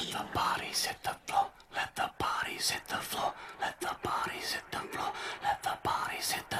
Let 0.00 0.12
the 0.12 0.24
bodies 0.34 0.84
hit 0.86 0.96
the 1.02 1.14
floor. 1.26 1.46
Let 1.76 1.94
the 1.94 2.10
bodies 2.18 2.70
hit 2.70 2.88
the 2.88 2.96
floor. 2.96 3.34
Let 3.60 3.78
the 3.82 3.94
bodies 4.02 4.52
hit 4.52 4.62
the 4.72 4.78
floor. 4.78 5.12
Let 5.42 5.62
the 5.62 5.76
bodies 5.84 6.30
hit 6.30 6.44
the 6.48 6.56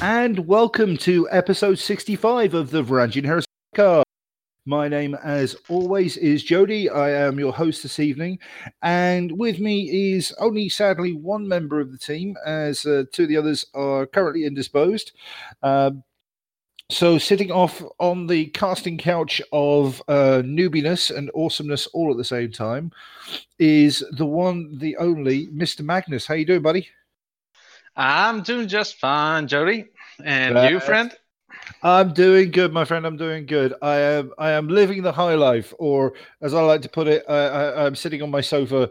And 0.00 0.46
welcome 0.46 0.96
to 0.98 1.28
episode 1.32 1.80
65 1.80 2.54
of 2.54 2.70
the 2.70 2.84
Varangian 2.84 3.24
Heresy 3.24 3.46
Podcast. 3.74 4.04
My 4.66 4.88
name, 4.88 5.14
as 5.14 5.56
always, 5.70 6.18
is 6.18 6.44
Jody. 6.44 6.90
I 6.90 7.10
am 7.10 7.38
your 7.38 7.52
host 7.52 7.82
this 7.82 7.98
evening. 7.98 8.38
And 8.82 9.32
with 9.38 9.58
me 9.58 10.14
is 10.14 10.32
only 10.38 10.68
sadly 10.68 11.14
one 11.14 11.48
member 11.48 11.80
of 11.80 11.90
the 11.90 11.98
team, 11.98 12.36
as 12.44 12.84
uh, 12.84 13.04
two 13.10 13.22
of 13.22 13.28
the 13.30 13.38
others 13.38 13.64
are 13.72 14.04
currently 14.06 14.44
indisposed. 14.44 15.12
Um, 15.62 16.04
so, 16.90 17.16
sitting 17.18 17.50
off 17.50 17.82
on 18.00 18.26
the 18.26 18.46
casting 18.46 18.98
couch 18.98 19.40
of 19.52 20.02
uh, 20.08 20.42
newbiness 20.44 21.16
and 21.16 21.30
awesomeness 21.34 21.86
all 21.88 22.10
at 22.10 22.16
the 22.16 22.24
same 22.24 22.50
time 22.50 22.90
is 23.58 24.04
the 24.12 24.26
one, 24.26 24.76
the 24.78 24.96
only 24.98 25.46
Mr. 25.48 25.82
Magnus. 25.82 26.26
How 26.26 26.34
you 26.34 26.44
doing, 26.44 26.62
buddy? 26.62 26.88
I'm 27.96 28.42
doing 28.42 28.68
just 28.68 28.96
fine, 28.96 29.48
Jody. 29.48 29.86
And 30.22 30.70
you, 30.70 30.80
friend? 30.80 31.16
I'm 31.82 32.12
doing 32.12 32.50
good, 32.50 32.72
my 32.72 32.84
friend. 32.84 33.06
I'm 33.06 33.16
doing 33.16 33.46
good. 33.46 33.74
I 33.82 33.96
am. 33.96 34.32
I 34.38 34.50
am 34.50 34.68
living 34.68 35.02
the 35.02 35.12
high 35.12 35.34
life, 35.34 35.72
or 35.78 36.14
as 36.42 36.54
I 36.54 36.62
like 36.62 36.82
to 36.82 36.88
put 36.88 37.06
it, 37.06 37.24
I, 37.28 37.34
I, 37.34 37.86
I'm 37.86 37.94
sitting 37.94 38.22
on 38.22 38.30
my 38.30 38.40
sofa, 38.40 38.90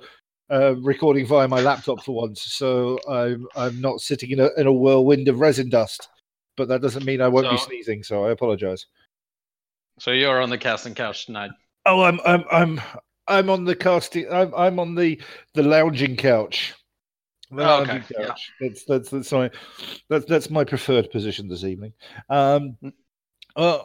uh, 0.51 0.75
recording 0.77 1.25
via 1.25 1.47
my 1.47 1.61
laptop 1.61 2.03
for 2.03 2.15
once. 2.15 2.41
So 2.41 2.99
I'm 3.07 3.47
I'm 3.55 3.79
not 3.81 4.01
sitting 4.01 4.31
in 4.31 4.39
a 4.39 4.49
in 4.57 4.67
a 4.67 4.73
whirlwind 4.73 5.27
of 5.27 5.39
resin 5.39 5.69
dust. 5.69 6.09
But 6.57 6.67
that 6.67 6.81
doesn't 6.81 7.05
mean 7.05 7.21
I 7.21 7.27
won't 7.29 7.49
be 7.49 7.57
sneezing. 7.57 8.03
So 8.03 8.25
I 8.25 8.31
apologize. 8.31 8.85
So 9.99 10.11
you're 10.11 10.41
on 10.41 10.49
the 10.49 10.57
casting 10.57 10.95
couch 10.95 11.25
tonight. 11.25 11.51
Oh, 11.85 12.01
I'm 12.01 12.19
I'm 12.25 12.43
I'm 12.51 12.81
I'm 13.27 13.49
on 13.49 13.65
the 13.65 13.75
casting. 13.75 14.31
I'm 14.31 14.53
I'm 14.55 14.79
on 14.79 14.95
the 14.95 15.21
the 15.53 15.63
lounging 15.63 16.15
couch. 16.15 16.73
Oh, 17.51 17.81
okay, 17.81 18.01
yeah. 18.17 18.33
That's 18.61 18.83
that's 18.83 19.09
that's 19.09 19.31
my 19.31 19.49
that's 20.09 20.25
that's 20.25 20.49
my 20.49 20.63
preferred 20.63 21.09
position 21.11 21.47
this 21.47 21.63
evening. 21.63 21.93
Um, 22.29 22.77
Mm. 22.83 22.93
uh, 23.55 23.79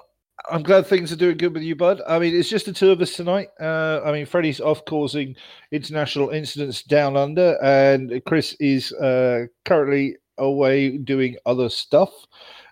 I'm 0.51 0.63
glad 0.63 0.87
things 0.87 1.13
are 1.13 1.17
doing 1.17 1.37
good 1.39 1.55
with 1.55 1.63
you, 1.63 1.77
bud. 1.77 2.03
I 2.07 2.19
mean, 2.19 2.35
it's 2.35 2.49
just 2.49 2.67
the 2.67 2.73
two 2.73 2.91
of 2.91 3.01
us 3.01 3.15
tonight. 3.15 3.49
Uh, 3.61 4.01
I 4.05 4.13
mean, 4.13 4.27
Freddie's 4.27 4.61
off 4.61 4.85
causing 4.85 5.37
international 5.71 6.31
incidents 6.31 6.83
down 6.83 7.17
under, 7.17 7.57
and 7.63 8.21
Chris 8.27 8.55
is 8.61 8.93
uh, 8.95 9.47
currently 9.65 10.17
away 10.39 10.99
doing 10.99 11.37
other 11.47 11.69
stuff. 11.69 12.13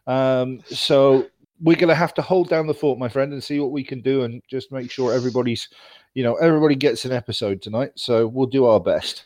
Um, 0.06 0.60
so 0.66 1.28
we're 1.62 1.76
going 1.76 1.88
to 1.88 1.94
have 1.94 2.12
to 2.14 2.22
hold 2.22 2.48
down 2.48 2.66
the 2.66 2.74
fort, 2.74 2.98
my 2.98 3.08
friend, 3.08 3.32
and 3.32 3.42
see 3.42 3.60
what 3.60 3.70
we 3.70 3.84
can 3.84 4.02
do, 4.02 4.24
and 4.24 4.42
just 4.50 4.72
make 4.72 4.90
sure 4.90 5.14
everybody's, 5.14 5.68
you 6.14 6.24
know, 6.24 6.34
everybody 6.34 6.74
gets 6.74 7.04
an 7.04 7.12
episode 7.12 7.62
tonight. 7.62 7.92
So 7.94 8.26
we'll 8.26 8.46
do 8.48 8.66
our 8.66 8.80
best. 8.80 9.24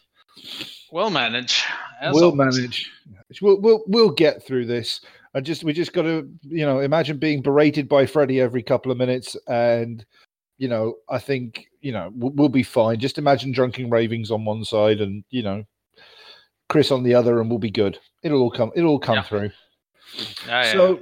We'll 0.97 1.11
manage. 1.11 1.63
we'll 2.11 2.25
always. 2.25 2.57
manage. 2.57 2.91
We'll, 3.43 3.61
we'll 3.61 3.85
we'll 3.87 4.11
get 4.11 4.43
through 4.47 4.65
this. 4.65 5.03
I 5.35 5.43
just 5.43 5.63
we 5.63 5.75
just 5.75 5.93
got 5.93 6.03
to 6.05 6.27
you 6.41 6.65
know 6.65 6.81
imagine 6.81 7.19
being 7.19 7.43
berated 7.43 7.87
by 7.87 8.07
Freddie 8.07 8.41
every 8.41 8.63
couple 8.63 8.91
of 8.91 8.97
minutes, 8.97 9.37
and 9.47 10.07
you 10.57 10.69
know 10.69 10.95
I 11.11 11.19
think 11.19 11.67
you 11.83 11.93
know 11.93 12.11
we'll, 12.15 12.33
we'll 12.33 12.49
be 12.49 12.63
fine. 12.63 12.99
Just 12.99 13.19
imagine 13.19 13.53
drunken 13.53 13.91
ravings 13.91 14.31
on 14.31 14.47
one 14.47 14.65
side, 14.65 15.03
and 15.03 15.23
you 15.29 15.43
know 15.43 15.65
Chris 16.71 16.91
on 16.91 17.03
the 17.03 17.15
other, 17.15 17.43
and 17.43 17.51
we'll 17.51 17.59
be 17.59 17.71
good. 17.71 17.99
It'll 18.23 18.41
all 18.41 18.51
come. 18.51 18.73
It'll 18.75 18.93
all 18.93 18.99
come 18.99 19.17
Yeah. 19.17 19.23
through. 19.23 19.51
Yeah, 20.47 20.65
yeah. 20.65 20.73
So 20.73 21.01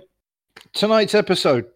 tonight's 0.72 1.14
episode, 1.14 1.66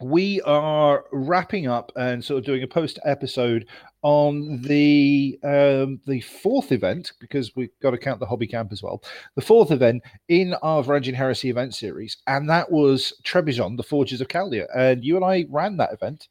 we 0.00 0.40
are 0.42 1.04
wrapping 1.12 1.66
up 1.66 1.92
and 1.94 2.24
sort 2.24 2.38
of 2.38 2.46
doing 2.46 2.62
a 2.62 2.66
post 2.66 2.98
episode 3.04 3.66
on 4.04 4.60
the 4.62 5.38
um, 5.42 5.98
the 6.06 6.20
fourth 6.20 6.70
event 6.72 7.12
because 7.20 7.56
we've 7.56 7.70
got 7.82 7.90
to 7.92 7.98
count 7.98 8.20
the 8.20 8.26
hobby 8.26 8.46
camp 8.46 8.70
as 8.70 8.82
well. 8.82 9.02
The 9.34 9.40
fourth 9.42 9.70
event 9.70 10.02
in 10.28 10.52
our 10.62 10.82
Varangian 10.84 11.14
Heresy 11.14 11.48
event 11.48 11.74
series, 11.74 12.18
and 12.26 12.48
that 12.50 12.70
was 12.70 13.14
Trebizond, 13.24 13.78
the 13.78 13.82
Forges 13.82 14.20
of 14.20 14.28
Chaldea. 14.28 14.66
And 14.76 15.02
you 15.02 15.16
and 15.16 15.24
I 15.24 15.46
ran 15.48 15.78
that 15.78 15.92
event, 15.94 16.28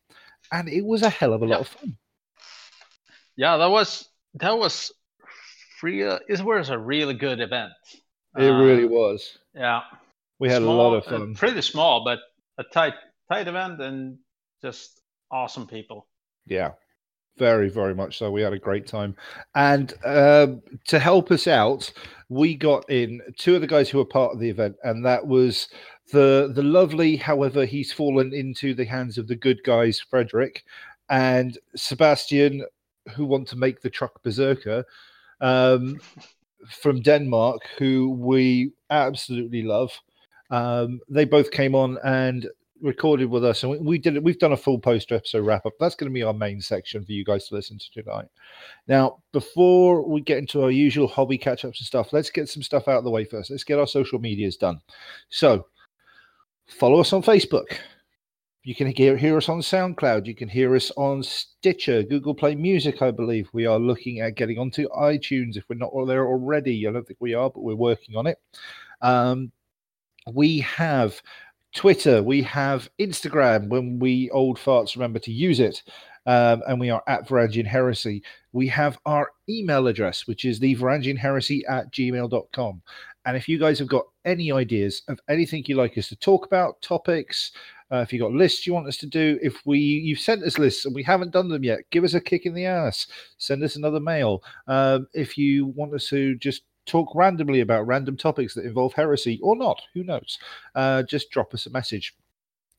and 0.51 0.69
it 0.69 0.85
was 0.85 1.01
a 1.01 1.09
hell 1.09 1.33
of 1.33 1.41
a 1.41 1.45
lot 1.45 1.55
Yeah. 1.55 1.61
of 1.61 1.67
fun. 1.67 1.97
yeah, 3.35 3.57
that 3.57 3.69
was 3.71 4.07
that 4.35 4.57
was 4.57 4.91
free. 5.79 6.01
It 6.03 6.43
was 6.45 6.69
a 6.69 6.77
really 6.77 7.15
good 7.15 7.39
event. 7.41 7.73
It 8.37 8.43
really 8.45 8.85
Uh, 8.85 8.89
was. 8.89 9.37
Yeah, 9.55 9.81
We 10.39 10.49
had 10.49 10.61
small- 10.61 10.75
a 10.75 10.81
lot 10.81 10.93
of 10.95 11.07
uh, 11.07 11.17
fun. 11.17 11.35
pretty 11.35 11.61
small, 11.61 12.03
but 12.03 12.19
a 12.59 12.63
tight 12.63 12.93
tight 13.31 13.47
event 13.47 13.81
and 13.81 14.19
just 14.61 15.01
awesome 15.31 15.65
people. 15.67 16.07
Yeah, 16.45 16.73
very, 17.37 17.69
very 17.69 17.95
much 17.95 18.17
so. 18.17 18.31
We 18.31 18.41
had 18.41 18.53
a 18.53 18.59
great 18.59 18.87
time. 18.87 19.15
And 19.55 19.93
um, 20.05 20.61
to 20.87 20.99
help 20.99 21.31
us 21.31 21.47
out, 21.47 21.91
we 22.29 22.55
got 22.55 22.89
in 22.89 23.21
two 23.37 23.55
of 23.55 23.61
the 23.61 23.67
guys 23.67 23.89
who 23.89 23.97
were 23.97 24.05
part 24.05 24.33
of 24.33 24.39
the 24.39 24.49
event, 24.49 24.75
and 24.83 25.05
that 25.05 25.25
was 25.25 25.67
the 26.11 26.51
the 26.53 26.63
lovely, 26.63 27.15
however, 27.15 27.65
he's 27.65 27.91
fallen 27.91 28.33
into 28.33 28.73
the 28.73 28.85
hands 28.85 29.17
of 29.17 29.27
the 29.27 29.35
good 29.35 29.63
guys, 29.63 29.99
Frederick, 29.99 30.63
and 31.09 31.57
Sebastian, 31.75 32.65
who 33.15 33.25
want 33.25 33.47
to 33.49 33.55
make 33.57 33.81
the 33.81 33.89
truck 33.89 34.21
berserker. 34.23 34.85
Um, 35.41 35.99
from 36.69 37.01
Denmark, 37.01 37.61
who 37.77 38.11
we 38.11 38.71
absolutely 38.89 39.63
love. 39.63 39.91
Um, 40.49 40.99
they 41.09 41.25
both 41.25 41.51
came 41.51 41.75
on 41.75 41.97
and 42.03 42.47
recorded 42.83 43.29
with 43.29 43.43
us, 43.43 43.63
and 43.63 43.71
we, 43.71 43.77
we 43.79 43.97
did 43.97 44.15
it. 44.15 44.23
We've 44.23 44.37
done 44.37 44.51
a 44.51 44.57
full 44.57 44.77
post 44.77 45.11
episode 45.11 45.45
wrap 45.45 45.65
up. 45.65 45.73
That's 45.79 45.95
going 45.95 46.11
to 46.11 46.13
be 46.13 46.23
our 46.23 46.33
main 46.33 46.61
section 46.61 47.03
for 47.03 47.11
you 47.11 47.23
guys 47.23 47.47
to 47.47 47.55
listen 47.55 47.79
to 47.79 48.03
tonight. 48.03 48.27
Now, 48.87 49.23
before 49.31 50.07
we 50.07 50.21
get 50.21 50.37
into 50.37 50.63
our 50.63 50.71
usual 50.71 51.07
hobby 51.07 51.37
catch 51.37 51.65
ups 51.65 51.79
and 51.79 51.87
stuff, 51.87 52.13
let's 52.13 52.29
get 52.29 52.49
some 52.49 52.61
stuff 52.61 52.87
out 52.87 52.97
of 52.97 53.03
the 53.03 53.09
way 53.09 53.25
first. 53.25 53.49
Let's 53.49 53.63
get 53.63 53.79
our 53.79 53.87
social 53.87 54.19
medias 54.19 54.57
done. 54.57 54.79
So, 55.29 55.65
follow 56.67 56.99
us 56.99 57.13
on 57.13 57.23
Facebook. 57.23 57.77
You 58.65 58.75
can 58.75 58.87
hear, 58.87 59.17
hear 59.17 59.35
us 59.35 59.49
on 59.49 59.59
SoundCloud. 59.59 60.25
You 60.25 60.35
can 60.35 60.47
hear 60.47 60.73
us 60.73 60.89
on 60.95 61.21
Stitcher, 61.21 62.01
Google 62.03 62.33
Play 62.33 62.55
Music, 62.55 63.01
I 63.01 63.11
believe. 63.11 63.49
We 63.51 63.65
are 63.65 63.77
looking 63.77 64.21
at 64.21 64.35
getting 64.35 64.57
onto 64.57 64.87
iTunes 64.89 65.57
if 65.57 65.65
we're 65.67 65.75
not 65.75 65.91
there 66.07 66.25
already. 66.25 66.87
I 66.87 66.91
don't 66.93 67.05
think 67.05 67.19
we 67.19 67.33
are, 67.33 67.49
but 67.49 67.63
we're 67.63 67.75
working 67.75 68.15
on 68.15 68.25
it. 68.25 68.37
Um, 69.01 69.51
we 70.31 70.59
have 70.59 71.21
Twitter, 71.73 72.21
we 72.21 72.41
have 72.43 72.89
Instagram 72.99 73.67
when 73.67 73.99
we 73.99 74.29
old 74.29 74.57
farts 74.57 74.95
remember 74.95 75.19
to 75.19 75.31
use 75.31 75.59
it. 75.59 75.83
Um, 76.25 76.63
and 76.67 76.79
we 76.79 76.89
are 76.89 77.03
at 77.07 77.27
Varangian 77.27 77.65
Heresy. 77.65 78.23
We 78.53 78.67
have 78.67 78.97
our 79.05 79.31
email 79.49 79.87
address, 79.87 80.25
which 80.25 80.45
is 80.45 80.59
the 80.59 80.75
Varangian 80.75 81.17
Heresy 81.17 81.65
at 81.67 81.91
gmail.com. 81.91 82.81
And 83.25 83.37
if 83.37 83.49
you 83.49 83.57
guys 83.57 83.79
have 83.79 83.87
got 83.87 84.05
any 84.25 84.51
ideas 84.51 85.01
of 85.07 85.19
anything 85.29 85.63
you'd 85.65 85.77
like 85.77 85.97
us 85.97 86.09
to 86.09 86.15
talk 86.15 86.45
about, 86.45 86.81
topics, 86.81 87.51
uh, 87.91 87.97
if 87.97 88.11
you've 88.11 88.21
got 88.21 88.31
lists 88.31 88.65
you 88.65 88.73
want 88.73 88.87
us 88.87 88.97
to 88.97 89.05
do, 89.05 89.37
if 89.41 89.61
we 89.65 89.79
you've 89.79 90.19
sent 90.19 90.43
us 90.43 90.57
lists 90.57 90.85
and 90.85 90.95
we 90.95 91.03
haven't 91.03 91.31
done 91.31 91.47
them 91.47 91.63
yet, 91.63 91.79
give 91.91 92.03
us 92.03 92.13
a 92.13 92.21
kick 92.21 92.45
in 92.45 92.53
the 92.53 92.65
ass. 92.65 93.07
Send 93.37 93.63
us 93.63 93.75
another 93.75 93.99
mail. 93.99 94.43
Um, 94.67 95.07
if 95.13 95.37
you 95.37 95.67
want 95.67 95.93
us 95.93 96.07
to 96.09 96.35
just 96.35 96.63
talk 96.85 97.13
randomly 97.15 97.61
about 97.61 97.87
random 97.87 98.17
topics 98.17 98.53
that 98.53 98.65
involve 98.65 98.93
heresy 98.93 99.39
or 99.41 99.55
not, 99.55 99.81
who 99.93 100.03
knows? 100.03 100.37
Uh, 100.75 101.03
just 101.03 101.29
drop 101.31 101.53
us 101.53 101.65
a 101.65 101.71
message 101.71 102.15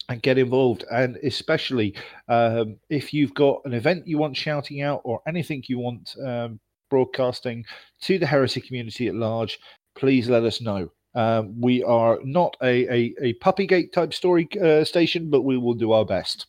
and 0.08 0.22
get 0.22 0.38
involved. 0.38 0.84
And 0.92 1.16
especially 1.16 1.94
um, 2.28 2.76
if 2.90 3.14
you've 3.14 3.34
got 3.34 3.62
an 3.64 3.74
event 3.74 4.06
you 4.06 4.18
want 4.18 4.36
shouting 4.36 4.82
out 4.82 5.00
or 5.04 5.20
anything 5.26 5.62
you 5.66 5.78
want 5.78 6.14
um, 6.24 6.60
broadcasting 6.90 7.64
to 8.02 8.18
the 8.18 8.26
heresy 8.26 8.60
community 8.60 9.08
at 9.08 9.14
large, 9.14 9.58
please 9.94 10.28
let 10.28 10.44
us 10.44 10.60
know. 10.60 10.90
Um, 11.14 11.58
we 11.60 11.82
are 11.84 12.18
not 12.24 12.56
a, 12.62 12.92
a, 12.92 13.14
a 13.22 13.34
puppygate 13.34 13.92
type 13.92 14.12
story 14.12 14.48
uh, 14.60 14.84
station, 14.84 15.30
but 15.30 15.42
we 15.42 15.56
will 15.56 15.74
do 15.74 15.92
our 15.92 16.04
best 16.04 16.46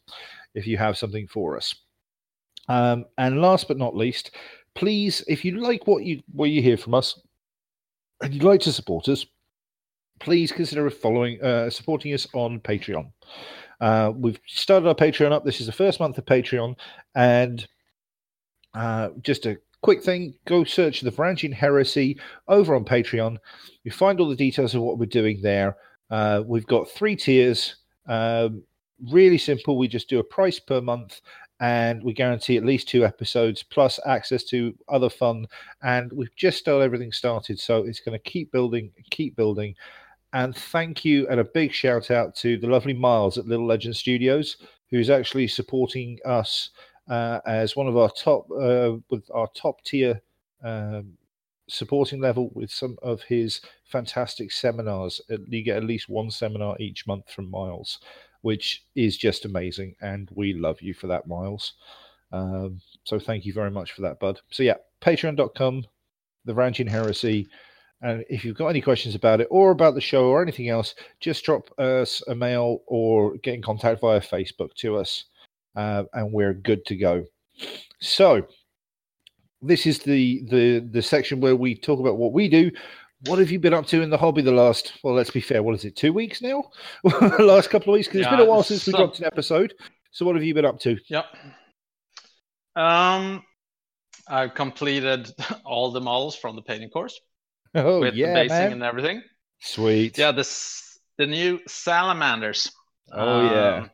if 0.56 0.66
you 0.66 0.78
have 0.78 0.98
something 0.98 1.28
for 1.28 1.56
us. 1.56 1.76
Um, 2.68 3.06
and 3.18 3.42
last 3.42 3.68
but 3.68 3.78
not 3.78 3.96
least, 3.96 4.32
please, 4.74 5.24
if 5.28 5.46
you 5.46 5.60
like 5.60 5.86
what 5.86 6.04
you 6.04 6.24
what 6.32 6.50
you 6.50 6.64
hear 6.64 6.78
from 6.78 6.96
us, 6.96 7.20
and 8.26 8.34
you'd 8.34 8.44
like 8.44 8.62
to 8.62 8.74
support 8.74 9.08
us, 9.08 9.26
please 10.20 10.52
consider 10.52 10.90
following 10.90 11.42
uh, 11.42 11.70
supporting 11.70 12.14
us 12.14 12.28
on 12.34 12.60
Patreon. 12.60 13.12
Uh, 13.80 14.12
we've 14.16 14.40
started 14.48 14.88
our 14.88 14.96
Patreon 14.96 15.32
up. 15.32 15.46
This 15.46 15.60
is 15.60 15.68
the 15.68 15.72
first 15.72 16.00
month 16.00 16.18
of 16.18 16.26
Patreon, 16.26 16.76
and 17.14 17.68
uh, 18.74 19.10
just 19.22 19.46
a 19.46 19.58
quick 19.82 20.04
thing: 20.04 20.34
go 20.46 20.64
search 20.64 21.02
the 21.02 21.12
Varangian 21.12 21.54
Heresy 21.54 22.20
over 22.48 22.76
on 22.76 22.84
Patreon. 22.84 23.38
You 23.84 23.92
find 23.92 24.20
all 24.20 24.30
the 24.30 24.36
details 24.36 24.74
of 24.74 24.82
what 24.82 24.98
we're 24.98 25.06
doing 25.06 25.40
there. 25.42 25.78
Uh, 26.10 26.42
we've 26.46 26.68
got 26.68 26.90
three 26.90 27.16
tiers. 27.16 27.76
Um, 28.08 28.64
really 29.12 29.38
simple. 29.38 29.78
We 29.78 29.88
just 29.88 30.10
do 30.10 30.20
a 30.20 30.24
price 30.24 30.60
per 30.60 30.82
month, 30.82 31.22
and 31.60 32.04
we 32.04 32.14
guarantee 32.14 32.58
at 32.58 32.66
least 32.66 32.88
two 32.88 33.06
episodes 33.06 33.64
plus 33.64 34.00
access 34.06 34.44
to 34.46 34.76
other 34.90 35.10
fun. 35.10 35.48
And 35.84 36.12
we've 36.12 36.36
just 36.36 36.66
got 36.66 36.82
everything 36.82 37.12
started, 37.12 37.60
so 37.60 37.84
it's 37.84 38.02
going 38.02 38.18
to 38.18 38.30
keep 38.30 38.52
building, 38.52 38.92
keep 39.10 39.36
building. 39.36 39.76
And 40.34 40.56
thank 40.56 41.06
you, 41.06 41.28
and 41.30 41.40
a 41.40 41.46
big 41.46 41.72
shout 41.72 42.12
out 42.12 42.36
to 42.38 42.58
the 42.58 42.68
lovely 42.68 42.94
Miles 42.94 43.38
at 43.38 43.48
Little 43.48 43.68
Legend 43.68 43.96
Studios, 43.96 44.58
who's 44.90 45.10
actually 45.10 45.48
supporting 45.48 46.20
us 46.26 46.72
uh, 47.08 47.40
as 47.46 47.76
one 47.76 47.88
of 47.88 47.96
our 47.96 48.10
top, 48.10 48.50
uh, 48.52 48.94
with 49.10 49.24
our 49.34 49.48
top 49.56 49.82
tier 49.84 50.22
um, 50.64 51.14
supporting 51.68 52.20
level 52.20 52.52
with 52.54 52.70
some 52.70 52.98
of 53.02 53.22
his 53.24 53.62
fantastic 53.86 54.52
seminars. 54.52 55.22
You 55.30 55.64
get 55.64 55.78
at 55.78 55.86
least 55.86 56.10
one 56.10 56.30
seminar 56.32 56.76
each 56.80 57.08
month 57.08 57.32
from 57.32 57.50
Miles 57.50 58.00
which 58.46 58.84
is 58.96 59.18
just 59.18 59.46
amazing. 59.46 59.96
And 60.02 60.30
we 60.36 60.54
love 60.54 60.80
you 60.80 60.94
for 60.94 61.08
that, 61.08 61.28
Miles. 61.28 61.74
Um, 62.32 62.80
so 63.04 63.18
thank 63.18 63.44
you 63.44 63.54
very 63.54 63.72
much 63.72 63.94
for 63.94 64.04
that, 64.04 64.20
bud. 64.20 64.40
So 64.52 64.62
yeah, 64.62 64.76
patreon.com, 65.02 65.84
the 66.46 66.54
Varangian 66.54 66.88
Heresy. 66.88 67.48
And 68.04 68.24
if 68.30 68.46
you've 68.46 68.56
got 68.56 68.68
any 68.68 68.82
questions 68.82 69.16
about 69.16 69.42
it 69.42 69.48
or 69.50 69.72
about 69.72 69.96
the 69.96 70.02
show 70.02 70.28
or 70.28 70.44
anything 70.44 70.70
else, 70.70 70.94
just 71.20 71.44
drop 71.44 71.72
us 71.80 72.22
a 72.28 72.36
mail 72.36 72.84
or 72.86 73.36
get 73.38 73.56
in 73.56 73.64
contact 73.64 74.02
via 74.02 74.22
Facebook 74.22 74.76
to 74.76 74.98
us. 74.98 75.24
Uh, 75.76 76.04
and 76.14 76.32
we're 76.32 76.54
good 76.54 76.86
to 76.86 76.96
go. 76.96 77.26
So 78.00 78.46
this 79.60 79.88
is 79.88 79.98
the 79.98 80.44
the 80.52 80.88
the 80.92 81.02
section 81.02 81.42
where 81.42 81.56
we 81.56 81.74
talk 81.74 82.00
about 82.00 82.18
what 82.18 82.32
we 82.32 82.48
do 82.48 82.70
what 83.28 83.40
have 83.40 83.52
you 83.52 83.60
been 83.60 83.74
up 83.74 83.86
to 83.88 84.02
in 84.02 84.10
the 84.10 84.18
hobby 84.18 84.42
the 84.42 84.52
last? 84.52 84.94
Well, 85.04 85.14
let's 85.14 85.32
be 85.32 85.42
fair. 85.42 85.64
What 85.64 85.76
is 85.76 85.86
it? 85.86 85.96
Two 85.96 86.14
weeks 86.14 86.42
now? 86.42 86.70
the 87.04 87.38
last 87.40 87.70
couple 87.70 87.94
of 87.94 87.98
weeks 87.98 88.08
because 88.08 88.22
yeah, 88.22 88.28
it's 88.28 88.38
been 88.38 88.48
a 88.48 88.50
while 88.50 88.64
since 88.64 88.86
we 88.86 88.94
dropped 88.94 89.20
an 89.20 89.26
episode. 89.26 89.74
So, 90.12 90.26
what 90.26 90.36
have 90.36 90.44
you 90.44 90.54
been 90.54 90.66
up 90.66 90.80
to? 90.82 90.98
Yep. 91.10 91.26
Um, 92.76 93.44
I've 94.28 94.54
completed 94.54 95.32
all 95.66 95.92
the 95.92 96.02
models 96.02 96.36
from 96.36 96.56
the 96.56 96.62
painting 96.62 96.90
course. 96.90 97.20
Oh 97.74 98.00
with 98.00 98.14
yeah, 98.14 98.28
the 98.28 98.34
basing 98.34 98.58
man. 98.58 98.72
and 98.74 98.84
everything. 98.84 99.22
Sweet. 99.60 100.18
Yeah, 100.18 100.32
this 100.32 101.00
the 101.18 101.26
new 101.26 101.60
salamanders. 101.68 102.72
Oh 103.12 103.40
um, 103.40 103.52
yeah. 103.52 103.88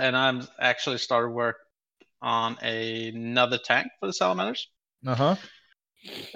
And 0.00 0.16
I'm 0.16 0.46
actually 0.60 0.98
started 0.98 1.30
work 1.30 1.56
on 2.22 2.56
a, 2.62 3.08
another 3.08 3.58
tank 3.58 3.88
for 4.00 4.06
the 4.06 4.12
salamanders. 4.12 4.68
Uh 5.06 5.14
huh. 5.14 5.36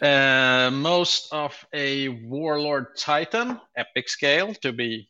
Uh, 0.01 0.71
most 0.73 1.33
of 1.33 1.55
a 1.73 2.09
warlord 2.09 2.97
titan, 2.97 3.61
epic 3.77 4.09
scale 4.09 4.55
to 4.55 4.73
be 4.73 5.09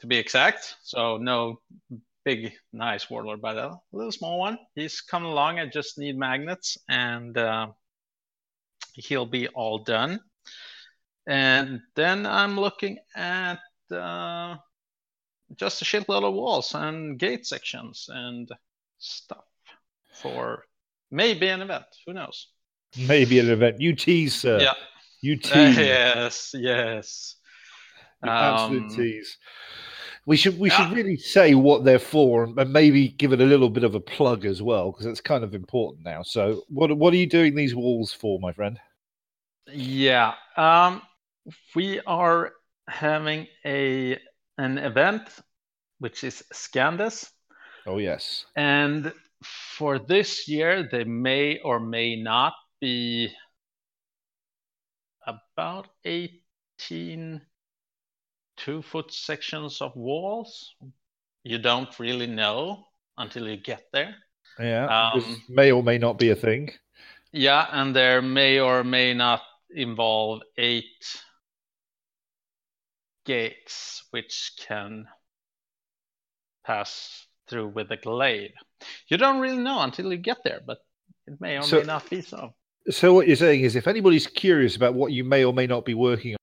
to 0.00 0.06
be 0.06 0.16
exact. 0.16 0.76
So 0.82 1.16
no 1.16 1.60
big 2.24 2.52
nice 2.72 3.08
warlord, 3.08 3.40
but 3.40 3.56
a 3.56 3.78
little 3.92 4.12
small 4.12 4.38
one. 4.38 4.58
He's 4.74 5.00
coming 5.00 5.30
along. 5.30 5.58
I 5.58 5.66
just 5.66 5.98
need 5.98 6.18
magnets, 6.18 6.78
and 6.88 7.36
uh, 7.36 7.68
he'll 8.94 9.26
be 9.26 9.48
all 9.48 9.78
done. 9.78 10.20
And 11.26 11.80
then 11.96 12.26
I'm 12.26 12.58
looking 12.58 12.98
at 13.14 13.60
uh, 13.90 14.56
just 15.56 15.82
a 15.82 15.84
shitload 15.84 16.24
of 16.24 16.34
walls 16.34 16.74
and 16.74 17.18
gate 17.18 17.46
sections 17.46 18.06
and 18.08 18.48
stuff 18.98 19.44
for 20.14 20.64
maybe 21.10 21.48
an 21.48 21.62
event. 21.62 21.84
Who 22.06 22.12
knows? 22.14 22.48
Maybe 22.96 23.38
an 23.38 23.50
event. 23.50 23.80
You 23.80 23.94
tease, 23.94 24.34
sir. 24.34 24.60
Yeah. 24.60 24.72
You 25.20 25.36
tease. 25.38 25.78
Uh, 25.78 25.80
yes, 25.80 26.54
yes. 26.54 27.36
Um, 28.22 28.30
absolute 28.30 28.90
tease. 28.94 29.38
We 30.26 30.36
should 30.36 30.58
we 30.58 30.68
should 30.70 30.92
really 30.92 31.16
say 31.16 31.54
what 31.54 31.84
they're 31.84 31.98
for 31.98 32.44
and 32.44 32.72
maybe 32.72 33.08
give 33.08 33.32
it 33.32 33.40
a 33.40 33.44
little 33.44 33.70
bit 33.70 33.84
of 33.84 33.94
a 33.94 34.00
plug 34.00 34.44
as 34.44 34.62
well 34.62 34.92
because 34.92 35.06
it's 35.06 35.20
kind 35.20 35.42
of 35.42 35.54
important 35.54 36.04
now. 36.04 36.22
So 36.22 36.62
what 36.68 36.96
what 36.96 37.14
are 37.14 37.16
you 37.16 37.26
doing 37.26 37.54
these 37.54 37.74
walls 37.74 38.12
for, 38.12 38.38
my 38.38 38.52
friend? 38.52 38.78
Yeah, 39.72 40.34
um, 40.56 41.02
we 41.74 42.00
are 42.00 42.52
having 42.86 43.46
a 43.64 44.18
an 44.58 44.78
event 44.78 45.22
which 46.00 46.24
is 46.24 46.42
Scandus. 46.52 47.30
Oh 47.86 47.98
yes. 47.98 48.44
And 48.56 49.12
for 49.42 49.98
this 49.98 50.48
year, 50.48 50.88
they 50.90 51.04
may 51.04 51.58
or 51.60 51.80
may 51.80 52.16
not 52.16 52.54
be 52.80 53.32
about 55.26 55.88
18 56.04 57.40
two 58.60 58.82
foot 58.82 59.12
sections 59.12 59.80
of 59.80 59.96
walls. 59.96 60.74
You 61.44 61.58
don't 61.58 61.98
really 61.98 62.26
know 62.26 62.86
until 63.16 63.48
you 63.48 63.56
get 63.56 63.84
there. 63.92 64.14
Yeah, 64.58 65.10
um, 65.14 65.42
may 65.48 65.72
or 65.72 65.82
may 65.82 65.98
not 65.98 66.18
be 66.18 66.30
a 66.30 66.36
thing. 66.36 66.70
Yeah, 67.32 67.66
and 67.70 67.94
there 67.96 68.20
may 68.20 68.60
or 68.60 68.84
may 68.84 69.14
not 69.14 69.40
involve 69.70 70.42
eight 70.58 71.22
gates 73.24 74.04
which 74.10 74.52
can 74.58 75.06
pass 76.66 77.26
through 77.48 77.68
with 77.68 77.90
a 77.92 77.96
glade. 77.96 78.52
You 79.08 79.16
don't 79.16 79.40
really 79.40 79.62
know 79.62 79.80
until 79.80 80.10
you 80.10 80.18
get 80.18 80.38
there, 80.44 80.60
but 80.66 80.78
it 81.26 81.40
may 81.40 81.56
or 81.58 81.62
so, 81.62 81.78
may 81.78 81.84
not 81.84 82.10
be 82.10 82.20
so. 82.20 82.54
So 82.88 83.12
what 83.12 83.26
you're 83.26 83.36
saying 83.36 83.62
is, 83.62 83.76
if 83.76 83.86
anybody's 83.86 84.26
curious 84.26 84.76
about 84.76 84.94
what 84.94 85.12
you 85.12 85.22
may 85.24 85.44
or 85.44 85.52
may 85.52 85.66
not 85.66 85.84
be 85.84 85.94
working 85.94 86.34
on, 86.34 86.38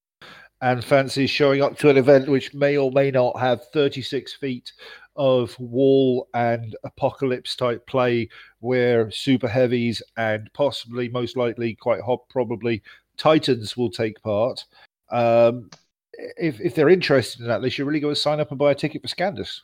and 0.62 0.84
fancies 0.84 1.30
showing 1.30 1.62
up 1.62 1.78
to 1.78 1.90
an 1.90 1.98
event 1.98 2.28
which 2.28 2.54
may 2.54 2.78
or 2.78 2.92
may 2.92 3.12
not 3.12 3.40
have 3.40 3.64
36 3.74 4.34
feet 4.34 4.74
of 5.16 5.60
wall 5.60 6.28
and 6.34 6.76
apocalypse 6.84 7.56
type 7.56 7.86
play, 7.88 8.30
where 8.60 9.10
super 9.12 9.48
heavies 9.48 10.02
and 10.18 10.50
possibly, 10.54 11.10
most 11.10 11.38
likely, 11.38 11.76
quite 11.76 12.02
hot, 12.02 12.22
probably 12.30 12.82
titans 13.18 13.76
will 13.76 13.92
take 13.92 14.22
part. 14.22 14.64
Um, 15.12 15.70
if 16.14 16.60
if 16.60 16.76
they're 16.76 16.90
interested 16.90 17.42
in 17.42 17.48
that, 17.48 17.62
they 17.62 17.70
should 17.70 17.86
really 17.86 18.00
go 18.00 18.10
and 18.10 18.18
sign 18.18 18.40
up 18.40 18.50
and 18.50 18.60
buy 18.60 18.72
a 18.72 18.76
ticket 18.76 19.02
for 19.02 19.08
Scandus. 19.08 19.62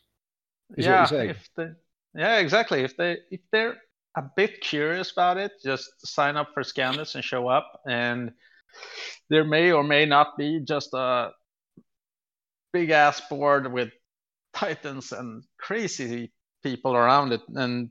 Is 0.78 0.86
yeah, 0.86 1.08
if 1.12 1.50
they, 1.56 1.70
yeah, 2.16 2.38
exactly. 2.38 2.82
If 2.82 2.98
they 2.98 3.18
if 3.32 3.42
they're 3.52 3.78
a 4.16 4.24
bit 4.36 4.62
curious 4.62 5.12
about 5.12 5.38
it, 5.38 5.52
just 5.64 5.90
sign 6.06 6.38
up 6.38 6.50
for 6.54 6.64
Scandus 6.64 7.16
and 7.16 7.24
show 7.24 7.48
up. 7.48 7.82
And 7.88 8.32
there 9.30 9.44
may 9.44 9.72
or 9.72 9.84
may 9.84 10.06
not 10.06 10.38
be 10.38 10.62
just 10.64 10.94
a 10.94 11.32
big 12.72 12.90
ass 12.90 13.22
board 13.30 13.72
with 13.72 13.90
titans 14.54 15.12
and 15.12 15.44
crazy 15.60 16.32
people 16.64 16.96
around 16.96 17.34
it. 17.34 17.42
And 17.56 17.90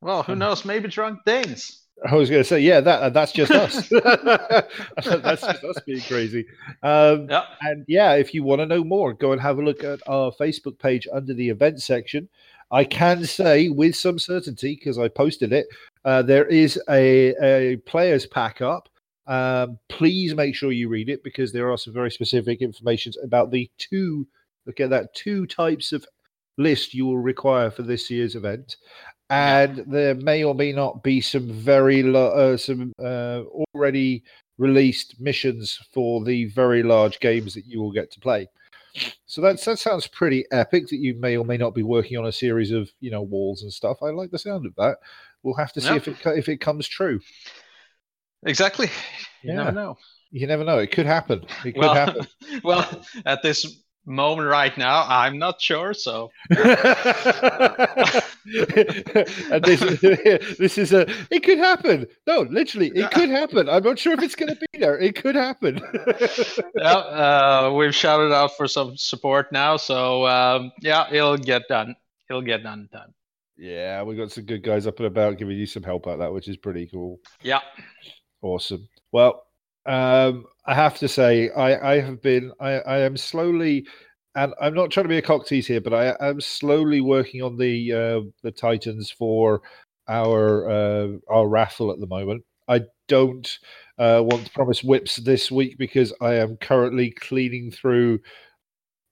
well, 0.00 0.22
who 0.22 0.32
hmm. 0.32 0.40
knows? 0.40 0.64
Maybe 0.64 0.88
drunk 0.88 1.20
Danes. 1.24 1.82
I 2.04 2.16
was 2.16 2.30
going 2.30 2.42
to 2.42 2.48
say, 2.48 2.60
yeah, 2.60 2.80
that 2.80 3.12
that's 3.12 3.32
just 3.32 3.52
us. 3.52 3.88
that's 5.04 5.42
just 5.42 5.64
us 5.64 5.80
being 5.86 6.00
crazy. 6.00 6.46
Um, 6.82 7.28
yeah. 7.30 7.44
And 7.60 7.84
yeah, 7.86 8.14
if 8.14 8.34
you 8.34 8.42
want 8.42 8.60
to 8.60 8.66
know 8.66 8.82
more, 8.82 9.12
go 9.12 9.32
and 9.32 9.40
have 9.40 9.58
a 9.58 9.62
look 9.62 9.84
at 9.84 10.00
our 10.08 10.32
Facebook 10.32 10.78
page 10.78 11.06
under 11.12 11.32
the 11.32 11.48
event 11.48 11.80
section. 11.80 12.28
I 12.72 12.84
can 12.84 13.24
say 13.26 13.68
with 13.68 13.94
some 13.94 14.18
certainty 14.18 14.74
because 14.74 14.98
I 14.98 15.08
posted 15.08 15.52
it. 15.52 15.66
Uh, 16.04 16.22
there 16.22 16.46
is 16.46 16.80
a, 16.88 17.34
a 17.42 17.76
players 17.86 18.26
pack 18.26 18.62
up. 18.62 18.88
Um, 19.26 19.78
please 19.88 20.34
make 20.34 20.54
sure 20.54 20.72
you 20.72 20.88
read 20.88 21.10
it 21.10 21.22
because 21.22 21.52
there 21.52 21.70
are 21.70 21.76
some 21.76 21.92
very 21.92 22.10
specific 22.10 22.62
information 22.62 23.12
about 23.22 23.50
the 23.50 23.70
two. 23.78 24.26
Look 24.66 24.80
at 24.80 24.90
that 24.90 25.14
two 25.14 25.46
types 25.46 25.92
of 25.92 26.06
list 26.58 26.94
you 26.94 27.04
will 27.06 27.18
require 27.18 27.70
for 27.70 27.82
this 27.82 28.10
year's 28.10 28.34
event, 28.34 28.76
and 29.30 29.84
there 29.86 30.14
may 30.14 30.42
or 30.42 30.54
may 30.54 30.72
not 30.72 31.02
be 31.02 31.20
some 31.20 31.52
very 31.52 32.02
lo- 32.02 32.32
uh, 32.32 32.56
some 32.56 32.92
uh, 32.98 33.42
already 33.74 34.24
released 34.58 35.20
missions 35.20 35.78
for 35.92 36.24
the 36.24 36.46
very 36.46 36.82
large 36.82 37.20
games 37.20 37.54
that 37.54 37.66
you 37.66 37.80
will 37.80 37.92
get 37.92 38.10
to 38.12 38.20
play. 38.20 38.48
So 39.26 39.40
that's 39.40 39.64
that 39.64 39.78
sounds 39.78 40.06
pretty 40.06 40.44
epic. 40.50 40.88
That 40.88 40.98
you 40.98 41.14
may 41.14 41.36
or 41.36 41.44
may 41.44 41.56
not 41.56 41.74
be 41.74 41.82
working 41.82 42.18
on 42.18 42.26
a 42.26 42.32
series 42.32 42.70
of 42.70 42.90
you 43.00 43.10
know 43.10 43.22
walls 43.22 43.62
and 43.62 43.72
stuff. 43.72 44.02
I 44.02 44.10
like 44.10 44.30
the 44.30 44.38
sound 44.38 44.66
of 44.66 44.74
that. 44.76 44.98
We'll 45.42 45.56
have 45.56 45.72
to 45.72 45.80
see 45.80 45.94
if 45.94 46.08
it 46.08 46.16
if 46.24 46.48
it 46.48 46.58
comes 46.58 46.86
true. 46.86 47.20
Exactly. 48.44 48.88
You 49.42 49.50
yeah. 49.50 49.56
never 49.56 49.72
know. 49.72 49.98
You 50.30 50.46
never 50.46 50.64
know. 50.64 50.78
It 50.78 50.90
could 50.90 51.06
happen. 51.06 51.44
It 51.64 51.72
could 51.72 51.76
well, 51.76 51.94
happen. 51.94 52.26
well, 52.64 53.04
at 53.26 53.42
this 53.42 53.82
moment 54.04 54.48
right 54.48 54.76
now, 54.76 55.04
I'm 55.08 55.38
not 55.38 55.60
sure. 55.60 55.94
So, 55.94 56.30
and 56.50 56.58
this, 59.64 59.80
this 60.58 60.78
is 60.78 60.92
a. 60.92 61.06
It 61.30 61.42
could 61.42 61.58
happen. 61.58 62.06
No, 62.26 62.40
literally, 62.42 62.88
it 62.94 63.10
could 63.10 63.28
happen. 63.28 63.68
I'm 63.68 63.82
not 63.82 63.98
sure 63.98 64.12
if 64.14 64.22
it's 64.22 64.34
going 64.34 64.54
to 64.54 64.60
be 64.72 64.78
there. 64.78 64.98
It 64.98 65.14
could 65.16 65.34
happen. 65.34 65.80
yeah, 66.76 66.92
uh, 66.92 67.72
we've 67.76 67.94
shouted 67.94 68.32
out 68.32 68.56
for 68.56 68.66
some 68.66 68.96
support 68.96 69.52
now, 69.52 69.76
so 69.76 70.26
um, 70.26 70.72
yeah, 70.80 71.06
it'll 71.12 71.38
get 71.38 71.62
done. 71.68 71.94
It'll 72.28 72.42
get 72.42 72.62
done. 72.62 72.88
Done. 72.92 73.12
Yeah, 73.56 74.02
we 74.02 74.16
got 74.16 74.32
some 74.32 74.44
good 74.44 74.62
guys 74.62 74.86
up 74.86 74.98
and 74.98 75.06
about 75.06 75.38
giving 75.38 75.56
you 75.56 75.66
some 75.66 75.82
help 75.82 76.08
out 76.08 76.18
that, 76.18 76.32
which 76.32 76.48
is 76.48 76.56
pretty 76.56 76.86
cool. 76.86 77.20
Yeah. 77.42 77.60
Awesome. 78.40 78.88
Well, 79.12 79.44
um, 79.86 80.46
I 80.64 80.74
have 80.74 80.98
to 80.98 81.08
say, 81.08 81.50
I, 81.50 81.92
I 81.94 82.00
have 82.00 82.22
been, 82.22 82.52
I, 82.60 82.72
I 82.72 82.98
am 83.00 83.16
slowly 83.16 83.86
and 84.34 84.54
I'm 84.60 84.74
not 84.74 84.90
trying 84.90 85.04
to 85.04 85.08
be 85.08 85.18
a 85.18 85.22
cock 85.22 85.46
tease 85.46 85.66
here, 85.66 85.80
but 85.80 85.92
I 85.92 86.16
am 86.26 86.40
slowly 86.40 87.00
working 87.00 87.42
on 87.42 87.56
the 87.56 87.92
uh, 87.92 88.20
the 88.42 88.50
Titans 88.50 89.10
for 89.10 89.62
our 90.08 90.70
uh, 90.70 91.08
our 91.28 91.48
raffle 91.48 91.92
at 91.92 92.00
the 92.00 92.06
moment. 92.06 92.42
I 92.68 92.82
don't 93.08 93.58
uh, 93.98 94.22
want 94.24 94.46
to 94.46 94.52
promise 94.52 94.82
whips 94.82 95.16
this 95.16 95.50
week 95.50 95.76
because 95.78 96.12
I 96.20 96.34
am 96.34 96.56
currently 96.56 97.10
cleaning 97.10 97.70
through 97.70 98.20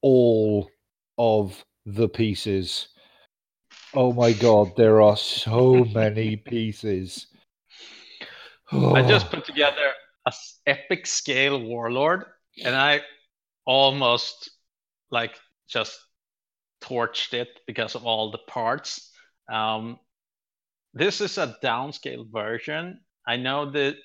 all 0.01 0.71
of 1.19 1.63
the 1.85 2.09
pieces. 2.09 2.89
Oh 3.93 4.13
my 4.13 4.33
god, 4.33 4.73
there 4.77 5.03
are 5.03 5.17
so 5.17 5.85
many 5.85 6.37
pieces. 6.37 7.27
I 8.73 9.03
just 9.03 9.31
put 9.31 9.45
together 9.45 9.93
a 10.27 10.33
epic 10.67 11.07
scale 11.07 11.61
warlord, 11.63 12.25
and 12.63 12.75
I 12.75 13.01
almost 13.65 14.51
like 15.11 15.39
just 15.69 15.99
torched 16.83 17.35
it 17.35 17.49
because 17.67 17.95
of 17.95 18.05
all 18.05 18.31
the 18.31 18.39
parts. 18.49 19.11
Um, 19.53 19.99
this 20.95 21.21
is 21.21 21.39
a 21.39 21.57
downscale 21.63 22.31
version. 22.31 23.01
I 23.27 23.37
know 23.37 23.71
that 23.71 23.97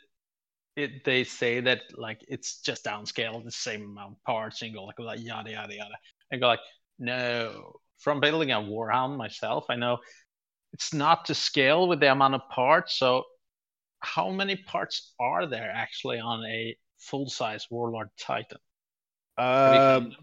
it, 0.75 1.03
they 1.05 1.23
say 1.23 1.61
that 1.61 1.81
like 1.95 2.21
it's 2.27 2.61
just 2.61 2.85
downscale, 2.85 3.43
the 3.43 3.51
same 3.51 3.83
amount 3.83 4.13
of 4.13 4.23
parts, 4.23 4.61
and 4.61 4.73
go 4.73 4.83
like, 4.83 4.99
like 4.99 5.19
yada 5.21 5.51
yada 5.51 5.75
yada, 5.75 5.95
and 6.31 6.41
go 6.41 6.47
like, 6.47 6.59
no. 6.99 7.73
From 7.99 8.19
building 8.19 8.51
a 8.51 8.57
warhound 8.57 9.17
myself, 9.17 9.65
I 9.69 9.77
know 9.77 9.97
it's 10.73 10.93
not 10.93 11.25
to 11.25 11.33
scale 11.33 11.87
with 11.87 12.01
the 12.01 12.11
amount 12.11 12.35
of 12.35 12.41
parts. 12.51 12.99
So, 12.99 13.23
how 14.05 14.29
many 14.29 14.55
parts 14.55 15.13
are 15.19 15.47
there 15.47 15.71
actually 15.73 16.19
on 16.19 16.45
a 16.45 16.75
full 16.97 17.29
size 17.29 17.67
warlord 17.69 18.09
titan? 18.19 18.57
Um, 19.37 20.13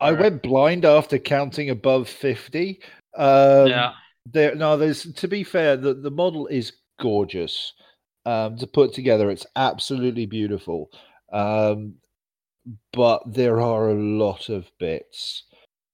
I 0.00 0.12
went 0.12 0.42
blind 0.42 0.84
after 0.84 1.18
counting 1.18 1.70
above 1.70 2.08
fifty. 2.08 2.80
Um, 3.16 3.68
yeah. 3.68 3.92
There, 4.24 4.54
no, 4.54 4.76
there's 4.76 5.12
to 5.14 5.28
be 5.28 5.42
fair, 5.42 5.76
the, 5.76 5.94
the 5.94 6.10
model 6.10 6.46
is 6.46 6.72
gorgeous 7.00 7.72
um, 8.24 8.56
to 8.58 8.66
put 8.66 8.94
together. 8.94 9.30
It's 9.30 9.46
absolutely 9.56 10.26
beautiful. 10.26 10.90
Um, 11.32 11.94
but 12.92 13.22
there 13.26 13.60
are 13.60 13.90
a 13.90 13.94
lot 13.94 14.48
of 14.48 14.70
bits. 14.78 15.44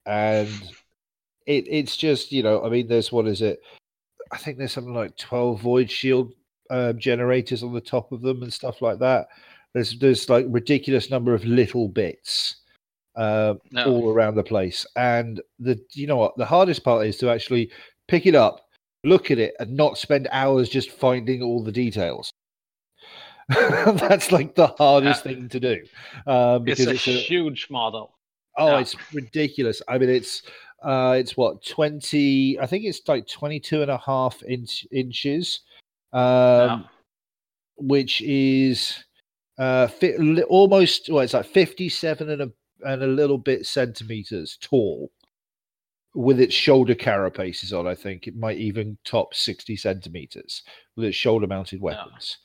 And 0.05 0.49
it, 1.45 1.65
it's 1.67 1.97
just, 1.97 2.31
you 2.31 2.43
know, 2.43 2.63
I 2.63 2.69
mean, 2.69 2.87
there's 2.87 3.11
what 3.11 3.27
is 3.27 3.41
it? 3.41 3.59
I 4.31 4.37
think 4.37 4.57
there's 4.57 4.73
something 4.73 4.93
like 4.93 5.17
12 5.17 5.61
void 5.61 5.89
shield 5.89 6.33
uh, 6.69 6.93
generators 6.93 7.63
on 7.63 7.73
the 7.73 7.81
top 7.81 8.11
of 8.11 8.21
them 8.21 8.43
and 8.43 8.53
stuff 8.53 8.81
like 8.81 8.99
that. 8.99 9.27
There's 9.73 9.97
there's 9.99 10.29
like 10.29 10.45
ridiculous 10.49 11.09
number 11.09 11.33
of 11.33 11.45
little 11.45 11.87
bits 11.87 12.55
uh, 13.15 13.55
No. 13.71 13.85
all 13.85 14.09
around 14.09 14.35
the 14.35 14.43
place. 14.43 14.85
And 14.95 15.41
the 15.59 15.79
you 15.93 16.07
know 16.07 16.17
what 16.17 16.37
the 16.37 16.45
hardest 16.45 16.83
part 16.83 17.05
is 17.07 17.17
to 17.17 17.29
actually 17.29 17.71
pick 18.07 18.25
it 18.25 18.35
up, 18.35 18.67
look 19.03 19.29
at 19.31 19.37
it, 19.39 19.53
and 19.59 19.75
not 19.75 19.97
spend 19.97 20.27
hours 20.31 20.69
just 20.69 20.89
finding 20.91 21.41
all 21.43 21.63
the 21.63 21.71
details. 21.71 22.31
That's 23.49 24.31
like 24.31 24.55
the 24.55 24.67
hardest 24.67 25.25
Yeah. 25.25 25.31
thing 25.33 25.49
to 25.49 25.59
do 25.59 25.71
It's 25.83 26.63
because 26.63 26.87
a 26.87 26.91
it's 26.91 27.07
a, 27.07 27.11
huge 27.11 27.67
model. 27.69 28.15
oh, 28.57 28.67
yeah. 28.73 28.79
it's 28.81 28.95
ridiculous. 29.13 29.81
I 29.87 29.97
mean, 29.97 30.09
it's 30.09 30.43
uh, 30.83 31.15
it's 31.19 31.35
what 31.35 31.65
twenty? 31.65 32.59
I 32.59 32.65
think 32.67 32.85
it's 32.85 33.01
like 33.07 33.27
22 33.27 33.81
and 33.81 33.91
a 33.91 33.97
half 33.97 34.41
inch, 34.43 34.85
inches, 34.91 35.61
um, 36.13 36.21
Yeah. 36.21 36.79
which 37.77 38.21
is 38.21 39.03
uh, 39.57 39.87
li- 40.01 40.43
almost 40.43 41.09
well, 41.09 41.23
it's 41.23 41.33
like 41.33 41.45
57 41.45 42.29
and 42.29 42.41
a 42.41 42.51
and 42.81 43.03
a 43.03 43.07
little 43.07 43.37
bit 43.37 43.65
centimeters 43.65 44.57
tall 44.61 45.11
with 46.15 46.39
its 46.39 46.53
shoulder 46.53 46.95
carapaces 46.95 47.77
on. 47.77 47.85
I 47.87 47.93
think 47.95 48.25
it 48.27 48.35
might 48.35 48.57
even 48.57 48.97
top 49.03 49.33
60 49.33 49.75
centimeters 49.75 50.63
with 50.95 51.05
its 51.05 51.15
shoulder 51.17 51.45
mounted 51.45 51.81
weapons. 51.81 52.37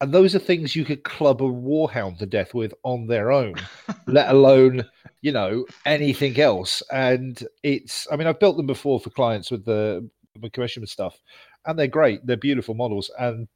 And 0.00 0.12
those 0.12 0.34
are 0.36 0.38
things 0.38 0.76
you 0.76 0.84
could 0.84 1.02
club 1.02 1.42
a 1.42 1.46
warhound 1.46 2.18
to 2.18 2.26
death 2.26 2.54
with 2.54 2.72
on 2.84 3.06
their 3.08 3.32
own, 3.32 3.54
let 4.06 4.28
alone, 4.30 4.84
you 5.22 5.32
know, 5.32 5.64
anything 5.86 6.38
else. 6.38 6.82
And 6.92 7.42
it's, 7.64 8.06
I 8.12 8.16
mean, 8.16 8.28
I've 8.28 8.38
built 8.38 8.56
them 8.56 8.66
before 8.68 9.00
for 9.00 9.10
clients 9.10 9.50
with 9.50 9.64
the, 9.64 10.08
the 10.40 10.50
commission 10.50 10.86
stuff, 10.86 11.18
and 11.66 11.78
they're 11.78 11.86
great. 11.86 12.26
They're 12.26 12.36
beautiful 12.36 12.74
models. 12.74 13.10
And, 13.18 13.48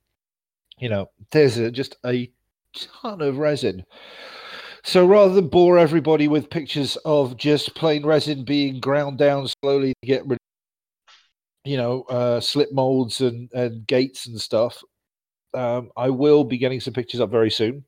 you 0.78 0.88
know, 0.88 1.10
there's 1.30 1.58
a, 1.58 1.70
just 1.70 1.96
a 2.04 2.30
ton 2.74 3.22
of 3.22 3.38
resin. 3.38 3.84
So 4.84 5.06
rather 5.06 5.32
than 5.32 5.48
bore 5.48 5.78
everybody 5.78 6.26
with 6.26 6.50
pictures 6.50 6.96
of 7.04 7.36
just 7.36 7.74
plain 7.74 8.04
resin 8.04 8.44
being 8.44 8.80
ground 8.80 9.16
down 9.18 9.46
slowly 9.62 9.94
to 10.02 10.06
get 10.06 10.26
rid, 10.26 10.38
you 11.64 11.76
know, 11.76 12.02
uh, 12.02 12.40
slip 12.40 12.72
molds 12.72 13.20
and 13.20 13.48
and 13.52 13.86
gates 13.86 14.26
and 14.26 14.40
stuff, 14.40 14.82
um, 15.54 15.90
I 15.96 16.10
will 16.10 16.42
be 16.42 16.58
getting 16.58 16.80
some 16.80 16.94
pictures 16.94 17.20
up 17.20 17.30
very 17.30 17.50
soon. 17.50 17.84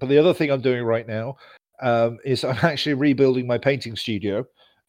But 0.00 0.08
the 0.08 0.18
other 0.18 0.34
thing 0.34 0.50
I'm 0.50 0.60
doing 0.60 0.82
right 0.82 1.06
now 1.06 1.36
um, 1.80 2.18
is 2.24 2.42
I'm 2.44 2.56
actually 2.62 2.94
rebuilding 2.94 3.46
my 3.46 3.58
painting 3.58 3.94
studio, 3.94 4.44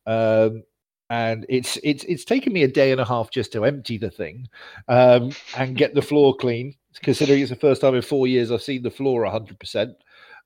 um, 0.08 0.64
and 1.10 1.46
it's 1.50 1.78
it's 1.84 2.04
it's 2.06 2.26
taken 2.26 2.54
me 2.54 2.64
a 2.64 2.68
day 2.68 2.92
and 2.92 3.02
a 3.02 3.06
half 3.06 3.32
just 3.32 3.52
to 3.54 3.66
empty 3.66 3.98
the 3.98 4.12
thing 4.12 4.48
um, 4.88 5.32
and 5.58 5.78
get 5.78 5.94
the 5.94 6.02
floor 6.02 6.36
clean. 6.36 6.76
Considering 7.04 7.42
it's 7.42 7.50
the 7.50 7.56
first 7.56 7.82
time 7.82 7.96
in 7.96 8.02
four 8.02 8.28
years 8.28 8.52
I've 8.52 8.62
seen 8.62 8.84
the 8.84 8.92
floor 8.92 9.24
100 9.24 9.60
percent. 9.60 9.96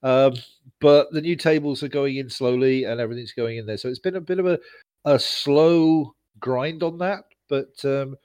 Um, 0.04 0.34
but 0.82 1.12
the 1.12 1.22
new 1.22 1.36
tables 1.36 1.82
are 1.84 1.88
going 1.88 2.18
in 2.18 2.30
slowly 2.30 2.84
and 2.84 3.00
everything's 3.00 3.32
going 3.32 3.58
in 3.58 3.66
there. 3.66 3.78
So 3.78 3.88
it's 3.88 4.00
been 4.00 4.18
a 4.18 4.22
bit 4.22 4.40
of 4.40 4.46
a, 4.46 4.60
a 5.06 5.18
slow 5.18 6.14
grind 6.40 6.84
on 6.84 6.98
that. 6.98 7.24
But 7.48 7.74
um, 7.86 8.18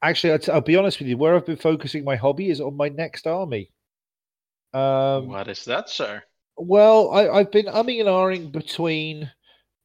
actually, 0.00 0.32
I'll, 0.32 0.54
I'll 0.54 0.60
be 0.60 0.76
honest 0.76 1.00
with 1.00 1.08
you, 1.08 1.18
where 1.18 1.34
I've 1.34 1.46
been 1.46 1.56
focusing 1.56 2.04
my 2.04 2.14
hobby 2.14 2.50
is 2.50 2.60
on 2.60 2.76
my 2.76 2.88
next 2.88 3.26
army. 3.26 3.72
Um, 4.72 5.26
what 5.26 5.48
is 5.48 5.64
that, 5.64 5.90
sir? 5.90 6.22
well, 6.56 7.10
I, 7.10 7.28
I've 7.28 7.50
been 7.50 7.66
umming 7.66 8.00
and 8.00 8.08
ahhing 8.08 8.52
between 8.52 9.30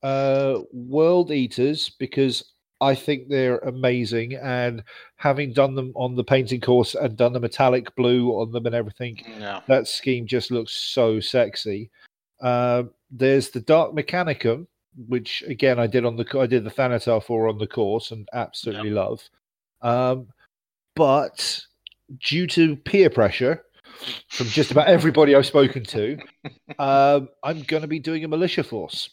uh, 0.04 0.60
World 0.72 1.32
Eaters 1.32 1.90
because 1.90 2.54
I 2.80 2.94
think 2.94 3.28
they're 3.28 3.58
amazing, 3.60 4.36
and 4.36 4.84
having 5.16 5.52
done 5.54 5.74
them 5.74 5.92
on 5.96 6.16
the 6.16 6.24
painting 6.24 6.62
course 6.62 6.94
and 6.94 7.18
done 7.18 7.34
the 7.34 7.40
metallic 7.40 7.96
blue 7.96 8.30
on 8.40 8.52
them 8.52 8.66
and 8.68 8.76
everything, 8.76 9.20
Yeah. 9.40 9.62
that 9.68 9.88
scheme 9.88 10.28
just 10.28 10.52
looks 10.52 10.74
so 10.74 11.20
sexy. 11.20 11.90
Um, 12.40 12.92
there's 13.10 13.50
the 13.50 13.62
Dark 13.62 13.94
Mechanicum, 13.96 14.68
which 15.08 15.44
again 15.48 15.80
I 15.80 15.88
did 15.88 16.06
on 16.06 16.16
the 16.18 16.40
I 16.40 16.46
did 16.46 16.64
the 16.64 16.70
Thanatar 16.72 17.24
for 17.24 17.48
on 17.48 17.58
the 17.58 17.66
course 17.68 18.12
and 18.12 18.28
absolutely 18.34 18.92
love. 18.92 19.28
Um, 19.82 20.28
but 20.96 21.62
due 22.20 22.46
to 22.48 22.76
peer 22.76 23.10
pressure 23.10 23.64
from 24.30 24.48
just 24.48 24.70
about 24.72 24.88
everybody 24.88 25.36
I've 25.36 25.46
spoken 25.48 25.84
to, 25.86 26.18
um, 26.80 27.30
I'm 27.44 27.64
going 27.64 27.82
to 27.82 27.88
be 27.88 28.00
doing 28.00 28.24
a 28.24 28.28
militia 28.28 28.64
force. 28.64 29.10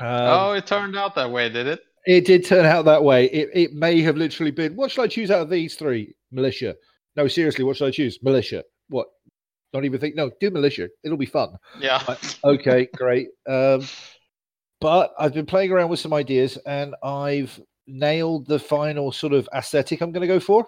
Um, 0.00 0.06
oh, 0.08 0.52
it 0.52 0.66
turned 0.66 0.96
out 0.96 1.14
that 1.14 1.30
way, 1.30 1.48
did 1.48 1.66
it? 1.66 1.80
it 2.06 2.24
did 2.24 2.44
turn 2.46 2.64
out 2.64 2.86
that 2.86 3.04
way. 3.04 3.26
It, 3.26 3.50
it 3.52 3.72
may 3.74 4.00
have 4.00 4.16
literally 4.16 4.50
been, 4.50 4.74
what 4.74 4.90
should 4.90 5.02
I 5.02 5.06
choose 5.06 5.30
out 5.30 5.42
of 5.42 5.50
these 5.50 5.74
three? 5.74 6.14
Militia. 6.32 6.74
No, 7.16 7.28
seriously, 7.28 7.64
what 7.64 7.76
should 7.76 7.88
I 7.88 7.90
choose? 7.90 8.18
Militia. 8.22 8.64
What? 8.88 9.08
Don't 9.72 9.84
even 9.84 10.00
think. 10.00 10.16
No, 10.16 10.30
do 10.40 10.50
militia. 10.50 10.88
It'll 11.04 11.16
be 11.18 11.26
fun. 11.26 11.56
Yeah. 11.78 12.02
Okay, 12.42 12.88
great. 12.96 13.28
Um, 13.48 13.86
but 14.80 15.12
I've 15.18 15.34
been 15.34 15.46
playing 15.46 15.70
around 15.72 15.90
with 15.90 16.00
some 16.00 16.14
ideas 16.14 16.56
and 16.66 16.94
I've 17.04 17.60
nailed 17.86 18.46
the 18.46 18.58
final 18.58 19.12
sort 19.12 19.32
of 19.32 19.48
aesthetic 19.54 20.00
I'm 20.00 20.12
going 20.12 20.22
to 20.22 20.26
go 20.26 20.40
for. 20.40 20.66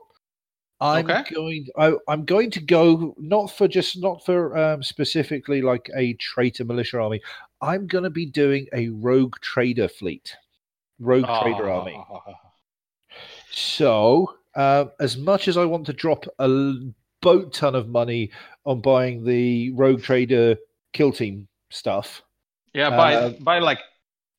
I'm 0.80 1.08
Okay. 1.08 1.22
going. 1.34 1.66
I, 1.78 1.92
I'm 2.08 2.24
going 2.24 2.50
to 2.50 2.60
go 2.60 3.14
not 3.16 3.52
for 3.52 3.68
just 3.68 4.00
not 4.02 4.24
for 4.26 4.56
um, 4.56 4.82
specifically 4.82 5.62
like 5.62 5.88
a 5.96 6.14
traitor 6.14 6.64
militia 6.64 6.98
army. 6.98 7.20
I'm 7.62 7.87
going 7.87 8.04
to 8.04 8.11
be 8.11 8.26
doing 8.26 8.66
a 8.73 8.88
rogue 8.88 9.37
trader 9.40 9.88
fleet, 9.88 10.37
rogue 10.99 11.26
trader 11.42 11.71
army. 11.71 11.97
Oh. 11.97 12.21
So, 13.52 14.35
uh, 14.57 14.87
as 15.00 15.16
much 15.16 15.47
as 15.47 15.57
I 15.57 15.64
want 15.64 15.87
to 15.87 15.92
drop 15.92 16.26
a 16.38 16.75
boat 17.21 17.52
ton 17.52 17.75
of 17.75 17.88
money 17.88 18.31
on 18.66 18.81
buying 18.81 19.25
the 19.25 19.71
Rogue 19.71 20.02
Trader 20.02 20.57
kill 20.92 21.12
team 21.12 21.49
stuff, 21.71 22.23
Yeah, 22.75 22.90
buy 22.90 23.14
Uh, 23.14 23.31
buy 23.40 23.59
like 23.59 23.78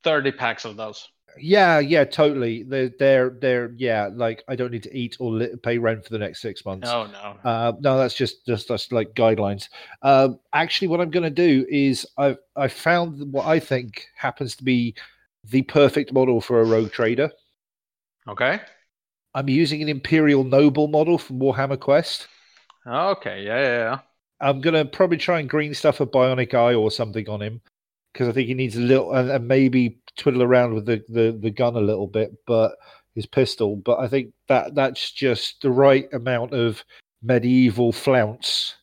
thirty 0.04 0.32
packs 0.32 0.66
of 0.66 0.76
those. 0.76 1.08
Yeah, 1.38 1.80
yeah, 1.80 2.04
totally. 2.04 2.64
They're, 2.64 2.90
they're, 3.00 3.30
they're, 3.30 3.72
yeah. 3.78 4.10
Like 4.14 4.44
I 4.48 4.56
don't 4.56 4.72
need 4.72 4.84
to 4.84 4.98
eat 4.98 5.18
or 5.20 5.32
li- 5.32 5.56
pay 5.62 5.78
rent 5.78 6.04
for 6.04 6.12
the 6.12 6.20
next 6.20 6.42
six 6.42 6.66
months. 6.66 6.86
No, 6.86 7.08
no. 7.08 7.38
Uh, 7.44 7.74
no, 7.80 7.98
that's 7.98 8.16
just 8.16 8.46
just 8.46 8.68
that's 8.68 8.92
like 8.92 9.14
guidelines. 9.14 9.70
Um, 10.02 10.40
actually, 10.54 10.88
what 10.90 11.02
I'm 11.02 11.12
going 11.12 11.24
to 11.24 11.30
do 11.30 11.66
is 11.70 12.06
I've 12.18 12.38
I 12.56 12.68
found 12.68 13.32
what 13.32 13.46
I 13.46 13.60
think 13.60 14.08
happens 14.16 14.56
to 14.58 14.64
be 14.64 14.96
the 15.50 15.62
perfect 15.64 16.14
model 16.14 16.42
for 16.42 16.62
a 16.62 16.66
rogue 16.66 16.92
trader. 16.92 17.32
Okay. 18.28 18.60
I'm 19.36 19.50
using 19.50 19.82
an 19.82 19.90
Imperial 19.90 20.44
Noble 20.44 20.88
model 20.88 21.18
from 21.18 21.40
Warhammer 21.40 21.80
Quest. 21.80 22.28
Okay. 22.86 23.44
Yeah, 23.44 23.60
yeah, 23.60 23.78
yeah. 23.78 24.00
I'm 24.40 24.62
gonna 24.62 24.86
probably 24.86 25.18
try 25.18 25.40
and 25.40 25.50
green 25.50 25.74
stuff 25.74 26.02
a 26.02 26.06
bionic 26.06 26.54
eye 26.54 26.74
or 26.74 26.92
something 26.92 27.28
on 27.30 27.42
him. 27.42 27.62
Because 28.14 28.30
I 28.30 28.32
think 28.32 28.48
he 28.48 28.54
needs 28.54 28.78
a 28.78 28.82
little 28.82 29.14
and, 29.14 29.30
and 29.30 29.48
maybe 29.48 30.00
twiddle 30.18 30.44
around 30.44 30.76
with 30.76 30.86
the, 30.86 31.04
the 31.10 31.38
the 31.42 31.52
gun 31.52 31.76
a 31.76 31.82
little 31.82 32.08
bit, 32.08 32.32
but 32.46 32.76
his 33.16 33.26
pistol. 33.26 33.76
But 33.76 34.00
I 34.00 34.08
think 34.08 34.34
that 34.48 34.76
that's 34.76 35.12
just 35.12 35.62
the 35.62 35.72
right 35.72 36.08
amount 36.14 36.54
of 36.54 36.84
medieval 37.22 37.92
flounce 37.92 38.76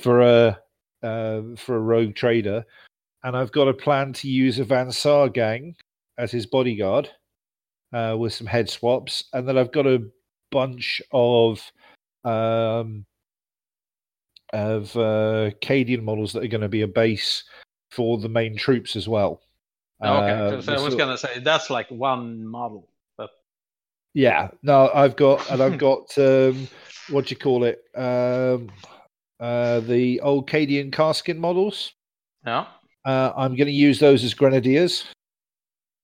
for 0.00 0.22
a 0.22 0.58
uh, 1.02 1.42
for 1.56 1.76
a 1.76 1.80
rogue 1.80 2.14
trader. 2.14 2.64
And 3.24 3.36
I've 3.36 3.52
got 3.52 3.68
a 3.68 3.74
plan 3.74 4.12
to 4.14 4.28
use 4.28 4.58
a 4.58 4.64
Van 4.64 4.92
Saar 4.92 5.28
gang 5.28 5.74
as 6.18 6.30
his 6.30 6.46
bodyguard 6.46 7.10
uh, 7.92 8.16
with 8.18 8.32
some 8.32 8.46
head 8.46 8.70
swaps, 8.70 9.24
and 9.32 9.46
then 9.46 9.58
I've 9.58 9.72
got 9.72 9.86
a 9.86 10.04
bunch 10.50 11.02
of 11.12 11.60
um, 12.24 13.04
of 14.52 14.96
uh, 14.96 15.50
Cadian 15.60 16.02
models 16.02 16.32
that 16.32 16.42
are 16.44 16.48
going 16.48 16.62
to 16.62 16.68
be 16.68 16.82
a 16.82 16.88
base 16.88 17.44
for 17.90 18.18
the 18.18 18.28
main 18.28 18.56
troops 18.56 18.96
as 18.96 19.08
well. 19.08 19.40
Oh, 20.00 20.18
okay, 20.18 20.32
Uh, 20.32 20.50
'cause 20.50 20.68
I 20.68 20.78
was 20.78 20.94
gonna 20.94 21.18
say 21.18 21.40
that's 21.40 21.70
like 21.70 21.90
one 21.90 22.46
model, 22.46 22.88
but 23.16 23.30
Yeah, 24.14 24.50
no, 24.62 24.90
I've 24.94 25.16
got 25.16 25.50
and 25.50 25.62
I've 25.62 25.78
got 25.78 26.16
um, 26.18 26.68
what 27.10 27.26
do 27.26 27.32
you 27.34 27.38
call 27.38 27.64
it? 27.64 27.82
Um, 27.96 28.70
uh, 29.40 29.80
the 29.80 30.20
old 30.20 30.48
Cadian 30.48 30.90
Kasrkin 30.90 31.38
models. 31.38 31.92
yeah, 32.46 32.66
Uh, 33.04 33.32
I'm 33.36 33.54
going 33.56 33.66
to 33.68 33.72
use 33.72 33.98
those 34.00 34.24
as 34.24 34.34
grenadiers. 34.34 35.04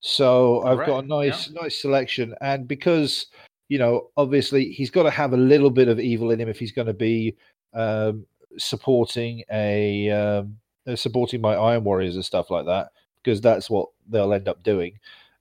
So 0.01 0.63
I've 0.63 0.79
got 0.79 0.89
a 0.89 0.93
Alright, 0.93 1.05
yeah. 1.27 1.31
nice, 1.31 1.51
nice 1.51 1.81
selection, 1.81 2.35
and 2.41 2.69
because 2.69 3.27
you 3.69 3.79
know, 3.79 4.11
obviously, 4.19 4.71
he's 4.71 4.91
got 4.91 5.05
to 5.05 5.11
have 5.11 5.33
a 5.33 5.37
little 5.39 5.71
bit 5.71 5.89
of 5.89 5.99
evil 5.99 6.31
in 6.31 6.39
him 6.41 6.49
if 6.51 6.59
he's 6.59 6.71
going 6.73 6.87
to 6.87 6.93
be 6.95 7.35
um, 7.73 8.27
supporting 8.59 9.43
a 9.51 10.11
um, 10.11 10.59
uh, 10.87 10.97
supporting 10.97 11.41
my 11.41 11.55
Iron 11.55 11.85
Warriors 11.85 12.15
and 12.17 12.25
stuff 12.25 12.51
like 12.51 12.67
that, 12.67 12.89
because 13.23 13.41
that's 13.41 13.71
what 13.71 13.89
they'll 14.09 14.33
end 14.33 14.49
up 14.49 14.63
doing. 14.63 14.99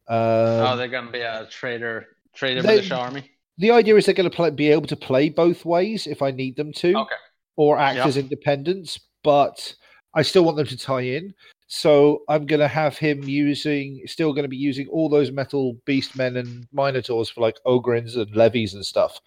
Um, 0.07 0.17
oh, 0.17 0.75
they're 0.77 0.87
gonna 0.87 1.11
be 1.11 1.21
a 1.21 1.47
trader, 1.49 2.07
trader 2.33 2.61
they- 2.61 2.75
militia 2.75 2.95
army. 2.97 3.31
the 3.57 3.71
idea 3.71 3.95
is 3.95 4.05
they're 4.05 4.15
going 4.15 4.29
to 4.29 4.35
play, 4.35 4.49
be 4.49 4.69
able 4.69 4.87
to 4.87 4.95
play 4.95 5.29
both 5.29 5.63
ways 5.63 6.07
if 6.07 6.21
I 6.21 6.31
need 6.31 6.55
them 6.55 6.73
to, 6.73 6.97
Okay, 6.97 7.15
or 7.55 7.77
act 7.77 7.97
Yeah. 7.97 8.07
as 8.07 8.17
independents. 8.17 8.99
But 9.23 9.75
I 10.15 10.21
still 10.23 10.43
want 10.43 10.57
them 10.57 10.67
to 10.67 10.77
tie 10.77 11.01
in. 11.01 11.33
So 11.67 12.23
I'm 12.27 12.45
going 12.45 12.59
to 12.59 12.67
have 12.67 12.97
him 12.97 13.23
using, 13.23 14.01
still 14.05 14.33
going 14.33 14.43
to 14.43 14.49
be 14.49 14.57
using 14.57 14.87
all 14.89 15.07
those 15.07 15.31
metal 15.31 15.75
beastmen 15.87 16.37
and 16.37 16.67
minotaurs 16.73 17.29
for 17.29 17.41
like 17.41 17.57
ogryns 17.65 18.17
and 18.17 18.35
levies 18.35 18.73
and 18.73 18.85
stuff, 18.85 19.19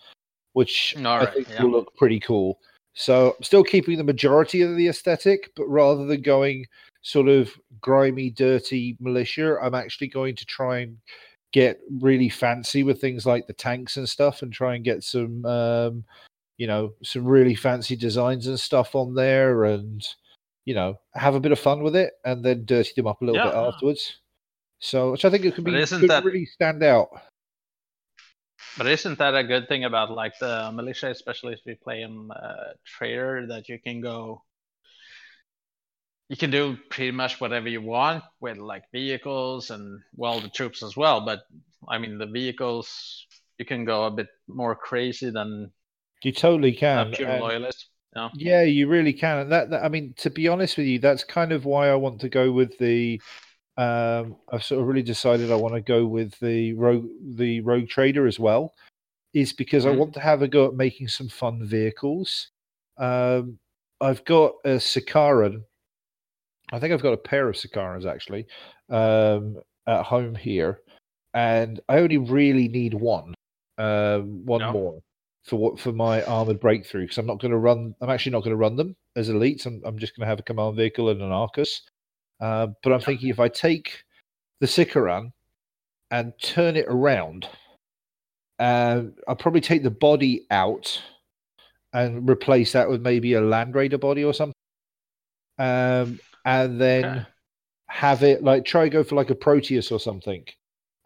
which 0.52 0.94
I 0.99 1.26
think 1.26 1.49
yeah. 1.49 1.62
will 1.62 1.70
look 1.70 1.96
pretty 1.96 2.20
cool. 2.20 2.58
So 2.98 3.34
I'm 3.36 3.42
still 3.42 3.62
keeping 3.62 3.98
the 3.98 4.04
majority 4.04 4.62
of 4.62 4.74
the 4.74 4.88
aesthetic, 4.88 5.52
but 5.54 5.66
rather 5.66 6.06
than 6.06 6.22
going 6.22 6.64
sort 7.02 7.28
of 7.28 7.50
grimy, 7.80 8.30
dirty 8.30 8.96
militia, 9.00 9.58
I'm 9.62 9.74
actually 9.74 10.08
going 10.08 10.34
to 10.34 10.46
try 10.46 10.78
and 10.78 10.96
get 11.52 11.78
really 12.00 12.30
fancy 12.30 12.82
with 12.82 13.00
things 13.00 13.26
like 13.26 13.46
the 13.46 13.52
tanks 13.52 13.98
and 13.98 14.08
stuff 14.08 14.40
and 14.42 14.52
try 14.52 14.74
and 14.74 14.84
get 14.84 15.02
some 15.02 15.44
um 15.46 16.04
you 16.58 16.66
know 16.66 16.92
some 17.02 17.24
really 17.24 17.54
fancy 17.54 17.96
designs 17.96 18.46
and 18.46 18.58
stuff 18.58 18.94
on 18.94 19.14
there 19.14 19.64
and 19.64 20.06
you 20.64 20.74
know 20.74 20.98
have 21.14 21.34
a 21.34 21.40
bit 21.40 21.52
of 21.52 21.58
fun 21.58 21.82
with 21.82 21.94
it 21.94 22.14
and 22.24 22.44
then 22.44 22.64
dirty 22.64 22.92
them 22.96 23.06
up 23.06 23.22
a 23.22 23.24
little 23.24 23.40
bit 23.42 23.54
afterwards. 23.54 24.18
So 24.80 25.12
which 25.12 25.24
i 25.24 25.30
think 25.30 25.44
it 25.44 25.54
could 25.54 25.64
be 25.64 25.70
could 25.72 26.10
that- 26.10 26.24
really 26.24 26.46
stand 26.46 26.82
out 26.82 27.08
but 28.76 28.87
isn't 28.87 29.18
that 29.18 29.35
a 29.35 29.45
good 29.45 29.68
thing 29.68 29.85
about 29.85 30.11
like 30.11 30.38
the 30.38 30.71
militia, 30.73 31.11
especially 31.11 31.54
if 31.54 31.61
you 31.64 31.76
play 31.76 32.02
in 32.02 32.30
uh, 32.30 32.73
trader, 32.85 33.47
that 33.49 33.68
you 33.68 33.78
can 33.78 34.00
go, 34.00 34.42
you 36.28 36.37
can 36.37 36.50
do 36.50 36.76
pretty 36.90 37.12
much 37.12 37.40
whatever 37.40 37.68
you 37.68 37.80
want 37.80 38.25
with 38.40 38.59
like 38.59 38.85
vehicles 38.92 39.71
and 39.71 40.00
well 40.14 40.40
the 40.40 40.49
troops 40.49 40.83
as 40.83 40.97
well. 40.97 41.25
But 41.25 41.40
I 41.88 41.99
mean 41.99 42.18
the 42.18 42.26
vehicles, 42.26 43.26
you 43.59 43.64
can 43.64 43.85
go 43.85 44.04
a 44.04 44.11
bit 44.11 44.28
more 44.49 44.75
crazy 44.75 45.30
than 45.30 45.73
you 46.23 46.33
totally 46.33 46.73
can 46.73 47.12
pure 47.12 47.28
and- 47.28 47.42
loyalist. 47.42 47.88
No. 48.14 48.30
Yeah, 48.35 48.62
you 48.62 48.88
really 48.88 49.12
can. 49.12 49.40
And 49.40 49.52
that, 49.52 49.68
that 49.68 49.85
I 49.85 49.90
mean, 49.90 50.14
to 50.18 50.31
be 50.31 50.48
honest 50.48 50.79
with 50.79 50.87
you, 50.87 50.98
that's 50.98 51.22
kind 51.22 51.53
of 51.53 51.66
why 51.66 51.90
I 51.90 51.96
want 51.96 52.22
to 52.22 52.31
go 52.31 52.50
with 52.50 52.79
the 52.79 53.20
um 53.78 54.36
I've 54.50 54.64
sort 54.64 54.80
of 54.80 54.86
really 54.86 55.02
decided 55.02 55.50
I 55.52 55.56
want 55.56 55.74
to 55.74 55.80
go 55.80 56.06
with 56.06 56.38
the 56.40 56.72
rogue 56.74 57.08
the 57.36 57.60
rogue 57.60 57.88
trader 57.88 58.26
as 58.26 58.38
well. 58.38 58.74
Is 59.34 59.52
because 59.52 59.84
I 59.86 59.90
Mhm. 59.90 59.98
want 59.98 60.14
to 60.14 60.20
have 60.20 60.42
a 60.42 60.48
go 60.48 60.66
at 60.66 60.74
making 60.74 61.08
some 61.08 61.28
fun 61.28 61.64
vehicles. 61.64 62.50
Um 62.98 63.58
I've 64.00 64.24
got 64.24 64.54
a 64.64 64.76
Sicaran. 64.78 65.64
I 66.72 66.78
think 66.78 66.92
I've 66.92 67.02
got 67.02 67.12
a 67.14 67.18
pair 67.18 67.48
of 67.48 67.56
Sicarans 67.56 68.06
actually 68.06 68.46
um 68.88 69.56
at 69.86 70.04
home 70.04 70.34
here. 70.34 70.80
And 71.34 71.80
I 71.88 71.98
only 71.98 72.18
really 72.18 72.68
need 72.68 72.94
one. 72.94 73.34
Um 73.78 74.44
one 74.46 74.60
Yeah. 74.62 74.72
more 74.72 75.00
for 75.44 75.56
what 75.56 75.78
for 75.78 75.92
my 75.92 76.24
armored 76.24 76.60
breakthrough 76.60 77.02
because 77.02 77.18
I'm 77.18 77.26
not 77.26 77.40
going 77.40 77.52
to 77.52 77.58
run. 77.58 77.94
I'm 78.00 78.10
actually 78.10 78.32
not 78.32 78.40
going 78.40 78.50
to 78.50 78.56
run 78.56 78.74
them 78.76 78.96
as 79.14 79.28
elites. 79.28 79.64
I'm, 79.66 79.80
I'm 79.84 79.98
just 79.98 80.16
going 80.16 80.24
to 80.26 80.28
have 80.28 80.40
a 80.40 80.42
command 80.42 80.76
vehicle 80.76 81.08
and 81.10 81.22
an 81.22 81.30
Arcus. 81.30 81.82
Uh, 82.40 82.68
but 82.83 82.92
I'm 82.92 83.01
thinking 83.01 83.29
if 83.29 83.40
I 83.40 83.49
take 83.49 84.03
the 84.61 84.66
Sicaran 84.66 85.33
and 86.11 86.33
turn 86.42 86.77
it 86.77 86.87
around, 86.88 87.49
uh, 88.59 89.03
I'll 89.29 89.37
probably 89.37 89.61
take 89.61 89.83
the 89.83 89.90
body 89.90 90.46
out 90.51 91.03
and 91.92 92.29
replace 92.29 92.72
that 92.72 92.88
with 92.88 93.01
maybe 93.03 93.35
a 93.35 93.40
Land 93.40 93.75
Raider 93.75 93.99
body 93.99 94.25
or 94.25 94.35
something, 94.35 94.55
um, 95.59 96.18
and 96.44 96.81
then 96.81 97.05
Okay. 97.05 97.27
have 97.88 98.22
it 98.22 98.42
like 98.42 98.64
try 98.64 98.88
go 98.88 99.03
for 99.05 99.14
like 99.14 99.31
a 99.31 99.35
Proteus 99.35 99.90
or 99.90 100.01
something, 100.01 100.44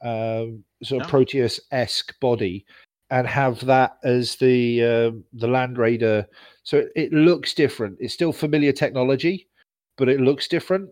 um, 0.03 0.64
sort 0.83 1.03
of 1.03 1.07
Yeah. 1.07 1.11
Proteus 1.11 1.61
esque 1.71 2.19
body, 2.21 2.64
and 3.11 3.27
have 3.27 3.64
that 3.66 3.99
as 4.05 4.37
the 4.37 4.83
um 4.85 5.25
the 5.33 5.49
Land 5.49 5.79
Raider. 5.79 6.27
So 6.64 6.79
it, 6.79 6.93
it 6.97 7.12
looks 7.12 7.55
different. 7.55 7.99
It's 8.01 8.14
still 8.14 8.33
familiar 8.33 8.73
technology, 8.73 9.49
but 9.97 10.09
it 10.09 10.21
looks 10.21 10.49
different. 10.49 10.90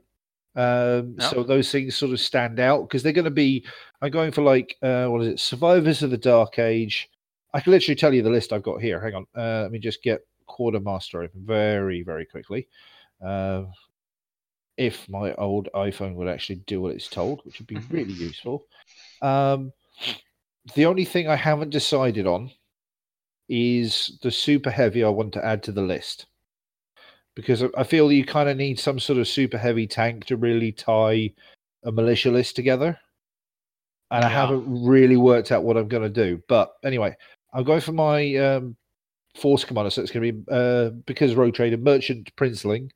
Um. 0.59 1.17
So 1.21 1.45
those 1.45 1.71
things 1.71 1.97
sort 1.97 2.13
of 2.13 2.21
stand 2.21 2.59
out 2.59 2.83
because 2.83 3.03
they're 3.03 3.13
going 3.13 3.25
to 3.25 3.31
be. 3.31 3.65
I'm 4.03 4.11
going 4.11 4.33
for 4.33 4.43
like 4.43 4.77
uh, 4.83 5.07
what 5.07 5.23
is 5.23 5.29
it? 5.29 5.41
Survivors 5.41 6.03
of 6.03 6.11
the 6.11 6.19
Dark 6.19 6.59
Age. 6.59 7.09
I 7.55 7.61
can 7.61 7.73
literally 7.73 7.97
tell 7.97 8.13
you 8.13 8.23
the 8.23 8.31
list 8.31 8.53
I've 8.53 8.63
got 8.63 8.83
here. 8.83 9.01
Hang 9.01 9.15
on. 9.15 9.27
Uh, 9.37 9.63
let 9.63 9.71
me 9.71 9.79
just 9.79 10.03
get 10.03 10.27
Quartermaster 10.47 11.23
open 11.23 11.43
very 11.45 12.03
very 12.03 12.27
quickly. 12.27 12.67
Uh, 13.25 13.65
if 14.77 15.09
my 15.09 15.33
old 15.35 15.69
iPhone 15.75 16.15
would 16.15 16.29
actually 16.29 16.63
do 16.67 16.81
what 16.81 16.95
it's 16.95 17.09
told, 17.09 17.41
which 17.45 17.59
would 17.59 17.67
be 17.67 17.79
really 17.91 18.13
useful. 18.13 18.65
Um, 19.23 19.73
the 20.75 20.87
only 20.87 21.05
thing 21.05 21.29
I 21.29 21.37
haven't 21.37 21.71
decided 21.71 22.27
on 22.27 22.51
is 23.49 24.19
the 24.23 24.31
super 24.31 24.71
heavy 24.71 25.03
I 25.03 25.09
want 25.09 25.33
to 25.35 25.45
add 25.45 25.63
to 25.65 25.73
the 25.73 25.83
list 25.83 26.27
because 27.39 27.63
I- 27.77 27.85
feel 27.85 28.11
you 28.11 28.25
kind 28.25 28.49
of 28.49 28.57
need 28.57 28.81
some 28.81 28.99
sort 28.99 29.17
of 29.21 29.29
super 29.29 29.57
heavy 29.57 29.87
tank 29.87 30.25
to 30.25 30.37
really 30.37 30.73
tie 30.73 31.33
a 31.85 31.93
militia 31.93 32.33
list 32.33 32.57
together. 32.57 32.99
And 34.11 34.25
I 34.25 34.29
haven't 34.29 34.65
really 34.67 35.17
worked 35.17 35.53
out 35.53 35.63
what 35.63 35.77
I'm 35.77 35.87
going 35.87 36.03
to 36.03 36.09
do. 36.09 36.43
But 36.49 36.73
anyway, 36.83 37.17
I'm 37.55 37.63
going 37.63 37.81
for 37.81 37.93
my 37.93 38.35
um, 38.35 38.77
force 39.37 39.65
commander. 39.65 39.91
So 39.91 40.03
it's 40.03 40.11
going 40.11 40.27
to 40.27 40.33
be 40.33 40.45
uh, 40.51 40.91
because 41.07 41.37
Rogue 41.37 41.55
Trader 41.55 41.77
Merchant 41.77 42.35
Princeling, 42.35 42.91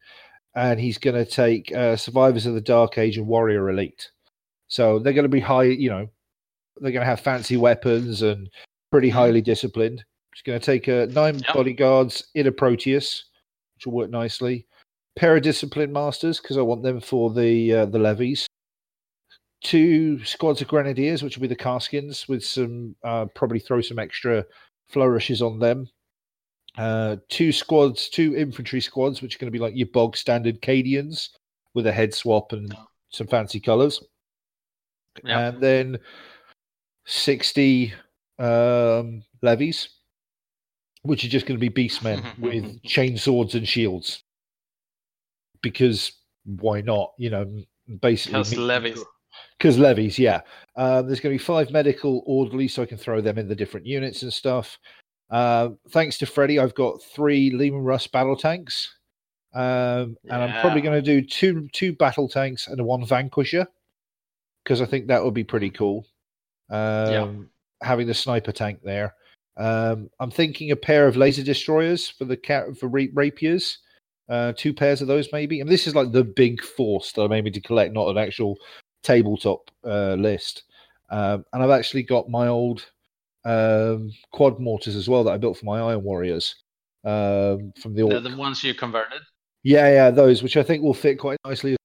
and 0.57 0.81
he's 0.81 0.98
going 0.98 1.14
to 1.24 1.31
take 1.31 1.72
uh, 1.72 1.94
Survivors 1.94 2.44
of 2.44 2.55
the 2.55 2.61
Dark 2.61 2.98
Age 2.98 3.18
and 3.18 3.28
Warrior 3.28 3.70
Elite. 3.70 4.11
So 4.66 4.98
they're 4.98 5.12
going 5.12 5.22
to 5.22 5.28
be 5.28 5.38
high, 5.38 5.64
you 5.64 5.88
know, 5.88 6.09
they're 6.78 6.90
going 6.90 7.02
to 7.07 7.11
have 7.11 7.20
fancy 7.20 7.57
weapons 7.57 8.22
and 8.22 8.50
pretty 8.90 9.11
Mhm. 9.11 9.12
highly 9.12 9.40
disciplined. 9.40 10.02
It's 10.33 10.42
going 10.42 10.59
to 10.59 10.66
take 10.66 10.88
uh, 10.88 11.07
nine 11.12 11.38
Yep. 11.38 11.55
bodyguards 11.55 12.24
in 12.35 12.48
a 12.48 12.52
Proteus, 12.52 13.26
which 13.82 13.92
will 13.92 13.98
work 13.98 14.10
nicely. 14.10 14.66
Pair 15.16 15.36
of 15.36 15.42
discipline 15.42 15.92
masters 15.92 16.40
because 16.40 16.56
I 16.56 16.62
want 16.62 16.82
them 16.82 17.00
for 17.00 17.32
the 17.32 17.72
uh, 17.72 17.86
the 17.86 17.98
levies. 17.98 18.46
Two 19.62 20.24
squads 20.24 20.60
of 20.60 20.68
grenadiers, 20.68 21.22
which 21.22 21.36
will 21.36 21.42
be 21.42 21.48
the 21.48 21.56
Kasrkins, 21.56 22.28
with 22.28 22.44
some 22.44 22.96
uh, 23.04 23.26
probably 23.34 23.58
throw 23.58 23.80
some 23.80 23.98
extra 23.98 24.44
flourishes 24.88 25.42
on 25.42 25.58
them. 25.58 25.88
Uh, 26.78 27.16
two 27.28 27.52
squads, 27.52 28.08
two 28.08 28.34
infantry 28.34 28.80
squads, 28.80 29.20
which 29.20 29.36
are 29.36 29.38
going 29.38 29.52
to 29.52 29.56
be 29.56 29.62
like 29.62 29.76
your 29.76 29.88
bog 29.88 30.16
standard 30.16 30.62
Cadians 30.62 31.28
with 31.74 31.86
a 31.86 31.92
head 31.92 32.14
swap 32.14 32.52
and 32.52 32.74
some 33.10 33.26
fancy 33.26 33.60
colours. 33.60 34.02
Yeah. 35.22 35.48
And 35.48 35.60
then 35.60 35.98
60 37.04 37.92
um, 38.38 39.22
levies, 39.42 39.88
which 41.02 41.24
are 41.24 41.28
just 41.28 41.46
going 41.46 41.58
to 41.58 41.70
be 41.70 41.88
beastmen 41.88 42.22
with 42.38 42.82
chainswords 42.82 43.54
and 43.54 43.68
shields. 43.68 44.22
Because 45.62 46.12
why 46.44 46.80
not? 46.80 47.12
You 47.18 47.30
know, 47.30 47.62
basically. 48.00 48.38
Because 48.38 48.56
levies. 48.58 49.04
Because 49.58 49.78
levies, 49.78 50.18
yeah. 50.18 50.40
Um, 50.76 51.06
there's 51.06 51.20
going 51.20 51.32
to 51.32 51.38
be 51.38 51.44
five 51.44 51.70
medical 51.70 52.22
orderlies, 52.26 52.74
so 52.74 52.82
I 52.82 52.86
can 52.86 52.98
throw 52.98 53.20
them 53.20 53.38
in 53.38 53.48
the 53.48 53.54
different 53.54 53.86
units 53.86 54.22
and 54.22 54.32
stuff. 54.32 54.78
Uh, 55.30 55.70
thanks 55.90 56.18
to 56.18 56.26
Freddie, 56.26 56.58
I've 56.58 56.74
got 56.74 57.02
three 57.02 57.50
Leman 57.50 57.82
Russ 57.82 58.06
battle 58.06 58.36
tanks, 58.36 58.94
Um, 59.54 60.16
and 60.28 60.42
I'm 60.42 60.60
probably 60.60 60.82
going 60.82 61.02
to 61.02 61.20
do 61.20 61.26
two 61.26 61.68
two 61.72 61.94
battle 61.94 62.28
tanks 62.28 62.68
and 62.68 62.84
one 62.84 63.06
vanquisher 63.06 63.66
because 64.62 64.82
I 64.82 64.86
think 64.86 65.06
that 65.06 65.24
would 65.24 65.34
be 65.34 65.44
pretty 65.44 65.70
cool. 65.70 66.06
Um, 66.70 67.48
Having 67.82 68.06
the 68.08 68.14
sniper 68.14 68.52
tank 68.52 68.80
there. 68.82 69.14
Um, 69.56 70.08
I'm 70.18 70.30
thinking 70.30 70.70
a 70.70 70.76
pair 70.76 71.06
of 71.06 71.16
laser 71.16 71.42
destroyers 71.42 72.08
for 72.08 72.24
the 72.24 72.36
cat 72.36 72.76
for 72.78 72.88
ra- 72.88 73.12
rapiers. 73.12 73.78
Uh, 74.28 74.52
two 74.56 74.72
pairs 74.72 75.02
of 75.02 75.08
those 75.08 75.28
maybe. 75.32 75.60
And 75.60 75.68
this 75.68 75.86
is 75.86 75.94
like 75.94 76.12
the 76.12 76.24
big 76.24 76.62
force 76.62 77.12
that 77.12 77.22
I'm 77.22 77.32
aiming 77.32 77.52
to 77.54 77.60
collect, 77.60 77.92
not 77.92 78.08
an 78.08 78.18
actual 78.18 78.56
tabletop 79.02 79.70
uh, 79.84 80.14
list. 80.14 80.62
Um, 81.10 81.44
and 81.52 81.62
I've 81.62 81.70
actually 81.70 82.04
got 82.04 82.30
my 82.30 82.48
old 82.48 82.86
um, 83.44 84.10
quad 84.32 84.58
mortars 84.58 84.96
as 84.96 85.08
well 85.08 85.24
that 85.24 85.32
I 85.32 85.38
built 85.38 85.58
for 85.58 85.66
my 85.66 85.80
Iron 85.80 86.02
Warriors 86.02 86.54
um, 87.04 87.72
from 87.78 87.94
the 87.94 88.06
The, 88.06 88.14
orc. 88.14 88.22
the 88.22 88.36
ones 88.36 88.62
you 88.64 88.74
converted. 88.74 89.20
Yeah, 89.64 89.88
yeah, 89.88 90.10
those 90.10 90.42
which 90.42 90.56
I 90.56 90.62
think 90.62 90.82
will 90.82 90.94
fit 90.94 91.18
quite 91.18 91.38
nicely 91.44 91.76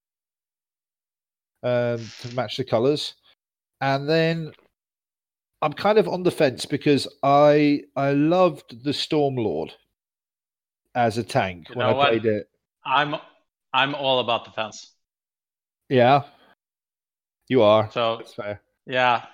um, 1.64 2.00
to 2.22 2.34
match 2.34 2.58
the 2.58 2.64
colours. 2.64 3.16
And 3.82 4.08
then 4.08 4.52
I'm 5.62 5.74
kind 5.74 5.98
of 5.98 6.08
on 6.08 6.24
the 6.24 6.32
fence 6.32 6.66
because 6.66 7.08
I 7.24 7.82
I 7.96 8.12
loved 8.14 8.84
the 8.84 8.92
Stormlord 8.92 9.72
as 10.96 11.18
a 11.18 11.24
tank 11.24 11.70
You 11.70 11.76
when 11.76 11.88
I 11.88 11.94
what? 11.94 12.10
played 12.10 12.26
it. 12.26 12.50
I'm 12.86 13.16
I'm 13.74 13.96
all 13.96 14.20
about 14.20 14.46
the 14.46 14.52
fence. 14.52 14.94
Yeah, 15.90 16.24
you 17.48 17.62
are. 17.62 17.90
So 17.92 18.18
That's 18.18 18.34
fair. 18.34 18.62
yeah, 18.86 19.26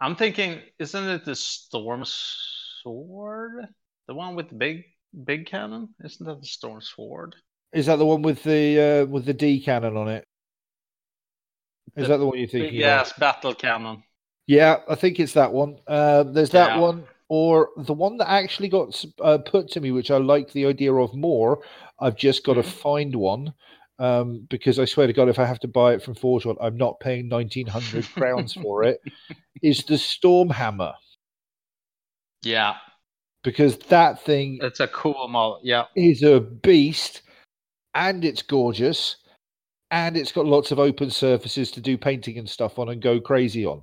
I'm 0.00 0.16
thinking, 0.16 0.60
isn't 0.78 1.08
it 1.08 1.24
the 1.24 1.36
storm 1.36 2.02
sword, 2.04 3.66
the 4.06 4.14
one 4.14 4.34
with 4.34 4.48
the 4.50 4.56
big 4.56 4.84
big 5.24 5.46
cannon? 5.46 5.94
Isn't 6.04 6.26
that 6.26 6.40
the 6.40 6.46
storm 6.46 6.80
sword? 6.80 7.36
Is 7.72 7.86
that 7.86 7.96
the 7.96 8.06
one 8.06 8.22
with 8.22 8.42
the 8.42 8.80
uh, 8.80 9.06
with 9.06 9.24
the 9.24 9.34
D 9.34 9.60
cannon 9.62 9.96
on 9.96 10.08
it? 10.08 10.24
Is 11.96 12.04
The 12.04 12.08
that 12.08 12.18
the 12.18 12.26
one 12.26 12.38
you're 12.38 12.48
thinking 12.48 12.78
Yes, 12.80 13.12
battle 13.18 13.54
cannon. 13.54 14.02
Yeah, 14.52 14.80
I 14.86 14.96
think 14.96 15.18
it's 15.18 15.32
that 15.32 15.50
one. 15.50 15.78
Uh, 15.86 16.24
there's 16.24 16.50
that 16.50 16.74
Yeah. 16.74 16.80
one, 16.80 17.04
or 17.30 17.70
the 17.78 17.94
one 17.94 18.18
that 18.18 18.30
actually 18.30 18.68
got 18.68 19.02
uh, 19.22 19.38
put 19.38 19.70
to 19.70 19.80
me, 19.80 19.92
which 19.92 20.10
I 20.10 20.18
like 20.18 20.52
the 20.52 20.66
idea 20.66 20.92
of 20.92 21.14
more. 21.14 21.62
I've 22.00 22.16
just 22.18 22.44
got 22.44 22.54
to 22.54 22.60
Mhm. 22.60 22.66
find 22.66 23.16
one 23.16 23.54
um, 23.98 24.46
because 24.50 24.78
I 24.78 24.84
swear 24.84 25.06
to 25.06 25.14
God, 25.14 25.30
if 25.30 25.38
I 25.38 25.46
have 25.46 25.60
to 25.60 25.68
buy 25.68 25.94
it 25.94 26.02
from 26.02 26.14
Forge 26.16 26.44
World, 26.44 26.58
I'm 26.60 26.76
not 26.76 27.00
paying 27.00 27.30
1900 27.30 28.04
crowns 28.12 28.52
for 28.62 28.84
it. 28.84 29.00
Is 29.62 29.84
the 29.84 29.94
Stormhammer 29.94 30.92
Yeah, 32.42 32.76
because 33.44 33.78
that 33.88 34.20
thing 34.22 34.58
it's 34.60 34.80
a 34.80 34.88
cool 34.88 35.28
model. 35.28 35.60
Yeah, 35.62 35.84
is 35.96 36.22
a 36.22 36.40
beast 36.40 37.22
and 37.94 38.22
it's 38.22 38.42
gorgeous 38.42 39.16
and 39.92 40.14
it's 40.14 40.32
got 40.32 40.44
lots 40.44 40.72
of 40.72 40.78
open 40.78 41.10
surfaces 41.10 41.70
to 41.70 41.80
do 41.80 41.96
painting 41.96 42.36
and 42.36 42.50
stuff 42.50 42.78
on 42.78 42.90
and 42.90 43.00
go 43.00 43.18
crazy 43.18 43.64
on 43.64 43.82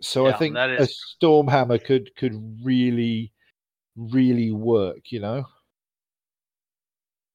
so 0.00 0.26
i 0.26 0.32
think 0.32 0.54
that 0.54 0.70
a 0.70 0.82
is- 0.82 0.98
storm 1.14 1.46
hammer 1.46 1.78
could 1.78 2.14
could 2.16 2.34
really 2.64 3.32
really 3.96 4.50
work 4.52 5.10
you 5.10 5.20
know 5.20 5.44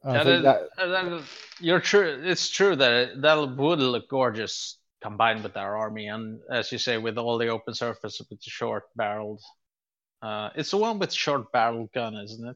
I 0.04 0.14
Yeah, 0.14 0.24
that- 0.24 0.70
that, 0.78 0.94
uh, 0.94 1.22
you're 1.60 1.82
true. 1.82 2.22
It's 2.24 2.50
true 2.50 2.76
that 2.78 2.92
it, 2.92 3.22
that 3.22 3.36
would 3.36 3.80
look 3.80 4.08
gorgeous 4.10 4.78
combined 5.02 5.44
with 5.44 5.58
our 5.58 5.76
army, 5.76 6.08
and 6.08 6.40
as 6.50 6.72
you 6.72 6.78
say, 6.78 6.98
with 6.98 7.18
all 7.18 7.38
the 7.38 7.48
open 7.48 7.74
surface 7.74 8.20
with 8.20 8.30
the 8.30 8.50
short 8.50 8.84
barreled. 8.96 9.42
Uh, 10.22 10.50
it's 10.56 10.72
the 10.72 10.78
one 10.78 10.98
with 11.00 11.12
short 11.12 11.52
barreled 11.52 11.92
gun, 11.94 12.16
isn't 12.16 12.48
it? 12.48 12.56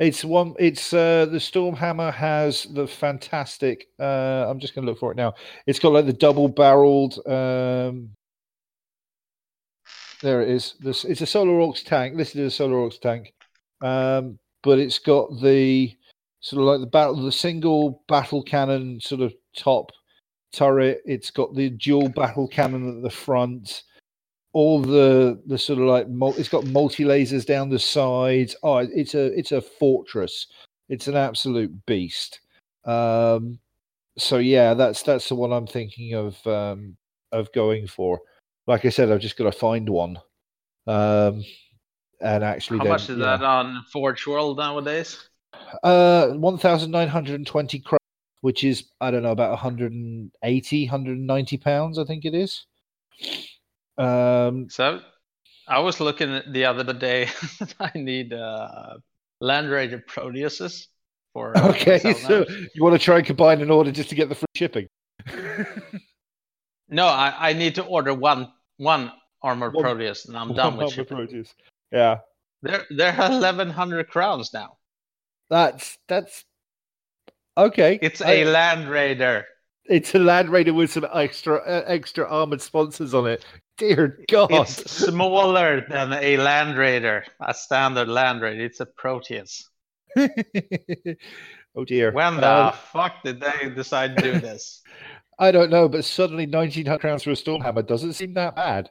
it's 0.00 0.24
one 0.24 0.54
it's 0.58 0.92
uh 0.92 1.24
the 1.26 1.38
storm 1.38 1.74
hammer 1.74 2.10
has 2.10 2.64
the 2.74 2.84
fantastic 2.86 3.86
uh 4.00 4.44
i'm 4.48 4.58
just 4.58 4.74
gonna 4.74 4.86
look 4.88 4.98
for 4.98 5.12
it 5.12 5.16
now 5.16 5.32
it's 5.68 5.78
got 5.78 5.92
like 5.92 6.04
the 6.06 6.12
double 6.12 6.48
barreled 6.48 7.24
um 7.28 8.10
there 10.24 10.40
it 10.40 10.48
is. 10.48 10.74
This 10.80 11.04
it's 11.04 11.20
a 11.20 11.26
Solar 11.26 11.60
Aux 11.60 11.74
tank. 11.84 12.16
This 12.16 12.34
is 12.34 12.40
a 12.40 12.50
Solar 12.50 12.78
Aux 12.78 12.90
tank. 12.90 13.32
Um 13.80 14.38
but 14.62 14.78
it's 14.78 14.98
got 14.98 15.28
the 15.40 15.94
sort 16.40 16.60
of 16.60 16.66
like 16.66 16.80
the 16.80 16.86
battle 16.86 17.22
the 17.22 17.30
single 17.30 18.02
battle 18.08 18.42
cannon 18.42 19.00
sort 19.00 19.20
of 19.20 19.34
top 19.56 19.92
turret. 20.52 21.02
It's 21.04 21.30
got 21.30 21.54
the 21.54 21.70
dual 21.70 22.08
battle 22.08 22.48
cannon 22.48 22.96
at 22.96 23.02
the 23.02 23.10
front. 23.10 23.84
All 24.54 24.80
the 24.80 25.40
the 25.46 25.58
sort 25.58 25.78
of 25.78 25.84
like 25.84 26.06
it's 26.38 26.48
got 26.48 26.66
multi 26.66 27.04
lasers 27.04 27.44
down 27.44 27.68
the 27.68 27.78
sides. 27.78 28.56
Oh 28.62 28.78
it's 28.78 29.14
a 29.14 29.26
it's 29.38 29.52
a 29.52 29.60
fortress. 29.60 30.46
It's 30.88 31.06
an 31.06 31.16
absolute 31.16 31.84
beast. 31.86 32.40
Um 32.86 33.58
so 34.16 34.38
yeah 34.38 34.74
that's 34.74 35.02
that's 35.02 35.28
the 35.28 35.34
one 35.34 35.52
i'm 35.52 35.66
thinking 35.66 36.14
of 36.14 36.46
um 36.46 36.96
of 37.32 37.52
going 37.52 37.84
for 37.84 38.20
like 38.66 38.84
i 38.84 38.88
said 38.88 39.10
i've 39.10 39.20
just 39.20 39.36
got 39.36 39.44
to 39.44 39.52
find 39.52 39.88
one 39.88 40.18
um 40.86 41.42
and 42.20 42.42
actually 42.44 42.78
How 42.78 42.84
then, 42.84 42.92
much 42.92 43.08
is 43.10 43.18
yeah. 43.18 43.36
that 43.36 43.42
on 43.42 43.84
Forge 43.92 44.26
World 44.26 44.58
nowadays? 44.58 45.28
uh 45.82 46.28
1920 46.34 47.78
crowns 47.80 47.98
which 48.40 48.64
is 48.64 48.84
i 49.00 49.10
don't 49.10 49.22
know 49.22 49.32
about 49.32 49.50
180 49.50 50.84
190 50.86 51.56
pounds 51.58 51.98
i 51.98 52.04
think 52.04 52.24
it 52.24 52.34
is 52.34 52.66
um 53.98 54.68
So, 54.68 55.00
I 55.66 55.78
was 55.78 55.98
looking 56.00 56.34
at 56.34 56.52
the 56.52 56.64
other 56.66 56.92
day. 56.92 57.28
I 57.80 57.90
need 57.94 58.32
uh, 58.34 58.96
Land 59.40 59.70
Raider 59.70 60.04
Proteuses 60.06 60.88
for. 61.32 61.56
uh, 61.56 61.68
okay 61.70 61.98
so 62.14 62.44
you 62.74 62.82
want 62.82 62.92
to 62.94 62.98
try 62.98 63.16
and 63.18 63.26
combine 63.26 63.60
an 63.62 63.70
order 63.70 63.90
just 63.90 64.08
to 64.10 64.14
get 64.14 64.28
the 64.28 64.34
free 64.34 64.46
shipping 64.56 64.88
No, 66.88 67.06
I, 67.06 67.50
I 67.50 67.52
need 67.52 67.74
to 67.76 67.84
order 67.84 68.12
one 68.14 68.52
one 68.76 69.12
armored 69.42 69.74
One- 69.74 69.84
Proteus, 69.84 70.26
and 70.26 70.36
I'm 70.36 70.54
done 70.60 70.76
with 70.76 70.84
One 70.86 70.92
shipping. 70.92 71.16
produce. 71.16 71.54
yeah 71.92 72.18
They're 72.62 72.84
they're 72.90 73.16
eleven 73.20 73.70
hundred 73.70 74.08
crowns 74.08 74.52
now. 74.52 74.76
that's 75.50 75.98
that's 76.08 76.44
okay 77.56 77.98
It's 78.02 78.20
I- 78.20 78.32
a 78.32 78.44
Land 78.44 78.88
Raider. 78.88 79.46
it's 79.86 80.14
a 80.14 80.18
land 80.18 80.48
raider 80.48 80.72
with 80.72 80.90
some 80.90 81.06
extra 81.12 81.56
uh, 81.56 81.84
extra 81.86 82.26
armored 82.26 82.60
sponsons 82.62 83.12
on 83.14 83.26
it 83.26 83.44
dear 83.76 84.24
god 84.30 84.50
It's 84.50 84.90
smaller 85.06 85.84
than 85.88 86.12
a 86.14 86.36
Land 86.38 86.78
Raider, 86.78 87.24
a 87.40 87.52
standard 87.52 88.08
Land 88.08 88.40
Raider. 88.40 88.64
It's 88.64 88.80
a 88.80 88.86
Proteus. 88.86 89.68
oh 91.76 91.84
dear 91.86 92.12
When 92.12 92.36
the 92.36 92.50
Um, 92.50 92.72
fuck 92.92 93.22
did 93.24 93.40
they 93.40 93.68
decide 93.70 94.16
to 94.16 94.22
do 94.22 94.40
this? 94.40 94.82
i 95.38 95.50
don't 95.50 95.70
know 95.70 95.88
but 95.88 96.04
suddenly 96.04 96.46
1900 96.46 96.98
crowns 97.00 97.22
for 97.22 97.30
a 97.30 97.34
stormhammer 97.34 97.86
doesn't 97.86 98.12
seem 98.14 98.34
that 98.34 98.54
bad 98.56 98.90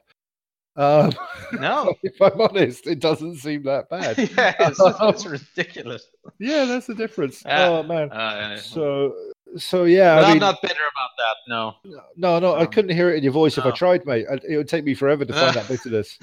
um 0.76 1.12
No. 1.60 1.94
if 2.02 2.20
i'm 2.20 2.40
honest 2.40 2.86
it 2.86 2.98
doesn't 3.00 3.36
seem 3.36 3.62
that 3.64 3.88
bad 3.88 4.18
yeah, 4.18 4.54
it's, 4.60 4.80
it's 4.80 5.26
ridiculous. 5.26 6.08
yeah 6.38 6.64
that's 6.64 6.86
the 6.86 6.94
difference 6.94 7.42
Yeah. 7.46 7.68
oh 7.68 7.82
man 7.82 8.10
Uh, 8.10 8.56
so 8.56 9.14
so 9.56 9.84
yeah 9.84 10.16
but 10.16 10.24
i 10.24 10.30
I'm 10.32 10.38
not 10.38 10.60
bitter 10.62 10.74
about 10.74 11.10
that. 11.18 11.36
No. 11.48 11.74
no 12.16 12.38
no 12.40 12.54
i 12.54 12.62
Um, 12.62 12.66
couldn't 12.68 12.90
hear 12.96 13.10
it 13.10 13.18
in 13.18 13.22
your 13.22 13.32
voice 13.32 13.56
if 13.56 13.64
i 13.64 13.70
tried 13.70 14.04
mate 14.04 14.26
it 14.48 14.56
would 14.56 14.68
take 14.68 14.84
me 14.84 14.94
forever 14.94 15.24
to 15.24 15.32
find 15.32 15.54
that 15.54 15.68
bitterness 15.72 16.18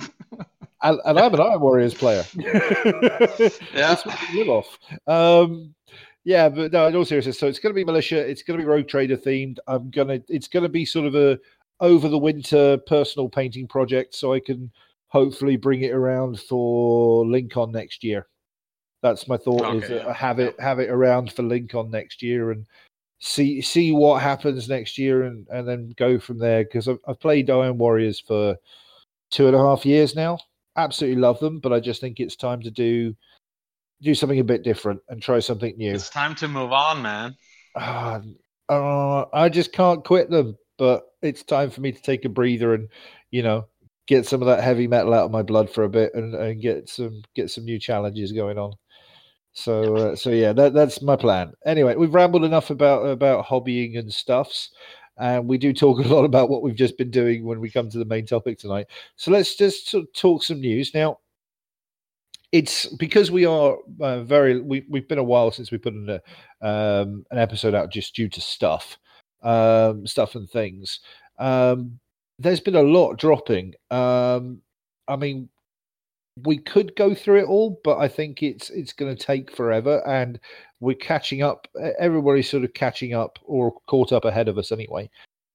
and, 0.83 0.99
and 1.05 1.17
i'm 1.17 1.33
an 1.33 1.39
iron 1.39 1.61
warriors 1.61 1.93
player 1.93 2.25
Yeah. 2.35 3.27
That's 3.73 4.05
what 4.05 4.17
we 4.33 4.39
live 4.43 4.49
off. 4.49 4.77
Um, 5.07 5.73
yeah, 6.23 6.49
but 6.49 6.71
no, 6.71 6.87
in 6.87 6.95
all 6.95 7.05
seriousness, 7.05 7.39
so 7.39 7.47
it's 7.47 7.59
going 7.59 7.73
to 7.73 7.79
be 7.79 7.85
militia. 7.85 8.17
It's 8.17 8.43
going 8.43 8.59
to 8.59 8.63
be 8.63 8.69
rogue 8.69 8.87
trader 8.87 9.17
themed. 9.17 9.57
I'm 9.67 9.89
gonna. 9.89 10.21
It's 10.27 10.47
going 10.47 10.63
to 10.63 10.69
be 10.69 10.85
sort 10.85 11.07
of 11.07 11.15
a 11.15 11.39
over 11.79 12.07
the 12.07 12.17
winter 12.17 12.77
personal 12.85 13.27
painting 13.27 13.67
project, 13.67 14.13
so 14.13 14.33
I 14.33 14.39
can 14.39 14.71
hopefully 15.07 15.57
bring 15.57 15.81
it 15.81 15.91
around 15.91 16.39
for 16.39 17.25
Lincoln 17.25 17.71
next 17.71 18.03
year. 18.03 18.27
That's 19.01 19.27
my 19.27 19.37
thought. 19.37 19.75
is 19.75 19.89
that 19.89 20.15
have 20.15 20.39
it 20.39 20.59
have 20.59 20.79
it 20.79 20.89
around 20.89 21.33
for 21.33 21.41
Lincoln 21.41 21.89
next 21.89 22.21
year 22.21 22.51
and 22.51 22.67
see 23.19 23.61
see 23.61 23.91
what 23.91 24.21
happens 24.21 24.69
next 24.69 24.99
year 24.99 25.23
and 25.23 25.47
and 25.49 25.67
then 25.67 25.93
go 25.97 26.19
from 26.19 26.37
there 26.37 26.63
because 26.63 26.87
I've, 26.87 26.99
I've 27.07 27.19
played 27.19 27.49
Iron 27.49 27.79
Warriors 27.79 28.19
for 28.19 28.57
two 29.31 29.47
and 29.47 29.55
a 29.55 29.59
half 29.59 29.87
years 29.87 30.15
now. 30.15 30.37
Absolutely 30.75 31.19
love 31.19 31.39
them, 31.39 31.59
but 31.59 31.73
I 31.73 31.79
just 31.79 31.99
think 31.99 32.19
it's 32.19 32.35
time 32.35 32.61
to 32.61 32.71
do 32.71 33.15
do 34.01 34.15
something 34.15 34.39
a 34.39 34.43
bit 34.43 34.63
different 34.63 35.01
and 35.09 35.21
try 35.21 35.39
something 35.39 35.75
new. 35.77 35.93
It's 35.93 36.09
time 36.09 36.35
to 36.35 36.47
move 36.47 36.71
on, 36.71 37.01
man. 37.01 37.35
Ah, 37.75 38.21
uh, 38.69 39.25
I 39.33 39.49
just 39.49 39.71
can't 39.73 40.03
quit 40.03 40.29
them, 40.29 40.57
but 40.77 41.03
it's 41.21 41.43
time 41.43 41.69
for 41.69 41.81
me 41.81 41.91
to 41.91 42.01
take 42.01 42.25
a 42.25 42.29
breather 42.29 42.73
and 42.73 42.89
you 43.29 43.43
know 43.43 43.65
get 44.07 44.25
some 44.25 44.41
of 44.41 44.47
that 44.47 44.63
heavy 44.63 44.87
metal 44.87 45.13
out 45.13 45.25
of 45.25 45.31
my 45.31 45.43
blood 45.43 45.69
for 45.69 45.83
a 45.83 45.89
bit 45.89 46.13
and, 46.15 46.33
and 46.35 46.61
get 46.61 46.89
some 46.89 47.21
get 47.35 47.49
some 47.49 47.65
new 47.65 47.79
challenges 47.79 48.31
going 48.31 48.57
on. 48.57 48.73
So 49.53 49.95
uh, 49.95 50.15
so 50.15 50.29
yeah, 50.29 50.53
that 50.53 50.73
that's 50.73 51.01
my 51.01 51.15
plan. 51.15 51.53
Anyway, 51.65 51.95
we've 51.95 52.13
rambled 52.13 52.43
enough 52.43 52.69
about 52.69 53.05
about 53.05 53.45
hobbying 53.45 53.97
and 53.97 54.11
stuffs. 54.11 54.69
And 55.17 55.47
we 55.47 55.57
do 55.57 55.71
talk 55.71 55.99
a 55.99 56.07
lot 56.07 56.25
about 56.25 56.49
what 56.49 56.63
we've 56.63 56.75
just 56.75 56.97
been 56.97 57.11
doing 57.11 57.45
when 57.45 57.59
we 57.59 57.69
come 57.69 57.89
to 57.89 57.99
the 57.99 58.05
main 58.05 58.25
topic 58.25 58.57
tonight. 58.57 58.87
So 59.17 59.29
let's 59.29 59.55
just 59.55 59.89
sort 59.89 60.03
of 60.05 60.13
talk 60.13 60.41
some 60.41 60.59
news. 60.59 60.93
Now, 60.95 61.19
it's 62.51 62.85
because 62.95 63.31
we 63.31 63.45
are 63.45 63.77
uh, 64.01 64.23
very 64.23 64.59
we, 64.59 64.85
we've 64.89 65.07
been 65.07 65.17
a 65.17 65.23
while 65.23 65.51
since 65.51 65.71
we 65.71 65.77
put 65.77 65.93
in 65.93 66.09
a, 66.09 66.67
um, 66.67 67.25
an 67.31 67.37
episode 67.37 67.73
out 67.73 67.91
just 67.91 68.15
due 68.15 68.29
to 68.29 68.41
stuff 68.41 68.97
um, 69.43 70.05
stuff 70.05 70.35
and 70.35 70.49
things 70.49 70.99
um, 71.39 71.99
there's 72.39 72.59
been 72.59 72.75
a 72.75 72.81
lot 72.81 73.17
dropping 73.17 73.73
um, 73.89 74.61
i 75.07 75.15
mean 75.15 75.49
we 76.43 76.57
could 76.57 76.95
go 76.95 77.13
through 77.13 77.39
it 77.39 77.45
all 77.45 77.79
but 77.83 77.97
i 77.97 78.07
think 78.07 78.41
it's 78.41 78.69
it's 78.69 78.93
going 78.93 79.13
to 79.13 79.25
take 79.25 79.55
forever 79.55 80.05
and 80.07 80.39
we're 80.79 80.95
catching 80.95 81.41
up 81.43 81.67
everybody's 81.99 82.49
sort 82.49 82.63
of 82.63 82.73
catching 82.73 83.13
up 83.13 83.37
or 83.43 83.73
caught 83.87 84.11
up 84.11 84.25
ahead 84.25 84.47
of 84.47 84.57
us 84.57 84.71
anyway 84.71 85.09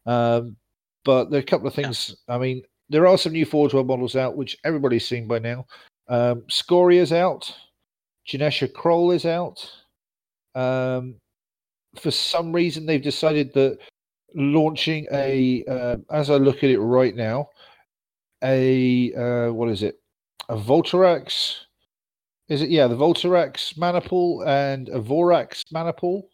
um, 0.06 0.56
but 1.04 1.30
there 1.30 1.38
are 1.38 1.42
a 1.42 1.46
couple 1.46 1.66
of 1.66 1.74
things 1.74 2.14
yeah. 2.28 2.34
i 2.34 2.38
mean 2.38 2.62
there 2.88 3.06
are 3.06 3.18
some 3.18 3.32
new 3.32 3.44
Forge 3.44 3.74
World 3.74 3.86
models 3.86 4.16
out, 4.16 4.36
which 4.36 4.56
everybody's 4.64 5.06
seen 5.06 5.26
by 5.26 5.38
now. 5.38 5.66
Um, 6.08 6.42
Scoria's 6.48 7.12
out. 7.12 7.52
Janesha 8.28 8.72
Kroll 8.72 9.12
is 9.12 9.24
out. 9.24 9.70
Um, 10.54 11.16
for 12.00 12.10
some 12.10 12.52
reason, 12.52 12.86
they've 12.86 13.02
decided 13.02 13.52
that 13.54 13.78
launching 14.34 15.06
a, 15.12 15.64
uh, 15.68 15.96
as 16.10 16.30
I 16.30 16.36
look 16.36 16.58
at 16.58 16.70
it 16.70 16.80
right 16.80 17.14
now, 17.14 17.48
a 18.42 19.12
uh, 19.14 19.52
what 19.52 19.68
is 19.68 19.82
it? 19.82 19.98
A 20.48 20.56
Vultarax. 20.56 21.56
Is 22.48 22.62
it 22.62 22.70
yeah? 22.70 22.86
The 22.86 22.96
Vultarax 22.96 23.76
Maniple 23.78 24.42
and 24.46 24.88
a 24.90 25.00
Vorax 25.00 25.62
Maniple. 25.72 26.28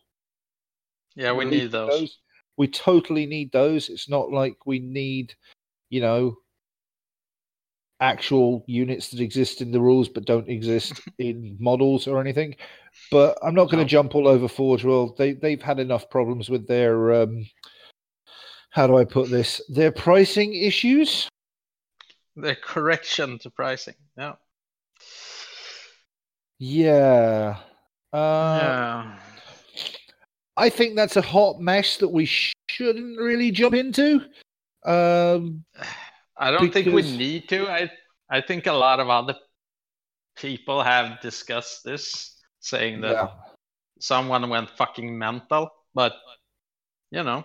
Yeah, 1.14 1.32
we 1.32 1.44
need 1.44 1.70
those. 1.70 1.90
those. 1.90 2.18
We 2.56 2.68
totally 2.68 3.26
need 3.26 3.52
those. 3.52 3.88
It's 3.88 4.08
not 4.08 4.30
like 4.30 4.66
we 4.66 4.78
need, 4.78 5.35
you 5.90 6.00
know, 6.00 6.37
actual 8.02 8.64
units 8.66 9.10
that 9.10 9.20
exist 9.20 9.62
in 9.62 9.70
the 9.70 9.80
rules 9.80 10.08
but 10.08 10.26
don't 10.26 10.48
exist 10.48 11.00
in 11.18 11.56
models 11.58 12.06
or 12.06 12.20
anything. 12.20 12.56
But 13.10 13.38
I'm 13.42 13.54
not 13.54 13.70
going 13.70 13.82
to 13.82 13.88
jump 13.88 14.14
all 14.14 14.28
over 14.28 14.48
Forge 14.48 14.84
World. 14.84 15.16
They 15.16 15.32
they've 15.32 15.62
had 15.62 15.78
enough 15.78 16.10
problems 16.10 16.50
with 16.50 16.66
their 16.66 17.22
um, 17.22 17.46
how 18.70 18.86
do 18.86 18.96
I 18.96 19.04
put 19.04 19.30
this? 19.30 19.62
Their 19.68 19.92
pricing 19.92 20.54
issues. 20.54 21.28
Their 22.36 22.56
correction 22.56 23.38
to 23.40 23.50
pricing. 23.50 23.94
Yeah. 24.16 24.34
Yeah. 26.58 27.56
Uh, 28.12 28.16
yeah. 28.62 29.18
I 30.56 30.70
think 30.70 30.96
that's 30.96 31.16
a 31.16 31.22
hot 31.22 31.60
mess 31.60 31.98
that 31.98 32.08
we 32.08 32.24
shouldn't 32.24 33.18
really 33.18 33.50
jump 33.50 33.74
into. 33.74 34.22
Um, 34.84 35.64
I 36.42 36.50
don't 36.50 36.62
because... 36.62 36.83
think 36.83 36.94
we 36.94 37.02
need 37.16 37.48
to. 37.50 37.68
I 37.68 37.90
I 38.28 38.40
think 38.40 38.66
a 38.66 38.72
lot 38.72 38.98
of 38.98 39.09
other 39.09 39.37
people 40.37 40.83
have 40.83 41.20
discussed 41.20 41.85
this, 41.85 42.37
saying 42.59 43.00
that 43.02 43.12
yeah. 43.12 43.28
someone 44.00 44.48
went 44.50 44.70
fucking 44.70 45.16
mental. 45.16 45.70
But 45.94 46.14
you 47.12 47.22
know. 47.22 47.44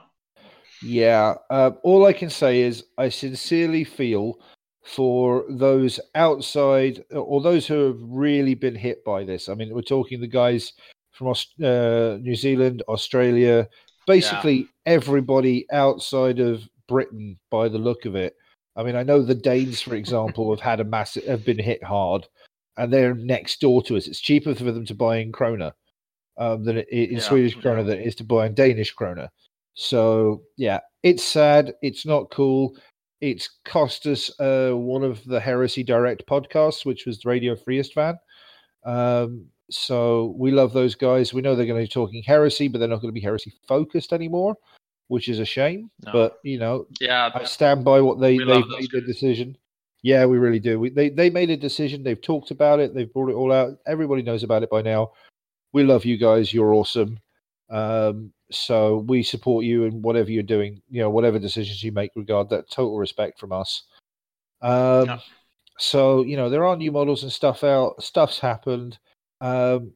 Yeah. 0.82 1.36
Uh, 1.50 1.72
all 1.84 2.06
I 2.08 2.14
can 2.14 2.30
say 2.30 2.62
is 2.62 2.86
I 2.98 3.10
sincerely 3.10 3.84
feel 3.84 4.40
for 4.84 5.46
those 5.50 6.00
outside 6.16 7.04
or 7.12 7.42
those 7.42 7.68
who 7.68 7.88
have 7.88 7.98
really 8.02 8.56
been 8.56 8.76
hit 8.76 9.04
by 9.06 9.24
this. 9.24 9.48
I 9.48 9.54
mean, 9.54 9.74
we're 9.74 9.82
talking 9.82 10.22
the 10.22 10.28
guys 10.28 10.74
from 11.12 11.28
uh, 11.28 12.18
New 12.22 12.36
Zealand, 12.36 12.84
Australia, 12.88 13.68
basically 14.08 14.56
yeah. 14.56 14.66
everybody 14.86 15.68
outside 15.72 16.40
of 16.40 16.68
Britain 16.88 17.38
by 17.52 17.68
the 17.68 17.78
look 17.78 18.06
of 18.06 18.16
it 18.16 18.36
I 18.78 18.84
mean, 18.84 18.96
I 18.96 19.04
know 19.04 19.22
the 19.24 19.36
Danes, 19.36 19.82
for 19.82 19.96
example, 19.96 20.52
have 20.52 20.62
had 20.62 20.80
a 20.80 20.84
massive, 20.84 21.26
have 21.26 21.44
been 21.44 21.58
hit 21.58 21.84
hard, 21.84 22.28
and 22.78 22.94
they're 22.94 23.16
next 23.16 23.60
door 23.60 23.82
to 23.84 23.98
us. 23.98 24.08
It's 24.08 24.20
cheaper 24.20 24.54
for 24.54 24.66
them 24.66 24.86
to 24.86 24.94
buy 24.94 25.18
in 25.18 25.32
krona 25.32 25.74
um, 26.38 26.64
than 26.64 26.78
it, 26.78 26.88
in 26.90 27.16
yeah, 27.16 27.20
Swedish 27.20 27.58
krona 27.58 27.78
yeah. 27.78 27.84
than 27.84 28.00
it 28.00 28.08
is 28.08 28.16
to 28.16 28.24
buy 28.24 28.46
in 28.46 28.54
Danish 28.54 28.96
krona. 28.96 29.30
So 29.74 30.44
yeah, 30.58 30.80
it's 31.02 31.24
sad. 31.24 31.74
It's 31.82 32.06
not 32.06 32.30
cool. 32.30 32.78
It's 33.20 33.50
cost 33.66 34.06
us 34.06 34.30
uh, 34.40 34.72
one 34.74 35.04
of 35.04 35.26
the 35.26 35.40
Heresy 35.40 35.84
Direct 35.84 36.28
podcasts, 36.28 36.86
which 36.86 37.08
was 37.08 37.26
Radio 37.26 37.56
Freest 37.56 37.96
fan. 37.96 38.20
Um, 38.86 39.48
so 39.72 40.36
we 40.38 40.52
love 40.52 40.72
those 40.72 40.94
guys. 40.94 41.34
We 41.34 41.42
know 41.42 41.56
they're 41.56 41.66
going 41.66 41.82
to 41.82 41.84
be 41.84 41.92
talking 41.92 42.24
heresy, 42.24 42.68
but 42.68 42.78
they're 42.78 42.88
not 42.88 43.02
going 43.02 43.10
to 43.10 43.20
be 43.20 43.26
heresy 43.26 43.54
focused 43.68 44.14
anymore 44.14 44.56
which 45.08 45.30
is 45.30 45.40
a 45.40 45.46
shame. 45.46 45.90
No. 46.06 46.12
But 46.12 46.40
you 46.44 46.60
know, 46.60 46.88
yeah, 47.00 47.32
I 47.34 47.44
stand 47.46 47.84
by 47.84 48.02
what 48.02 48.20
they 48.20 48.38
they 48.38 48.64
made 48.64 48.92
the 48.92 49.02
decision. 49.02 49.58
Yeah, 50.04 50.26
we 50.26 50.38
really 50.38 50.60
do. 50.60 50.80
We, 50.80 50.90
they 50.90 51.10
they 51.10 51.30
made 51.30 51.50
a 51.50 51.58
decision. 51.58 52.04
They've 52.04 52.22
talked 52.22 52.52
about 52.52 52.80
it. 52.80 52.94
They've 52.94 53.12
brought 53.12 53.30
it 53.30 53.36
all 53.36 53.52
out. 53.52 53.78
Everybody 53.88 54.22
knows 54.22 54.44
about 54.44 54.64
it 54.64 54.70
by 54.70 54.82
now. 54.82 55.12
We 55.74 55.84
love 55.84 56.06
you 56.06 56.18
guys. 56.18 56.54
You're 56.54 56.74
awesome. 56.74 57.20
Um, 57.70 58.32
so 58.52 59.00
we 59.08 59.24
support 59.24 59.66
you 59.66 59.84
in 59.84 60.02
whatever 60.02 60.32
you're 60.32 60.44
doing. 60.44 60.82
You 60.90 61.02
know, 61.02 61.10
whatever 61.10 61.40
decisions 61.40 61.84
you 61.84 61.92
make, 61.92 62.12
regard 62.16 62.50
that. 62.50 62.70
Total 62.70 62.98
respect 62.98 63.40
from 63.40 63.52
us. 63.52 63.84
Um, 64.62 65.06
yeah. 65.06 65.20
So 65.78 66.24
you 66.24 66.38
know, 66.38 66.50
there 66.50 66.66
are 66.66 66.76
new 66.76 66.92
models 66.92 67.24
and 67.24 67.32
stuff 67.32 67.64
out. 67.64 68.02
Stuff's 68.02 68.40
happened. 68.40 68.98
Um, 69.42 69.94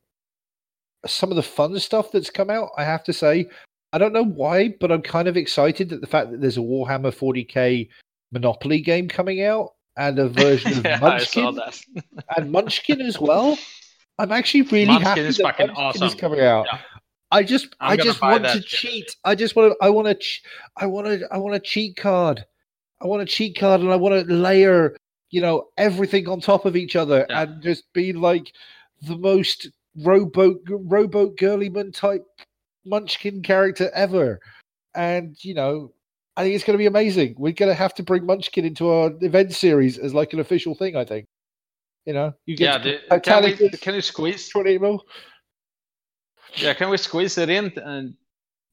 some 1.06 1.32
of 1.32 1.36
the 1.36 1.44
fun 1.44 1.78
stuff 1.80 2.12
that's 2.12 2.30
come 2.30 2.50
out, 2.50 2.70
I 2.78 2.84
have 2.84 3.04
to 3.06 3.14
say, 3.14 3.50
I 3.94 3.98
don't 3.98 4.14
know 4.14 4.26
why, 4.26 4.76
but 4.80 4.92
I'm 4.92 5.02
kind 5.02 5.28
of 5.28 5.36
excited 5.36 5.92
at 5.92 6.02
the 6.02 6.08
fact 6.08 6.32
that 6.32 6.42
there's 6.42 6.58
a 6.58 6.62
Warhammer 6.62 7.14
40k 7.14 7.90
Monopoly 8.32 8.80
game 8.80 9.08
coming 9.10 9.44
out 9.44 9.74
and 9.98 10.18
a 10.18 10.30
version 10.30 10.78
of 10.78 10.86
yeah, 10.86 11.00
Munchkin 11.00 11.60
and 12.38 12.52
Munchkin 12.52 13.02
as 13.02 13.20
well. 13.20 13.58
I'm 14.18 14.32
actually 14.32 14.64
really 14.64 14.86
Munchkin 14.86 15.06
happy 15.06 15.22
is 15.22 15.38
that 15.38 15.44
fucking 15.44 15.68
Munchkin 15.68 15.84
awesome. 15.84 16.08
is 16.08 16.16
coming 16.16 16.40
out. 16.40 16.68
Yeah. 16.72 16.80
I 17.32 17.44
just, 17.44 17.76
I'm 17.80 17.92
i 17.92 17.98
just 17.98 18.22
want 18.22 18.46
to 18.46 18.62
cheat. 18.62 19.16
I 19.24 19.36
just 19.36 19.56
want 19.56 19.72
to, 19.72 19.86
I 19.86 19.90
want 19.90 20.08
to, 20.08 20.16
ch- 20.16 20.44
I 20.78 20.86
want 20.86 21.08
to, 21.08 21.28
I 21.32 21.38
want 21.38 21.56
a 21.56 21.60
cheat 21.60 21.96
card. 21.96 22.46
I 23.02 23.08
want 23.08 23.22
a 23.22 23.26
cheat 23.26 23.58
card, 23.58 23.82
and 23.82 23.92
I 23.92 23.96
want 23.96 24.28
to 24.28 24.34
layer, 24.34 24.96
you 25.32 25.42
know, 25.42 25.70
everything 25.78 26.28
on 26.28 26.42
top 26.42 26.66
of 26.66 26.76
each 26.76 26.96
other, 26.96 27.26
yeah. 27.30 27.44
and 27.44 27.64
just 27.64 27.92
be 27.94 28.14
like 28.14 28.54
the 29.02 29.18
most 29.18 29.70
rowboat, 29.96 30.62
rowboat 30.70 31.38
girlyman 31.38 31.94
type 31.96 32.26
Munchkin 32.86 33.42
character 33.42 33.90
ever. 33.94 34.40
And, 34.94 35.36
you 35.44 35.54
know, 35.54 35.94
I 36.36 36.44
think 36.44 36.56
it's 36.56 36.64
going 36.64 36.76
to 36.76 36.82
be 36.82 36.88
amazing. 36.88 37.36
We're 37.38 37.54
going 37.54 37.70
to 37.70 37.76
have 37.76 37.94
to 37.96 38.04
bring 38.04 38.26
Munchkin 38.26 38.66
into 38.66 38.90
our 38.90 39.12
event 39.22 39.54
series 39.54 39.98
as 39.98 40.14
like 40.14 40.34
an 40.34 40.40
official 40.40 40.76
thing, 40.76 40.96
I 40.96 41.06
think. 41.06 41.28
You 42.06 42.14
know, 42.14 42.34
you 42.46 42.58
get 42.58 42.84
yeah, 42.84 42.98
the, 43.10 43.20
can, 43.20 43.44
we, 43.44 43.70
can 43.70 43.94
you 43.94 44.02
squeeze 44.02 44.50
20 44.50 44.80
mil? 44.80 45.04
Yeah, 46.56 46.74
can 46.74 46.90
we 46.90 46.98
squeeze 46.98 47.38
it 47.38 47.50
in 47.50 47.72
and 47.78 48.16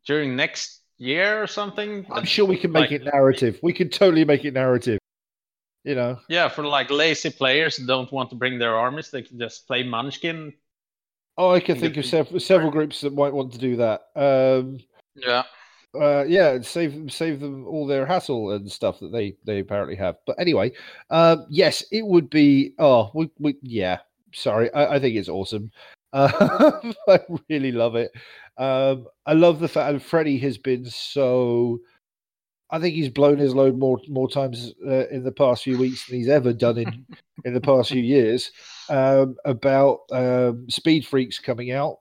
during 0.07 0.35
next 0.35 0.81
year 0.97 1.43
or 1.43 1.47
something? 1.47 2.07
I'm 2.11 2.25
sure 2.25 2.47
we 2.47 2.57
can 2.57 2.73
make 2.73 2.91
like, 2.91 3.03
it 3.03 3.05
narrative. 3.05 3.59
We 3.63 3.75
can 3.75 3.91
totally 3.91 4.25
make 4.25 4.45
it 4.45 4.55
narrative. 4.55 4.99
You 5.85 5.95
know. 5.95 6.19
Yeah, 6.29 6.49
for 6.49 6.65
like 6.65 6.91
lazy 6.91 7.31
players 7.31 7.77
who 7.77 7.87
don't 7.87 8.11
want 8.11 8.31
to 8.31 8.37
bring 8.37 8.59
their 8.59 8.77
armies, 8.77 9.11
they 9.11 9.23
can 9.23 9.39
just 9.39 9.67
play 9.67 9.83
Munchkin 9.83 10.55
Oh, 11.39 11.53
I 11.53 11.61
can 11.61 11.79
think 11.79 11.97
of 11.97 12.05
several, 12.05 12.41
several 12.41 12.73
groups 12.73 13.01
that 13.03 13.15
might 13.15 13.33
want 13.33 13.53
to 13.53 13.59
do 13.59 13.77
that. 13.77 14.07
Um, 14.17 14.81
yeah. 15.15 15.45
Uh, 15.95 16.25
yeah, 16.27 16.61
save 16.61 17.11
save 17.11 17.39
them 17.39 17.65
all 17.67 17.87
their 17.87 18.05
hassle 18.05 18.51
and 18.51 18.71
stuff 18.71 18.99
that 18.99 19.13
they 19.13 19.37
they 19.45 19.61
apparently 19.61 19.95
have. 19.95 20.17
But 20.27 20.39
anyway, 20.39 20.73
um, 21.11 21.47
yes, 21.49 21.85
it 21.93 22.05
would 22.05 22.29
be. 22.29 22.75
Oh, 22.79 23.11
we, 23.15 23.31
we 23.39 23.57
yeah. 23.63 24.01
Sorry, 24.35 24.71
I, 24.75 24.97
I 24.97 24.99
think 24.99 25.17
it's 25.17 25.31
awesome. 25.31 25.71
Uh, 26.13 26.93
I 27.09 27.21
really 27.49 27.73
love 27.73 27.95
it. 27.95 28.11
Um, 28.59 29.07
I 29.25 29.33
love 29.33 29.61
the 29.61 29.69
fact, 29.69 29.91
and 29.91 30.03
Freddie 30.03 30.39
has 30.39 30.59
been 30.59 30.85
so. 30.87 31.79
I 32.71 32.81
think 32.81 32.97
he's 32.97 33.09
blown 33.09 33.39
his 33.39 33.55
load 33.55 33.79
more 33.79 34.01
more 34.09 34.29
times 34.29 34.75
uh, 34.85 35.07
in 35.09 35.23
the 35.23 35.33
past 35.33 35.63
few 35.63 35.79
weeks 35.79 36.07
than 36.07 36.19
he's 36.19 36.29
ever 36.29 36.53
done 36.53 36.79
in 36.79 37.07
in 37.45 37.55
the 37.55 37.61
past 37.61 37.91
few 37.91 38.03
years 38.03 38.51
um, 38.89 39.37
about 39.45 40.01
um, 40.13 40.69
Speed 40.69 41.07
Freaks 41.07 41.39
coming 41.39 41.73
out. 41.73 41.99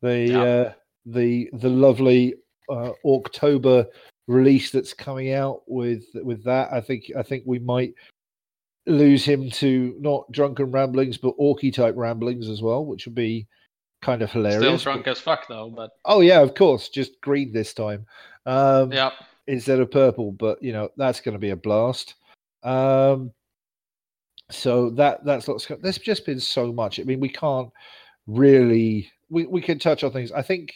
The 0.00 0.18
yeah. 0.18 0.42
uh, 0.42 0.72
the 1.06 1.50
the 1.54 1.68
lovely 1.68 2.34
uh, 2.68 2.90
October 3.04 3.86
release 4.28 4.70
that's 4.70 4.94
coming 4.94 5.32
out 5.32 5.62
with 5.66 6.04
with 6.14 6.44
that. 6.44 6.72
I 6.72 6.80
think 6.80 7.04
I 7.16 7.22
think 7.22 7.44
we 7.46 7.58
might 7.58 7.94
lose 8.86 9.24
him 9.24 9.48
to 9.48 9.96
not 10.00 10.30
drunken 10.32 10.72
ramblings 10.72 11.16
but 11.16 11.36
orky 11.38 11.72
type 11.72 11.94
ramblings 11.96 12.48
as 12.48 12.62
well, 12.62 12.84
which 12.84 13.06
would 13.06 13.14
be 13.14 13.46
kind 14.00 14.22
of 14.22 14.30
hilarious. 14.30 14.60
Still 14.60 14.76
drunk 14.78 15.04
but... 15.04 15.12
as 15.12 15.20
fuck 15.20 15.48
though, 15.48 15.70
but 15.70 15.90
oh 16.04 16.20
yeah, 16.20 16.40
of 16.40 16.54
course, 16.54 16.88
just 16.88 17.20
green 17.20 17.52
this 17.52 17.72
time. 17.72 18.06
Um, 18.46 18.92
yeah. 18.92 19.10
Instead 19.48 19.80
of 19.80 19.90
purple, 19.90 20.32
but 20.32 20.62
you 20.62 20.72
know 20.72 20.88
that's 20.96 21.20
going 21.20 21.34
to 21.34 21.38
be 21.38 21.50
a 21.50 21.56
blast. 21.56 22.14
Um, 22.62 23.32
so 24.52 24.90
that 24.90 25.24
that's 25.24 25.48
lots. 25.48 25.66
There's 25.80 25.98
just 25.98 26.26
been 26.26 26.40
so 26.40 26.72
much. 26.72 27.00
I 27.00 27.04
mean, 27.04 27.20
we 27.20 27.28
can't 27.28 27.70
really. 28.26 29.10
We 29.30 29.46
we 29.46 29.60
can 29.60 29.78
touch 29.78 30.04
on 30.04 30.12
things. 30.12 30.32
I 30.32 30.42
think. 30.42 30.72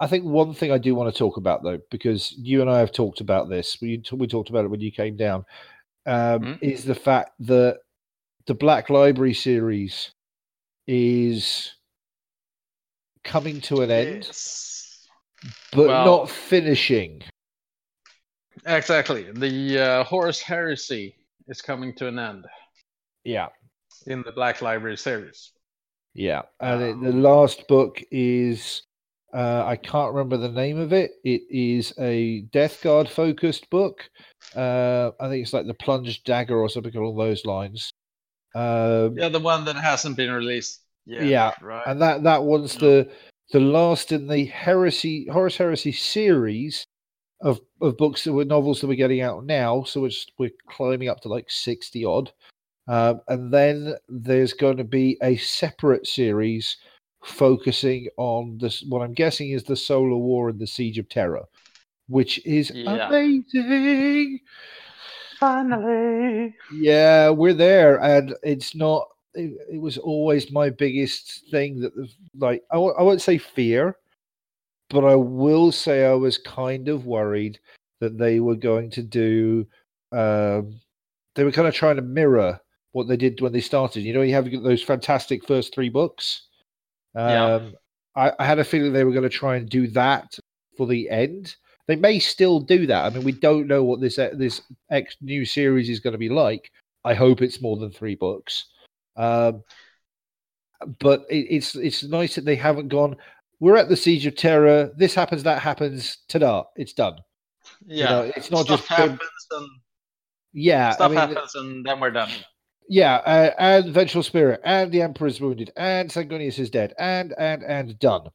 I 0.00 0.08
think 0.08 0.24
one 0.24 0.52
thing 0.54 0.72
I 0.72 0.78
do 0.78 0.94
want 0.94 1.12
to 1.14 1.18
talk 1.18 1.36
about 1.36 1.62
though, 1.62 1.78
because 1.90 2.32
you 2.32 2.60
and 2.60 2.68
I 2.68 2.80
have 2.80 2.90
talked 2.92 3.20
about 3.20 3.48
this. 3.48 3.78
We 3.80 4.02
we 4.12 4.26
talked 4.26 4.50
about 4.50 4.64
it 4.64 4.68
when 4.68 4.80
you 4.80 4.90
came 4.90 5.16
down. 5.16 5.44
Um, 6.06 6.40
mm-hmm. 6.40 6.64
Is 6.64 6.84
the 6.84 6.94
fact 6.94 7.30
that 7.40 7.78
the 8.46 8.54
Black 8.54 8.90
Library 8.90 9.34
series 9.34 10.10
is 10.86 11.74
coming 13.22 13.60
to 13.62 13.80
an 13.80 13.90
end, 13.90 14.24
Yes. 14.26 15.08
but 15.72 15.88
Well- 15.88 16.04
not 16.04 16.30
finishing. 16.30 17.22
Exactly. 18.66 19.30
The 19.32 19.78
uh, 19.78 20.04
Horus 20.04 20.40
Heresy 20.40 21.16
is 21.48 21.60
coming 21.60 21.94
to 21.96 22.06
an 22.08 22.18
end 22.18 22.46
Yeah, 23.24 23.48
in 24.06 24.22
the 24.22 24.32
Black 24.32 24.60
Library 24.62 24.96
series. 24.96 25.52
yeah. 26.14 26.42
And 26.60 26.82
it, 26.82 26.92
Um, 26.92 27.04
the 27.04 27.12
last 27.12 27.66
book 27.68 28.02
is 28.10 28.82
uh, 29.34 29.64
I 29.66 29.76
can't 29.76 30.12
remember 30.14 30.36
the 30.36 30.48
name 30.50 30.78
of 30.78 30.92
it. 30.92 31.12
It 31.24 31.42
is 31.50 31.92
a 31.98 32.42
Death 32.52 32.80
Guard 32.82 33.08
focused 33.08 33.68
book. 33.70 34.08
Uh, 34.54 35.10
I 35.18 35.28
think 35.28 35.42
it's 35.42 35.52
like 35.52 35.66
the 35.66 35.74
Plunged 35.74 36.24
Dagger 36.24 36.56
or 36.56 36.68
something 36.68 36.94
along 36.96 37.16
those 37.16 37.44
lines. 37.44 37.90
Um, 38.54 39.16
Yeah, 39.18 39.30
the 39.30 39.40
one 39.40 39.64
that 39.64 39.74
hasn't 39.76 40.16
been 40.16 40.30
released. 40.30 40.82
yet, 41.06 41.24
Yeah, 41.26 41.52
right. 41.60 41.82
and 41.86 42.00
that 42.00 42.22
that 42.22 42.44
one's 42.44 42.74
Yeah. 42.74 42.80
the 42.80 43.10
the 43.52 43.60
last 43.60 44.12
in 44.12 44.26
the 44.28 44.44
heresy 44.46 45.26
Horus 45.28 45.56
Heresy 45.56 45.92
series 45.92 46.86
of 47.40 47.60
of 47.80 47.96
books 47.96 48.22
that 48.24 48.32
were 48.32 48.44
novels 48.44 48.80
that 48.80 48.86
we're 48.86 48.94
getting 48.94 49.20
out 49.20 49.44
now. 49.44 49.82
So 49.82 50.00
we're 50.02 50.08
just, 50.10 50.32
we're 50.38 50.50
climbing 50.68 51.08
up 51.08 51.20
to 51.22 51.28
like 51.28 51.50
sixty 51.50 52.04
odd, 52.04 52.32
um, 52.88 53.20
and 53.28 53.52
then 53.52 53.94
there's 54.08 54.52
going 54.52 54.76
to 54.76 54.84
be 54.84 55.16
a 55.22 55.36
separate 55.36 56.06
series 56.06 56.76
focusing 57.24 58.08
on 58.18 58.58
this. 58.58 58.82
What 58.88 59.02
I'm 59.02 59.14
guessing 59.14 59.50
is 59.50 59.64
the 59.64 59.76
Solar 59.76 60.16
War 60.16 60.50
and 60.50 60.58
the 60.58 60.66
Siege 60.66 60.98
of 60.98 61.08
Terra, 61.08 61.44
which 62.08 62.44
is 62.46 62.70
Yeah. 62.74 63.08
amazing. 63.08 64.40
Finally. 65.40 66.54
Yeah, 66.72 67.30
we're 67.30 67.54
there, 67.54 68.00
and 68.02 68.34
it's 68.42 68.74
not. 68.74 69.08
It, 69.34 69.52
it 69.72 69.80
was 69.80 69.98
always 69.98 70.52
my 70.52 70.70
biggest 70.70 71.50
thing 71.50 71.80
that, 71.80 71.94
the- 71.96 72.08
like, 72.38 72.62
I 72.70 72.76
w- 72.76 72.94
I 72.96 73.02
won't 73.02 73.20
say 73.22 73.36
fear, 73.38 73.96
but 74.90 75.04
I 75.04 75.16
will 75.16 75.72
say 75.72 76.06
I 76.06 76.14
was 76.14 76.38
kind 76.38 76.88
of 76.88 77.06
worried 77.06 77.58
that 78.00 78.16
they 78.16 78.38
were 78.40 78.54
going 78.54 78.90
to 78.90 79.02
do. 79.02 79.66
Um, 80.12 80.80
they 81.34 81.42
were 81.42 81.50
kind 81.52 81.66
of 81.66 81.74
trying 81.74 81.96
to 81.96 82.02
mirror 82.02 82.60
what 82.94 83.08
they 83.08 83.16
did 83.16 83.40
when 83.40 83.52
they 83.52 83.60
started. 83.60 84.00
You 84.02 84.14
know, 84.14 84.22
you 84.22 84.34
have 84.34 84.50
those 84.62 84.82
fantastic 84.82 85.46
first 85.46 85.74
three 85.74 85.88
books. 85.88 86.46
Um, 87.14 87.28
Yeah. 87.28 87.60
I, 88.16 88.32
I 88.38 88.46
had 88.46 88.60
a 88.60 88.64
feeling 88.64 88.92
they 88.92 89.02
were 89.04 89.10
going 89.12 89.24
to 89.24 89.28
try 89.28 89.56
and 89.56 89.68
do 89.68 89.88
that 89.88 90.38
for 90.76 90.86
the 90.86 91.10
end. 91.10 91.56
They 91.88 91.96
may 91.96 92.20
still 92.20 92.60
do 92.60 92.86
that. 92.86 93.04
I 93.04 93.10
mean, 93.10 93.24
we 93.24 93.32
don't 93.32 93.66
know 93.66 93.82
what 93.84 94.00
this 94.00 94.16
this 94.16 94.62
X 94.90 95.16
new 95.20 95.44
series 95.44 95.90
is 95.90 96.00
going 96.00 96.12
to 96.12 96.18
be 96.18 96.28
like. 96.28 96.70
I 97.04 97.14
hope 97.14 97.42
it's 97.42 97.60
more 97.60 97.76
than 97.76 97.90
three 97.90 98.14
books. 98.14 98.66
Um, 99.16 99.64
but 101.00 101.24
it, 101.28 101.46
it's 101.50 101.74
it's 101.74 102.04
nice 102.04 102.36
that 102.36 102.44
they 102.44 102.56
haven't 102.56 102.88
gone. 102.88 103.16
We're 103.60 103.76
at 103.76 103.88
the 103.88 103.96
siege 103.96 104.26
of 104.26 104.36
Terra. 104.36 104.90
This 104.96 105.14
happens. 105.14 105.42
That 105.42 105.60
happens. 105.60 106.18
Ta-da! 106.28 106.64
It's 106.76 106.92
done. 106.92 107.16
Yeah. 107.86 108.08
know, 108.10 108.32
it's 108.36 108.50
not 108.50 108.66
stuff 108.66 108.80
just- 108.80 108.88
happens 108.90 109.20
and 109.50 109.68
Yeah, 110.52 110.92
stuff 110.92 111.06
I 111.06 111.08
mean, 111.08 111.18
happens 111.18 111.54
and 111.56 111.84
then 111.84 111.98
we're 112.00 112.10
done. 112.12 112.30
Yeah, 112.88 113.16
uh, 113.16 113.50
and 113.58 113.92
Vengeful 113.92 114.22
Spirit, 114.22 114.60
and 114.64 114.92
the 114.92 115.02
Emperor 115.02 115.26
is 115.26 115.40
wounded, 115.40 115.72
and 115.76 116.10
Sanguinius 116.10 116.58
is 116.58 116.70
dead, 116.70 116.94
and 116.98 117.34
and 117.38 117.62
and 117.62 117.98
done. 117.98 118.28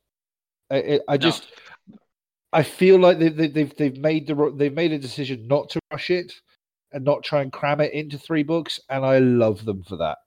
I, 0.72 0.78
I, 0.78 1.00
I 1.10 1.18
No. 1.18 1.26
just, 1.26 1.48
I 2.52 2.64
feel 2.64 3.00
like 3.00 3.20
they, 3.20 3.30
they, 3.30 3.48
they've 3.48 3.76
they've 3.76 3.98
made 3.98 4.28
the 4.28 4.54
they've 4.56 4.74
made 4.74 4.92
a 4.92 5.00
decision 5.00 5.48
not 5.48 5.70
to 5.70 5.80
rush 5.92 6.10
it 6.10 6.34
and 6.92 7.04
not 7.04 7.24
try 7.24 7.42
and 7.42 7.52
cram 7.52 7.82
it 7.82 7.94
into 7.94 8.18
three 8.18 8.44
books, 8.44 8.80
and 8.90 9.06
I 9.06 9.20
love 9.20 9.66
them 9.66 9.84
for 9.84 9.98
that. 9.98 10.18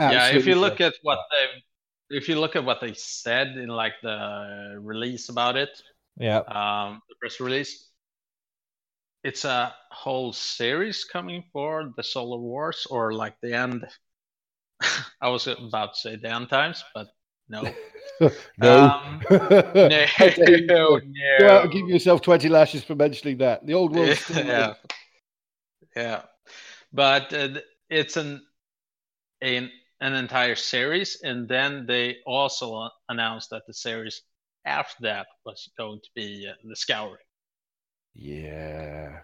Yeah, 0.00 0.28
if 0.28 0.46
you 0.46 0.56
look 0.56 0.80
at 0.80 0.94
what 1.02 1.18
they 1.30 2.16
if 2.16 2.28
you 2.28 2.40
look 2.40 2.56
at 2.56 2.64
what 2.64 2.80
they 2.80 2.92
said 2.94 3.48
in 3.48 3.68
like 3.68 3.94
the 4.02 4.78
release 4.80 5.28
about 5.28 5.56
it, 5.56 5.70
yeah, 6.16 6.38
um, 6.38 7.00
the 7.08 7.14
press 7.20 7.38
release, 7.38 7.89
it's 9.22 9.44
a 9.44 9.74
whole 9.90 10.32
series 10.32 11.04
coming 11.04 11.44
for 11.52 11.92
the 11.96 12.02
Solar 12.02 12.38
Wars 12.38 12.86
or 12.90 13.12
like 13.12 13.36
the 13.42 13.54
end. 13.54 13.86
I 15.20 15.28
was 15.28 15.46
about 15.46 15.94
to 15.94 16.00
say 16.00 16.16
the 16.16 16.30
end 16.30 16.48
times, 16.48 16.82
but 16.94 17.08
no. 17.48 17.62
no. 18.58 18.78
Um, 18.78 19.22
no, 19.30 20.04
How 20.06 20.28
dare 20.28 20.58
you. 20.60 20.66
no. 20.66 21.00
Go 21.38 21.50
out 21.50 21.64
and 21.64 21.72
give 21.72 21.88
yourself 21.88 22.22
twenty 22.22 22.48
lashes 22.48 22.84
for 22.84 22.94
mentioning 22.94 23.38
that. 23.38 23.66
The 23.66 23.74
old 23.74 23.94
world's 23.94 24.20
still 24.20 24.46
yeah, 24.46 24.74
yeah. 25.96 26.22
But 26.92 27.32
uh, 27.32 27.60
it's 27.88 28.16
an 28.16 28.40
an 29.42 29.70
an 30.00 30.14
entire 30.14 30.54
series, 30.54 31.20
and 31.22 31.48
then 31.48 31.86
they 31.86 32.16
also 32.26 32.88
announced 33.08 33.50
that 33.50 33.66
the 33.66 33.74
series 33.74 34.22
after 34.64 35.02
that 35.02 35.26
was 35.44 35.70
going 35.76 36.00
to 36.00 36.10
be 36.14 36.46
uh, 36.48 36.54
the 36.64 36.76
Scouring, 36.76 37.16
Yeah. 38.14 39.22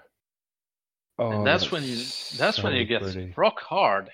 Oh, 1.18 1.26
and 1.30 1.46
that's 1.46 1.70
when 1.70 1.82
you 1.82 1.96
that's 2.36 2.62
when 2.62 2.72
so 2.72 2.74
you 2.74 2.84
get 2.84 3.02
pretty. 3.02 3.36
rock 3.36 3.60
hard. 3.60 4.10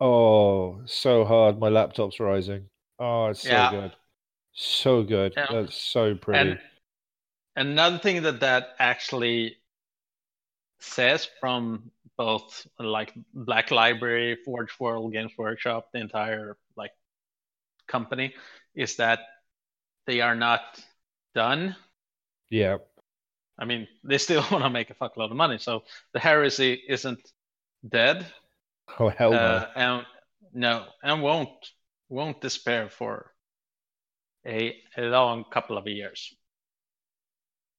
Oh, 0.00 0.82
so 0.86 1.24
hard. 1.24 1.58
My 1.58 1.68
laptop's 1.68 2.20
rising. 2.20 2.68
Oh, 2.98 3.26
it's 3.28 3.40
so 3.40 3.64
Yeah. 3.64 3.66
good. 3.66 3.96
So 4.52 5.02
good. 5.04 5.36
Yeah. 5.36 5.46
That's 5.48 5.76
so 5.76 6.14
pretty. 6.16 6.58
And 7.56 7.70
another 7.70 7.98
thing 7.98 8.22
that 8.22 8.40
that 8.40 8.76
actually 8.78 9.58
says 10.80 11.28
from 11.40 11.90
both 12.16 12.66
like 12.78 13.12
Black 13.32 13.70
Library, 13.70 14.36
Forge 14.44 14.78
World, 14.78 15.12
Games 15.12 15.32
Workshop, 15.38 15.88
the 15.92 16.00
entire 16.00 16.56
like 16.76 16.92
company, 17.88 18.34
is 18.74 18.96
that 18.96 19.20
they 20.06 20.22
are 20.22 20.36
not 20.36 20.62
done. 21.34 21.76
yeah. 22.50 22.78
I 23.62 23.64
mean, 23.64 23.88
they 24.04 24.18
still 24.18 24.42
want 24.52 24.64
to 24.64 24.70
make 24.70 24.90
a 24.90 24.94
fuckload 24.94 25.30
of 25.30 25.36
money, 25.36 25.58
so 25.58 25.84
the 26.12 26.20
heresy 26.20 26.82
isn't 26.88 27.20
dead, 27.88 28.26
Oh, 28.98 29.08
hell 29.08 29.38
no. 29.38 29.38
uh, 29.38 29.66
and 29.76 30.06
no, 30.52 30.86
and 31.02 31.22
won't 31.22 31.50
won't 32.08 32.40
despair 32.40 32.88
for 32.90 33.32
a, 34.46 34.76
a 34.96 35.02
long 35.02 35.44
couple 35.52 35.78
of 35.78 35.86
years. 35.86 36.34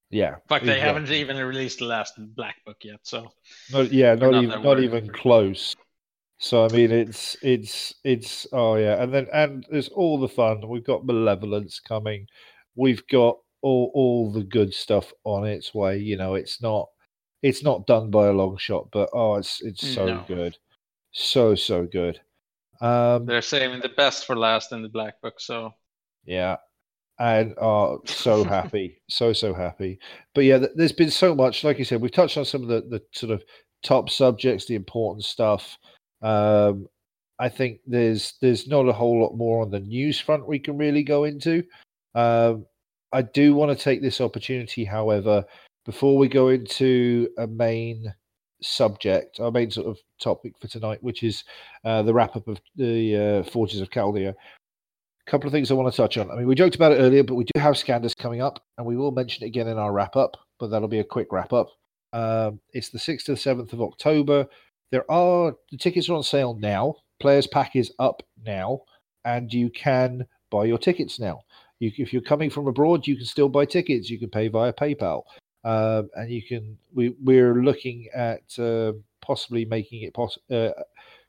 yeah. 0.09 0.35
In 0.35 0.41
fact, 0.49 0.65
they 0.65 0.79
haven't 0.79 1.09
even 1.11 1.37
released 1.37 1.79
the 1.79 1.85
last 1.85 2.13
black 2.35 2.55
book 2.65 2.77
yet. 2.83 2.99
So 3.03 3.31
Not, 3.71 3.91
yeah, 3.91 4.15
not, 4.15 4.31
not 4.31 4.43
even 4.43 4.61
not 4.63 4.79
even 4.79 5.09
close. 5.09 5.75
So 6.39 6.65
I 6.65 6.69
mean, 6.69 6.91
it's 6.91 7.37
it's 7.41 7.95
it's 8.03 8.47
oh 8.51 8.75
yeah, 8.75 9.01
and 9.01 9.13
then 9.13 9.27
and 9.33 9.65
there's 9.69 9.89
all 9.89 10.19
the 10.19 10.27
fun. 10.27 10.67
We've 10.67 10.83
got 10.83 11.05
malevolence 11.05 11.79
coming. 11.79 12.27
We've 12.75 13.05
got 13.07 13.37
all 13.63 13.91
all 13.95 14.31
the 14.31 14.43
good 14.43 14.73
stuff 14.73 15.11
on 15.23 15.45
its 15.47 15.73
way. 15.73 15.97
You 15.97 16.17
know, 16.17 16.35
it's 16.35 16.61
not 16.61 16.89
it's 17.41 17.63
not 17.63 17.87
done 17.87 18.11
by 18.11 18.27
a 18.27 18.31
long 18.33 18.57
shot, 18.57 18.89
but 18.91 19.09
oh, 19.13 19.35
it's 19.35 19.61
it's 19.61 19.87
so 19.95 20.05
No. 20.05 20.25
good, 20.27 20.57
so 21.11 21.55
so 21.55 21.85
good. 21.85 22.19
Um, 22.81 23.25
they're 23.25 23.41
saving 23.41 23.79
the 23.81 23.89
best 23.89 24.25
for 24.25 24.35
last 24.35 24.71
in 24.71 24.81
the 24.83 24.89
black 24.89 25.19
book. 25.21 25.39
So 25.39 25.73
Yeah. 26.25 26.57
And 27.19 27.53
are 27.57 27.99
so 28.05 28.43
happy, 28.57 29.01
so 29.09 29.33
so 29.33 29.53
happy. 29.53 29.99
But 30.35 30.45
yeah, 30.45 30.65
there's 30.75 30.91
been 30.91 31.11
so 31.11 31.33
much. 31.33 31.63
Like 31.63 31.79
you 31.79 31.85
said, 31.85 32.01
we've 32.01 32.11
touched 32.11 32.37
on 32.37 32.45
some 32.45 32.63
of 32.63 32.67
the, 32.69 32.81
the 32.81 33.01
sort 33.11 33.31
of 33.31 33.43
top 33.83 34.09
subjects, 34.09 34.65
the 34.65 34.75
important 34.75 35.23
stuff. 35.23 35.77
Um, 36.21 36.87
I 37.39 37.49
think 37.49 37.79
there's 37.85 38.33
there's 38.41 38.67
not 38.67 38.87
a 38.89 38.93
whole 38.93 39.21
lot 39.21 39.35
more 39.35 39.61
on 39.61 39.69
the 39.71 39.79
news 39.79 40.19
front 40.19 40.47
we 40.47 40.59
can 40.59 40.77
really 40.77 41.03
go 41.03 41.23
into. 41.25 41.63
Um, 42.15 42.65
I 43.13 43.21
do 43.21 43.53
want 43.53 43.77
to 43.77 43.81
take 43.81 44.01
this 44.01 44.19
opportunity, 44.19 44.83
however, 44.83 45.45
before 45.85 46.17
we 46.17 46.27
go 46.27 46.49
into 46.49 47.29
a 47.37 47.45
main 47.45 48.13
subject, 48.61 49.39
our 49.39 49.51
main 49.51 49.69
sort 49.69 49.87
of 49.87 49.99
topic 50.19 50.53
for 50.59 50.67
tonight, 50.67 51.01
which 51.01 51.21
is 51.21 51.43
uh, 51.85 52.01
the 52.01 52.13
wrap 52.13 52.35
up 52.35 52.47
of 52.47 52.59
the 52.75 53.43
uh, 53.45 53.49
Forges 53.51 53.81
of 53.81 53.91
Caldea. 53.91 54.29
A 54.29 55.31
couple 55.31 55.47
of 55.47 55.53
things 55.53 55.69
I 55.69 55.75
want 55.75 55.93
to 55.93 55.95
touch 55.95 56.17
on. 56.17 56.31
I 56.31 56.35
mean, 56.35 56.47
we 56.47 56.55
joked 56.55 56.75
about 56.75 56.91
it 56.91 56.97
earlier, 56.97 57.23
but 57.23 57.35
we 57.35 57.45
do 57.45 57.59
have 57.59 57.75
Scandus 57.75 58.15
coming 58.17 58.41
up, 58.41 58.63
and 58.77 58.87
we 58.87 58.97
will 58.97 59.11
mention 59.11 59.43
it 59.43 59.47
again 59.47 59.67
in 59.67 59.77
our 59.77 59.93
wrap 59.93 60.15
up, 60.15 60.35
but 60.59 60.67
that'll 60.67 60.87
be 60.87 60.99
a 60.99 61.03
quick 61.03 61.31
wrap 61.31 61.53
up. 61.53 61.69
Um, 62.13 62.59
it's 62.73 62.89
the 62.89 62.99
6th 62.99 63.25
to 63.25 63.33
the 63.33 63.37
7th 63.37 63.73
of 63.73 63.81
October. 63.81 64.47
There 64.91 65.09
are 65.09 65.55
the 65.71 65.77
tickets 65.77 66.09
are 66.09 66.15
on 66.15 66.23
sale 66.23 66.55
now. 66.59 66.95
Players 67.19 67.47
Pack 67.47 67.75
is 67.75 67.93
up 67.99 68.23
now, 68.43 68.81
and 69.23 69.53
you 69.53 69.69
can 69.69 70.25
buy 70.51 70.65
your 70.65 70.77
tickets 70.77 71.19
now. 71.19 71.41
You, 71.79 71.91
if 71.97 72.13
you're 72.13 72.21
coming 72.21 72.49
from 72.49 72.67
abroad, 72.67 73.07
you 73.07 73.15
can 73.15 73.25
still 73.25 73.49
buy 73.49 73.65
tickets. 73.65 74.09
You 74.09 74.19
can 74.19 74.29
pay 74.29 74.47
via 74.47 74.73
PayPal, 74.73 75.23
um, 75.63 76.09
and 76.15 76.31
you 76.31 76.41
can. 76.41 76.77
We 76.93 77.15
we're 77.21 77.63
looking 77.63 78.07
at 78.13 78.57
uh, 78.59 78.93
possibly 79.21 79.65
making 79.65 80.03
it 80.03 80.13
possible. 80.13 80.43
uh, 80.51 80.81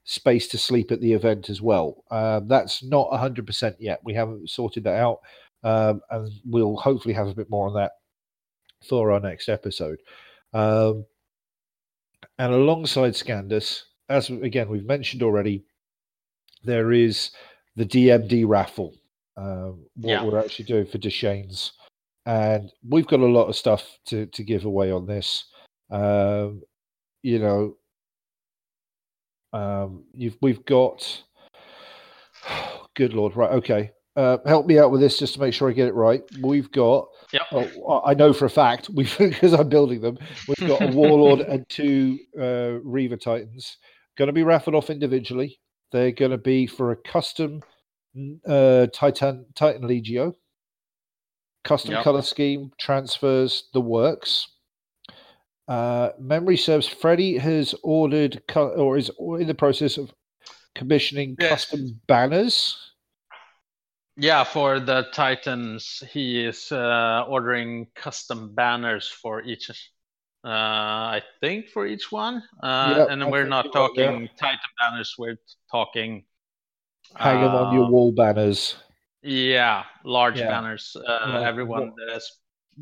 space 0.05 0.49
to 0.49 0.59
sleep 0.59 0.92
at 0.92 1.01
the 1.01 1.12
event 1.12 1.49
as 1.49 1.61
well. 1.62 2.05
Um, 2.11 2.47
that's 2.47 2.82
not 2.82 3.11
100% 3.11 3.76
yet. 3.78 4.01
We 4.05 4.14
haven't 4.14 4.51
sorted 4.51 4.84
that 4.84 5.01
out. 5.01 5.20
Um, 5.62 6.03
and 6.11 6.30
we'll 6.45 6.76
hopefully 6.76 7.14
have 7.14 7.26
a 7.26 7.34
bit 7.34 7.49
more 7.49 7.66
on 7.66 7.74
that 7.74 7.92
for 8.86 9.12
our 9.12 9.20
next 9.20 9.49
episode. 9.49 9.99
Um, 10.53 11.07
and 12.38 12.53
alongside 12.53 13.14
Scandus, 13.14 13.84
as 14.09 14.28
again 14.28 14.68
we've 14.68 14.84
mentioned 14.84 15.22
already, 15.22 15.64
there 16.64 16.92
is 16.92 17.30
the 17.76 17.86
DMD 17.86 18.45
raffle. 18.47 18.95
Um, 19.37 19.85
what 19.97 20.11
Yeah. 20.11 20.24
we're 20.24 20.39
actually 20.39 20.66
doing 20.66 20.87
for 20.87 20.99
Deshanes, 20.99 21.72
and 22.26 22.72
we've 22.89 23.07
got 23.07 23.20
a 23.20 23.26
lot 23.26 23.49
of 23.49 23.57
stuff 23.57 23.99
to 24.07 24.26
to 24.26 24.45
give 24.45 24.64
away 24.64 24.91
on 24.93 25.07
this. 25.07 25.45
Um, 25.91 26.62
you 27.22 27.39
know, 27.39 27.76
um, 29.53 30.05
you've 30.12 30.37
we've 30.41 30.64
got. 30.64 31.22
Good 32.95 33.12
lord, 33.14 33.35
right? 33.35 33.51
Okay, 33.51 33.91
uh, 34.16 34.39
help 34.47 34.66
me 34.66 34.78
out 34.78 34.91
with 34.93 35.01
this 35.01 35.18
just 35.18 35.35
to 35.35 35.41
make 35.41 35.53
sure 35.53 35.68
I 35.68 35.72
get 35.72 35.89
it 35.89 35.95
right. 35.95 36.22
We've 36.41 36.70
got. 36.70 37.09
Yep. 37.32 37.43
Oh, 37.53 38.03
I 38.05 38.14
know 38.14 38.32
for 38.32 38.45
a 38.45 38.51
fact 38.51 38.89
we've 38.91 39.16
because 39.18 39.53
I'm 39.59 39.68
building 39.68 40.01
them. 40.01 40.18
We've 40.47 40.68
got 40.68 40.82
a 40.82 40.87
warlord 40.87 41.41
and 41.49 41.68
two 41.68 42.18
uh, 42.39 42.78
Reaver 42.85 43.16
Titans 43.16 43.78
going 44.16 44.28
to 44.28 44.32
be 44.32 44.45
raffled 44.45 44.76
off 44.76 44.91
individually. 44.91 45.59
They're 45.91 46.12
going 46.12 46.30
to 46.30 46.39
be 46.39 46.66
for 46.66 46.93
a 46.93 46.97
custom 46.97 47.62
uh, 48.47 48.87
Titan 48.93 49.47
Titan 49.55 49.83
Legio, 49.83 50.35
custom 51.65 51.93
Yep. 51.93 52.05
color 52.05 52.23
scheme, 52.23 52.71
transfers, 52.79 53.69
the 53.73 53.81
works. 53.81 54.49
Uh, 55.67 56.11
memory 56.19 56.57
serves. 56.57 56.87
Freddie 56.87 57.39
has 57.39 57.75
ordered 57.83 58.43
or 58.55 58.97
is 58.99 59.11
in 59.19 59.47
the 59.47 59.55
process 59.55 59.97
of 59.97 60.12
commissioning 60.75 61.37
Yes. 61.41 61.51
custom 61.51 62.01
banners. 62.07 62.77
Yeah, 64.17 64.45
for 64.45 64.79
the 64.79 65.09
Titans, 65.12 66.03
he 66.12 66.45
is 66.45 66.71
uh, 66.71 67.25
ordering 67.27 67.87
custom 67.97 68.55
banners 68.55 69.09
for 69.09 69.43
each. 69.43 69.71
Uh, 70.45 70.49
I 71.19 71.23
think 71.41 71.71
for 71.71 71.87
each 71.87 72.12
one, 72.12 72.43
uh, 72.62 72.95
Yeah, 72.97 73.07
and 73.12 73.31
we're 73.33 73.49
not 73.49 73.73
talking 73.73 74.29
Titan 74.37 74.71
banners. 74.79 75.15
We're 75.19 75.39
talking. 75.71 76.27
Hang 77.17 77.41
them 77.43 77.55
on 77.55 77.75
your 77.75 77.85
uh, 77.85 77.91
wall 77.91 78.13
banners. 78.13 78.77
Yeah, 79.23 79.85
large 80.05 80.39
Yeah. 80.39 80.49
banners. 80.49 80.97
Uh, 81.07 81.43
everyone 81.45 81.93
that 81.97 82.13
has 82.13 82.31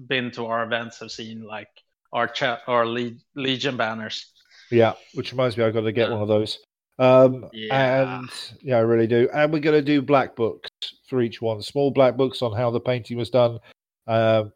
been 0.07 0.31
to 0.33 0.47
our 0.47 0.64
events 0.64 0.99
have 1.01 1.12
seen 1.12 1.45
like 1.45 1.68
our 2.12 2.27
chat 2.27 2.61
our 2.66 2.87
Le- 2.87 3.12
Legion 3.35 3.77
banners. 3.77 4.33
Yeah, 4.70 4.95
which 5.14 5.33
reminds 5.33 5.57
me, 5.57 5.64
I've 5.64 5.75
got 5.75 5.83
to 5.83 5.93
get 5.93 6.11
one 6.11 6.23
of 6.23 6.29
those. 6.29 6.59
Um, 6.99 7.49
Yeah. 7.53 8.18
And 8.18 8.31
yeah, 8.61 8.77
I 8.77 8.81
really 8.81 9.07
do. 9.07 9.29
And 9.35 9.53
we're 9.53 9.61
going 9.61 9.79
to 9.79 9.83
do 9.83 10.01
black 10.03 10.35
books 10.35 10.70
for 11.09 11.20
each 11.20 11.43
one, 11.43 11.61
small 11.62 11.91
black 11.91 12.16
books 12.16 12.43
on 12.43 12.57
how 12.57 12.70
the 12.70 12.81
painting 12.81 13.18
was 13.18 13.31
done. 13.31 13.59
Um, 14.07 14.53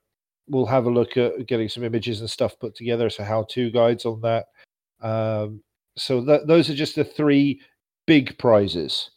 we'll 0.48 0.66
have 0.66 0.86
a 0.86 0.90
look 0.90 1.16
at 1.16 1.46
getting 1.46 1.68
some 1.68 1.84
images 1.84 2.20
and 2.20 2.30
stuff 2.30 2.58
put 2.58 2.74
together, 2.74 3.10
so 3.10 3.24
how 3.24 3.44
to 3.50 3.70
guides 3.70 4.04
on 4.06 4.20
that. 4.22 4.46
Um, 5.02 5.62
so 5.96 6.20
that, 6.22 6.46
those 6.46 6.70
are 6.70 6.74
just 6.74 6.94
the 6.96 7.04
three 7.04 7.60
big 8.06 8.38
prizes. 8.38 9.10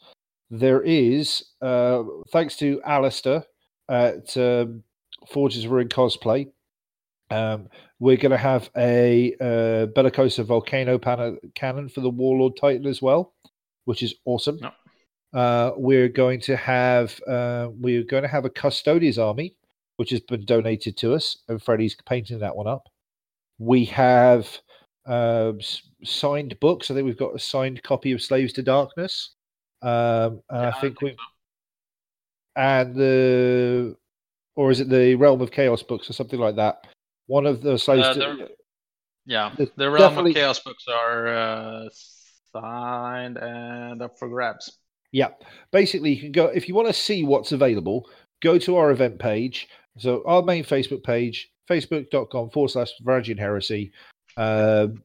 There 0.49 0.81
is, 0.81 1.43
uh, 1.61 2.03
thanks 2.31 2.55
to 2.57 2.81
Alistair 2.83 3.43
at 3.89 4.35
um, 4.37 4.83
Forges 5.31 5.65
of 5.65 5.71
Ruin 5.71 5.89
Cosplay, 5.89 6.51
um, 7.31 7.67
we're 7.99 8.17
going 8.17 8.31
to 8.31 8.37
have 8.37 8.69
a 8.75 9.35
uh, 9.39 9.85
Bellicosa 9.87 10.43
Volcano 10.43 10.97
pan- 10.97 11.37
cannon 11.53 11.89
for 11.89 12.01
the 12.01 12.09
Warlord 12.09 12.57
Titan 12.59 12.87
as 12.87 13.01
well, 13.01 13.33
which 13.85 14.01
is 14.01 14.15
awesome. 14.25 14.57
Yep. 14.61 14.73
Uh, 15.31 15.71
we're 15.77 16.09
going 16.09 16.39
to 16.41 16.55
have 16.55 17.19
uh, 17.27 17.67
we're 17.71 18.03
going 18.03 18.23
to 18.23 18.29
have 18.29 18.45
a 18.45 18.49
Custodians 18.49 19.19
army, 19.19 19.55
which 19.97 20.09
has 20.09 20.21
been 20.21 20.45
donated 20.45 20.97
to 20.97 21.13
us, 21.13 21.37
and 21.47 21.61
Freddie's 21.61 21.95
painting 22.07 22.39
that 22.39 22.55
one 22.55 22.67
up. 22.67 22.87
We 23.59 23.85
have 23.85 24.47
uh, 25.05 25.53
signed 26.03 26.59
books. 26.59 26.89
I 26.89 26.95
think 26.95 27.05
we've 27.05 27.17
got 27.17 27.35
a 27.35 27.39
signed 27.39 27.83
copy 27.83 28.11
of 28.11 28.23
Slaves 28.23 28.53
to 28.53 28.63
Darkness, 28.63 29.35
um, 29.81 30.41
and 30.49 30.61
Yeah, 30.61 30.71
I 30.75 30.81
think 30.81 31.01
we 31.01 31.15
and 32.55 32.95
the 32.95 33.95
or 34.55 34.71
is 34.71 34.81
it 34.81 34.89
the 34.89 35.15
Realm 35.15 35.41
of 35.41 35.51
Chaos 35.51 35.81
books 35.83 36.09
or 36.09 36.13
something 36.13 36.39
like 36.39 36.57
that? 36.57 36.85
One 37.27 37.45
of 37.45 37.61
the 37.61 37.77
slaves. 37.77 38.07
Uh, 38.07 38.13
to- 38.15 38.49
Yeah, 39.25 39.55
the 39.75 39.89
Realm 39.89 40.17
of 40.17 40.33
Chaos 40.33 40.59
books 40.59 40.85
are 40.87 41.27
uh, 41.27 41.89
signed 42.53 43.37
and 43.37 44.01
up 44.01 44.17
for 44.19 44.27
grabs. 44.27 44.77
Yeah, 45.11 45.29
basically, 45.71 46.13
you 46.13 46.21
can 46.21 46.31
go 46.31 46.45
if 46.47 46.67
you 46.67 46.75
want 46.75 46.87
to 46.87 46.93
see 46.93 47.23
what's 47.23 47.51
available. 47.51 48.09
Go 48.41 48.57
to 48.59 48.75
our 48.77 48.91
event 48.91 49.19
page. 49.19 49.67
So 49.97 50.23
our 50.25 50.41
main 50.41 50.63
Facebook 50.63 51.03
page, 51.03 51.49
facebook.com 51.69 52.51
forward 52.51 52.69
slash 52.69 52.91
Varangian 53.05 53.37
Heresy, 53.39 53.91
um, 54.37 55.03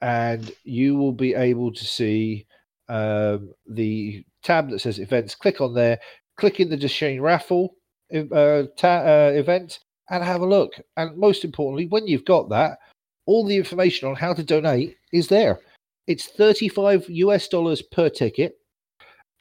and 0.00 0.50
you 0.64 0.96
will 0.96 1.12
be 1.12 1.34
able 1.34 1.72
to 1.72 1.84
see 1.84 2.46
um, 2.90 3.52
the 3.68 4.24
tab 4.42 4.70
that 4.70 4.80
says 4.80 4.98
events. 4.98 5.34
Click 5.34 5.60
on 5.60 5.74
there, 5.74 5.98
click 6.36 6.60
in 6.60 6.68
the 6.68 6.76
Deshane 6.76 7.20
raffle 7.20 7.76
uh, 8.12 8.64
ta- 8.76 9.04
uh, 9.06 9.32
event, 9.34 9.78
and 10.10 10.24
have 10.24 10.40
a 10.40 10.46
look. 10.46 10.74
And 10.96 11.16
most 11.16 11.44
importantly, 11.44 11.86
when 11.86 12.06
you've 12.06 12.24
got 12.24 12.48
that, 12.50 12.78
all 13.26 13.46
the 13.46 13.56
information 13.56 14.08
on 14.08 14.16
how 14.16 14.34
to 14.34 14.42
donate 14.42 14.96
is 15.12 15.28
there. 15.28 15.60
It's 16.06 16.26
35 16.26 17.06
US 17.08 17.48
dollars 17.48 17.82
per 17.82 18.08
ticket 18.08 18.56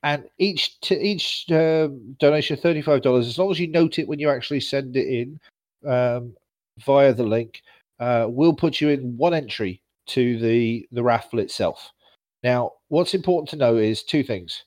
and 0.03 0.23
each 0.37 0.79
t- 0.81 0.99
each 0.99 1.45
um 1.51 2.15
donation 2.19 2.55
thirty 2.57 2.81
five 2.81 3.01
dollars. 3.01 3.27
As 3.27 3.37
long 3.37 3.51
as 3.51 3.59
you 3.59 3.67
note 3.67 3.99
it 3.99 4.07
when 4.07 4.19
you 4.19 4.29
actually 4.29 4.61
send 4.61 4.95
it 4.95 5.07
in 5.07 5.39
um, 5.89 6.35
via 6.85 7.13
the 7.13 7.23
link, 7.23 7.61
uh, 7.99 8.27
we'll 8.29 8.53
put 8.53 8.79
you 8.79 8.89
in 8.89 9.17
one 9.17 9.33
entry 9.33 9.81
to 10.07 10.37
the 10.39 10.87
the 10.91 11.03
raffle 11.03 11.39
itself. 11.39 11.91
Now, 12.43 12.73
what's 12.87 13.13
important 13.13 13.49
to 13.49 13.57
know 13.57 13.77
is 13.77 14.03
two 14.03 14.23
things. 14.23 14.63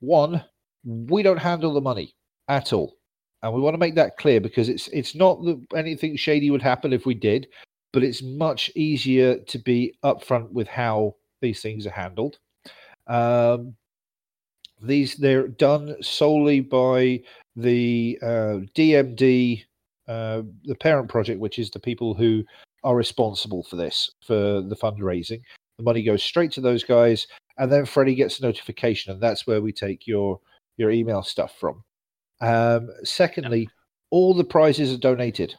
One, 0.00 0.44
we 0.84 1.22
don't 1.22 1.38
handle 1.38 1.72
the 1.74 1.80
money 1.80 2.14
at 2.48 2.72
all, 2.72 2.96
and 3.42 3.52
we 3.52 3.60
want 3.60 3.74
to 3.74 3.78
make 3.78 3.94
that 3.96 4.16
clear 4.16 4.40
because 4.40 4.68
it's 4.68 4.88
it's 4.88 5.14
not 5.14 5.42
that 5.44 5.60
anything 5.74 6.16
shady 6.16 6.50
would 6.50 6.62
happen 6.62 6.92
if 6.92 7.06
we 7.06 7.14
did, 7.14 7.48
but 7.92 8.02
it's 8.02 8.22
much 8.22 8.70
easier 8.74 9.38
to 9.38 9.58
be 9.58 9.94
upfront 10.04 10.50
with 10.52 10.68
how 10.68 11.14
these 11.40 11.60
things 11.60 11.86
are 11.86 11.90
handled. 11.90 12.38
Um, 13.06 13.74
these 14.80 15.16
they're 15.16 15.48
done 15.48 15.96
solely 16.02 16.60
by 16.60 17.22
the 17.56 18.18
uh, 18.22 18.60
DMD, 18.76 19.64
uh, 20.06 20.42
the 20.64 20.76
parent 20.76 21.08
project, 21.08 21.40
which 21.40 21.58
is 21.58 21.70
the 21.70 21.80
people 21.80 22.14
who 22.14 22.44
are 22.84 22.94
responsible 22.94 23.64
for 23.64 23.76
this 23.76 24.10
for 24.24 24.62
the 24.62 24.76
fundraising. 24.76 25.40
The 25.78 25.84
money 25.84 26.02
goes 26.02 26.22
straight 26.22 26.52
to 26.52 26.60
those 26.60 26.84
guys, 26.84 27.26
and 27.56 27.70
then 27.70 27.86
Freddie 27.86 28.14
gets 28.14 28.40
a 28.40 28.42
notification, 28.42 29.12
and 29.12 29.22
that's 29.22 29.46
where 29.46 29.62
we 29.62 29.72
take 29.72 30.06
your 30.06 30.40
your 30.76 30.90
email 30.90 31.22
stuff 31.22 31.54
from. 31.58 31.82
Um, 32.40 32.88
secondly, 33.04 33.68
all 34.10 34.34
the 34.34 34.44
prizes 34.44 34.92
are 34.92 34.98
donated. 34.98 35.54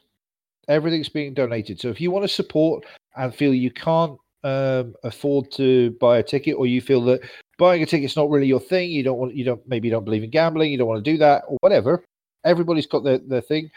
Everything's 0.67 1.09
being 1.09 1.33
donated. 1.33 1.79
So 1.79 1.89
if 1.89 1.99
you 1.99 2.11
want 2.11 2.23
to 2.23 2.29
support 2.33 2.85
and 3.15 3.33
feel 3.33 3.53
you 3.53 3.71
can't 3.71 4.17
um, 4.43 4.93
afford 5.03 5.51
to 5.53 5.91
buy 5.99 6.19
a 6.19 6.23
ticket, 6.23 6.55
or 6.57 6.67
you 6.67 6.81
feel 6.81 7.01
that 7.05 7.21
buying 7.57 7.83
a 7.83 7.85
ticket's 7.85 8.15
not 8.15 8.29
really 8.29 8.47
your 8.47 8.59
thing, 8.59 8.91
you 8.91 9.03
don't 9.03 9.17
want, 9.17 9.35
you 9.35 9.43
don't 9.43 9.61
maybe 9.67 9.87
you 9.87 9.93
don't 9.93 10.05
believe 10.05 10.23
in 10.23 10.29
gambling, 10.29 10.71
you 10.71 10.77
don't 10.77 10.87
want 10.87 11.03
to 11.03 11.11
do 11.11 11.17
that, 11.17 11.43
or 11.47 11.57
whatever. 11.61 12.03
Everybody's 12.45 12.87
got 12.87 13.03
their 13.03 13.19
their 13.19 13.41
thing. 13.41 13.71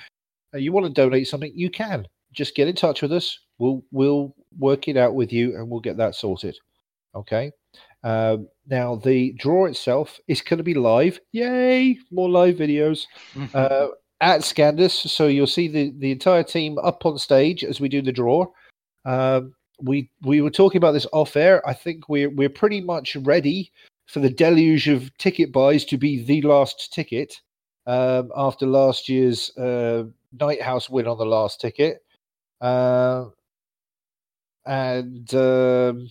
Uh, 0.55 0.59
you 0.59 0.73
want 0.73 0.87
to 0.87 0.93
donate 0.93 1.29
something, 1.29 1.53
you 1.55 1.71
can. 1.71 2.07
Just 2.33 2.55
get 2.55 2.69
in 2.69 2.75
touch 2.75 3.03
with 3.03 3.13
us. 3.13 3.39
We'll 3.63 3.85
we'll 3.93 4.35
work 4.59 4.89
it 4.89 4.97
out 4.97 5.15
with 5.15 5.33
you, 5.33 5.55
and 5.55 5.71
we'll 5.71 5.79
get 5.79 5.97
that 5.99 6.17
sorted. 6.17 6.59
Okay. 7.15 7.53
Um, 8.03 8.49
now 8.67 8.97
the 8.97 9.35
draw 9.35 9.67
itself 9.67 10.19
is 10.27 10.41
going 10.41 10.59
to 10.59 10.65
be 10.65 10.75
live. 10.75 11.21
Yay! 11.31 11.97
More 12.11 12.29
live 12.29 12.57
videos 12.57 13.05
uh, 13.55 13.87
at 14.21 14.41
Scandus. 14.41 15.09
So 15.09 15.29
you'll 15.29 15.47
see 15.47 15.69
the, 15.69 15.95
the 15.99 16.11
entire 16.11 16.43
team 16.43 16.77
up 16.79 17.07
on 17.07 17.19
stage 17.19 17.63
as 17.63 17.81
we 17.81 17.89
do 17.89 18.03
the 18.03 18.11
draw. 18.11 18.47
Um, 19.05 19.55
we 19.81 20.11
we 20.23 20.41
were 20.41 20.51
talking 20.51 20.79
about 20.79 20.91
this 20.91 21.07
off 21.13 21.37
air. 21.37 21.65
I 21.65 21.73
think 21.73 22.09
we're 22.09 22.31
we're 22.31 22.49
pretty 22.49 22.81
much 22.81 23.15
ready 23.15 23.71
for 24.07 24.19
the 24.19 24.31
deluge 24.31 24.89
of 24.89 25.17
ticket 25.19 25.53
buys 25.53 25.85
to 25.85 25.97
be 25.97 26.25
the 26.25 26.43
last 26.43 26.93
ticket 26.93 27.41
um, 27.87 28.33
after 28.35 28.67
last 28.67 29.09
year's 29.09 29.57
uh, 29.57 30.03
Night 30.41 30.61
House 30.61 30.91
win 30.91 31.07
on 31.07 31.17
the 31.17 31.25
last 31.25 31.61
ticket. 31.61 32.03
Uh, 32.61 33.27
and 34.67 35.35
um, 35.35 36.09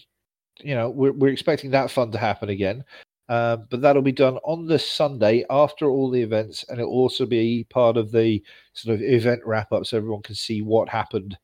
you 0.59 0.75
know 0.75 0.89
we're 0.89 1.13
we're 1.13 1.31
expecting 1.31 1.71
that 1.71 1.91
fun 1.91 2.11
to 2.11 2.17
happen 2.17 2.49
again. 2.49 2.83
Um, 3.29 3.65
but 3.69 3.81
that'll 3.81 4.01
be 4.01 4.11
done 4.11 4.37
on 4.43 4.65
the 4.65 4.77
Sunday 4.77 5.45
after 5.49 5.89
all 5.89 6.09
the 6.09 6.21
events, 6.21 6.65
and 6.67 6.79
it'll 6.79 6.91
also 6.91 7.25
be 7.25 7.65
part 7.69 7.95
of 7.95 8.11
the 8.11 8.43
sort 8.73 8.95
of 8.95 9.01
event 9.01 9.41
wrap 9.45 9.71
up, 9.71 9.85
so 9.85 9.95
everyone 9.95 10.21
can 10.21 10.35
see 10.35 10.61
what 10.61 10.89
happened 10.89 11.37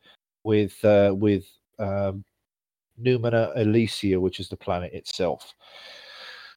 with 0.44 0.84
uh, 0.84 1.14
with 1.16 1.46
um, 1.80 2.26
Numina 3.02 3.56
Elysia, 3.58 4.20
which 4.20 4.40
is 4.40 4.50
the 4.50 4.58
planet 4.58 4.92
itself. 4.94 5.54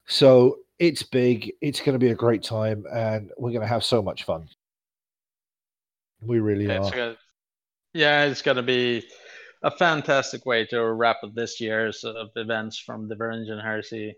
So 0.06 0.58
it's 0.80 1.04
big. 1.04 1.52
It's 1.60 1.80
going 1.80 1.92
to 1.92 2.04
be 2.04 2.10
a 2.10 2.14
great 2.16 2.42
time, 2.42 2.84
and 2.92 3.30
we're 3.38 3.50
going 3.50 3.60
to 3.60 3.66
have 3.68 3.84
so 3.84 4.02
much 4.02 4.24
fun. 4.24 4.48
We 6.22 6.40
really 6.40 6.66
Yeah, 6.66 6.78
are. 6.78 6.80
it's 6.80 6.90
gonna, 6.90 7.16
yeah, 7.94 8.24
it's 8.24 8.42
gonna 8.42 8.62
be 8.62 9.04
a 9.62 9.70
fantastic 9.70 10.46
way 10.46 10.64
to 10.66 10.82
wrap 10.92 11.18
up 11.22 11.34
this 11.34 11.60
year's 11.60 12.04
of 12.04 12.28
events 12.36 12.78
from 12.78 13.08
the 13.08 13.14
Varangian 13.14 13.62
Heresy. 13.62 14.14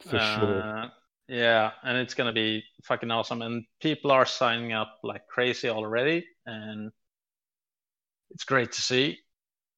For 0.00 0.18
sure. 0.18 0.62
Uh, 0.62 0.88
yeah, 1.28 1.72
and 1.82 1.98
it's 1.98 2.14
gonna 2.14 2.32
be 2.32 2.64
fucking 2.84 3.10
awesome, 3.10 3.42
and 3.42 3.64
people 3.80 4.10
are 4.10 4.24
signing 4.26 4.72
up 4.72 4.98
like 5.02 5.26
crazy 5.28 5.68
already, 5.68 6.26
and 6.46 6.90
it's 8.30 8.44
great 8.44 8.72
to 8.72 8.80
see. 8.80 9.18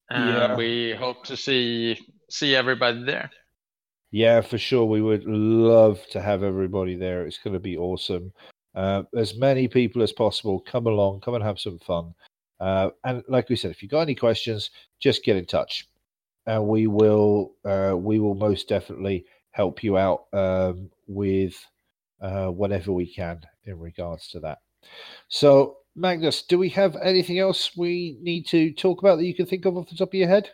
And 0.09 0.29
Yeah. 0.29 0.55
we 0.55 0.93
hope 0.93 1.25
to 1.25 1.37
see 1.37 1.99
see 2.29 2.55
everybody 2.55 3.03
there. 3.03 3.29
Yeah, 4.11 4.41
for 4.41 4.57
sure. 4.57 4.85
We 4.85 5.01
would 5.01 5.25
love 5.25 6.05
to 6.11 6.21
have 6.21 6.43
everybody 6.43 6.95
there. 6.95 7.25
It's 7.25 7.37
going 7.37 7.53
to 7.53 7.59
be 7.59 7.77
awesome. 7.77 8.33
Uh, 8.75 9.03
as 9.15 9.35
many 9.35 9.69
people 9.69 10.01
as 10.01 10.11
possible, 10.11 10.59
come 10.59 10.85
along, 10.85 11.21
come 11.21 11.35
and 11.35 11.43
have 11.43 11.59
some 11.59 11.79
fun. 11.79 12.13
Uh, 12.61 12.91
and 13.03 13.23
like 13.27 13.49
we 13.49 13.55
said, 13.55 13.71
if 13.71 13.81
you've 13.81 13.91
got 13.91 14.01
any 14.01 14.13
questions, 14.13 14.69
just 14.99 15.25
get 15.25 15.35
in 15.35 15.45
touch, 15.45 15.89
and 16.45 16.67
we 16.67 16.85
will 16.85 17.55
uh, 17.65 17.95
we 17.97 18.19
will 18.19 18.35
most 18.35 18.67
definitely 18.67 19.25
help 19.49 19.83
you 19.83 19.97
out 19.97 20.25
um, 20.31 20.91
with 21.07 21.55
uh, 22.21 22.47
whatever 22.47 22.91
we 22.91 23.11
can 23.11 23.41
in 23.65 23.79
regards 23.79 24.27
to 24.29 24.39
that. 24.39 24.59
So, 25.27 25.77
Magnus, 25.95 26.43
do 26.43 26.59
we 26.59 26.69
have 26.69 26.95
anything 27.03 27.39
else 27.39 27.75
we 27.75 28.19
need 28.21 28.45
to 28.47 28.71
talk 28.73 29.01
about 29.01 29.17
that 29.17 29.25
you 29.25 29.33
can 29.33 29.47
think 29.47 29.65
of 29.65 29.75
off 29.75 29.89
the 29.89 29.95
top 29.95 30.09
of 30.09 30.13
your 30.13 30.27
head? 30.27 30.51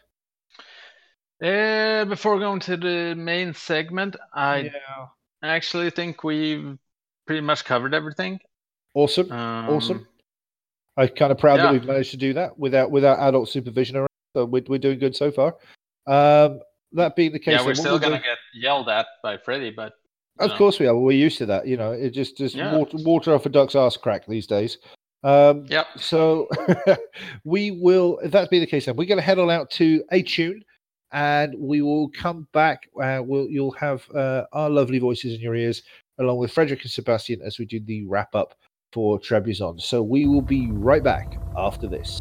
Uh, 1.44 2.06
before 2.06 2.40
going 2.40 2.62
to 2.62 2.78
the 2.78 3.16
main 3.16 3.54
segment, 3.54 4.16
I 4.34 4.58
yeah. 4.60 5.08
actually 5.44 5.90
think 5.90 6.24
we've 6.24 6.78
pretty 7.26 7.42
much 7.42 7.66
covered 7.66 7.94
everything. 7.94 8.40
Awesome. 8.96 9.30
Um, 9.32 9.70
Awesome. 9.70 10.08
I'm 10.98 11.10
kind 11.10 11.32
of 11.32 11.38
proud 11.38 11.60
that 11.60 11.72
we've 11.72 11.86
managed 11.86 12.12
to 12.12 12.18
do 12.18 12.34
that 12.34 12.58
without 12.58 12.90
without 12.92 13.20
adult 13.20 13.50
supervision 13.50 13.96
around. 13.98 14.08
So 14.36 14.46
we're, 14.46 14.64
we're 14.68 14.80
doing 14.80 15.00
good 15.00 15.16
so 15.16 15.32
far. 15.32 15.56
Um, 16.08 16.60
that 16.94 17.16
being 17.16 17.32
the 17.32 17.40
case, 17.40 17.60
Yeah, 17.60 17.66
we're 17.66 17.76
still 17.76 18.00
gonna 18.00 18.18
do- 18.18 18.24
get 18.24 18.38
yelled 18.54 18.90
at 18.90 19.06
by 19.24 19.38
Freddy, 19.38 19.72
but 19.72 19.94
Of 20.40 20.52
know. 20.52 20.58
course 20.58 20.80
we 20.80 20.88
are. 20.88 20.98
We're 20.98 21.12
used 21.12 21.38
to 21.40 21.46
that. 21.48 21.68
You 21.68 21.78
know, 21.78 21.92
it 21.92 22.12
just 22.12 22.38
just 22.38 22.56
Yeah. 22.56 22.76
water, 22.76 22.98
water 23.02 23.34
off 23.34 23.46
a 23.46 23.50
duck's 23.50 23.76
ass 23.76 23.98
crack 23.98 24.26
these 24.28 24.48
days. 24.48 24.78
Um, 25.24 25.66
Yep. 25.70 25.88
So 25.98 26.48
we 27.44 27.72
will. 27.72 28.20
If 28.20 28.32
that 28.32 28.50
be 28.50 28.60
the 28.60 28.66
case, 28.68 28.86
then 28.86 28.96
we're 28.96 29.08
going 29.08 29.18
to 29.18 29.24
head 29.24 29.40
on 29.40 29.50
out 29.50 29.70
to 29.72 30.04
a 30.12 30.22
tune, 30.22 30.64
and 31.12 31.56
we 31.58 31.82
will 31.82 32.10
come 32.10 32.48
back. 32.54 32.88
Uh, 33.02 33.22
we'll 33.26 33.48
you'll 33.50 33.72
have 33.72 34.08
uh, 34.12 34.44
our 34.54 34.70
lovely 34.70 35.00
voices 35.00 35.34
in 35.34 35.42
your 35.42 35.56
ears, 35.56 35.82
along 36.20 36.38
with 36.38 36.52
Frederick 36.52 36.84
and 36.84 36.92
Sebastian, 36.92 37.42
as 37.42 37.58
we 37.60 37.66
do 37.66 37.80
the 37.80 38.06
wrap 38.06 38.34
up 38.36 38.56
for 38.94 39.20
Trebizond. 39.20 39.82
So 39.82 40.02
we 40.02 40.28
will 40.28 40.42
be 40.42 40.72
right 40.72 41.04
back 41.04 41.40
after 41.56 41.88
this. 41.88 42.20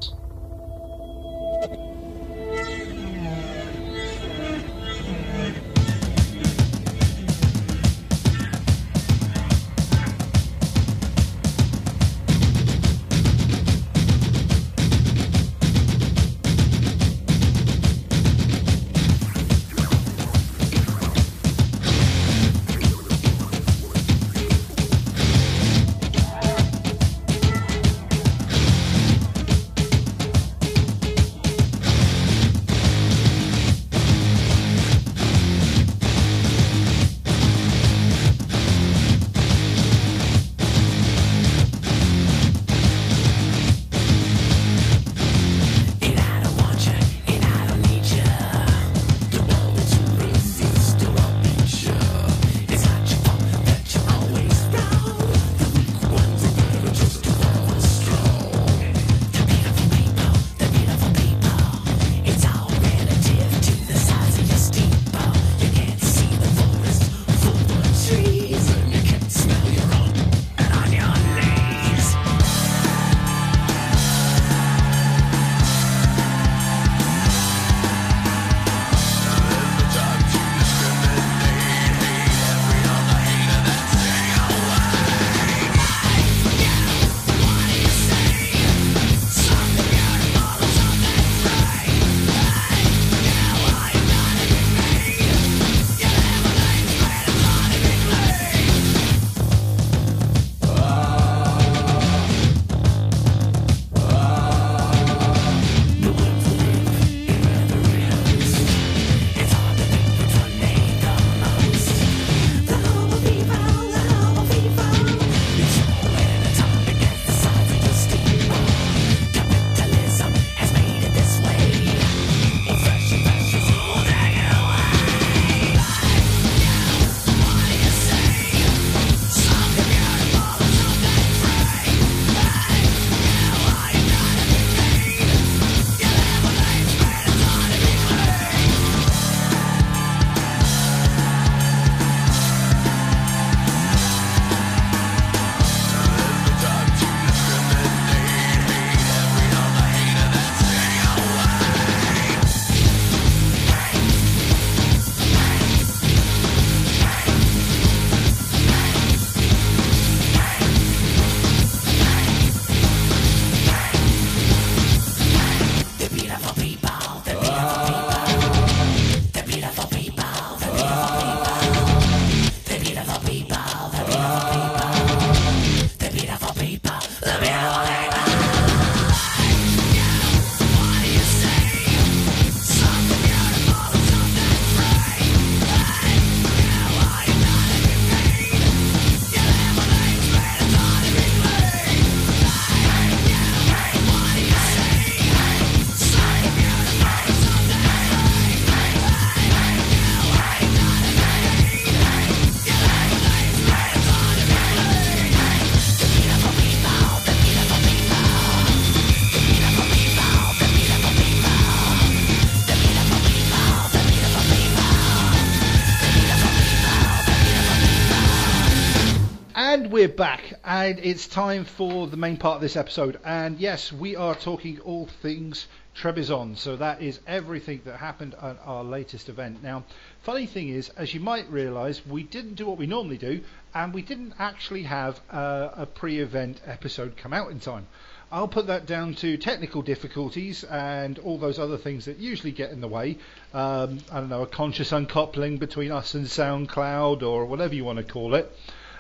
We're 220.07 220.13
back, 220.13 220.55
and 220.63 221.01
it's 221.01 221.27
time 221.27 221.65
for 221.65 222.07
the 222.07 222.17
main 222.17 222.37
part 222.37 222.55
of 222.55 222.61
this 222.61 222.77
episode. 222.77 223.19
And 223.25 223.59
yes, 223.59 223.93
we 223.93 224.15
are 224.15 224.37
talking 224.37 224.79
all 224.85 225.07
things 225.07 225.67
Trebizond. 225.97 226.59
So 226.59 226.77
that 226.77 227.03
is 227.03 227.19
everything 227.27 227.81
that 227.87 227.97
happened 227.97 228.37
at 228.41 228.57
our 228.65 228.85
latest 228.85 229.29
event. 229.29 229.65
Now, 229.65 229.83
funny 230.23 230.47
thing 230.47 230.69
is, 230.69 230.91
as 230.91 231.13
you 231.13 231.19
might 231.19 231.51
realise, 231.51 232.07
we 232.07 232.23
didn't 232.23 232.55
do 232.55 232.67
what 232.67 232.79
we 232.79 232.87
normally 232.87 233.19
do, 233.19 233.41
and 233.75 233.93
we 233.93 234.01
didn't 234.01 234.35
actually 234.39 234.85
have 234.85 235.21
uh, 235.29 235.71
a 235.75 235.87
pre-event 235.87 236.61
episode 236.65 237.17
come 237.17 237.33
out 237.33 237.51
in 237.51 237.59
time. 237.59 237.89
I'll 238.31 238.47
put 238.47 238.69
that 238.69 238.87
down 238.87 239.15
to 239.17 239.37
technical 239.37 239.83
difficulties 239.83 240.63
and 240.63 241.19
all 241.19 241.37
those 241.37 241.59
other 241.59 241.79
things 241.79 242.05
that 242.05 242.19
usually 242.19 242.53
get 242.53 242.71
in 242.71 242.81
the 242.81 242.87
way. 242.87 243.19
Um, 243.53 243.99
I 244.13 244.21
don't 244.21 244.29
know, 244.29 244.43
a 244.43 244.47
conscious 244.47 244.93
uncoupling 244.93 245.59
between 245.59 245.91
us 245.91 246.15
and 246.15 246.27
SoundCloud 246.27 247.23
or 247.23 247.45
whatever 247.47 247.75
you 247.75 247.85
want 247.85 247.99
to 247.99 248.05
call 248.05 248.37
it. 248.37 248.57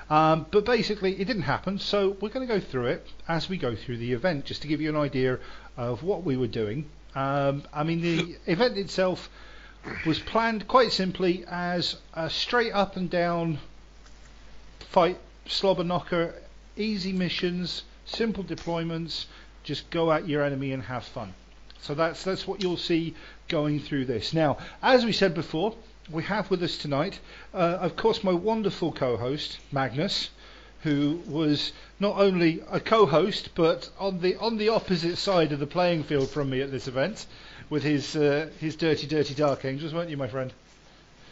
Um, 0.08 0.46
but 0.50 0.64
basically, 0.64 1.20
it 1.20 1.24
didn't 1.24 1.42
happen, 1.42 1.78
so 1.78 2.16
we're 2.20 2.28
going 2.28 2.46
to 2.46 2.52
go 2.52 2.60
through 2.60 2.86
it 2.86 3.06
as 3.26 3.48
we 3.48 3.56
go 3.56 3.74
through 3.74 3.98
the 3.98 4.12
event, 4.12 4.44
just 4.44 4.62
to 4.62 4.68
give 4.68 4.80
you 4.80 4.88
an 4.88 4.96
idea 4.96 5.38
of 5.76 6.02
what 6.02 6.22
we 6.22 6.36
were 6.36 6.46
doing. 6.46 6.86
Um, 7.14 7.64
I 7.72 7.82
mean, 7.82 8.00
the 8.02 8.36
event 8.46 8.78
itself 8.78 9.28
was 10.04 10.18
planned 10.18 10.68
quite 10.68 10.92
simply 10.92 11.44
as 11.48 11.96
a 12.14 12.28
straight 12.30 12.72
up 12.72 12.96
and 12.96 13.10
down 13.10 13.58
fight, 14.80 15.18
slobber 15.46 15.84
knocker, 15.84 16.34
easy 16.76 17.12
missions, 17.12 17.82
simple 18.04 18.44
deployments, 18.44 19.26
just 19.62 19.90
go 19.90 20.12
at 20.12 20.28
your 20.28 20.42
enemy 20.42 20.72
and 20.72 20.84
have 20.84 21.04
fun. 21.04 21.34
So 21.80 21.94
that's 21.94 22.24
that's 22.24 22.46
what 22.46 22.62
you'll 22.62 22.76
see 22.76 23.14
going 23.48 23.80
through 23.80 24.06
this. 24.06 24.32
Now, 24.32 24.58
as 24.82 25.04
we 25.04 25.12
said 25.12 25.34
before, 25.34 25.74
we 26.10 26.22
have 26.24 26.50
with 26.50 26.62
us 26.62 26.76
tonight, 26.78 27.18
uh, 27.54 27.56
of 27.80 27.96
course, 27.96 28.22
my 28.22 28.32
wonderful 28.32 28.92
co-host 28.92 29.58
Magnus, 29.72 30.30
who 30.82 31.20
was 31.26 31.72
not 31.98 32.16
only 32.16 32.62
a 32.70 32.78
co-host 32.78 33.50
but 33.54 33.90
on 33.98 34.20
the 34.20 34.36
on 34.36 34.56
the 34.58 34.68
opposite 34.68 35.16
side 35.16 35.52
of 35.52 35.58
the 35.58 35.66
playing 35.66 36.04
field 36.04 36.28
from 36.30 36.50
me 36.50 36.60
at 36.60 36.70
this 36.70 36.86
event, 36.86 37.26
with 37.70 37.82
his 37.82 38.14
uh, 38.14 38.48
his 38.60 38.76
dirty, 38.76 39.06
dirty 39.06 39.34
Dark 39.34 39.64
Angels, 39.64 39.92
weren't 39.92 40.10
you, 40.10 40.16
my 40.16 40.28
friend? 40.28 40.52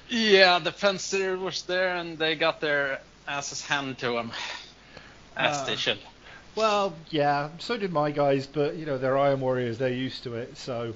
Yeah, 0.09 0.59
the 0.59 0.73
fencer 0.73 1.37
was 1.39 1.63
there, 1.63 1.97
and 1.97 2.19
they 2.19 2.35
got 2.35 2.61
their 2.61 3.01
asses 3.27 3.65
handed 3.65 3.99
to 3.99 4.13
them, 4.13 4.33
as 5.37 5.59
Ah. 5.59 5.65
they 5.65 5.77
should. 5.77 5.99
Well, 6.57 6.95
yeah, 7.11 7.49
so 7.59 7.77
did 7.77 7.93
my 7.93 8.11
guys, 8.11 8.47
but 8.47 8.77
you 8.77 8.87
know 8.87 8.99
they're 8.99 9.19
Iron 9.19 9.41
Warriors, 9.41 9.79
they're 9.79 9.89
used 9.89 10.23
to 10.25 10.35
it, 10.35 10.57
so 10.57 10.95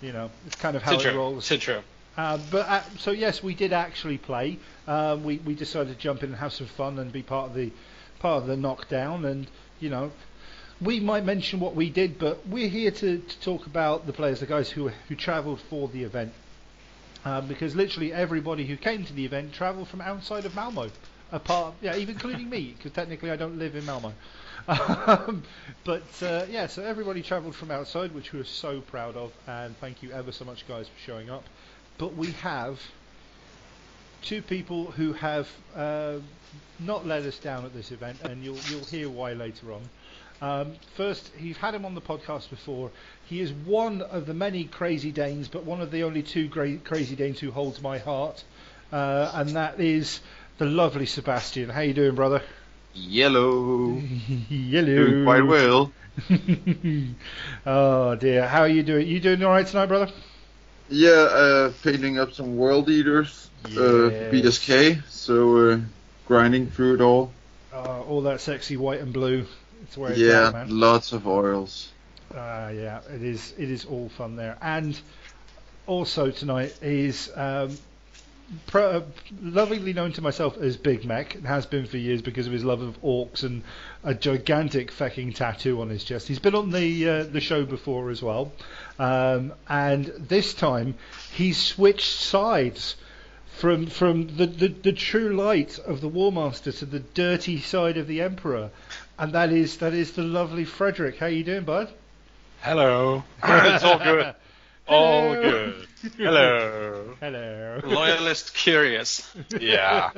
you 0.00 0.12
know 0.12 0.30
it's 0.46 0.56
kind 0.56 0.76
of 0.76 0.82
how 0.82 0.98
it 0.98 1.14
rolls. 1.14 1.48
Too 1.48 1.58
true. 1.58 1.82
Uh, 2.18 2.36
but 2.50 2.68
uh, 2.68 2.82
so 2.98 3.12
yes, 3.12 3.44
we 3.44 3.54
did 3.54 3.72
actually 3.72 4.18
play. 4.18 4.58
Uh, 4.88 5.16
we 5.22 5.38
we 5.38 5.54
decided 5.54 5.94
to 5.94 5.98
jump 5.98 6.24
in 6.24 6.30
and 6.30 6.38
have 6.38 6.52
some 6.52 6.66
fun 6.66 6.98
and 6.98 7.12
be 7.12 7.22
part 7.22 7.50
of 7.50 7.54
the 7.54 7.70
part 8.18 8.42
of 8.42 8.48
the 8.48 8.56
knockdown. 8.56 9.24
And 9.24 9.46
you 9.78 9.88
know, 9.88 10.10
we 10.80 10.98
might 10.98 11.24
mention 11.24 11.60
what 11.60 11.76
we 11.76 11.90
did, 11.90 12.18
but 12.18 12.44
we're 12.48 12.68
here 12.68 12.90
to, 12.90 13.18
to 13.18 13.40
talk 13.40 13.66
about 13.66 14.06
the 14.06 14.12
players, 14.12 14.40
the 14.40 14.46
guys 14.46 14.68
who 14.68 14.88
who 15.08 15.14
travelled 15.14 15.60
for 15.70 15.86
the 15.86 16.02
event. 16.02 16.32
Uh, 17.24 17.40
because 17.40 17.76
literally 17.76 18.12
everybody 18.12 18.66
who 18.66 18.76
came 18.76 19.04
to 19.04 19.12
the 19.12 19.24
event 19.24 19.52
travelled 19.52 19.86
from 19.86 20.00
outside 20.00 20.44
of 20.44 20.54
Malmo, 20.56 20.90
apart, 21.30 21.74
yeah, 21.80 21.96
even 21.96 22.14
including 22.14 22.50
me, 22.50 22.74
because 22.76 22.92
technically 22.92 23.30
I 23.30 23.36
don't 23.36 23.58
live 23.58 23.76
in 23.76 23.86
Malmo. 23.86 24.12
Um, 24.68 25.44
but 25.84 26.02
uh, 26.20 26.44
yeah, 26.50 26.66
so 26.66 26.82
everybody 26.82 27.22
travelled 27.22 27.54
from 27.54 27.70
outside, 27.70 28.14
which 28.14 28.34
we 28.34 28.40
were 28.40 28.44
so 28.44 28.82
proud 28.82 29.16
of, 29.16 29.32
and 29.46 29.74
thank 29.78 30.02
you 30.02 30.10
ever 30.10 30.30
so 30.30 30.44
much, 30.44 30.68
guys, 30.68 30.88
for 30.88 31.00
showing 31.06 31.30
up. 31.30 31.44
But 31.98 32.14
we 32.14 32.32
have 32.32 32.80
two 34.22 34.42
people 34.42 34.90
who 34.92 35.12
have 35.14 35.48
uh, 35.74 36.18
not 36.78 37.06
let 37.06 37.22
us 37.22 37.38
down 37.38 37.64
at 37.64 37.74
this 37.74 37.90
event, 37.90 38.18
and 38.22 38.42
you'll 38.42 38.58
you'll 38.70 38.84
hear 38.84 39.08
why 39.08 39.32
later 39.32 39.72
on. 39.72 39.88
Um, 40.40 40.74
first, 40.96 41.30
you've 41.38 41.56
had 41.56 41.74
him 41.74 41.84
on 41.84 41.96
the 41.96 42.00
podcast 42.00 42.50
before. 42.50 42.92
He 43.26 43.40
is 43.40 43.52
one 43.52 44.02
of 44.02 44.26
the 44.26 44.34
many 44.34 44.64
crazy 44.64 45.10
Danes, 45.10 45.48
but 45.48 45.64
one 45.64 45.80
of 45.80 45.90
the 45.90 46.04
only 46.04 46.22
two 46.22 46.46
gra- 46.46 46.76
crazy 46.76 47.16
Danes 47.16 47.40
who 47.40 47.50
holds 47.50 47.82
my 47.82 47.98
heart, 47.98 48.44
uh, 48.92 49.32
and 49.34 49.50
that 49.50 49.80
is 49.80 50.20
the 50.58 50.64
lovely 50.66 51.06
Sebastian. 51.06 51.68
How 51.70 51.80
you 51.80 51.94
doing, 51.94 52.14
brother? 52.14 52.42
Yellow. 52.94 54.00
Yellow. 54.48 54.86
Doing 54.86 55.24
quite 55.24 55.46
well. 55.46 55.92
oh 57.66 58.14
dear, 58.16 58.46
how 58.46 58.60
are 58.60 58.68
you 58.68 58.82
doing? 58.82 59.06
You 59.06 59.20
doing 59.20 59.42
all 59.42 59.50
right 59.50 59.66
tonight, 59.66 59.86
brother? 59.86 60.12
Yeah, 60.90 61.10
uh, 61.10 61.72
painting 61.82 62.18
up 62.18 62.32
some 62.32 62.56
World 62.56 62.88
Eaters, 62.88 63.50
uh, 63.66 63.68
BSK, 64.30 65.02
so 65.08 65.72
uh, 65.72 65.80
grinding 66.26 66.70
through 66.70 66.94
it 66.94 67.00
all. 67.00 67.32
Uh, 67.72 68.02
all 68.02 68.22
that 68.22 68.40
sexy 68.40 68.76
white 68.76 69.00
and 69.00 69.12
blue. 69.12 69.46
It's 69.82 69.96
where 69.96 70.12
it's 70.12 70.20
yeah, 70.20 70.52
at, 70.54 70.70
lots 70.70 71.12
of 71.12 71.26
oils. 71.26 71.90
Uh, 72.34 72.72
yeah, 72.74 73.00
it 73.14 73.22
is. 73.22 73.54
It 73.58 73.70
is 73.70 73.84
all 73.84 74.08
fun 74.08 74.36
there. 74.36 74.56
And 74.62 74.98
also 75.86 76.30
tonight 76.30 76.76
is 76.82 77.30
um, 77.36 77.76
pro- 78.66 78.90
uh, 78.90 79.02
lovingly 79.42 79.92
known 79.92 80.12
to 80.12 80.22
myself 80.22 80.56
as 80.58 80.76
Big 80.76 81.04
Mac, 81.04 81.34
and 81.34 81.46
has 81.46 81.66
been 81.66 81.86
for 81.86 81.96
years 81.98 82.22
because 82.22 82.46
of 82.46 82.52
his 82.52 82.64
love 82.64 82.80
of 82.80 83.00
orcs 83.02 83.42
and 83.42 83.62
a 84.04 84.14
gigantic 84.14 84.90
fucking 84.90 85.32
tattoo 85.34 85.80
on 85.80 85.88
his 85.88 86.04
chest. 86.04 86.28
He's 86.28 86.38
been 86.38 86.54
on 86.54 86.70
the 86.70 87.08
uh, 87.08 87.22
the 87.24 87.40
show 87.40 87.64
before 87.64 88.10
as 88.10 88.22
well, 88.22 88.52
um, 88.98 89.52
and 89.68 90.06
this 90.16 90.54
time 90.54 90.94
he 91.32 91.52
switched 91.52 92.12
sides. 92.20 92.96
From 93.58 93.86
from 93.88 94.36
the, 94.36 94.46
the, 94.46 94.68
the 94.68 94.92
true 94.92 95.34
light 95.34 95.80
of 95.80 96.00
the 96.00 96.06
War 96.06 96.30
Master 96.30 96.70
to 96.70 96.86
the 96.86 97.00
dirty 97.00 97.58
side 97.58 97.96
of 97.96 98.06
the 98.06 98.20
Emperor, 98.20 98.70
and 99.18 99.32
that 99.32 99.50
is 99.50 99.78
that 99.78 99.94
is 99.94 100.12
the 100.12 100.22
lovely 100.22 100.64
Frederick. 100.64 101.18
How 101.18 101.26
are 101.26 101.30
you 101.30 101.42
doing, 101.42 101.64
bud? 101.64 101.88
Hello. 102.60 103.24
it's 103.42 103.82
all 103.82 103.98
good. 103.98 104.34
All 104.88 105.34
good. 105.34 105.86
Hello. 106.16 107.14
Hello. 107.20 107.80
Loyalist 107.84 108.54
curious. 108.54 109.30
Yeah. 109.60 110.10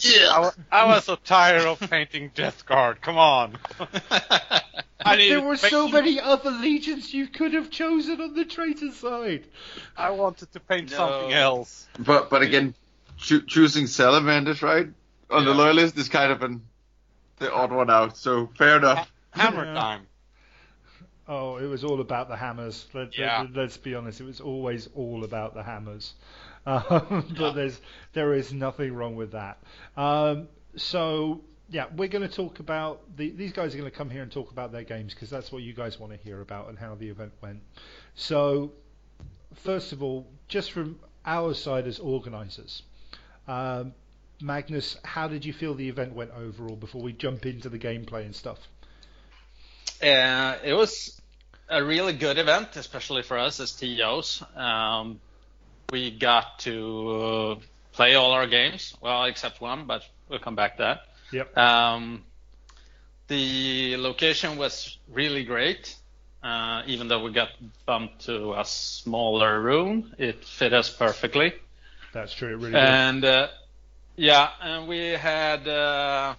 Yeah. 0.00 0.28
I, 0.30 0.50
I 0.72 0.84
was 0.86 1.04
so 1.04 1.16
tired 1.16 1.62
of 1.66 1.78
painting 1.90 2.30
Death 2.34 2.64
Guard. 2.66 3.00
Come 3.00 3.18
on. 3.18 3.58
I 5.04 5.16
there 5.16 5.40
were 5.42 5.56
so 5.56 5.82
paint- 5.84 5.92
many 5.94 6.20
other 6.20 6.50
legions 6.50 7.12
you 7.14 7.28
could 7.28 7.52
have 7.54 7.70
chosen 7.70 8.20
on 8.20 8.34
the 8.34 8.44
traitor 8.44 8.90
side. 8.92 9.44
I 9.96 10.10
wanted 10.10 10.50
to 10.52 10.60
paint 10.60 10.90
No. 10.90 10.96
something 10.96 11.32
else. 11.32 11.86
But 11.98 12.30
but 12.30 12.42
again, 12.42 12.74
choo- 13.18 13.42
choosing 13.46 13.86
salamanders 13.86 14.62
right 14.62 14.88
on 15.30 15.44
the 15.44 15.54
loyalist 15.54 15.96
is 15.98 16.08
kind 16.08 16.32
of 16.32 16.42
an 16.42 16.62
the 17.36 17.52
odd 17.52 17.70
one 17.70 17.90
out. 17.90 18.16
So 18.16 18.48
fair 18.56 18.78
enough. 18.78 19.12
Hammer 19.30 19.64
Yeah. 19.66 19.74
time. 19.74 20.06
Oh, 21.28 21.56
it 21.58 21.66
was 21.66 21.84
all 21.84 22.00
about 22.00 22.28
the 22.28 22.36
hammers. 22.36 22.86
Let, 22.94 23.16
Yeah. 23.18 23.42
us 23.56 23.76
be 23.76 23.94
honest, 23.94 24.20
it 24.20 24.24
was 24.24 24.40
always 24.40 24.88
all 24.94 25.24
about 25.24 25.54
the 25.54 25.62
hammers. 25.62 26.14
Um, 26.66 27.24
but 27.38 27.52
there's 27.52 27.80
there 28.12 28.34
is 28.34 28.52
nothing 28.52 28.92
wrong 28.92 29.16
with 29.16 29.32
that. 29.32 29.56
Um, 29.96 30.48
so 30.76 31.40
yeah, 31.70 31.86
we're 31.96 32.08
going 32.08 32.28
to 32.28 32.34
talk 32.34 32.58
about 32.58 33.00
the, 33.16 33.30
these 33.30 33.52
guys 33.54 33.74
are 33.74 33.78
going 33.78 33.90
to 33.90 33.96
come 33.96 34.10
here 34.10 34.22
and 34.22 34.30
talk 34.30 34.50
about 34.50 34.70
their 34.70 34.82
games 34.82 35.14
because 35.14 35.30
that's 35.30 35.50
what 35.50 35.62
you 35.62 35.72
guys 35.72 35.98
want 35.98 36.12
to 36.12 36.18
hear 36.18 36.42
about 36.42 36.68
and 36.68 36.78
how 36.78 36.94
the 36.94 37.08
event 37.08 37.32
went. 37.40 37.62
So 38.16 38.72
first 39.54 39.92
of 39.92 40.02
all, 40.02 40.26
just 40.48 40.72
from 40.72 40.98
our 41.24 41.54
side 41.54 41.86
as 41.86 41.98
organisers, 42.00 42.82
um, 43.46 43.94
Magnus, 44.42 44.98
how 45.04 45.26
did 45.28 45.46
you 45.46 45.54
feel 45.54 45.74
the 45.74 45.88
event 45.88 46.12
went 46.14 46.32
overall 46.32 46.76
before 46.76 47.00
we 47.00 47.14
jump 47.14 47.46
into 47.46 47.70
the 47.70 47.78
gameplay 47.78 48.26
and 48.26 48.36
stuff? 48.36 48.58
Uh, 50.02 50.56
it 50.62 50.74
was 50.74 51.17
a 51.68 51.84
really 51.84 52.12
good 52.12 52.38
event, 52.38 52.76
especially 52.76 53.22
for 53.22 53.38
us 53.38 53.60
as 53.60 53.72
TOs. 53.72 54.42
Um, 54.56 55.20
we 55.90 56.10
got 56.10 56.58
to 56.60 57.10
uh, 57.10 57.54
play 57.92 58.14
all 58.14 58.32
our 58.32 58.46
games, 58.46 58.94
well, 59.00 59.24
except 59.24 59.60
one, 59.60 59.86
but 59.86 60.02
we'll 60.28 60.38
come 60.38 60.54
back 60.54 60.76
to 60.76 60.82
that. 60.82 61.00
Yep. 61.32 61.56
Um, 61.56 62.24
the 63.28 63.96
location 63.98 64.56
was 64.56 64.96
really 65.10 65.44
great. 65.44 65.94
Uh, 66.42 66.82
even 66.86 67.08
though 67.08 67.22
we 67.22 67.32
got 67.32 67.48
bumped 67.84 68.26
to 68.26 68.54
a 68.54 68.64
smaller 68.64 69.60
room, 69.60 70.14
it 70.18 70.44
fit 70.44 70.72
us 70.72 70.88
perfectly. 70.88 71.52
That's 72.12 72.32
true. 72.32 72.56
Really. 72.56 72.74
And 72.74 73.24
uh, 73.24 73.48
yeah, 74.16 74.50
and 74.62 74.88
we 74.88 74.98
had 75.08 75.66
uh, 75.66 76.34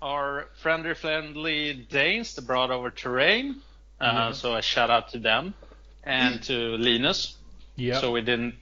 our 0.00 0.46
friendly, 0.60 0.94
friendly 0.94 1.74
Danes 1.74 2.34
that 2.34 2.46
brought 2.46 2.70
over 2.70 2.90
terrain. 2.90 3.56
Uh, 4.00 4.04
Yeah. 4.04 4.32
So 4.32 4.54
a 4.56 4.62
shout 4.62 4.90
out 4.90 5.10
to 5.10 5.18
them 5.18 5.54
and 6.04 6.42
to 6.44 6.76
Linus. 6.76 7.36
Yeah. 7.76 8.00
So 8.00 8.12
we 8.12 8.20
didn't, 8.22 8.54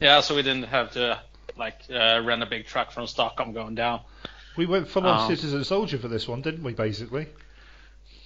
yeah, 0.00 0.20
so 0.20 0.34
we 0.36 0.42
didn't 0.42 0.64
have 0.68 0.92
to 0.92 1.20
like 1.56 1.78
uh, 1.90 2.20
rent 2.24 2.42
a 2.42 2.46
big 2.46 2.66
truck 2.66 2.92
from 2.92 3.06
Stockholm 3.06 3.52
going 3.52 3.74
down. 3.74 4.00
We 4.56 4.66
went 4.66 4.88
full 4.88 5.06
on 5.06 5.20
Um, 5.20 5.36
citizen 5.36 5.64
soldier 5.64 5.98
for 5.98 6.08
this 6.08 6.26
one, 6.28 6.42
didn't 6.42 6.62
we? 6.62 6.72
Basically. 6.72 7.26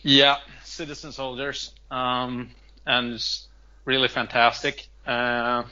Yeah, 0.03 0.37
citizen 0.65 1.13
soldiers, 1.13 1.73
um, 1.91 2.51
and 2.87 3.15
it's 3.15 3.49
really 3.85 4.09
fantastic. 4.09 4.89
Uh, 5.07 5.65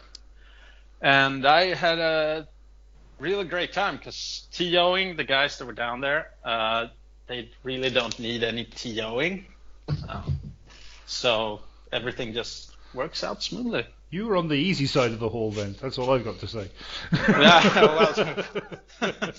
and 1.01 1.47
I 1.47 1.75
had 1.75 1.99
a 1.99 2.49
really 3.19 3.45
great 3.45 3.73
time 3.73 3.97
because 3.97 4.47
TOing 4.53 5.17
the 5.17 5.25
guys 5.25 5.59
that 5.59 5.67
were 5.67 5.73
down 5.75 6.01
there, 6.01 6.31
uh, 6.45 6.87
they 7.27 7.51
really 7.63 7.91
don't 7.91 8.19
need 8.19 8.43
any 8.43 8.65
TOing, 8.65 9.45
uh, 10.09 10.23
so 11.07 11.61
everything 11.93 12.33
just 12.33 12.71
works 12.95 13.23
out 13.25 13.43
smoothly. 13.43 13.87
You 14.11 14.27
were 14.27 14.37
on 14.37 14.49
the 14.49 14.55
easy 14.57 14.87
side 14.87 15.13
of 15.13 15.21
the 15.21 15.29
hall 15.29 15.51
then. 15.53 15.75
That's 15.81 15.97
all 15.99 16.11
I've 16.11 16.25
got 16.25 16.39
to 16.41 16.47
say. 16.47 16.69
Yeah, 17.29 17.83
well, 17.83 18.45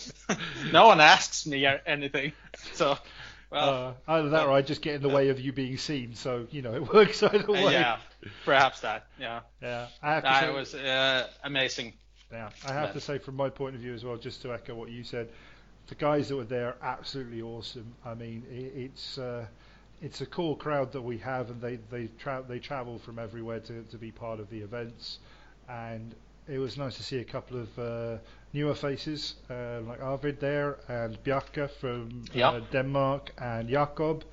no 0.71 0.87
one 0.87 0.99
asks 0.99 1.45
me 1.45 1.65
anything, 1.85 2.33
so 2.73 2.97
well, 3.51 3.95
uh, 4.07 4.11
either 4.13 4.29
that 4.29 4.47
or 4.47 4.51
I 4.51 4.61
just 4.63 4.81
get 4.81 4.95
in 4.95 5.01
the 5.03 5.09
way 5.09 5.29
of 5.29 5.39
you 5.39 5.53
being 5.53 5.77
seen, 5.77 6.15
so 6.15 6.47
you 6.49 6.61
know 6.63 6.73
it 6.73 6.93
works 6.93 7.21
either 7.21 7.45
way. 7.51 7.65
uh, 7.65 7.69
yeah, 7.69 7.97
perhaps 8.45 8.79
that. 8.81 9.05
Yeah, 9.19 9.41
Yeah, 9.61 9.87
I 10.01 10.13
have 10.15 10.23
to 10.23 10.29
that 10.29 10.43
say, 10.43 10.53
was 10.53 10.73
uh, 10.75 11.27
amazing. 11.43 11.93
yeah, 12.31 12.49
I 12.67 12.73
have 12.73 12.89
but- 12.89 12.93
to 12.93 13.01
say 13.01 13.17
from 13.19 13.35
my 13.35 13.49
point 13.49 13.75
of 13.75 13.81
view 13.81 13.93
as 13.93 14.03
well, 14.03 14.17
just 14.17 14.41
to 14.41 14.53
echo 14.53 14.73
what 14.75 14.89
you 14.89 15.03
said, 15.03 15.29
the 15.87 15.95
guys 15.95 16.29
that 16.29 16.35
were 16.35 16.45
there 16.45 16.75
absolutely 16.81 17.41
awesome. 17.43 17.93
I 18.03 18.15
mean, 18.15 18.43
it, 18.49 18.73
it's 18.91 19.17
uh, 19.19 19.45
it's 20.03 20.21
a 20.21 20.25
cool 20.25 20.55
crowd 20.55 20.91
that 20.91 21.01
we 21.01 21.17
have, 21.19 21.49
and 21.49 21.61
they 21.61 21.79
they 21.89 22.09
tra- 22.19 22.43
they 22.47 22.59
travel 22.59 22.99
from 22.99 23.17
everywhere 23.17 23.59
to 23.61 23.83
to 23.83 23.97
be 23.97 24.11
part 24.11 24.39
of 24.39 24.49
the 24.49 24.59
events, 24.59 25.19
and 25.69 26.13
it 26.47 26.59
was 26.59 26.77
nice 26.77 26.95
to 26.97 27.03
see 27.03 27.19
a 27.19 27.23
couple 27.23 27.57
of 27.59 27.79
uh, 27.79 28.17
newer 28.51 28.75
faces 28.75 29.35
uh, 29.49 29.79
like 29.87 30.01
Arvid 30.01 30.39
there 30.39 30.77
and 30.89 31.17
Bjarke 31.23 31.69
from 31.79 32.25
uh, 32.35 32.59
Denmark 32.71 33.31
and 33.37 33.69
Jakob 33.69 34.23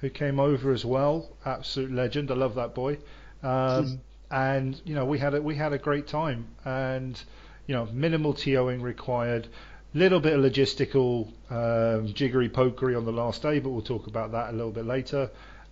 who 0.00 0.10
came 0.10 0.38
over 0.38 0.70
as 0.72 0.84
well. 0.84 1.30
Absolute 1.46 1.90
legend. 1.90 2.30
I 2.30 2.34
love 2.34 2.54
that 2.56 2.74
boy. 2.74 2.98
Um, 3.42 4.00
and 4.30 4.80
you 4.84 4.94
know 4.94 5.06
we 5.06 5.18
had 5.18 5.34
a, 5.34 5.40
we 5.40 5.54
had 5.54 5.72
a 5.72 5.78
great 5.78 6.06
time 6.06 6.48
and 6.64 7.22
you 7.66 7.74
know 7.74 7.86
minimal 7.92 8.34
TOing 8.34 8.82
required. 8.82 9.48
Little 9.96 10.18
bit 10.18 10.32
of 10.32 10.40
logistical 10.40 11.28
um, 11.50 12.12
jiggery 12.14 12.48
pokery 12.48 12.96
on 12.96 13.04
the 13.04 13.12
last 13.12 13.42
day, 13.42 13.60
but 13.60 13.70
we'll 13.70 13.80
talk 13.82 14.08
about 14.08 14.32
that 14.32 14.50
a 14.50 14.52
little 14.52 14.72
bit 14.72 14.86
later. 14.86 15.30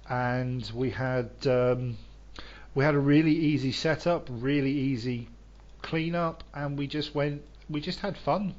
And 0.09 0.71
we 0.75 0.91
had 0.91 1.31
um, 1.47 1.97
we 2.75 2.85
had 2.85 2.95
a 2.95 3.01
really 3.01 3.33
easy 3.35 3.73
setup, 3.73 4.29
really 4.31 4.71
easy 4.71 5.29
cleanup, 5.83 6.45
and 6.55 6.79
we 6.79 6.87
just 6.87 7.17
went, 7.17 7.43
we 7.69 7.81
just 7.81 7.99
had 7.99 8.17
fun. 8.17 8.55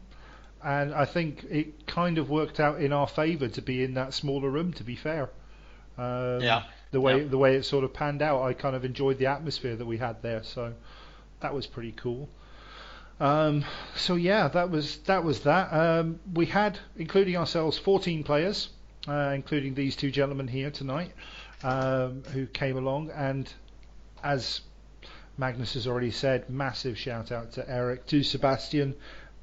And 0.62 0.94
I 0.94 1.06
think 1.06 1.46
it 1.50 1.88
kind 1.88 2.18
of 2.18 2.30
worked 2.30 2.60
out 2.60 2.82
in 2.82 2.92
our 2.92 3.08
favour 3.08 3.48
to 3.48 3.62
be 3.62 3.84
in 3.86 3.94
that 3.94 4.14
smaller 4.14 4.50
room. 4.50 4.74
To 4.74 4.84
be 4.84 4.98
fair, 4.98 5.30
um, 5.98 6.42
Yeah. 6.42 6.64
the 6.92 7.00
way 7.00 7.22
Yeah. 7.22 7.28
the 7.30 7.38
way 7.38 7.56
it 7.56 7.64
sort 7.64 7.86
of 7.86 7.94
panned 7.94 8.22
out, 8.22 8.42
I 8.42 8.52
kind 8.52 8.76
of 8.76 8.84
enjoyed 8.84 9.18
the 9.18 9.28
atmosphere 9.28 9.78
that 9.78 9.86
we 9.86 9.98
had 9.98 10.22
there. 10.24 10.44
So 10.44 10.74
that 11.40 11.54
was 11.54 11.68
pretty 11.68 11.94
cool. 11.94 12.28
Um, 13.24 13.64
so 13.96 14.16
yeah, 14.16 14.50
that 14.50 14.70
was 14.70 14.98
that 15.06 15.24
was 15.24 15.40
that. 15.42 15.72
Um, 15.72 16.20
we 16.34 16.46
had, 16.46 16.78
including 16.98 17.38
ourselves, 17.38 17.78
14 17.78 18.24
players, 18.26 18.70
uh, 19.08 19.32
including 19.34 19.76
these 19.76 19.96
two 19.96 20.12
gentlemen 20.12 20.50
here 20.50 20.70
tonight, 20.70 21.14
um, 21.64 22.24
who 22.34 22.46
came 22.48 22.76
along. 22.78 23.12
And 23.12 23.52
as 24.22 24.60
Magnus 25.38 25.74
has 25.76 25.88
already 25.88 26.12
said, 26.12 26.50
massive 26.50 26.98
shout 26.98 27.32
out 27.32 27.54
to 27.54 27.70
Eric, 27.70 28.08
to 28.08 28.24
Sebastian, 28.24 28.94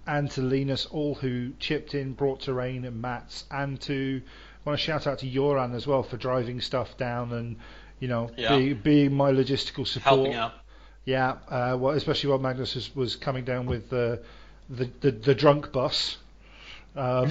and 0.07 0.31
to 0.33 0.43
Linus, 0.43 0.85
all 0.85 1.14
who 1.14 1.53
chipped 1.59 1.95
in, 1.95 2.12
brought 2.12 2.41
terrain 2.41 2.85
and 2.85 3.01
mats, 3.01 3.45
and 3.51 3.81
to 3.81 4.20
want 4.66 4.78
to 4.78 4.85
shout 4.85 5.07
out 5.07 5.20
to 5.20 5.26
Joran 5.26 5.74
as 5.74 5.87
well 5.87 6.03
for 6.03 6.18
driving 6.18 6.61
stuff 6.61 6.99
down 6.99 7.33
and 7.33 7.57
you 7.99 8.09
know 8.09 8.31
Yeah. 8.37 8.59
be, 8.59 8.74
being 8.74 9.14
my 9.14 9.33
logistical 9.33 9.87
support. 9.87 10.18
Helping 10.18 10.35
out. 10.35 10.53
Yeah, 11.11 11.38
uh, 11.48 11.76
well, 11.76 11.96
especially 11.96 12.30
while 12.30 12.38
Magnus 12.38 12.76
was, 12.76 12.94
was 12.94 13.16
coming 13.16 13.44
down 13.44 13.66
with 13.66 13.90
the 13.90 14.22
the, 14.68 14.88
the, 15.00 15.11
the 15.11 15.34
drunk 15.34 15.72
bus, 15.72 16.18
um, 16.94 17.30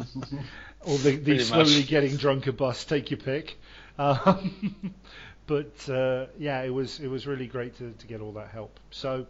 or 0.82 0.98
the, 0.98 1.16
the 1.16 1.38
slowly 1.38 1.78
much. 1.78 1.88
getting 1.88 2.16
drunker 2.16 2.52
bus. 2.52 2.84
Take 2.84 3.10
your 3.10 3.18
pick. 3.18 3.56
Um, 3.98 4.94
but 5.46 5.88
uh, 5.88 6.26
yeah, 6.38 6.60
it 6.60 6.74
was 6.74 7.00
it 7.00 7.08
was 7.08 7.26
really 7.26 7.46
great 7.46 7.78
to, 7.78 7.90
to 7.90 8.06
get 8.06 8.20
all 8.20 8.32
that 8.32 8.48
help. 8.48 8.78
So 8.90 9.26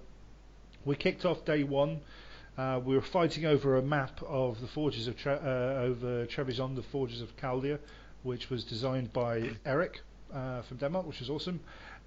we 0.84 0.96
kicked 0.96 1.24
off 1.24 1.44
day 1.44 1.62
one. 1.62 2.00
Uh, 2.58 2.80
we 2.84 2.96
were 2.96 3.02
fighting 3.02 3.46
over 3.46 3.76
a 3.76 3.82
map 3.82 4.20
of 4.26 4.60
the 4.60 4.66
Forges 4.66 5.06
of 5.06 5.16
Tre- 5.16 5.34
uh, 5.34 5.82
over 5.82 6.26
Trebizond, 6.26 6.74
the 6.74 6.82
Forges 6.82 7.22
of 7.22 7.36
Chaldea, 7.36 7.78
which 8.24 8.50
was 8.50 8.64
designed 8.64 9.12
by 9.12 9.50
Eric 9.64 10.00
uh, 10.34 10.62
from 10.62 10.78
Denmark, 10.78 11.06
which 11.06 11.20
was 11.20 11.30
awesome. 11.30 11.60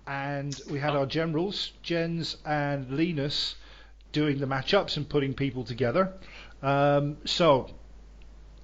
And 0.06 0.60
we 0.70 0.80
had 0.80 0.96
our 0.96 1.06
generals, 1.06 1.72
Jens 1.82 2.38
and 2.46 2.90
Linus, 2.92 3.56
doing 4.12 4.38
the 4.38 4.46
matchups 4.46 4.98
and 4.98 5.08
putting 5.08 5.34
people 5.34 5.64
together. 5.64 6.14
Um, 6.62 7.18
so, 7.26 7.70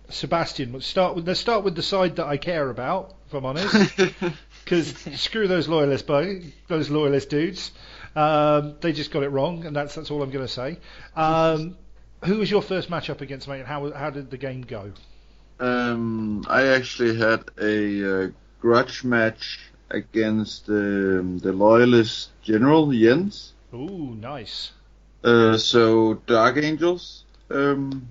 Sebastian, 0.09 0.73
let's 0.73 0.85
start 0.85 1.15
with 1.15 1.27
let's 1.27 1.39
start 1.39 1.63
with 1.63 1.75
the 1.75 1.83
side 1.83 2.15
that 2.17 2.25
I 2.25 2.37
care 2.37 2.69
about, 2.69 3.13
if 3.27 3.33
I'm 3.33 3.45
honest, 3.45 3.95
because 4.63 4.95
screw 5.19 5.47
those 5.47 5.67
loyalist 5.67 6.07
bug, 6.07 6.43
those 6.67 6.89
loyalist 6.89 7.29
dudes. 7.29 7.71
Um, 8.15 8.75
they 8.81 8.91
just 8.91 9.11
got 9.11 9.23
it 9.23 9.29
wrong, 9.29 9.65
and 9.65 9.75
that's 9.75 9.95
that's 9.95 10.11
all 10.11 10.21
I'm 10.23 10.31
going 10.31 10.45
to 10.45 10.51
say. 10.51 10.79
Um, 11.15 11.77
who 12.25 12.37
was 12.37 12.49
your 12.49 12.61
first 12.61 12.89
matchup 12.89 13.21
against, 13.21 13.47
mate? 13.47 13.59
And 13.59 13.67
how 13.67 13.91
how 13.91 14.09
did 14.09 14.31
the 14.31 14.37
game 14.37 14.61
go? 14.61 14.91
Um, 15.59 16.45
I 16.47 16.67
actually 16.67 17.17
had 17.17 17.43
a 17.61 18.25
uh, 18.25 18.29
grudge 18.61 19.03
match 19.03 19.59
against 19.91 20.69
um, 20.69 21.39
the 21.39 21.51
loyalist 21.51 22.29
general 22.43 22.91
Jens. 22.91 23.53
Ooh, 23.73 24.15
nice. 24.19 24.71
Uh, 25.23 25.57
so 25.57 26.15
Dark 26.25 26.57
Angels, 26.57 27.23
um, 27.49 28.07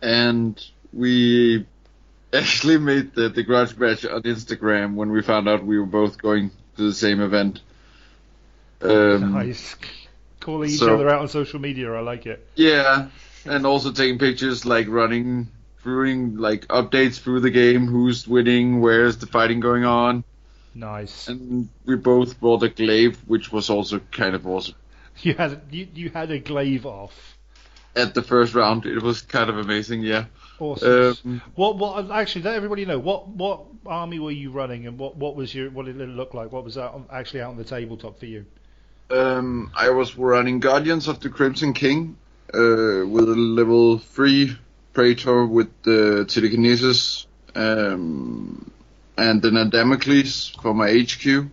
and 0.00 0.64
we 0.92 1.66
actually 2.32 2.78
made 2.78 3.14
the, 3.14 3.28
the 3.28 3.42
grudge 3.42 3.76
match 3.76 4.04
on 4.04 4.22
Instagram 4.22 4.94
when 4.94 5.10
we 5.10 5.22
found 5.22 5.48
out 5.48 5.64
we 5.64 5.78
were 5.78 5.86
both 5.86 6.18
going 6.18 6.50
to 6.76 6.82
the 6.82 6.94
same 6.94 7.20
event. 7.20 7.60
Um, 8.80 9.32
nice. 9.32 9.76
Calling 10.40 10.70
each 10.70 10.78
so- 10.78 10.94
other 10.94 11.08
out 11.08 11.20
on 11.20 11.28
social 11.28 11.60
media, 11.60 11.92
I 11.92 12.00
like 12.00 12.26
it. 12.26 12.46
Yeah, 12.54 13.08
and 13.44 13.66
also 13.66 13.92
taking 13.92 14.18
pictures, 14.18 14.64
like 14.64 14.88
running, 14.88 15.48
doing 15.82 16.36
like 16.36 16.66
updates 16.68 17.20
through 17.20 17.40
the 17.40 17.50
game, 17.50 17.86
who's 17.86 18.26
winning, 18.26 18.80
where's 18.80 19.18
the 19.18 19.26
fighting 19.26 19.60
going 19.60 19.84
on, 19.84 20.24
Nice. 20.74 21.28
and 21.28 21.68
we 21.84 21.96
both 21.96 22.40
brought 22.40 22.62
a 22.62 22.68
glaive, 22.68 23.18
which 23.26 23.52
was 23.52 23.70
also 23.70 24.00
kind 24.10 24.34
of 24.34 24.46
awesome. 24.46 24.74
You 25.22 25.34
had 25.34 25.62
you, 25.70 25.86
you 25.94 26.10
had 26.10 26.30
a 26.32 26.40
glaive 26.40 26.86
off. 26.86 27.38
At 27.94 28.14
the 28.14 28.22
first 28.22 28.54
round, 28.54 28.84
it 28.84 29.00
was 29.00 29.22
kind 29.22 29.48
of 29.48 29.58
amazing. 29.58 30.02
Yeah. 30.02 30.24
Awesome. 30.58 31.18
Um, 31.24 31.42
what 31.54 31.76
what 31.78 32.10
actually 32.10 32.42
let 32.42 32.56
everybody 32.56 32.84
know 32.84 32.98
what 32.98 33.28
what 33.28 33.60
army 33.86 34.18
were 34.18 34.32
you 34.32 34.50
running 34.50 34.86
and 34.86 34.98
what 34.98 35.16
what 35.16 35.36
was 35.36 35.54
your 35.54 35.70
what 35.70 35.86
did 35.86 36.00
it 36.00 36.08
look 36.08 36.34
like? 36.34 36.50
What 36.50 36.64
was 36.64 36.74
that 36.74 36.92
actually 37.12 37.42
out 37.42 37.50
on 37.50 37.56
the 37.56 37.64
tabletop 37.64 38.18
for 38.18 38.26
you? 38.26 38.44
Um, 39.10 39.70
I 39.76 39.90
was 39.90 40.16
running 40.16 40.60
Guardians 40.60 41.08
of 41.08 41.20
the 41.20 41.28
Crimson 41.28 41.74
King 41.74 42.16
uh, 42.52 43.06
with 43.06 43.28
a 43.28 43.36
level 43.36 43.98
3 43.98 44.56
Praetor 44.92 45.46
with 45.46 45.68
the 45.82 46.24
Telekinesis 46.26 47.26
um, 47.54 48.72
and 49.16 49.42
then 49.42 49.56
a 49.56 49.64
Damocles 49.66 50.48
for 50.60 50.74
my 50.74 50.90
HQ. 50.90 51.46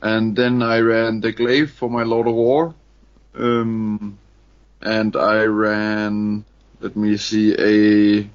And 0.00 0.36
then 0.36 0.62
I 0.62 0.78
ran 0.78 1.20
the 1.20 1.32
Glaive 1.32 1.72
for 1.72 1.90
my 1.90 2.04
Lord 2.04 2.28
of 2.28 2.34
War. 2.34 2.74
Um, 3.34 4.18
and 4.80 5.16
I 5.16 5.44
ran, 5.44 6.44
let 6.80 6.96
me 6.96 7.16
see, 7.16 7.54
a 7.58 8.30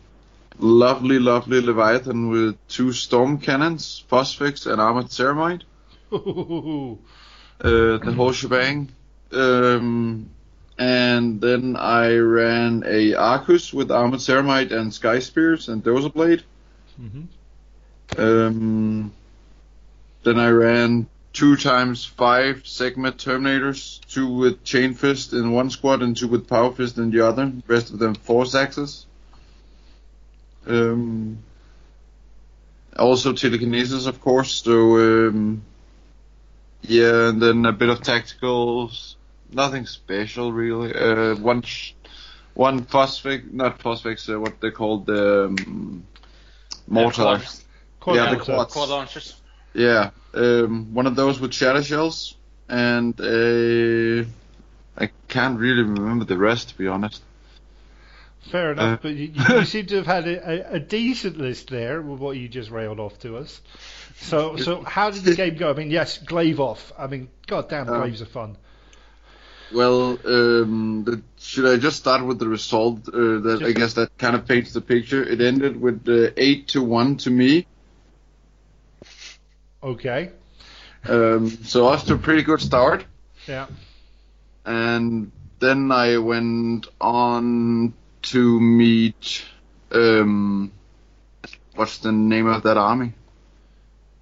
lovely, 0.60 1.20
lovely 1.20 1.62
Leviathan 1.62 2.30
with 2.30 2.58
two 2.68 2.92
Storm 2.92 3.38
Cannons, 3.38 4.04
Phosphex, 4.10 4.72
and 4.72 4.82
Armored 4.82 5.08
Ceramite 5.08 5.64
uh, 6.12 7.98
the 7.98 8.14
whole 8.16 8.32
shebang. 8.34 8.90
Um, 9.32 10.30
and 10.78 11.40
then 11.42 11.76
I 11.78 12.16
ran 12.18 12.84
a 12.86 13.14
Arcus 13.16 13.74
with 13.74 13.92
Armored 13.92 14.20
Ceramite 14.20 14.72
and 14.72 14.94
Sky 14.94 15.20
Spears 15.20 15.70
and 15.70 15.84
Dozer 15.84 16.14
Blade. 16.14 16.44
Mhm. 17.00 17.28
Um, 18.18 19.14
then 20.24 20.40
I 20.40 20.50
ran 20.50 21.08
two 21.34 21.56
times 21.58 22.06
five 22.06 22.66
Sekhmet 22.66 23.18
Terminators, 23.18 24.00
two 24.08 24.32
with 24.32 24.64
Chain 24.64 24.94
Fist 24.94 25.34
in 25.34 25.52
one 25.52 25.70
squad 25.70 26.02
and 26.02 26.16
two 26.16 26.28
with 26.28 26.48
Power 26.48 26.72
Fist 26.72 26.98
in 26.98 27.12
the 27.12 27.28
other. 27.28 27.52
Rest 27.68 27.92
of 27.92 28.00
them 28.00 28.16
Force 28.16 28.56
Axes. 28.56 29.06
Um, 30.66 31.40
also 32.98 33.34
telekinesis, 33.34 34.06
of 34.06 34.22
course. 34.22 34.62
So 34.64 34.98
um, 35.28 35.64
yeah, 36.82 37.30
and 37.30 37.42
then 37.42 37.66
a 37.66 37.72
bit 37.72 37.90
of 37.90 38.02
tacticals. 38.02 39.16
Nothing 39.52 39.86
special 39.86 40.52
really. 40.52 40.94
Uh, 40.94 41.36
one, 41.36 41.62
sh- 41.64 41.94
one 42.54 42.86
phosphic, 42.86 43.52
not 43.52 43.80
phosphics. 43.80 44.34
Uh, 44.34 44.40
what 44.40 44.62
they 44.62 44.72
called 44.72 45.06
the 45.06 45.46
um, 45.46 46.06
mortars. 46.88 47.63
Quad 48.04 48.18
Yeah, 48.18 48.36
the 48.36 48.38
quads. 48.38 48.74
Quad 48.74 48.90
launchers. 48.90 49.42
Yeah, 49.74 50.10
um, 50.34 50.94
one 50.94 51.08
of 51.08 51.16
those 51.16 51.40
with 51.40 51.54
shatter 51.54 51.82
shells 51.82 52.36
and 52.68 53.18
a 53.22 54.26
I 54.98 55.10
can't 55.30 55.58
really 55.58 55.84
remember 55.84 56.26
the 56.26 56.38
rest, 56.38 56.70
to 56.70 56.78
be 56.78 56.88
honest. 56.88 57.22
Fair 58.52 58.74
enough, 58.74 59.00
Uh, 59.00 59.02
but 59.04 59.16
you, 59.16 59.32
you 59.34 59.66
seem 59.74 59.86
to 59.86 59.96
have 59.96 60.06
had 60.06 60.28
a, 60.28 60.74
a, 60.74 60.76
a 60.76 60.80
decent 60.80 61.38
list 61.38 61.70
there 61.70 62.02
with 62.02 62.20
what 62.20 62.36
you 62.36 62.50
just 62.50 62.70
railed 62.72 63.00
off 63.00 63.18
to 63.20 63.38
us. 63.38 63.62
So, 64.18 64.58
so 64.58 64.84
how 64.84 65.10
did 65.10 65.24
the 65.24 65.36
game 65.42 65.56
go? 65.56 65.70
I 65.70 65.74
mean, 65.74 65.90
yes, 65.90 66.18
Glaive 66.18 66.60
off. 66.60 66.92
I 66.98 67.08
mean, 67.08 67.30
goddamn, 67.48 67.88
Uh, 67.88 68.00
Glaives 68.00 68.22
are 68.22 68.26
fun. 68.26 68.58
Well, 69.74 70.20
um, 70.26 71.04
the, 71.06 71.22
should 71.40 71.66
I 71.66 71.78
just 71.78 71.98
start 71.98 72.24
with 72.26 72.38
the 72.38 72.50
result? 72.50 73.08
Uh, 73.08 73.40
that 73.48 73.62
I 73.66 73.72
guess 73.72 73.94
that 73.94 74.16
kind 74.18 74.36
of 74.36 74.46
paints 74.46 74.74
the 74.74 74.82
picture. 74.82 75.24
It 75.24 75.40
ended 75.42 75.80
with 75.82 76.08
uh, 76.08 76.32
eight 76.38 76.68
to 76.70 76.84
one 76.84 77.18
to 77.18 77.32
me. 77.32 77.66
Okay, 79.84 80.32
Um, 81.08 81.50
so 81.50 81.84
to 82.06 82.14
a 82.14 82.18
pretty 82.18 82.44
good 82.44 82.62
start. 82.62 83.06
yeah. 83.48 83.68
and 84.66 85.32
then 85.60 85.92
I 85.92 86.18
went 86.18 86.88
on 87.02 87.94
to 88.24 88.60
meet 88.62 89.44
um 89.92 90.72
what's 91.76 91.98
the 92.00 92.12
name 92.12 92.48
of 92.48 92.64
that 92.64 92.78
army? 92.78 93.14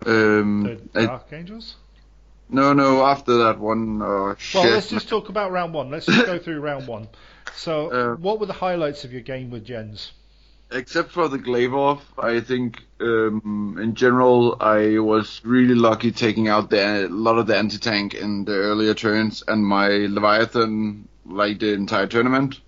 Um 0.06 0.64
The 0.94 1.02
I- 1.12 1.36
Angels. 1.36 1.76
no 2.50 2.74
no 2.74 3.06
after 3.06 3.38
that 3.44 3.60
one 3.60 4.02
shit. 4.40 4.62
Well, 4.64 4.72
let's 4.74 4.90
just 4.90 5.08
talk 5.10 5.30
about 5.30 5.52
round 5.52 5.74
one. 5.76 5.92
Let's 5.92 6.08
just 6.08 6.26
go 6.26 6.40
through 6.40 6.60
round 6.62 6.88
one. 6.88 7.08
So, 7.56 7.92
Uh, 7.92 8.16
what 8.16 8.40
were 8.40 8.48
the 8.48 8.54
highlights 8.54 9.04
of 9.06 9.12
your 9.14 9.22
game 9.22 9.52
with 9.52 9.64
Jens? 9.66 10.12
Except 10.72 11.12
for 11.12 11.28
the 11.28 11.38
glaive 11.38 11.74
off, 11.74 12.04
I 12.18 12.40
think 12.40 12.84
um 13.00 13.78
in 13.82 13.96
general 13.96 14.58
I 14.60 15.00
was 15.00 15.42
really 15.44 15.76
lucky 15.76 16.12
taking 16.12 16.48
out 16.48 16.70
the 16.70 17.06
a 17.06 17.10
lot 17.10 17.38
of 17.38 17.48
the 17.48 17.58
anti 17.58 17.78
tank 17.78 18.14
in 18.14 18.46
the 18.46 18.54
earlier 18.54 18.94
turns 18.94 19.44
and 19.48 19.66
my 19.66 19.88
Leviathan 19.90 21.08
like 21.26 21.60
the 21.60 21.74
entire 21.74 22.08
tournament. 22.08 22.60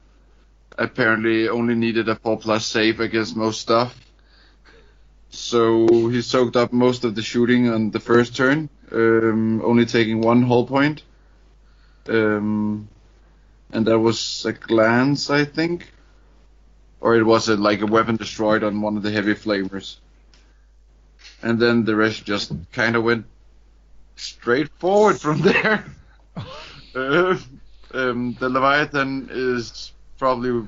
Apparently 0.78 1.50
only 1.50 1.76
needed 1.76 2.10
a 2.10 2.16
four 2.16 2.38
plus 2.38 2.66
save 2.66 3.00
against 3.00 3.36
most 3.36 3.62
stuff. 3.62 4.00
So 5.30 5.88
he 6.10 6.22
soaked 6.22 6.56
up 6.56 6.74
most 6.74 7.06
of 7.06 7.16
the 7.16 7.22
shooting 7.22 7.70
on 7.70 7.92
the 7.92 8.00
first 8.00 8.36
turn, 8.36 8.70
um, 8.92 9.62
only 9.64 9.86
taking 9.86 10.22
one 10.22 10.44
hull 10.44 10.66
point. 10.66 11.02
Um, 12.08 12.88
and 13.72 13.86
that 13.88 13.98
was 14.00 14.46
a 14.46 14.54
glance, 14.54 15.30
I 15.30 15.46
think 15.46 15.92
or 17.04 17.16
it 17.18 17.24
was 17.24 17.50
a, 17.50 17.58
like 17.58 17.82
a 17.82 17.86
weapon 17.86 18.16
destroyed 18.16 18.64
on 18.64 18.80
one 18.80 18.96
of 18.96 19.04
the 19.04 19.12
heavy 19.12 19.34
flamers. 19.36 19.98
And 21.42 21.60
then 21.60 21.84
the 21.84 21.98
rest 21.98 22.24
just 22.24 22.54
kind 22.72 22.96
of 22.96 23.04
went 23.04 23.26
straight 24.16 24.70
forward 24.80 25.20
from 25.20 25.42
there. 25.50 25.84
uh, 26.96 27.38
um, 27.94 28.38
the 28.40 28.48
Leviathan 28.48 29.28
is 29.32 29.92
probably 30.18 30.66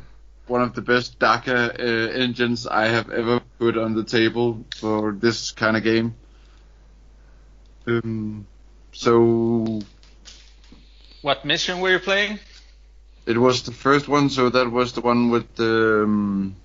one 0.47 0.61
of 0.61 0.73
the 0.75 0.81
best 0.81 1.17
DACA 1.19 1.79
uh, 1.79 2.11
engines 2.11 2.67
I 2.67 2.87
have 2.87 3.09
ever 3.11 3.39
put 3.57 3.77
on 3.77 3.95
the 3.95 4.03
table 4.03 4.65
for 4.75 5.13
this 5.13 5.51
kind 5.53 5.77
of 5.77 5.83
game. 5.83 6.15
Um, 7.87 8.45
so 8.91 9.79
What 11.21 11.45
mission 11.45 11.79
were 11.79 11.91
you 11.91 11.99
playing? 11.99 12.39
It 13.25 13.37
was 13.37 13.63
the 13.63 13.71
first 13.71 14.07
one, 14.07 14.29
so 14.29 14.49
that 14.49 14.71
was 14.71 14.93
the 14.93 15.01
one 15.01 15.29
with 15.29 15.55
the. 15.55 16.03
Um, 16.03 16.55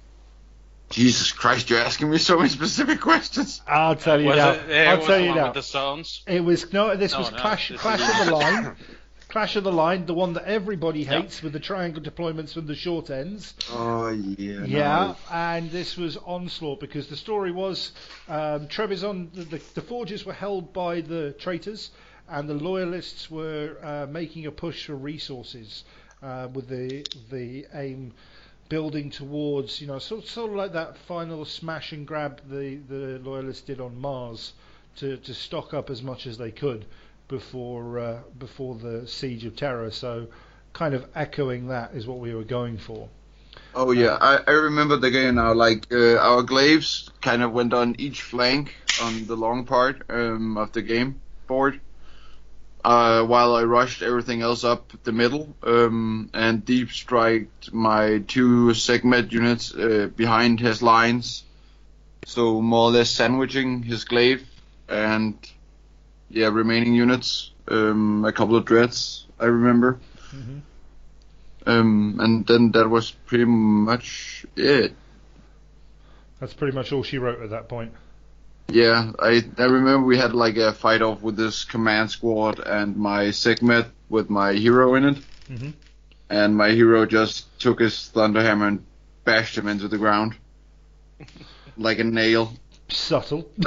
Jesus 0.91 1.31
Christ, 1.31 1.71
you're 1.71 1.79
asking 1.79 2.11
me 2.11 2.19
so 2.19 2.37
many 2.37 2.49
specific 2.49 3.01
questions. 3.01 3.63
I'll 3.69 3.95
tell 3.95 4.21
you 4.21 4.27
Was 4.27 4.37
now. 4.37 4.51
it, 4.51 4.63
yeah, 4.69 4.91
I'll 4.91 4.97
was 4.99 5.07
tell 5.07 5.17
the 5.19 5.23
you 5.23 5.29
one 5.29 5.39
now. 5.39 5.45
with 5.47 5.55
the 5.55 5.63
zones. 5.63 6.23
It 6.27 6.41
was 6.45 6.73
no. 6.73 6.97
This 6.97 7.13
No, 7.13 7.19
was 7.21 7.31
no, 7.31 7.39
Clash 7.39 7.69
this 7.69 7.81
Clash 7.81 8.21
of 8.21 8.27
the 8.27 8.33
Line. 8.35 8.77
Clash 9.29 9.55
of 9.55 9.63
the 9.63 9.71
Line, 9.73 10.07
the 10.07 10.15
one 10.15 10.33
that 10.33 10.47
everybody 10.47 11.03
Yeah. 11.03 11.21
hates 11.21 11.41
with 11.45 11.53
the 11.53 11.61
triangle 11.61 12.03
deployments 12.03 12.55
from 12.55 12.67
the 12.67 12.75
short 12.75 13.09
ends. 13.11 13.55
Oh 13.71 14.09
yeah. 14.11 14.65
Yeah, 14.65 15.15
and 15.31 15.71
this 15.71 15.97
was 15.97 16.17
Onslaught 16.17 16.81
because 16.81 17.07
the 17.07 17.17
story 17.17 17.53
was 17.53 17.93
um, 18.29 18.67
Trebizond, 18.67 19.33
the, 19.33 19.45
the, 19.45 19.63
the 19.75 19.83
forges 19.83 20.27
were 20.27 20.33
held 20.33 20.73
by 20.73 21.01
the 21.03 21.31
traitors, 21.39 21.93
and 22.29 22.49
the 22.49 22.55
loyalists 22.55 23.31
were 23.31 23.77
uh, 23.81 24.07
making 24.11 24.47
a 24.47 24.51
push 24.51 24.87
for 24.87 24.97
resources 24.97 25.85
uh, 26.23 26.49
with 26.53 26.68
the 26.68 27.07
the 27.31 27.66
aim 27.75 28.12
building 28.71 29.11
towards, 29.11 29.81
you 29.81 29.87
know, 29.87 29.99
sort, 29.99 30.27
sort 30.27 30.49
of 30.49 30.57
like 30.57 30.73
that 30.73 30.97
final 30.97 31.45
smash 31.45 31.93
and 31.93 32.07
grab 32.07 32.41
the, 32.49 32.77
the 32.89 33.21
loyalists 33.23 33.62
did 33.62 33.81
on 33.81 34.01
Mars 34.01 34.53
to, 34.97 35.16
to 35.18 35.35
stock 35.35 35.75
up 35.75 35.91
as 35.91 36.03
much 36.03 36.27
as 36.27 36.39
they 36.39 36.53
could 36.53 36.87
before 37.29 37.99
uh, 37.99 38.18
before 38.39 38.77
the 38.77 39.07
siege 39.07 39.45
of 39.45 39.57
Terra. 39.57 39.93
So, 39.93 40.29
kind 40.73 40.95
of 40.95 41.07
echoing 41.14 41.68
that 41.68 41.93
is 41.95 42.07
what 42.07 42.18
we 42.18 42.35
were 42.35 42.45
going 42.45 42.79
for. 42.79 43.09
Oh 43.75 43.91
yeah, 43.91 44.16
I, 44.21 44.41
I 44.47 44.53
remember 44.53 44.97
the 44.97 45.11
game 45.11 45.37
now. 45.37 45.53
Like 45.53 45.87
uh, 45.93 46.16
our 46.16 46.43
glaives 46.43 47.11
kind 47.21 47.43
of 47.43 47.53
went 47.53 47.75
on 47.75 47.97
each 47.99 48.23
flank 48.23 48.75
on 49.03 49.27
the 49.27 49.37
long 49.37 49.64
part 49.64 50.03
um, 50.09 50.57
of 50.57 50.73
the 50.73 50.83
game 50.83 51.21
board, 51.47 51.81
uh, 52.85 53.22
while 53.24 53.55
I 53.55 53.64
rushed 53.64 54.03
everything 54.03 54.43
else 54.43 54.64
up 54.64 54.93
the 55.05 55.12
middle 55.12 55.55
um, 55.62 56.31
and 56.33 56.64
deep 56.64 56.91
striked 56.91 57.72
my 57.72 58.18
two 58.26 58.74
Sekhmet 58.74 59.33
units 59.33 59.74
uh, 59.74 60.09
behind 60.14 60.61
his 60.61 60.83
lines, 60.83 61.45
so 62.24 62.61
more 62.61 62.89
or 62.89 62.93
less 62.93 63.11
sandwiching 63.11 63.83
his 63.83 64.05
glaive 64.05 64.47
and 64.89 65.37
yeah 66.31 66.49
remaining 66.49 66.95
units. 66.95 67.51
Um, 67.68 68.24
a 68.24 68.33
couple 68.33 68.57
of 68.57 68.64
dreads 68.64 69.26
I 69.39 69.45
remember. 69.45 70.01
Mhm. 70.35 70.61
Um, 71.66 72.16
and 72.20 72.47
then 72.47 72.72
that 72.72 72.89
was 72.89 73.11
pretty 73.11 73.45
much 73.45 74.45
it. 74.57 74.95
That's 76.41 76.55
pretty 76.55 76.74
much 76.74 76.91
all 76.93 77.03
she 77.03 77.18
wrote 77.18 77.43
at 77.43 77.51
that 77.51 77.68
point. 77.68 77.93
Yeah, 78.73 79.12
I 79.18 79.43
I 79.59 79.64
remember 79.64 80.07
we 80.07 80.16
had 80.18 80.33
like 80.35 80.57
a 80.57 80.73
fight 80.73 81.03
off 81.03 81.23
with 81.23 81.37
this 81.37 81.64
command 81.64 82.11
squad 82.11 82.59
and 82.61 82.97
my 82.97 83.31
Sekhmet 83.31 83.87
with 84.09 84.31
my 84.31 84.53
hero 84.55 84.95
in 84.95 85.05
it, 85.05 85.18
Mhm. 85.51 85.73
and 86.29 86.57
my 86.57 86.71
hero 86.71 87.07
just 87.07 87.59
took 87.61 87.81
his 87.81 88.11
thunderhammer 88.14 88.68
and 88.68 88.85
bashed 89.25 89.57
him 89.59 89.68
into 89.68 89.89
the 89.89 89.99
ground 89.99 90.35
like 91.77 91.99
a 91.99 92.05
nail. 92.05 92.53
Subtle. 92.89 93.49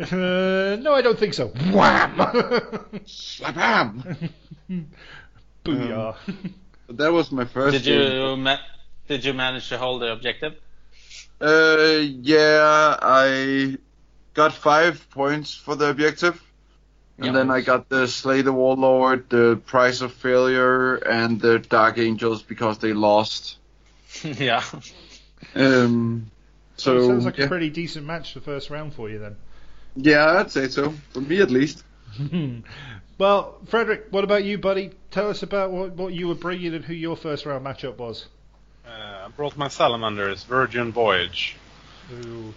Uh, 0.00 0.76
no, 0.80 0.92
I 0.94 1.02
don't 1.02 1.18
think 1.18 1.34
so. 1.34 1.48
Wham! 1.72 2.16
Slap 3.06 3.94
Booyah. 5.64 6.16
That 6.88 7.12
was 7.12 7.30
my 7.32 7.44
first. 7.44 7.72
Did 7.84 7.86
you 7.86 8.36
ma- 8.36 8.58
did 9.08 9.24
you 9.24 9.32
manage 9.32 9.68
to 9.68 9.78
hold 9.78 10.02
the 10.02 10.12
objective? 10.12 10.54
Uh, 11.40 11.98
yeah, 12.22 12.96
I 13.02 13.76
got 14.34 14.52
five 14.52 15.08
points 15.10 15.54
for 15.54 15.74
the 15.76 15.90
objective. 15.90 16.40
And 17.20 17.32
Yeah. 17.32 17.32
then 17.34 17.50
I 17.50 17.60
got 17.60 17.88
the 17.88 18.06
Slay 18.08 18.42
the 18.42 18.52
Warlord, 18.52 19.28
the 19.30 19.60
Price 19.66 20.00
of 20.00 20.12
Failure, 20.12 20.96
and 20.96 21.40
the 21.40 21.58
Dark 21.58 21.98
Angels 21.98 22.42
because 22.42 22.78
they 22.78 22.92
lost. 22.94 23.58
yeah. 24.24 24.64
Um, 25.54 26.30
so 26.76 26.96
so, 26.96 26.96
it 26.96 27.02
sounds 27.02 27.24
like 27.24 27.38
yeah. 27.38 27.44
a 27.46 27.48
pretty 27.48 27.70
decent 27.70 28.06
match 28.06 28.34
the 28.34 28.40
first 28.40 28.70
round 28.70 28.94
for 28.94 29.08
you 29.10 29.18
then. 29.18 29.36
yeah, 29.96 30.38
I'd 30.40 30.50
say 30.50 30.68
so. 30.68 30.94
For 31.12 31.20
me 31.20 31.40
at 31.40 31.50
least. 31.50 31.84
well, 33.18 33.60
Frederick, 33.66 34.06
what 34.10 34.24
about 34.24 34.44
you, 34.44 34.58
buddy? 34.58 34.92
Tell 35.10 35.28
us 35.30 35.42
about 35.42 35.70
what, 35.72 35.92
what 35.94 36.12
you 36.14 36.28
were 36.28 36.34
bringing 36.34 36.74
and 36.74 36.84
who 36.84 36.94
your 36.94 37.16
first 37.16 37.46
round 37.46 37.64
matchup 37.64 37.98
was. 37.98 38.26
Uh, 38.86 39.26
I 39.26 39.28
brought 39.36 39.56
my 39.56 39.68
salamanders, 39.68 40.44
Virgin 40.44 40.92
Voyage. 40.92 41.56
Ooh. 42.12 42.52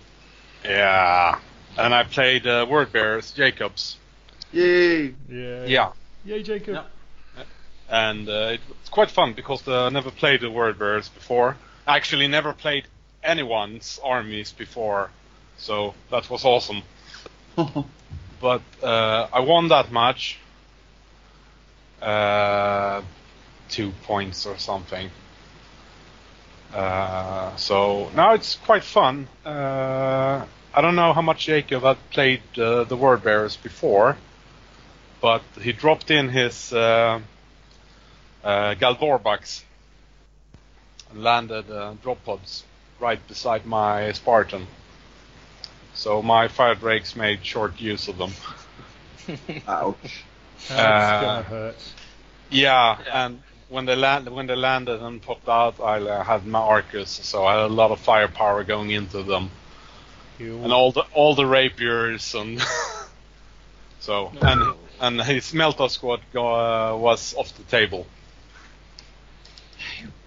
Yeah. 0.63 1.39
And 1.77 1.93
I 1.93 2.03
played 2.03 2.47
uh, 2.47 2.65
Word 2.69 2.91
Bearers, 2.91 3.31
Jacobs. 3.31 3.97
Yay! 4.51 5.13
Yeah. 5.29 5.65
Yeah. 5.65 5.91
Yay, 6.25 6.43
Jacob. 6.43 6.75
Yeah. 6.75 7.43
And 7.89 8.27
uh, 8.27 8.57
it's 8.79 8.89
quite 8.89 9.11
fun 9.11 9.33
because 9.33 9.67
uh, 9.67 9.85
I 9.85 9.89
never 9.89 10.09
played 10.09 10.41
the 10.41 10.49
Word 10.49 10.79
Bearers 10.79 11.09
before. 11.09 11.57
I 11.85 11.97
actually 11.97 12.27
never 12.27 12.53
played 12.53 12.85
anyone's 13.23 13.99
armies 14.03 14.51
before, 14.51 15.11
so 15.57 15.93
that 16.09 16.29
was 16.29 16.43
awesome. 16.45 16.81
But 18.41 18.61
uh, 18.83 19.27
I 19.33 19.39
won 19.39 19.69
that 19.69 19.91
match. 19.91 20.37
Uh, 22.01 23.01
two 23.69 23.91
points 24.03 24.45
or 24.45 24.57
something. 24.57 25.09
Uh, 26.75 27.55
so 27.55 28.09
now 28.15 28.33
it's 28.33 28.55
quite 28.57 28.83
fun. 28.83 29.27
Uh, 29.45 30.45
I 30.73 30.81
don't 30.81 30.95
know 30.95 31.13
how 31.13 31.21
much 31.21 31.45
Jacob 31.45 31.83
had 31.83 31.97
played 32.11 32.41
uh, 32.57 32.83
the 32.83 32.97
Word 32.97 33.23
Bearers 33.23 33.55
before, 33.55 34.17
but 35.21 35.41
he 35.61 35.71
dropped 35.71 36.11
in 36.11 36.27
his 36.29 36.73
uh, 36.73 37.21
uh, 38.43 38.73
Gal 38.73 38.95
Vorbaks 38.95 39.63
and 41.11 41.23
landed 41.23 41.71
uh, 41.71 41.93
drop 42.03 42.23
pods 42.25 42.65
right 42.99 43.25
beside 43.27 43.65
my 43.65 44.11
Spartan. 44.11 44.67
So 45.93 46.21
my 46.21 46.49
fire 46.49 46.75
drakes 46.75 47.15
made 47.15 47.45
short 47.45 47.79
use 47.79 48.09
of 48.09 48.17
them. 48.17 48.31
Ouch. 49.67 50.25
That's 50.67 50.71
Uh, 50.71 51.21
gonna 51.21 51.43
hurt. 51.43 51.75
Yeah, 52.49 52.97
Yeah. 53.05 53.25
and 53.25 53.41
when 53.69 53.85
they 53.85 53.95
land, 53.95 54.29
when 54.29 54.47
they 54.47 54.55
landed 54.55 55.01
and 55.01 55.21
popped 55.21 55.49
out, 55.49 55.79
I 55.79 55.99
uh, 55.99 56.23
had 56.23 56.45
my 56.45 56.59
Arcus, 56.59 57.09
so 57.09 57.45
I 57.45 57.53
had 57.53 57.61
a 57.71 57.73
lot 57.73 57.91
of 57.91 57.99
firepower 57.99 58.63
going 58.63 58.91
into 58.91 59.23
them, 59.23 59.49
You- 60.37 60.61
and 60.63 60.71
all 60.71 60.91
the 60.91 61.03
all 61.13 61.35
the 61.35 61.45
rapiers 61.45 62.35
and 62.35 62.61
so 63.99 64.31
and 64.41 64.73
and 64.99 65.21
his 65.21 65.51
Melta 65.51 65.89
squad 65.89 66.21
go, 66.33 66.47
uh, 66.47 66.95
was 66.97 67.33
off 67.35 67.55
the 67.57 67.63
table. 67.63 68.05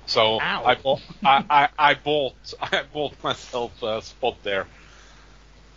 So 0.07 0.41
Ow. 0.41 0.64
I 0.64 0.74
bought 0.74 1.01
I, 1.24 1.45
I, 1.51 1.68
I 1.78 1.95
bought 1.95 2.55
I 2.61 2.82
bought 2.93 3.22
myself 3.22 3.82
a 3.82 4.03
spot 4.03 4.36
there. 4.43 4.66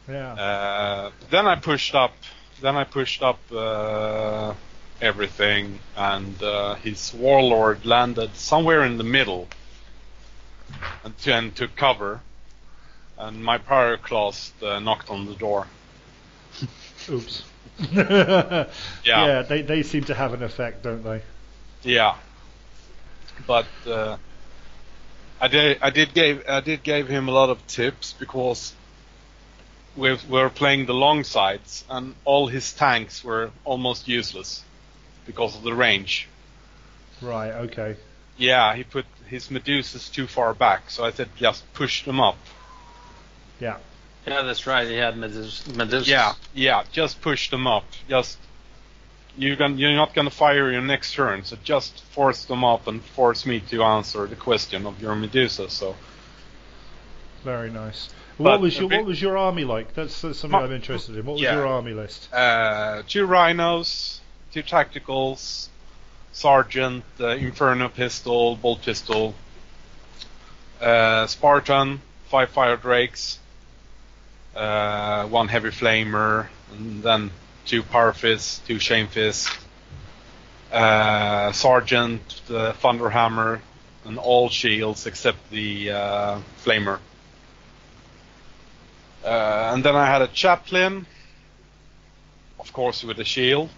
yeah. 0.08 0.34
Uh, 0.34 1.12
then 1.30 1.46
I 1.48 1.56
pushed 1.56 1.94
up. 1.96 2.14
Then 2.62 2.76
I 2.76 2.84
pushed 2.86 3.24
up 3.24 3.40
uh, 3.52 4.54
everything, 5.02 5.80
and 5.96 6.42
uh, 6.44 6.76
his 6.76 7.14
warlord 7.14 7.86
landed 7.86 8.36
somewhere 8.36 8.84
in 8.86 8.98
the 8.98 9.04
middle, 9.04 9.48
and, 11.04 11.18
t- 11.18 11.32
and 11.32 11.56
took 11.56 11.76
cover. 11.76 12.22
And 13.18 13.44
my 13.44 13.58
pyroclast 13.58 14.52
uh, 14.64 14.80
knocked 14.80 15.10
on 15.10 15.26
the 15.26 15.36
door. 15.36 15.68
Oops. 17.10 17.44
Yeah, 17.94 18.68
yeah, 19.06 19.42
they 19.42 19.62
they 19.64 19.82
seem 19.82 20.04
to 20.04 20.14
have 20.14 20.34
an 20.34 20.44
effect, 20.44 20.84
don't 20.84 21.04
they? 21.04 21.22
yeah. 21.84 22.16
But 23.48 23.66
uh, 23.88 24.18
I 25.40 25.48
did 25.48 25.80
I 25.82 25.90
did 25.90 26.14
gave 26.14 26.44
I 26.48 26.60
did 26.60 26.84
gave 26.84 27.08
him 27.08 27.28
a 27.28 27.32
lot 27.32 27.50
of 27.50 27.66
tips 27.66 28.14
because 28.20 28.74
we 29.96 30.16
were 30.30 30.50
playing 30.50 30.86
the 30.86 30.94
long 30.94 31.24
sides 31.24 31.84
and 31.90 32.14
all 32.24 32.48
his 32.48 32.74
tanks 32.74 33.24
were 33.24 33.50
almost 33.66 34.08
useless 34.08 34.64
because 35.26 35.56
of 35.56 35.64
the 35.64 35.74
range. 35.74 36.28
Right. 37.22 37.52
Okay. 37.52 37.96
Yeah, 38.38 38.76
he 38.76 38.84
put 38.84 39.06
his 39.28 39.48
Medusas 39.50 40.12
too 40.12 40.28
far 40.28 40.54
back, 40.54 40.90
so 40.90 41.04
I 41.06 41.12
said 41.12 41.30
just 41.38 41.72
push 41.74 42.04
them 42.06 42.20
up. 42.20 42.38
Yeah. 43.60 43.78
Yeah, 44.26 44.42
that's 44.44 44.66
right. 44.68 44.88
He 44.88 44.96
had 44.96 45.16
Medus- 45.18 45.68
Medusa. 45.76 46.10
Yeah, 46.10 46.34
yeah, 46.54 46.84
just 46.92 47.22
push 47.22 47.50
them 47.50 47.66
up. 47.68 47.86
Just 48.10 48.38
you're 49.38 49.56
gonna, 49.56 49.76
you're 49.76 49.94
not 49.96 50.14
gonna 50.14 50.30
fire 50.30 50.72
your 50.72 50.82
next 50.82 51.14
turn, 51.14 51.44
so 51.44 51.58
just 51.64 52.04
force 52.06 52.46
them 52.46 52.64
up 52.64 52.88
and 52.88 53.04
force 53.04 53.46
me 53.46 53.60
to 53.70 53.84
answer 53.84 54.26
the 54.28 54.36
question 54.36 54.86
of 54.86 55.02
your 55.02 55.16
Medusa. 55.16 55.70
So 55.70 55.96
Very 57.44 57.72
nice. 57.72 58.10
But 58.38 58.44
what 58.46 58.62
was 58.62 58.78
your 58.80 58.90
bit- 58.90 59.00
What 59.00 59.08
was 59.08 59.22
your 59.22 59.38
army 59.38 59.64
like? 59.66 59.94
That's, 59.94 60.22
that's 60.22 60.40
something 60.40 60.60
My- 60.60 60.66
I'm 60.66 60.72
interested 60.72 61.16
in. 61.18 61.26
What 61.26 61.34
was 61.34 61.42
Yeah. 61.42 61.56
your 61.56 61.68
army 61.68 61.94
list? 61.94 62.32
uh, 62.34 63.04
two 63.08 63.26
rhinos, 63.26 64.21
two 64.52 64.64
tacticals, 64.64 65.70
sergeant, 66.34 67.04
uh, 67.20 67.30
inferno 67.30 67.88
pistol, 67.88 68.56
bolt 68.58 68.82
pistol, 68.82 69.34
uh, 70.82 71.26
Spartan, 71.28 72.02
five 72.26 72.50
fire 72.50 72.76
drakes, 72.76 73.40
uh, 74.56 75.26
one 75.28 75.48
heavy 75.48 75.70
flamer, 75.70 76.48
and 76.74 77.02
then 77.02 77.32
two 77.66 77.82
power 77.82 78.12
fists, 78.12 78.60
two 78.68 78.80
shame 78.80 79.08
fists, 79.08 79.50
uh, 80.72 81.52
sergeant, 81.54 82.42
the 82.48 82.74
thunderhammer, 82.82 83.62
and 84.06 84.18
all 84.18 84.50
shields 84.50 85.06
except 85.06 85.50
the 85.50 85.92
uh, 85.92 86.40
flamer. 86.64 87.00
Uh, 89.24 89.72
and 89.74 89.84
then 89.84 89.96
I 89.96 90.08
had 90.08 90.22
a 90.22 90.28
chaplain, 90.28 91.06
of 92.60 92.74
course 92.74 93.04
with 93.04 93.20
a 93.20 93.26
shield, 93.26 93.70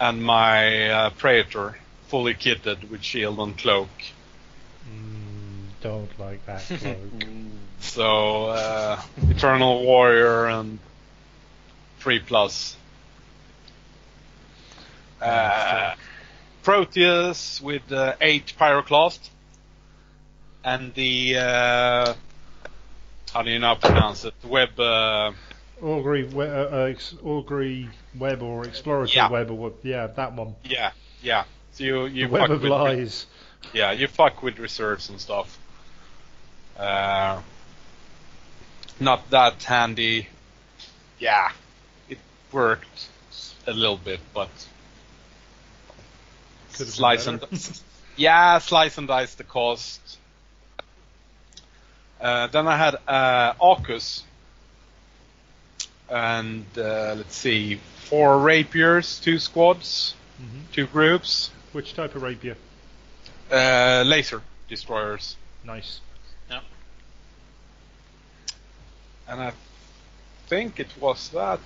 and 0.00 0.22
my 0.22 0.90
uh, 0.90 1.10
praetor, 1.10 1.78
fully 2.08 2.34
kitted 2.34 2.90
with 2.90 3.02
shield 3.02 3.38
and 3.38 3.56
cloak. 3.58 3.88
Mm, 4.88 5.66
don't 5.80 6.18
like 6.18 6.44
that 6.46 6.62
cloak. 6.80 7.28
So 7.80 8.46
uh, 8.46 9.00
eternal 9.28 9.84
warrior 9.84 10.46
and 10.46 10.78
three 12.00 12.20
plus. 12.20 12.76
Uh, 15.20 15.94
Proteus 16.62 17.60
with 17.60 17.90
uh, 17.90 18.14
eight 18.20 18.52
pyroclast, 18.58 19.30
and 20.62 20.92
the 20.94 21.36
uh, 21.38 22.14
how 23.32 23.42
do 23.42 23.50
you 23.50 23.58
now 23.58 23.74
pronounce 23.74 24.24
it? 24.24 24.34
Web. 24.44 24.78
Augury, 25.82 26.28
uh, 26.34 26.38
uh, 26.38 26.88
ex- 26.90 27.14
Augury 27.24 27.88
web 28.18 28.42
or 28.42 28.64
exploratory 28.66 29.16
Yeah. 29.16 29.28
web 29.30 29.50
or 29.50 29.54
what? 29.54 29.74
Yeah, 29.82 30.06
that 30.08 30.32
one. 30.32 30.54
yeah, 30.64 30.90
yeah. 31.22 31.44
So 31.72 31.84
you 31.84 32.06
you 32.06 32.26
The 32.26 32.32
web 32.32 32.50
of 32.50 32.62
with- 32.62 32.70
lies. 32.70 33.26
Yeah, 33.72 33.92
you 33.92 34.06
fuck 34.08 34.42
with 34.42 34.58
reserves 34.58 35.08
and 35.08 35.20
stuff. 35.20 35.58
Uh, 36.76 37.40
not 39.00 39.28
that 39.30 39.62
handy. 39.64 40.28
Yeah, 41.18 41.50
it 42.08 42.18
worked 42.52 43.08
a 43.66 43.72
little 43.72 43.96
bit, 43.98 44.20
but 44.32 44.48
Could 46.72 46.78
have 46.78 46.86
been 46.86 46.86
slice 46.88 47.26
and 47.26 47.40
yeah, 48.16 48.58
slice 48.58 48.96
and 48.98 49.08
dice 49.08 49.34
the 49.34 49.44
cost. 49.44 50.00
Uh, 52.20 52.46
then 52.48 52.66
I 52.66 52.76
had 52.76 52.96
uh, 53.06 53.54
Arcus, 53.60 54.22
and 56.10 56.64
uh, 56.76 57.14
let's 57.16 57.36
see, 57.36 57.76
four 58.04 58.38
rapiers, 58.38 59.20
two 59.20 59.38
squads, 59.38 60.14
Mhm. 60.40 60.72
two 60.72 60.86
groups, 60.86 61.50
Which 61.72 61.94
type 61.94 62.14
of 62.14 62.22
rapier? 62.22 62.56
uh, 63.50 64.02
laser 64.06 64.42
destroyers. 64.68 65.36
Nice. 65.64 66.00
And 69.30 69.42
I 69.42 69.52
think 70.46 70.80
it 70.80 70.88
was 70.98 71.28
that. 71.30 71.60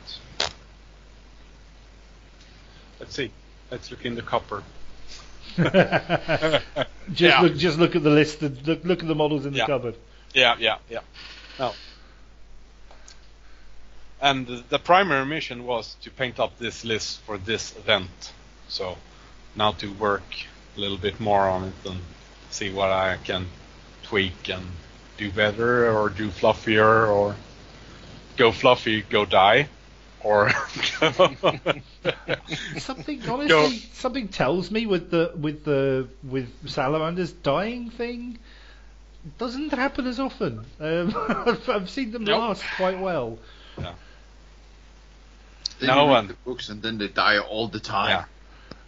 Let's 2.98 3.14
see. 3.14 3.30
Let's 3.70 3.88
look 3.92 4.04
in 4.04 4.16
the 4.16 4.22
copper. 4.22 4.64
just 5.56 5.70
Yeah. 7.20 7.40
look, 7.40 7.56
just 7.56 7.78
look 7.78 7.94
at 7.94 8.02
the 8.02 8.10
list. 8.10 8.40
the- 8.40 8.48
Look, 8.48 8.84
look 8.84 9.00
at 9.02 9.06
the 9.06 9.14
models 9.14 9.46
in 9.46 9.52
the 9.52 9.58
Yeah. 9.60 9.66
cupboard. 9.66 9.94
Yeah, 10.34 10.56
yeah, 10.58 10.78
yeah. 10.90 11.00
No. 11.60 11.72
And 14.22 14.46
the- 14.46 14.62
the 14.68 14.78
primary 14.78 15.26
mission 15.26 15.64
was 15.66 15.96
to 16.02 16.10
paint 16.10 16.38
up 16.38 16.56
this 16.58 16.84
list 16.84 17.20
for 17.26 17.36
this 17.38 17.76
event. 17.76 18.32
So 18.68 18.96
now 19.56 19.72
to 19.72 19.88
work 19.92 20.22
a 20.76 20.80
little 20.80 20.96
bit 20.96 21.18
more 21.20 21.48
on 21.48 21.64
it 21.64 21.74
and 21.90 22.00
see 22.50 22.70
what 22.70 22.90
I 22.90 23.18
can 23.24 23.46
tweak 24.04 24.48
and 24.48 24.64
do 25.18 25.30
better 25.30 25.90
or 25.90 26.08
do 26.08 26.30
fluffier 26.30 27.08
or 27.08 27.34
go 28.36 28.52
fluffy, 28.52 29.02
go 29.02 29.24
die. 29.24 29.68
Or 30.24 30.50
Something 32.78 33.28
honestly, 33.28 33.78
something 33.92 34.28
tells 34.28 34.70
me 34.70 34.86
with 34.86 35.10
the 35.10 35.32
with 35.36 35.64
the 35.64 36.08
with 36.22 36.48
Salamander's 36.68 37.32
dying 37.32 37.90
thing 37.90 38.38
doesn't 39.38 39.72
happen 39.72 40.06
as 40.06 40.20
often. 40.20 40.64
Um, 40.80 41.12
I've, 41.46 41.68
I've 41.68 41.90
seen 41.90 42.12
them 42.12 42.22
Nope. 42.24 42.38
last 42.40 42.64
quite 42.76 43.00
well. 43.00 43.38
Then 45.82 45.96
No 45.96 46.04
you 46.04 46.08
read 46.10 46.14
one. 46.14 46.26
the 46.28 46.34
books 46.44 46.68
and 46.68 46.80
then 46.80 46.98
they 46.98 47.08
die 47.08 47.38
all 47.38 47.66
the 47.68 47.80
time. 47.80 48.10
Yeah. 48.10 48.24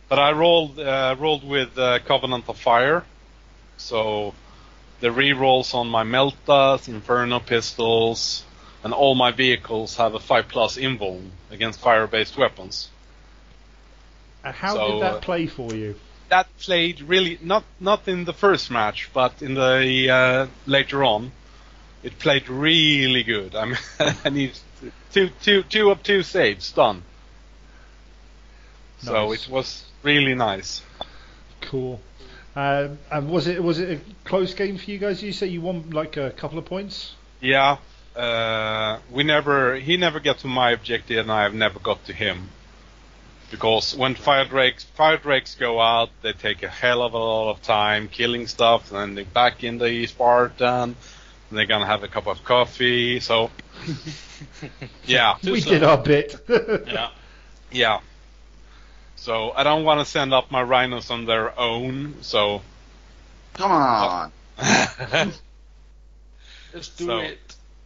But 0.08 0.18
I 0.20 0.30
rolled 0.32 0.78
uh, 0.78 1.16
rolled 1.18 1.42
with 1.44 1.76
uh, 1.76 1.98
Covenant 2.06 2.48
of 2.48 2.56
Fire, 2.58 3.02
so 3.76 4.32
the 5.00 5.10
re-rolls 5.10 5.74
on 5.74 5.88
my 5.88 6.04
Meltas, 6.04 6.86
Inferno 6.88 7.40
pistols, 7.40 8.44
and 8.84 8.92
all 8.94 9.14
my 9.16 9.32
vehicles 9.32 9.96
have 9.96 10.14
a 10.14 10.20
five 10.20 10.46
plus 10.48 10.76
invul 10.76 11.20
against 11.50 11.80
fire-based 11.80 12.36
weapons. 12.38 12.88
And 14.44 14.54
how 14.54 14.74
So, 14.74 14.92
did 14.92 15.02
that 15.02 15.14
uh, 15.14 15.20
play 15.20 15.46
for 15.46 15.74
you? 15.74 15.96
That 16.28 16.46
played 16.58 17.00
really 17.00 17.38
not 17.42 17.64
not 17.80 18.06
in 18.06 18.24
the 18.24 18.32
first 18.32 18.70
match, 18.70 19.10
but 19.12 19.42
in 19.42 19.54
the 19.54 20.10
uh, 20.10 20.46
later 20.66 21.02
on, 21.02 21.32
it 22.04 22.18
played 22.20 22.48
really 22.48 23.24
good. 23.24 23.54
I 23.56 23.64
mean, 23.64 23.78
I 24.24 24.30
need 24.30 24.52
two 25.12 25.30
two 25.42 25.62
two 25.64 25.90
of 25.90 26.02
two 26.02 26.22
saves 26.22 26.72
done. 26.72 27.02
So 28.98 29.32
it 29.32 29.48
was 29.50 29.84
really 30.02 30.34
nice. 30.34 30.82
Cool. 31.60 32.00
Um, 32.56 32.98
and 33.10 33.28
was 33.30 33.46
it 33.46 33.62
was 33.62 33.78
it 33.78 33.98
a 33.98 34.28
close 34.28 34.54
game 34.54 34.78
for 34.78 34.90
you 34.90 34.98
guys? 34.98 35.22
You 35.22 35.32
say 35.32 35.48
you 35.48 35.60
won 35.60 35.90
like 35.90 36.16
a 36.16 36.30
couple 36.30 36.58
of 36.58 36.64
points. 36.64 37.14
Yeah, 37.40 37.78
uh, 38.16 39.00
we 39.10 39.24
never. 39.24 39.76
He 39.76 39.96
never 39.96 40.20
got 40.20 40.38
to 40.38 40.46
my 40.46 40.70
objective, 40.70 41.18
and 41.18 41.32
I 41.32 41.42
have 41.42 41.54
never 41.54 41.78
got 41.78 42.04
to 42.06 42.12
him. 42.12 42.50
Because 43.50 43.94
when 43.94 44.14
fire 44.14 44.44
drakes 44.44 44.84
fire 44.84 45.16
drakes 45.16 45.54
go 45.56 45.80
out, 45.80 46.10
they 46.22 46.32
take 46.32 46.62
a 46.62 46.68
hell 46.68 47.02
of 47.02 47.14
a 47.14 47.18
lot 47.18 47.50
of 47.50 47.62
time 47.62 48.08
killing 48.08 48.46
stuff, 48.46 48.90
and 48.90 49.00
then 49.00 49.14
they 49.14 49.24
back 49.24 49.64
in 49.64 49.78
the 49.78 50.06
Spartan, 50.06 50.96
and 51.54 51.58
they're 51.60 51.66
gonna 51.66 51.86
have 51.86 52.02
a 52.02 52.08
cup 52.08 52.26
of 52.26 52.42
coffee. 52.42 53.20
So, 53.20 53.48
yeah, 55.06 55.36
we 55.44 55.60
slow. 55.60 55.72
did 55.72 55.84
our 55.84 55.98
bit. 55.98 56.34
Yeah. 56.88 57.10
yeah. 57.70 58.00
So 59.14 59.52
I 59.52 59.62
don't 59.62 59.84
want 59.84 60.00
to 60.00 60.04
send 60.04 60.34
up 60.34 60.50
my 60.50 60.62
rhinos 60.64 61.12
on 61.12 61.26
their 61.26 61.56
own. 61.56 62.16
So 62.22 62.60
Come 63.52 63.70
on. 63.70 64.32
let's 66.74 66.88
do 66.96 67.06
So- 67.06 67.18
it. 67.18 67.38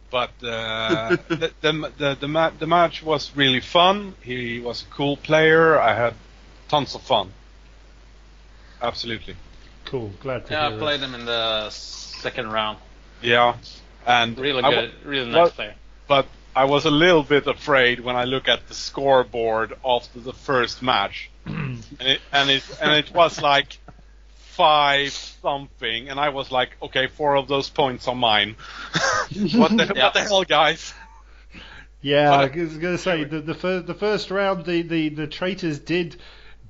but 0.09 0.31
uh, 0.43 1.17
the, 1.27 1.51
the 1.61 1.91
the 1.97 2.17
the, 2.21 2.27
ma- 2.27 2.49
the 2.57 2.65
match 2.65 3.03
was 3.03 3.31
really 3.35 3.59
fun. 3.61 4.15
He 4.23 4.59
was 4.59 4.81
a 4.81 4.85
cool 4.85 5.15
player. 5.15 5.79
I 5.79 5.93
had 5.93 6.15
tons 6.69 6.95
of 6.95 7.01
fun. 7.03 7.31
Absolutely. 8.81 9.35
Cool. 9.85 10.11
Glad 10.21 10.47
to 10.47 10.53
Yeah, 10.53 10.69
I 10.69 10.77
played 10.77 11.01
it. 11.01 11.03
him 11.03 11.13
in 11.13 11.25
the 11.25 11.69
second 11.69 12.51
round. 12.51 12.79
Yeah, 13.21 13.57
and 14.05 14.37
Really 14.39 14.63
I 14.63 14.69
wa- 14.69 14.75
good, 14.81 14.93
really 15.05 15.31
well- 15.31 15.45
nice 15.45 15.53
player. 15.53 15.75
but 16.07 16.27
I 16.55 16.65
was 16.65 16.85
a 16.85 16.91
little 16.91 17.23
bit 17.23 17.47
afraid 17.47 17.99
when 17.99 18.15
I 18.15 18.23
look 18.25 18.47
at 18.47 18.67
the 18.67 18.73
scoreboard 18.73 19.73
after 19.85 20.19
the 20.19 20.33
first 20.33 20.81
match, 20.81 21.29
and 21.45 21.83
it 21.99 22.21
and 22.31 22.49
it 22.49 22.63
and 22.81 22.91
it 22.93 23.11
was 23.13 23.41
like 23.41 23.77
five 24.33 25.11
something, 25.11 26.09
and 26.09 26.19
I 26.19 26.29
was 26.29 26.51
like, 26.51 26.71
okay, 26.81 27.07
four 27.07 27.35
of 27.37 27.47
those 27.47 27.69
points 27.69 28.07
are 28.07 28.15
mine. 28.15 28.55
what 29.53 29.75
the 29.77 29.91
Yeah. 29.95 30.03
what 30.05 30.13
the 30.13 30.21
hell, 30.21 30.43
guys? 30.43 30.93
Yeah, 32.01 32.31
I 32.33 32.45
was 32.45 32.77
going 32.77 32.95
to 32.95 32.97
say 32.97 33.25
the 33.25 33.41
the, 33.41 33.53
fir- 33.53 33.81
the 33.81 33.93
first 33.93 34.31
round, 34.31 34.65
the, 34.65 34.81
the, 34.83 35.09
the 35.09 35.27
traitors 35.27 35.79
did 35.79 36.15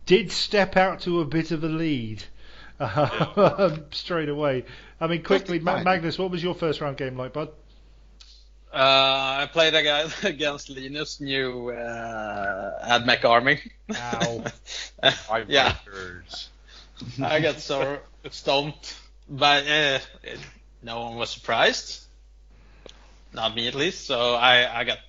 did 0.08 0.32
step 0.32 0.76
out 0.76 1.02
to 1.02 1.22
a 1.22 1.26
bit 1.26 1.52
of 1.52 1.64
a 1.64 1.68
lead 1.68 2.24
um, 2.80 3.86
straight 3.92 4.30
away. 4.30 4.66
I 5.02 5.08
mean, 5.08 5.24
quickly, 5.24 5.60
Ma- 5.60 5.84
Magnus, 5.84 6.18
what 6.20 6.32
was 6.32 6.44
your 6.44 6.54
first 6.54 6.82
round 6.82 6.98
game 6.98 7.18
like, 7.18 7.34
bud? 7.34 7.50
Uh, 8.72 9.42
I 9.42 9.50
played 9.52 9.74
a 9.74 10.12
against 10.28 10.70
Linus' 10.70 11.20
new 11.20 11.70
uh, 11.70 13.00
AdMech 13.00 13.26
army. 13.26 13.60
Ow. 13.96 14.44
Five 15.12 15.50
yeah. 15.50 15.76
I 17.24 17.40
got 17.40 17.60
so 17.60 18.00
stomped, 18.30 18.98
but 19.28 19.64
uh, 19.64 20.00
it, 20.24 20.40
no 20.84 21.02
one 21.02 21.16
was 21.16 21.30
surprised. 21.30 22.06
Not 23.34 23.56
me 23.56 23.68
at 23.68 23.76
least. 23.76 24.06
So 24.06 24.36
I, 24.36 24.82
I 24.82 24.84
got 24.84 25.00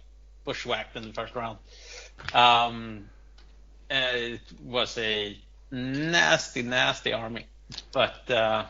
bushwhacked 0.45 0.97
in 0.97 1.03
the 1.03 1.13
first 1.13 1.35
round. 1.35 1.59
Um, 2.33 3.09
it 3.91 4.41
was 4.65 4.97
a 4.99 5.37
nasty, 5.71 6.63
nasty 6.63 7.13
army, 7.13 7.47
but 7.93 8.31
uh, 8.31 8.65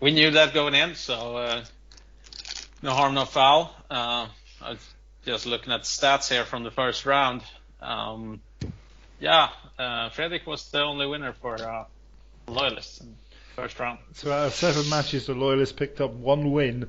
we 0.00 0.12
knew 0.12 0.30
that 0.32 0.54
going 0.54 0.74
in. 0.74 0.94
So 0.94 1.36
uh, 1.36 1.64
no 2.82 2.92
harm, 2.92 3.14
no 3.14 3.24
foul. 3.24 3.74
Uh, 3.90 4.28
I 4.62 4.70
was 4.70 4.94
just 5.24 5.46
looking 5.46 5.72
at 5.72 5.82
stats 5.82 6.28
here 6.30 6.44
from 6.44 6.62
the 6.64 6.70
first 6.70 7.06
round. 7.06 7.42
Um, 7.80 8.40
yeah, 9.20 9.48
uh, 9.78 10.10
Fredrik 10.10 10.46
was 10.46 10.70
the 10.70 10.82
only 10.82 11.06
winner 11.06 11.32
for 11.40 11.54
uh, 11.54 11.84
loyalists 12.46 13.00
in 13.00 13.08
the 13.08 13.62
first 13.62 13.78
round. 13.80 13.98
So 14.14 14.32
out 14.32 14.46
of 14.48 14.54
seven 14.54 14.88
matches, 14.90 15.26
the 15.26 15.34
Loyalists 15.34 15.72
picked 15.74 16.00
up 16.00 16.12
one 16.12 16.52
win 16.52 16.88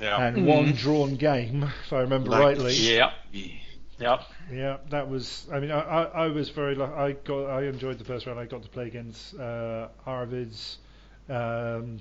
Yeah. 0.00 0.20
and 0.26 0.46
one 0.46 0.72
drawn 0.72 1.16
game, 1.16 1.64
if 1.86 1.92
I 1.92 2.00
remember 2.00 2.30
Like- 2.30 2.40
rightly. 2.42 2.74
Yeah, 2.74 3.12
yeah. 3.98 4.22
Yeah, 4.50 4.78
that 4.88 5.10
was. 5.10 5.46
I 5.52 5.60
mean, 5.60 5.70
I, 5.70 5.80
I, 5.80 6.02
I 6.04 6.26
was 6.28 6.48
very. 6.48 6.74
lu- 6.74 6.84
I 6.84 7.12
got. 7.12 7.50
I 7.50 7.64
enjoyed 7.64 7.98
the 7.98 8.04
first 8.04 8.24
round. 8.26 8.40
I 8.40 8.46
got 8.46 8.62
to 8.62 8.68
play 8.70 8.86
against 8.86 9.38
uh, 9.38 9.88
Arvid's 10.06 10.78
um, 11.28 11.98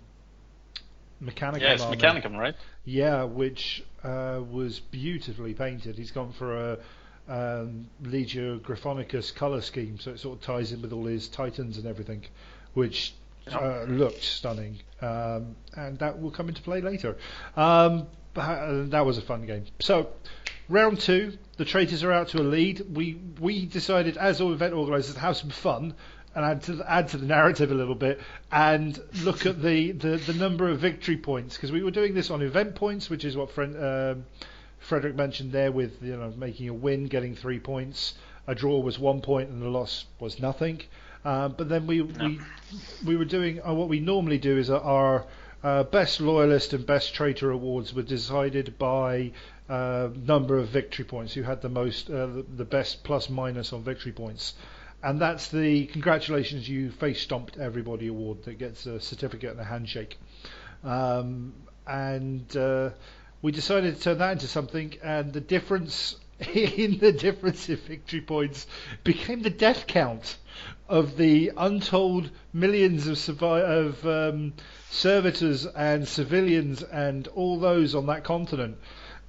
Mechanicum. 1.24 1.61
Yeah, 1.61 1.74
it's. 1.74 1.84
Mechanicum, 1.84 2.38
right? 2.38 2.55
Yeah, 2.86 3.24
which 3.24 3.84
uh, 4.03 4.41
was 4.49 4.80
beautifully 4.80 5.53
painted. 5.53 5.97
He's 5.97 6.11
gone 6.11 6.32
for 6.32 6.55
a 6.57 6.78
um, 7.30 7.88
Legio 8.03 8.59
Gryphonicus 8.59 9.34
color 9.34 9.61
scheme, 9.61 9.99
so 9.99 10.11
it 10.11 10.20
sort 10.20 10.39
of 10.39 10.43
ties 10.43 10.72
in 10.72 10.82
with 10.82 10.93
all 10.93 11.05
his 11.05 11.28
titans 11.28 11.78
and 11.78 11.86
everything, 11.86 12.26
which 12.74 13.13
uh, 13.51 13.84
looked 13.84 14.24
stunning. 14.24 14.80
Um, 15.01 15.55
and 15.76 15.99
that 15.99 16.20
will 16.20 16.32
come 16.32 16.49
into 16.49 16.61
play 16.61 16.82
later. 16.82 17.17
Um, 17.55 18.07
uh, 18.36 18.84
that 18.86 19.05
was 19.05 19.17
a 19.17 19.22
fun 19.22 19.45
game. 19.45 19.65
So, 19.80 20.09
round 20.70 20.99
two, 20.99 21.38
the 21.57 21.65
traitors 21.65 22.03
are 22.03 22.11
out 22.11 22.30
to 22.30 22.41
a 22.41 22.43
lead. 22.43 22.86
We 22.95 23.20
we 23.39 23.65
decided 23.65 24.17
as 24.17 24.39
all 24.39 24.53
event 24.53 24.74
organisers 24.74 25.15
to 25.15 25.20
have 25.20 25.36
some 25.36 25.49
fun 25.49 25.95
and 26.39 26.47
add 26.47 26.63
to 26.63 26.73
the, 26.75 26.89
add 26.89 27.09
to 27.09 27.17
the 27.17 27.25
narrative 27.25 27.69
a 27.69 27.73
little 27.73 27.95
bit 27.95 28.17
and 28.49 28.97
look 29.23 29.45
at 29.45 29.61
the, 29.61 29.91
the, 29.91 30.15
the 30.15 30.33
number 30.33 30.69
of 30.69 30.79
victory 30.79 31.17
points 31.17 31.57
because 31.57 31.69
we 31.69 31.83
were 31.83 31.91
doing 31.91 32.13
this 32.13 32.31
on 32.31 32.41
event 32.41 32.75
points, 32.75 33.09
which 33.09 33.25
is 33.25 33.35
what 33.35 33.51
friend, 33.51 33.75
um, 33.75 34.25
Frederick 34.79 35.15
mentioned 35.15 35.51
there 35.51 35.69
with 35.69 36.01
you 36.01 36.15
know 36.15 36.33
making 36.37 36.69
a 36.69 36.73
win, 36.73 37.07
getting 37.07 37.35
three 37.35 37.59
points. 37.59 38.13
A 38.47 38.55
draw 38.55 38.79
was 38.79 38.97
one 38.97 39.19
point 39.19 39.49
and 39.49 39.61
a 39.61 39.67
loss 39.67 40.05
was 40.17 40.39
nothing. 40.39 40.81
Uh, 41.25 41.49
but 41.49 41.67
then 41.67 41.85
we 41.85 42.03
we 42.03 42.39
we 43.05 43.17
were 43.17 43.25
doing 43.25 43.59
uh, 43.67 43.73
what 43.73 43.89
we 43.89 43.99
normally 43.99 44.37
do 44.37 44.57
is 44.57 44.69
our 44.69 45.25
uh, 45.61 45.83
best 45.83 46.21
loyalist 46.21 46.71
and 46.71 46.85
best 46.85 47.13
traitor 47.13 47.51
awards 47.51 47.93
were 47.93 48.01
decided 48.01 48.77
by 48.77 49.33
uh, 49.67 50.07
number 50.25 50.57
of 50.57 50.69
victory 50.69 51.03
points. 51.03 51.33
Who 51.33 51.43
had 51.43 51.61
the 51.61 51.67
most, 51.67 52.09
uh, 52.09 52.27
the, 52.27 52.45
the 52.55 52.65
best 52.65 53.03
plus 53.03 53.29
minus 53.29 53.73
on 53.73 53.83
victory 53.83 54.13
points, 54.13 54.53
and 55.03 55.19
that's 55.19 55.49
the 55.49 55.85
congratulations 55.87 56.67
you 56.67 56.91
face 56.91 57.21
stomped 57.21 57.57
everybody 57.57 58.07
award 58.07 58.43
that 58.43 58.59
gets 58.59 58.85
a 58.85 58.99
certificate 58.99 59.51
and 59.51 59.59
a 59.59 59.63
handshake. 59.63 60.17
Um, 60.83 61.53
and 61.87 62.55
uh, 62.55 62.91
we 63.41 63.51
decided 63.51 63.95
to 63.95 64.01
turn 64.01 64.17
that 64.19 64.33
into 64.33 64.47
something, 64.47 64.95
and 65.03 65.31
the 65.33 65.41
difference 65.41 66.15
in 66.53 66.99
the 66.99 67.11
difference 67.11 67.67
in 67.69 67.77
victory 67.77 68.21
points 68.21 68.67
became 69.03 69.41
the 69.41 69.49
death 69.49 69.87
count 69.87 70.37
of 70.87 71.17
the 71.17 71.51
untold 71.57 72.29
millions 72.53 73.07
of, 73.07 73.17
survi- 73.17 73.63
of 73.63 74.05
um, 74.05 74.53
servitors 74.89 75.65
and 75.65 76.07
civilians 76.07 76.81
and 76.81 77.27
all 77.29 77.59
those 77.59 77.93
on 77.95 78.05
that 78.07 78.23
continent. 78.23 78.77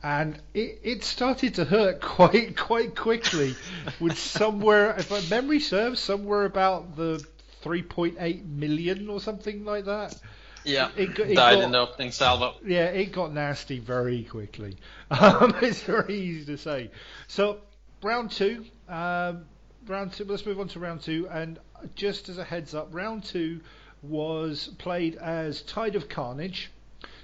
And 0.03 0.41
it, 0.55 0.79
it 0.83 1.05
started 1.05 1.55
to 1.57 1.65
hurt 1.65 2.01
quite 2.03 2.57
quite 2.57 2.97
quickly, 2.97 3.55
with 4.01 4.19
somewhere, 4.19 4.95
if 4.99 5.11
my 5.11 5.21
memory 5.29 5.61
serves, 5.61 6.01
somewhere 6.01 6.45
about 6.45 6.97
the 6.97 7.23
3.8 7.65 8.47
million 8.47 9.09
or 9.11 9.21
something 9.21 9.65
like 9.65 9.85
that. 9.85 10.17
Yeah, 10.65 10.91
It 10.97 11.15
got- 11.15 11.27
it 11.29 11.35
died 11.37 11.55
got- 11.57 11.65
in 11.65 11.73
the 11.73 11.79
opening 11.79 12.13
salvo. 12.13 12.55
Yeah, 12.65 12.87
it 12.87 13.13
got 13.13 13.33
nasty 13.33 13.79
very 13.79 14.25
quickly. 14.25 14.77
Um, 15.11 15.55
it's 15.61 15.83
very 15.83 16.15
easy 16.15 16.45
to 16.47 16.57
say. 16.59 16.91
So, 17.27 17.59
round 18.03 18.31
two. 18.31 18.65
Um, 18.89 19.45
round 19.87 20.13
two. 20.13 20.25
Let's 20.25 20.47
move 20.47 20.61
on 20.61 20.69
to 20.69 20.79
round 20.79 21.01
two. 21.03 21.29
And 21.29 21.59
just 21.97 22.29
as 22.29 22.39
a 22.39 22.45
heads 22.45 22.75
up, 22.75 22.89
round 22.95 23.25
two 23.25 23.61
was 24.03 24.69
played 24.79 25.17
as 25.17 25.63
Tide 25.63 25.97
of 25.97 26.09
Carnage. 26.09 26.71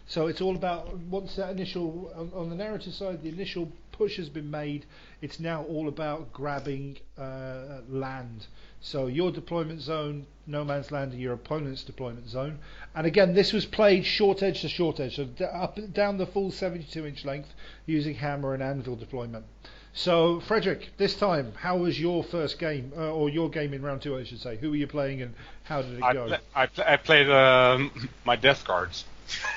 So 0.09 0.28
it's 0.28 0.41
all 0.41 0.55
about 0.55 0.97
once 0.99 1.35
that 1.37 1.51
initial 1.51 2.12
on, 2.16 2.31
on 2.35 2.49
the 2.49 2.55
narrative 2.57 2.95
side, 2.95 3.23
the 3.23 3.28
initial 3.28 3.70
push 3.93 4.16
has 4.19 4.28
been 4.28 4.51
made. 4.51 4.87
It's 5.20 5.41
now 5.41 5.65
all 5.65 5.89
about 5.89 6.33
grabbing 6.33 6.99
uh, 7.19 7.81
land. 7.89 8.47
So 8.81 9.07
your 9.09 9.33
deployment 9.33 9.81
zone, 9.81 10.27
no 10.47 10.65
man's 10.65 10.93
land, 10.93 11.12
and 11.12 11.20
your 11.20 11.33
opponent's 11.33 11.83
deployment 11.83 12.28
zone. 12.28 12.59
And 12.95 13.07
again, 13.07 13.35
this 13.35 13.53
was 13.53 13.65
played 13.66 14.07
short 14.07 14.43
edge 14.43 14.61
to 14.61 14.69
short 14.69 15.01
edge, 15.01 15.16
so 15.16 15.24
d- 15.24 15.45
up 15.45 15.78
down 15.93 16.19
the 16.19 16.27
full 16.27 16.51
72 16.53 17.05
inch 17.05 17.24
length 17.24 17.49
using 17.87 18.15
hammer 18.15 18.55
and 18.55 18.62
anvil 18.62 18.95
deployment. 18.97 19.45
So, 19.93 20.41
Frederick, 20.41 20.91
this 20.99 21.16
time, 21.16 21.53
how 21.57 21.78
was 21.78 21.99
your 21.99 22.23
first 22.23 22.59
game, 22.59 22.93
uh, 22.97 23.12
or 23.15 23.31
your 23.31 23.49
game 23.49 23.73
in 23.73 23.81
round 23.83 24.03
two, 24.03 24.15
I 24.16 24.24
should 24.24 24.41
say? 24.41 24.57
Who 24.59 24.70
were 24.70 24.77
you 24.77 24.87
playing 24.87 25.23
and 25.23 25.35
how 25.65 25.81
did 25.81 25.95
it 25.95 26.03
I, 26.05 26.12
go? 26.12 26.27
pla- 26.27 26.39
I, 26.55 26.66
pla- 26.66 26.85
I 26.87 26.97
played 26.99 27.31
um, 27.31 27.91
my 28.24 28.37
death 28.37 28.65
guards. 28.66 29.05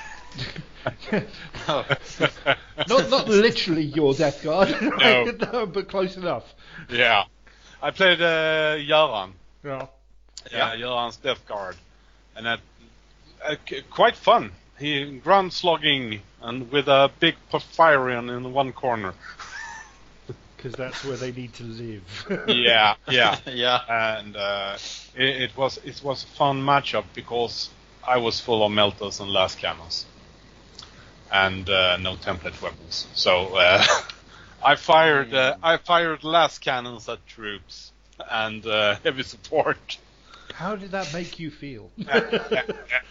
Oh, 1.68 1.86
not 2.88 3.10
not 3.10 3.28
literally 3.28 3.84
your 3.84 4.14
death 4.14 4.44
guard, 4.44 4.70
right? 4.82 5.40
No. 5.40 5.52
No, 5.52 5.66
but 5.66 5.90
close 5.90 6.16
enough. 6.18 6.54
yeah. 6.90 7.24
I 7.82 7.92
played 7.92 8.22
uh, 8.22 8.76
Yaran. 8.78 9.32
Yeah. 9.64 9.88
Yeah, 10.52 10.76
Yaran's 10.76 11.18
death 11.18 11.46
guard. 11.48 11.76
And 12.36 12.46
that, 12.46 12.60
uh, 13.46 13.56
quite 13.90 14.16
fun. 14.16 14.52
He 14.78 15.18
ground 15.20 15.54
slogging 15.54 16.22
and 16.42 16.72
with 16.72 16.88
a 16.88 17.12
big 17.20 17.36
Porphyrion 17.52 18.36
in 18.36 18.54
one 18.54 18.74
corner. 18.74 19.14
Because 20.58 20.74
that's 20.74 21.06
where 21.06 21.16
they 21.16 21.32
need 21.32 21.54
to 21.54 21.64
live. 21.64 22.04
yeah, 22.50 22.96
yeah. 23.10 23.38
yeah. 23.46 24.18
and 24.18 24.36
uh, 24.36 24.78
it, 25.16 25.44
it 25.44 25.58
was 25.58 25.78
it 25.86 26.02
was 26.04 26.26
a 26.26 26.28
fun 26.28 26.62
matchup 26.62 27.06
because 27.16 27.70
I 28.06 28.18
was 28.18 28.42
full 28.42 28.66
of 28.66 28.72
melters 28.74 29.22
and 29.22 29.30
las 29.32 29.56
cannons, 29.56 30.06
and 31.32 31.70
uh, 31.70 31.98
no 31.98 32.16
template 32.16 32.62
weapons. 32.62 33.08
So 33.14 33.56
uh, 33.56 33.84
I 34.64 34.76
fired 34.76 35.34
uh, 35.34 35.56
I 35.62 35.78
fired 35.78 36.24
las 36.24 36.58
cannons 36.60 37.08
at 37.10 37.26
troops 37.28 37.92
and 38.30 38.66
uh, 38.66 38.96
heavy 39.04 39.24
support. 39.24 39.98
How 40.54 40.76
did 40.76 40.92
that 40.92 41.14
make 41.14 41.40
you 41.40 41.52
feel? 41.52 41.90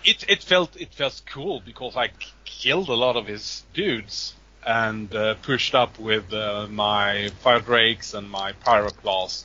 it 0.05 0.25
it 0.29 0.43
felt 0.43 0.77
it 0.77 0.93
felt 0.95 1.23
cool 1.27 1.61
because 1.65 1.97
I 1.97 2.11
killed 2.45 2.89
a 2.89 2.95
lot 2.95 3.17
of 3.17 3.27
his 3.27 3.65
dudes 3.73 4.35
and 4.67 5.15
uh, 5.15 5.35
pushed 5.43 5.75
up 5.75 5.99
with 5.99 6.33
uh, 6.33 6.67
my 6.69 7.31
fire 7.41 7.61
drakes 7.61 8.15
and 8.15 8.29
my 8.29 8.53
pyroclast. 8.53 9.45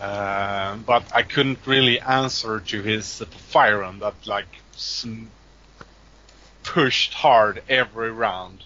Uh, 0.00 0.76
but 0.76 1.04
I 1.14 1.22
couldn't 1.22 1.66
really 1.66 1.98
answer 1.98 2.60
to 2.60 2.82
his 2.82 3.20
fire 3.48 3.78
run 3.78 3.98
that 4.00 4.26
like 4.26 4.46
sm- 4.76 5.28
pushed 6.66 7.14
hard 7.14 7.62
every 7.68 8.10
round. 8.12 8.62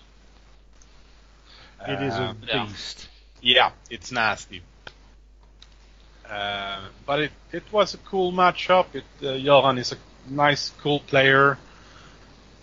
It 1.86 2.02
is 2.02 2.14
a 2.14 2.30
Um, 2.30 2.38
yeah. 2.46 2.66
beast. 2.66 3.08
yeah, 3.40 3.70
it's 3.88 4.10
nasty. 4.10 4.62
Uh, 6.28 6.80
but 7.06 7.20
it, 7.20 7.32
it 7.52 7.62
was 7.72 7.94
a 7.94 7.98
cool 7.98 8.32
matchup. 8.32 8.86
It, 8.94 9.04
uh, 9.22 9.32
Johan 9.32 9.78
is 9.78 9.92
a 9.92 9.96
nice, 10.28 10.70
cool 10.82 11.00
player. 11.00 11.58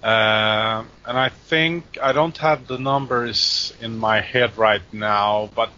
Uh, 0.04 0.84
and 1.06 1.18
I 1.18 1.30
think 1.30 1.98
I 2.02 2.12
don't 2.14 2.38
have 2.38 2.68
the 2.68 2.78
numbers 2.78 3.74
in 3.82 3.98
my 3.98 4.22
head 4.22 4.58
right 4.58 4.84
now, 4.94 5.50
but 5.56 5.72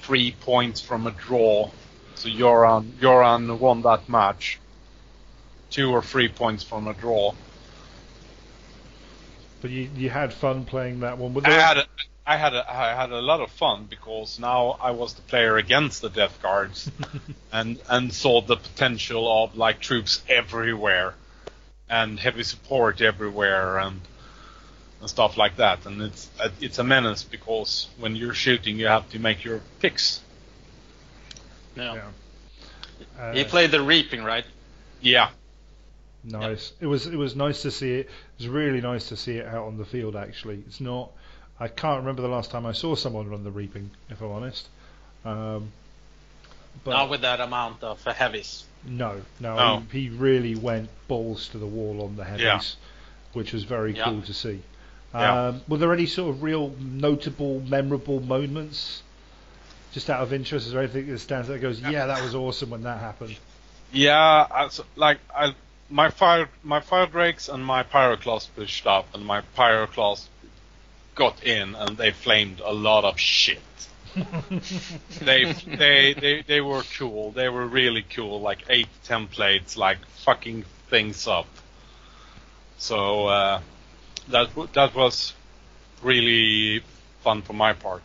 three 0.00 0.32
points 0.32 0.80
from 0.80 1.06
a 1.06 1.10
draw. 1.10 1.70
So 2.14 2.28
Joran, 2.30 2.96
Joran 3.00 3.58
won 3.58 3.82
that 3.82 4.08
match. 4.08 4.58
Two 5.70 5.90
or 5.90 6.02
three 6.02 6.28
points 6.28 6.64
from 6.64 6.86
a 6.88 6.94
draw. 6.94 7.34
But 9.60 9.70
you, 9.70 9.90
you 9.96 10.10
had 10.10 10.32
fun 10.32 10.64
playing 10.64 11.00
that 11.00 11.18
one. 11.18 11.34
Were 11.34 11.42
I 11.46 11.50
had 11.50 11.78
a, 11.78 11.86
I 12.26 12.36
had 12.36 12.54
a, 12.54 12.70
I 12.70 12.94
had 12.94 13.10
a 13.10 13.20
lot 13.20 13.40
of 13.40 13.50
fun 13.50 13.86
because 13.88 14.38
now 14.38 14.76
I 14.80 14.90
was 14.90 15.14
the 15.14 15.22
player 15.22 15.56
against 15.56 16.02
the 16.02 16.10
Death 16.10 16.40
Guards, 16.42 16.90
and 17.52 17.78
and 17.88 18.12
saw 18.12 18.40
the 18.40 18.56
potential 18.56 19.44
of 19.44 19.56
like 19.56 19.80
troops 19.80 20.22
everywhere, 20.28 21.14
and 21.88 22.18
heavy 22.18 22.42
support 22.42 23.00
everywhere, 23.00 23.78
and 23.78 24.00
and 25.00 25.08
stuff 25.08 25.36
like 25.36 25.56
that. 25.56 25.86
And 25.86 26.02
it's 26.02 26.28
it's 26.60 26.78
a 26.78 26.84
menace 26.84 27.22
because 27.24 27.88
when 27.98 28.16
you're 28.16 28.34
shooting, 28.34 28.78
you 28.78 28.86
have 28.88 29.08
to 29.10 29.18
make 29.18 29.44
your 29.44 29.60
picks. 29.80 30.20
Yeah. 31.76 31.94
Yeah. 31.94 32.02
Uh, 33.20 33.32
He 33.34 33.44
played 33.44 33.70
the 33.70 33.82
reaping, 33.82 34.24
right? 34.24 34.44
Yeah, 35.00 35.30
Nice. 36.28 36.72
It 36.80 36.86
was 36.86 37.06
it 37.06 37.16
was 37.16 37.36
nice 37.36 37.62
to 37.62 37.70
see 37.70 37.92
it. 37.94 38.06
It 38.06 38.08
was 38.38 38.48
really 38.48 38.80
nice 38.80 39.08
to 39.10 39.16
see 39.16 39.36
it 39.36 39.46
out 39.46 39.66
on 39.66 39.78
the 39.78 39.84
field. 39.84 40.16
Actually, 40.16 40.62
it's 40.66 40.80
not. 40.80 41.10
I 41.60 41.68
can't 41.68 42.00
remember 42.00 42.20
the 42.22 42.28
last 42.28 42.50
time 42.50 42.66
I 42.66 42.72
saw 42.72 42.94
someone 42.96 43.30
run 43.30 43.44
the 43.44 43.50
reaping. 43.50 43.90
If 44.10 44.20
I'm 44.20 44.30
honest. 44.32 44.68
Um, 45.24 45.70
but 46.84 46.90
Not 46.90 47.08
with 47.10 47.22
that 47.22 47.40
amount 47.40 47.82
of 47.82 48.02
heavies. 48.04 48.64
no, 48.84 49.22
no, 49.40 49.56
No. 49.56 49.82
He, 49.90 50.02
he 50.02 50.08
really 50.10 50.54
went 50.54 50.90
balls 51.08 51.48
to 51.48 51.58
the 51.58 51.66
wall 51.66 52.02
on 52.02 52.16
the 52.16 52.24
heavies, 52.24 52.42
Yeah. 52.44 52.60
which 53.32 53.52
was 53.54 53.64
very 53.64 53.96
Yeah. 53.96 54.04
cool 54.04 54.22
to 54.22 54.34
see. 54.34 54.60
Yeah. 55.14 55.46
Um, 55.48 55.62
were 55.68 55.78
there 55.78 55.92
any 55.94 56.04
sort 56.06 56.34
of 56.34 56.42
real 56.42 56.74
notable, 56.78 57.60
memorable 57.60 58.20
moments? 58.20 59.02
Just 59.92 60.10
out 60.10 60.20
of 60.22 60.32
interest, 60.34 60.66
is 60.66 60.72
there 60.72 60.82
anything 60.82 61.06
that 61.08 61.18
stands 61.20 61.48
out 61.48 61.54
that 61.54 61.60
goes, 61.60 61.80
yeah, 61.80 62.06
that 62.06 62.22
was 62.22 62.34
awesome 62.34 62.68
when 62.70 62.82
that 62.82 63.00
happened? 63.00 63.36
yeah. 63.92 64.68
Like 64.96 65.18
I, 65.34 65.54
my 65.88 66.10
fire 66.10 66.48
my 66.62 66.80
fire 66.80 67.06
drakes 67.06 67.48
and 67.48 67.64
my 67.64 67.82
pyroclast 67.82 68.48
pushed 68.54 68.86
up, 68.86 69.14
and 69.14 69.24
my 69.24 69.42
pyroclast 69.56 70.26
got 71.14 71.42
in, 71.44 71.74
and 71.74 71.96
they 71.96 72.10
flamed 72.10 72.60
a 72.60 72.72
lot 72.72 73.04
of 73.04 73.18
shit. 73.18 73.58
they 75.24 75.52
they 75.66 76.14
they 76.14 76.42
they 76.46 76.60
were 76.60 76.82
cool. 76.98 77.32
They 77.32 77.48
were 77.48 77.66
really 77.66 78.02
cool. 78.02 78.40
Like 78.40 78.64
eight 78.68 78.88
templates, 79.06 79.76
like 79.76 79.98
fucking 80.24 80.64
things 80.88 81.26
up. 81.26 81.46
So 82.78 83.26
uh, 83.26 83.60
that 84.28 84.48
w- 84.50 84.68
that 84.74 84.94
was 84.94 85.34
really 86.02 86.82
fun 87.22 87.42
for 87.42 87.52
my 87.52 87.72
part. 87.72 88.02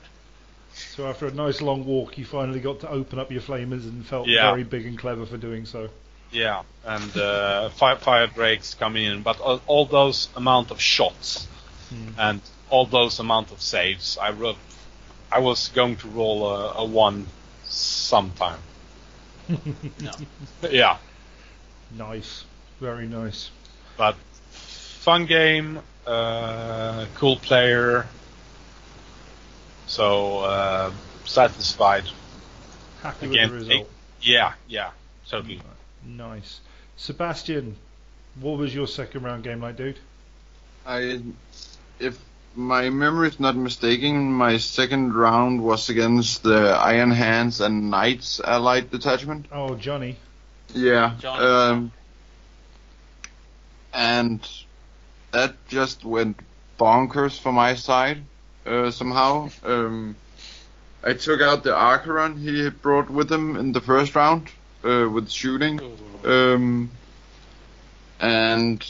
So 0.73 1.07
after 1.07 1.27
a 1.27 1.31
nice 1.31 1.61
long 1.61 1.85
walk, 1.85 2.17
you 2.17 2.25
finally 2.25 2.59
got 2.59 2.79
to 2.81 2.89
open 2.89 3.19
up 3.19 3.31
your 3.31 3.41
flamers 3.41 3.83
and 3.85 4.05
felt 4.05 4.27
Yeah. 4.27 4.51
very 4.51 4.63
big 4.63 4.85
and 4.85 4.97
clever 4.97 5.25
for 5.25 5.37
doing 5.37 5.65
so. 5.65 5.89
Yeah, 6.31 6.63
and 6.85 7.15
uh, 7.17 7.69
fire, 7.69 7.97
fire 7.97 8.27
drakes 8.27 8.73
coming 8.73 9.05
in, 9.05 9.21
but 9.21 9.39
all, 9.41 9.61
all 9.67 9.85
those 9.85 10.29
amount 10.35 10.71
of 10.71 10.79
shots 10.81 11.47
Hmm. 11.89 12.07
and 12.17 12.41
all 12.69 12.85
those 12.85 13.19
amount 13.19 13.51
of 13.51 13.61
saves, 13.61 14.17
I 14.17 14.31
wrote, 14.31 14.55
I 15.29 15.39
was 15.39 15.67
going 15.69 15.97
to 15.97 16.07
roll 16.07 16.47
a, 16.49 16.73
a 16.75 16.85
one 16.85 17.27
sometime. 17.65 18.59
No. 19.99 20.11
Yeah, 20.69 20.97
Nice, 21.97 22.45
very 22.79 23.07
nice. 23.07 23.49
but 23.97 24.15
fun 24.51 25.25
game, 25.25 25.79
uh, 26.07 27.05
cool 27.15 27.35
player, 27.35 28.05
so 29.87 30.39
uh, 30.39 30.91
satisfied. 31.25 32.05
Happy 33.03 33.27
Again, 33.27 33.51
with 33.51 33.67
the 33.67 33.73
result. 33.73 33.89
Yeah, 34.21 34.53
yeah, 34.69 34.91
totally. 35.29 35.59
Nice. 36.05 36.59
Sebastian, 36.97 37.75
what 38.39 38.57
was 38.57 38.73
your 38.73 38.87
second 38.87 39.23
round 39.23 39.43
game 39.43 39.61
like, 39.61 39.77
dude? 39.77 39.99
I, 40.85 41.21
if 41.99 42.17
my 42.55 42.89
memory 42.89 43.29
is 43.29 43.39
not 43.39 43.55
mistaken, 43.55 44.31
my 44.31 44.57
second 44.57 45.13
round 45.13 45.63
was 45.63 45.89
against 45.89 46.43
the 46.43 46.69
Iron 46.69 47.11
Hands 47.11 47.59
and 47.61 47.89
Knights 47.89 48.39
Allied 48.39 48.91
Detachment. 48.91 49.45
Oh, 49.51 49.75
Johnny. 49.75 50.17
Yeah. 50.73 51.15
Johnny. 51.19 51.45
Um, 51.45 51.91
and 53.93 54.49
that 55.31 55.55
just 55.67 56.03
went 56.03 56.39
bonkers 56.79 57.39
for 57.39 57.51
my 57.51 57.75
side 57.75 58.23
uh, 58.65 58.91
somehow. 58.91 59.49
Um, 59.63 60.15
I 61.03 61.13
took 61.13 61.41
out 61.41 61.63
the 61.63 61.75
Acheron 61.75 62.37
he 62.37 62.63
had 62.63 62.81
brought 62.81 63.09
with 63.09 63.31
him 63.31 63.55
in 63.55 63.71
the 63.71 63.81
first 63.81 64.15
round 64.15 64.49
uh, 64.83 65.09
with 65.09 65.29
shooting. 65.29 65.79
Um, 66.23 66.91
and 68.19 68.85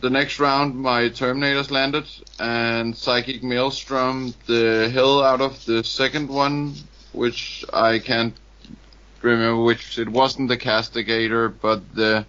the 0.00 0.10
next 0.10 0.38
round, 0.38 0.76
my 0.76 1.08
Terminators 1.10 1.70
landed, 1.70 2.06
and 2.38 2.96
Psychic 2.96 3.42
Maelstrom 3.42 4.34
the 4.46 4.90
hell 4.92 5.22
out 5.22 5.40
of 5.40 5.64
the 5.66 5.84
second 5.84 6.28
one, 6.28 6.74
which 7.12 7.64
I 7.72 7.98
can't 7.98 8.34
remember 9.22 9.62
which. 9.62 9.98
It 9.98 10.08
wasn't 10.08 10.48
the 10.48 10.56
Castigator, 10.56 11.48
but 11.48 11.94
the 11.94 12.24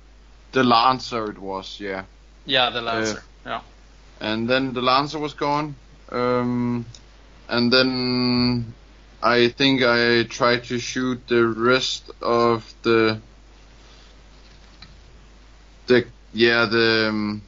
the 0.52 0.64
Lancer 0.64 1.30
it 1.30 1.38
was, 1.38 1.80
yeah. 1.80 2.04
Yeah, 2.46 2.70
the 2.72 2.82
Lancer. 2.82 3.24
yeah. 3.46 3.62
And 4.20 4.50
then 4.50 4.74
the 4.74 4.82
Lancer 4.82 5.20
was 5.20 5.34
gone. 5.34 5.76
Um, 6.12 6.86
and 7.48 7.72
then 7.72 8.74
I 9.24 9.50
think 9.50 9.84
I 9.84 10.24
tried 10.24 10.64
to 10.66 10.80
shoot 10.80 11.28
the 11.28 11.46
rest 11.46 12.10
of 12.22 12.74
the 12.82 13.20
the 15.88 16.06
yeah 16.34 16.66
the 16.66 17.08
um, 17.10 17.42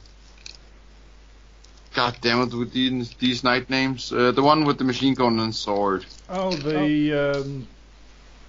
God 1.94 2.16
damn 2.20 2.42
it 2.42 2.54
with 2.54 2.72
these 2.72 3.10
these 3.14 3.42
Knight 3.42 3.70
names. 3.70 4.12
Uh, 4.12 4.30
the 4.32 4.42
one 4.42 4.64
with 4.64 4.78
the 4.78 4.84
machine 4.84 5.14
gun 5.14 5.38
and 5.40 5.54
sword. 5.54 6.06
Oh, 6.28 6.52
the 6.52 7.38
um, 7.38 7.66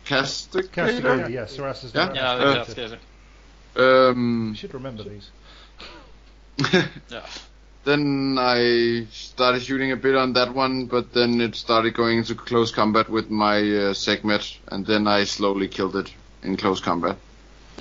Castigator. 0.05 0.69
Castigator, 0.71 1.29
yes, 1.31 1.57
Erasmus 1.57 1.93
Yeah. 1.95 2.13
Yeah, 2.13 2.31
Uh, 2.31 2.37
the 2.37 2.65
Cascade. 2.65 2.99
Um. 3.75 4.49
You 4.49 4.55
should 4.55 4.73
remember 4.73 5.03
these. 5.03 5.29
Yeah. 7.09 7.25
Then 7.85 8.37
I 8.39 9.05
started 9.11 9.61
shooting 9.61 9.91
a 9.91 9.95
bit 9.95 10.15
on 10.15 10.33
that 10.33 10.53
one, 10.53 10.87
but 10.87 11.13
then 11.13 11.39
it 11.39 11.55
started 11.55 11.93
going 11.93 12.17
into 12.19 12.33
close 12.35 12.71
combat 12.71 13.09
with 13.09 13.29
my 13.29 13.57
uh, 13.59 13.93
Sekhmet, 13.93 14.57
and 14.69 14.85
then 14.85 15.07
I 15.07 15.23
slowly 15.25 15.67
killed 15.67 15.95
it 15.95 16.11
in 16.43 16.57
close 16.57 16.79
combat. 16.81 17.17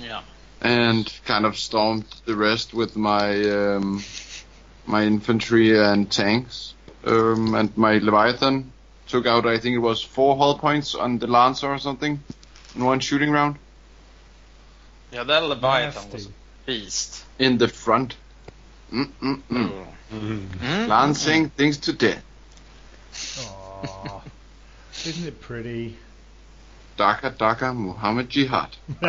Yeah. 0.01 0.21
and 0.61 1.11
kind 1.25 1.45
of 1.45 1.57
stormed 1.57 2.05
the 2.25 2.35
rest 2.35 2.73
with 2.73 2.95
my 2.95 3.31
um, 3.49 4.03
my 4.85 5.03
infantry 5.03 5.77
and 5.79 6.11
tanks. 6.11 6.73
Um, 7.05 7.53
and 7.55 7.75
my 7.77 7.97
Leviathan 7.99 8.71
took 9.07 9.25
out, 9.27 9.45
I 9.45 9.57
think 9.59 9.75
it 9.75 9.79
was 9.79 10.01
four 10.01 10.35
hull 10.37 10.57
points 10.57 10.95
on 10.95 11.19
the 11.19 11.27
Lancer 11.27 11.67
or 11.67 11.77
something 11.79 12.19
in 12.75 12.83
one 12.83 12.99
shooting 12.99 13.29
round 13.31 13.57
Yeah, 15.11 15.23
that 15.23 15.43
Leviathan 15.43 16.11
was 16.11 16.25
a 16.27 16.29
beast. 16.65 17.23
in 17.39 17.57
the 17.57 17.67
front. 17.67 18.15
Mm-mm-mm. 18.91 19.85
Mm. 20.11 20.87
Lancing 20.87 21.49
things 21.49 21.77
to 21.79 21.93
death. 21.93 22.23
Aw. 23.39 24.21
Isn't 25.05 25.27
it 25.27 25.41
pretty? 25.41 25.97
Daka 26.97 27.29
Daka 27.31 27.73
Muhammad 27.73 28.29
Jihad. 28.29 28.69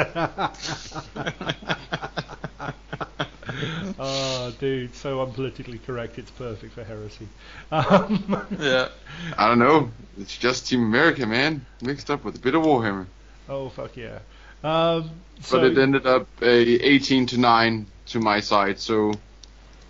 oh, 3.99 4.55
dude, 4.59 4.95
so 4.95 5.25
unpolitically 5.25 5.85
correct. 5.85 6.19
It's 6.19 6.31
perfect 6.31 6.75
for 6.75 6.85
heresy. 6.85 7.29
Um, 7.71 8.47
Yeah. 8.59 8.89
I 9.37 9.49
don't 9.49 9.59
know. 9.59 9.91
It's 10.19 10.37
just 10.37 10.69
Team 10.69 10.83
America, 10.83 11.27
man. 11.27 11.65
Mixed 11.83 12.11
up 12.11 12.25
with 12.25 12.37
a 12.37 12.39
bit 12.39 12.55
of 12.55 12.63
Warhammer. 12.63 13.07
oh, 13.49 13.69
fuck 13.69 13.97
yeah. 13.97 14.19
Um, 14.65 15.11
But 15.51 15.65
it 15.65 15.79
ended 15.79 16.07
up 16.07 16.27
a 16.43 16.47
18 16.47 17.27
to 17.27 17.39
9 17.39 17.87
to 18.07 18.21
my 18.21 18.41
side, 18.41 18.79
so 18.81 19.13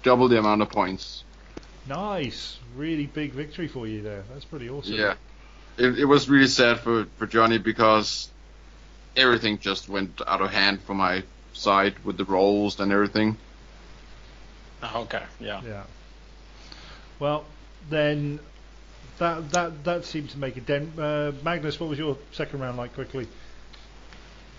double 0.07 0.29
the 0.29 0.39
amount 0.39 0.63
of 0.63 0.71
points. 0.71 1.25
nice. 1.89 2.59
Really 2.77 3.07
big 3.07 3.33
victory 3.33 3.69
for 3.69 3.87
you 3.89 4.03
there. 4.03 4.23
That's 4.33 4.45
pretty 4.45 4.69
awesome. 4.71 4.95
Yeah. 4.95 5.15
It, 5.79 5.99
it 5.99 6.05
was 6.05 6.29
really 6.29 6.47
sad 6.47 6.79
for, 6.81 7.07
for 7.19 7.27
Johnny 7.27 7.59
because 7.59 8.29
everything 9.17 9.59
just 9.59 9.89
went 9.89 10.21
out 10.27 10.41
of 10.43 10.51
hand 10.53 10.83
for 10.83 10.95
my 10.95 11.23
side 11.55 11.95
with 12.05 12.19
the 12.19 12.25
rolls 12.25 12.79
and 12.81 12.93
everything. 12.93 13.37
Oh, 14.83 15.03
okay, 15.03 15.23
yeah. 15.41 15.63
Yeah. 15.67 15.83
Well, 17.19 17.47
then 17.89 18.41
that 19.19 19.51
that 19.53 19.85
that 19.85 20.05
seemed 20.05 20.29
to 20.31 20.39
make 20.39 20.57
a 20.59 20.61
dent. 20.61 20.99
Uh, 20.99 21.33
Magnus, 21.43 21.81
what 21.81 21.89
was 21.89 21.99
your 21.99 22.19
second 22.33 22.61
round 22.61 22.77
like? 22.77 22.93
Quickly. 22.95 23.27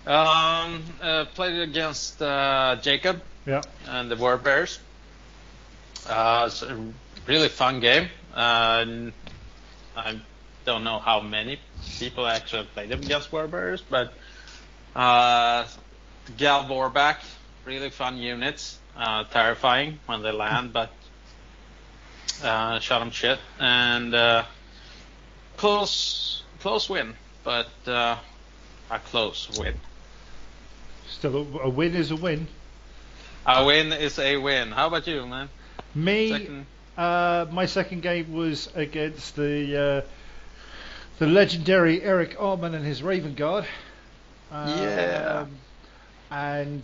Um, 0.06 0.82
uh, 1.00 1.24
played 1.34 1.60
against 1.60 2.20
uh, 2.20 2.76
Jacob 2.82 3.22
Yeah. 3.46 3.62
and 3.86 4.10
the 4.10 4.16
War 4.16 4.36
Bears. 4.38 4.80
Uh, 6.06 6.44
it's 6.46 6.62
a 6.62 6.92
really 7.26 7.48
fun 7.48 7.80
game. 7.80 8.08
Uh, 8.34 9.10
I 9.96 10.20
don't 10.64 10.84
know 10.84 10.98
how 10.98 11.20
many 11.20 11.58
people 11.98 12.26
actually 12.26 12.64
played 12.74 12.92
against 12.92 13.32
War 13.32 13.48
Bears, 13.48 13.82
but 13.82 14.12
uh, 14.94 15.66
Gal 16.36 16.64
Vorbak, 16.64 17.16
really 17.64 17.90
fun 17.90 18.18
units. 18.18 18.78
Uh, 18.96 19.22
terrifying 19.30 20.00
when 20.06 20.22
they 20.22 20.32
land, 20.32 20.72
but 20.72 20.90
uh, 22.42 22.80
shot 22.80 23.00
'em 23.00 23.12
shit 23.12 23.38
and 23.60 24.12
uh, 24.12 24.44
close 25.56 26.42
close 26.58 26.88
win, 26.90 27.14
but 27.44 27.68
uh, 27.86 28.16
a 28.90 28.98
close 28.98 29.56
win. 29.56 29.74
Still, 31.08 31.36
a, 31.36 31.66
a 31.66 31.68
win 31.68 31.94
is 31.94 32.10
a 32.10 32.16
win. 32.16 32.48
A 33.46 33.64
win 33.64 33.92
is 33.92 34.18
a 34.18 34.36
win. 34.36 34.72
How 34.72 34.88
about 34.88 35.06
you, 35.06 35.24
man? 35.24 35.48
Me, 36.04 36.30
Second. 36.30 36.66
uh, 36.96 37.46
my 37.50 37.66
second 37.66 38.02
game 38.02 38.32
was 38.32 38.68
against 38.74 39.36
the 39.36 40.04
uh, 40.06 40.08
the 41.18 41.26
legendary 41.26 42.02
Eric 42.02 42.36
Arman 42.38 42.74
and 42.74 42.84
his 42.84 43.02
Raven 43.02 43.34
Guard. 43.34 43.66
Um, 44.52 44.68
Yeah. 44.68 45.46
And 46.30 46.82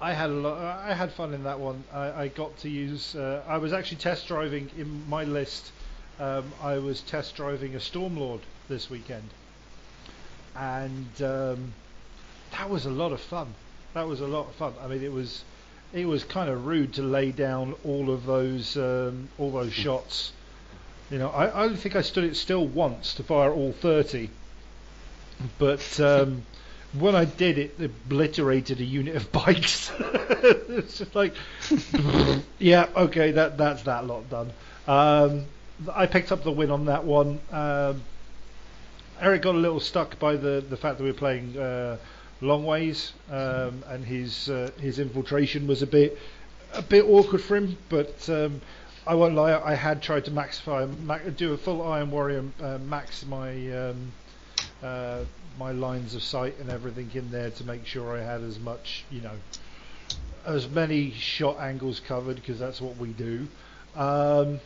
I 0.00 0.12
had 0.12 0.30
a 0.30 0.34
lot. 0.34 0.58
I 0.58 0.94
had 0.94 1.12
fun 1.12 1.34
in 1.34 1.44
that 1.44 1.60
one. 1.60 1.84
I, 1.92 2.22
I 2.22 2.28
got 2.28 2.56
to 2.58 2.68
use. 2.68 3.14
Uh, 3.14 3.42
I 3.46 3.58
was 3.58 3.72
actually 3.72 3.98
test 3.98 4.28
driving 4.28 4.70
in 4.78 5.08
my 5.08 5.24
list. 5.24 5.72
Um, 6.18 6.52
I 6.62 6.78
was 6.78 7.00
test 7.02 7.36
driving 7.36 7.74
a 7.74 7.78
Stormlord 7.78 8.40
this 8.68 8.90
weekend, 8.90 9.28
and 10.56 11.22
um, 11.22 11.72
that 12.52 12.68
was 12.70 12.86
a 12.86 12.90
lot 12.90 13.12
of 13.12 13.20
fun. 13.20 13.54
That 13.94 14.06
was 14.08 14.20
a 14.20 14.26
lot 14.26 14.46
of 14.48 14.54
fun. 14.54 14.74
I 14.82 14.86
mean, 14.88 15.02
it 15.02 15.12
was 15.12 15.44
it 15.92 16.06
was 16.06 16.24
kind 16.24 16.50
of 16.50 16.66
rude 16.66 16.94
to 16.94 17.02
lay 17.02 17.32
down 17.32 17.74
all 17.84 18.10
of 18.10 18.26
those 18.26 18.76
um, 18.76 19.28
all 19.38 19.50
those 19.50 19.72
shots. 19.72 20.32
You 21.10 21.18
know, 21.18 21.30
I, 21.30 21.64
I 21.64 21.66
don't 21.66 21.76
think 21.76 21.96
I 21.96 22.02
stood 22.02 22.24
it 22.24 22.36
still 22.36 22.66
once 22.66 23.14
to 23.14 23.22
fire 23.22 23.52
all 23.52 23.72
thirty, 23.72 24.30
but 25.58 25.98
um, 26.00 26.42
when 26.98 27.14
I 27.14 27.24
did, 27.24 27.58
it 27.58 27.80
obliterated 27.80 28.80
a 28.80 28.84
unit 28.84 29.16
of 29.16 29.32
bikes. 29.32 29.90
it's 29.98 30.98
just 30.98 31.14
like, 31.14 31.34
yeah, 32.58 32.88
okay, 32.96 33.32
that 33.32 33.56
that's 33.56 33.82
that 33.82 34.06
lot 34.06 34.28
done. 34.28 34.52
Um, 34.86 35.44
I 35.94 36.06
picked 36.06 36.32
up 36.32 36.42
the 36.42 36.50
win 36.50 36.70
on 36.70 36.86
that 36.86 37.04
one. 37.04 37.40
Um, 37.52 38.02
Eric 39.20 39.42
got 39.42 39.54
a 39.54 39.58
little 39.58 39.80
stuck 39.80 40.18
by 40.18 40.36
the, 40.36 40.64
the 40.68 40.76
fact 40.76 40.98
that 40.98 41.04
we 41.04 41.10
were 41.10 41.16
playing 41.16 41.56
uh, 41.58 41.96
long 42.40 42.64
ways, 42.64 43.12
um, 43.30 43.82
and 43.88 44.04
his 44.04 44.48
uh, 44.48 44.70
his 44.80 44.98
infiltration 44.98 45.66
was 45.66 45.82
a 45.82 45.86
bit 45.86 46.18
a 46.74 46.82
bit 46.82 47.04
awkward 47.04 47.42
for 47.42 47.56
him. 47.56 47.76
But 47.88 48.28
um, 48.28 48.60
I 49.06 49.14
won't 49.14 49.34
lie, 49.34 49.58
I 49.58 49.74
had 49.74 50.02
tried 50.02 50.24
to 50.26 50.30
maxify 50.30 50.86
ma- 51.04 51.18
do 51.36 51.52
a 51.52 51.56
full 51.56 51.82
Iron 51.82 52.10
Warrior 52.10 52.44
uh, 52.62 52.78
max 52.78 53.24
my 53.24 53.50
um, 53.72 54.12
uh, 54.82 55.24
my 55.58 55.72
lines 55.72 56.14
of 56.14 56.22
sight 56.22 56.58
and 56.60 56.70
everything 56.70 57.10
in 57.14 57.30
there 57.30 57.50
to 57.50 57.64
make 57.64 57.86
sure 57.86 58.16
I 58.16 58.22
had 58.22 58.42
as 58.42 58.58
much 58.58 59.04
you 59.10 59.20
know 59.20 59.36
as 60.46 60.68
many 60.68 61.10
shot 61.10 61.58
angles 61.58 62.00
covered 62.00 62.36
because 62.36 62.58
that's 62.58 62.80
what 62.80 62.96
we 62.96 63.08
do. 63.08 63.46
Um, 63.96 64.60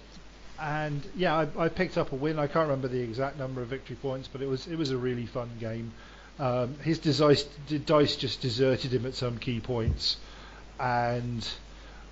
and 0.61 1.03
yeah, 1.16 1.35
I, 1.57 1.65
I 1.65 1.69
picked 1.69 1.99
up 1.99 2.12
a 2.12 2.15
win. 2.15 2.39
I 2.39 2.47
can't 2.47 2.69
remember 2.69 2.89
the 2.89 3.01
exact 3.01 3.39
number 3.39 3.62
of 3.62 3.69
victory 3.69 3.97
points, 3.97 4.28
but 4.28 4.43
it 4.43 4.49
was 4.49 4.66
it 4.69 4.77
was 4.77 4.90
a 4.90 4.97
really 4.97 5.27
fun 5.27 5.51
game. 5.59 5.93
Um, 6.39 6.77
his 6.83 6.99
dice, 6.99 7.45
dice 7.85 8.17
just 8.17 8.41
deserted 8.41 8.93
him 8.93 9.07
at 9.07 9.15
some 9.15 9.39
key 9.39 9.61
points, 9.61 10.17
and 10.81 11.47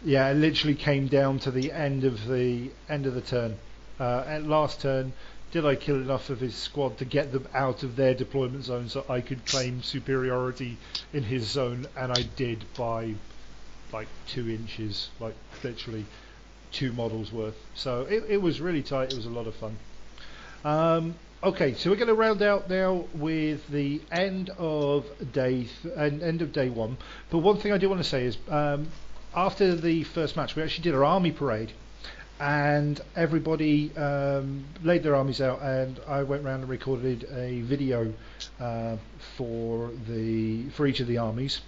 yeah, 0.05 0.29
it 0.31 0.35
literally 0.35 0.75
came 0.75 1.07
down 1.07 1.39
to 1.41 1.51
the 1.51 1.73
end 1.73 2.05
of 2.05 2.27
the 2.29 2.71
end 2.89 3.07
of 3.07 3.15
the 3.15 3.21
turn. 3.21 3.57
Uh, 3.99 4.25
at 4.27 4.47
last 4.47 4.81
turn, 4.81 5.13
did 5.53 5.67
I 5.67 5.75
kill 5.75 5.97
enough 5.97 6.31
of 6.31 6.41
his 6.41 6.55
squad 6.55 6.99
to 6.99 7.05
get 7.05 7.33
them 7.33 7.47
out 7.53 7.83
of 7.83 7.97
their 7.97 8.15
deployment 8.15 8.65
zone 8.65 8.89
so 8.89 9.05
I 9.09 9.21
could 9.21 9.45
claim 9.47 9.83
superiority 9.83 10.77
in 11.13 11.25
his 11.25 11.47
zone? 11.47 11.87
And 11.97 12.13
I 12.13 12.23
did 12.37 12.65
by 12.77 13.15
like 13.93 14.09
two 14.29 14.49
inches, 14.49 15.09
like 15.19 15.35
literally 15.63 16.07
two 16.73 16.93
models 16.93 17.33
worth. 17.33 17.57
So 17.75 18.03
it, 18.03 18.25
it 18.29 18.43
was 18.43 18.61
really 18.61 18.83
tight. 18.83 19.13
It 19.13 19.17
was 19.17 19.27
a 19.27 19.31
lot 19.31 19.47
of 19.47 19.55
fun. 19.57 19.77
Um, 20.65 21.15
okay, 21.43 21.75
so 21.75 21.91
we're 21.91 21.97
going 21.97 22.09
to 22.09 22.15
round 22.15 22.43
out 22.43 22.69
now 22.69 23.05
with 23.15 23.67
the 23.69 24.01
end 24.11 24.51
of 24.59 25.07
day 25.33 25.67
th- 25.83 25.97
end, 25.97 26.43
of 26.43 26.53
day 26.53 26.69
one. 26.69 26.99
But 27.31 27.39
one 27.39 27.57
thing 27.57 27.73
I 27.73 27.79
do 27.79 27.89
want 27.89 28.03
to 28.03 28.09
say 28.09 28.25
is 28.25 28.37
um, 28.49 28.89
after 29.35 29.75
the 29.75 30.05
first 30.05 30.37
match, 30.37 30.57
we 30.57 30.62
actually 30.62 30.85
did 30.85 30.95
our 30.95 31.05
army 31.05 31.33
parade. 31.33 31.73
And 32.39 32.99
everybody 33.17 33.95
um, 33.99 34.65
laid 34.83 35.03
their 35.03 35.15
armies 35.15 35.43
out, 35.43 35.61
and 35.61 36.01
I 36.09 36.23
went 36.23 36.43
round 36.43 36.62
and 36.62 36.71
recorded 36.71 37.25
a 37.31 37.61
video 37.61 38.15
uh, 38.59 38.97
for 39.37 39.91
the 40.09 40.71
for 40.71 40.87
each 40.87 41.01
of 41.01 41.07
the 41.07 41.19
armies. 41.19 41.61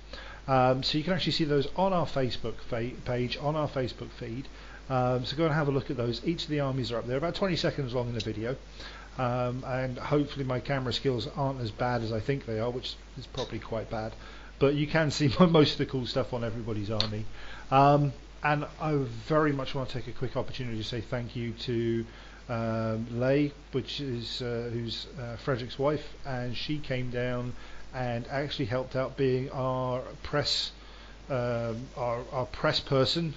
Um, 0.49 0.83
so 0.83 0.97
you 0.97 1.05
can 1.05 1.13
actually 1.13 1.33
see 1.33 1.45
those 1.45 1.69
on 1.77 1.93
our 1.93 2.07
Facebook 2.07 2.55
fa- 2.71 2.91
page, 3.05 3.37
on 3.37 3.55
our 3.55 3.69
Facebook 3.69 4.11
feed. 4.19 4.49
Um, 4.89 5.27
so 5.27 5.37
go 5.37 5.45
and 5.45 5.55
have 5.55 5.69
a 5.69 5.71
look 5.71 5.91
at 5.91 5.99
those. 5.99 6.27
Each 6.27 6.45
of 6.45 6.49
the 6.49 6.61
armies 6.61 6.91
are 6.91 6.99
up 6.99 7.07
there, 7.07 7.19
about 7.19 7.35
20 7.35 7.55
seconds 7.57 7.95
long 7.95 8.09
in 8.09 8.15
the 8.15 8.21
video. 8.21 8.57
Um, 9.19 9.65
and 9.67 9.99
hopefully 9.99 10.45
my 10.45 10.61
camera 10.61 10.93
skills 10.93 11.29
aren't 11.37 11.61
as 11.61 11.71
bad 11.71 12.03
as 12.03 12.13
I 12.13 12.21
think 12.21 12.47
they 12.47 12.59
are, 12.59 12.71
which 12.71 12.97
is 13.19 13.27
probably 13.27 13.59
quite 13.59 13.91
bad. 13.91 14.13
But 14.59 14.75
you 14.75 14.87
can 14.87 15.11
see 15.11 15.33
most 15.41 15.73
of 15.73 15.79
the 15.79 15.87
cool 15.87 16.07
stuff 16.07 16.33
on 16.33 16.45
everybody's 16.45 16.91
army. 16.91 17.25
Um, 17.71 18.13
and 18.43 18.67
I 18.81 18.95
very 19.29 19.53
much 19.53 19.75
want 19.75 19.91
to 19.91 19.99
take 19.99 20.09
a 20.09 20.19
quick 20.19 20.37
opportunity 20.37 20.79
to 20.79 20.85
say 20.85 21.01
thank 21.01 21.37
you 21.37 21.53
to 21.53 22.07
um, 22.49 23.07
Lay, 23.21 23.53
which 23.73 24.01
is 24.01 24.43
uh, 24.43 24.71
who's 24.73 25.07
uh, 25.21 25.37
Frederick's 25.37 25.79
wife, 25.79 26.15
and 26.27 26.57
she 26.57 26.79
came 26.79 27.11
down 27.11 27.55
and 27.95 28.27
actually 28.29 28.65
helped 28.65 28.97
out 28.97 29.17
being 29.17 29.51
our 29.51 30.01
press 30.23 30.73
um, 31.31 31.89
our, 31.97 32.21
our 32.33 32.47
press 32.47 32.81
person 32.81 33.35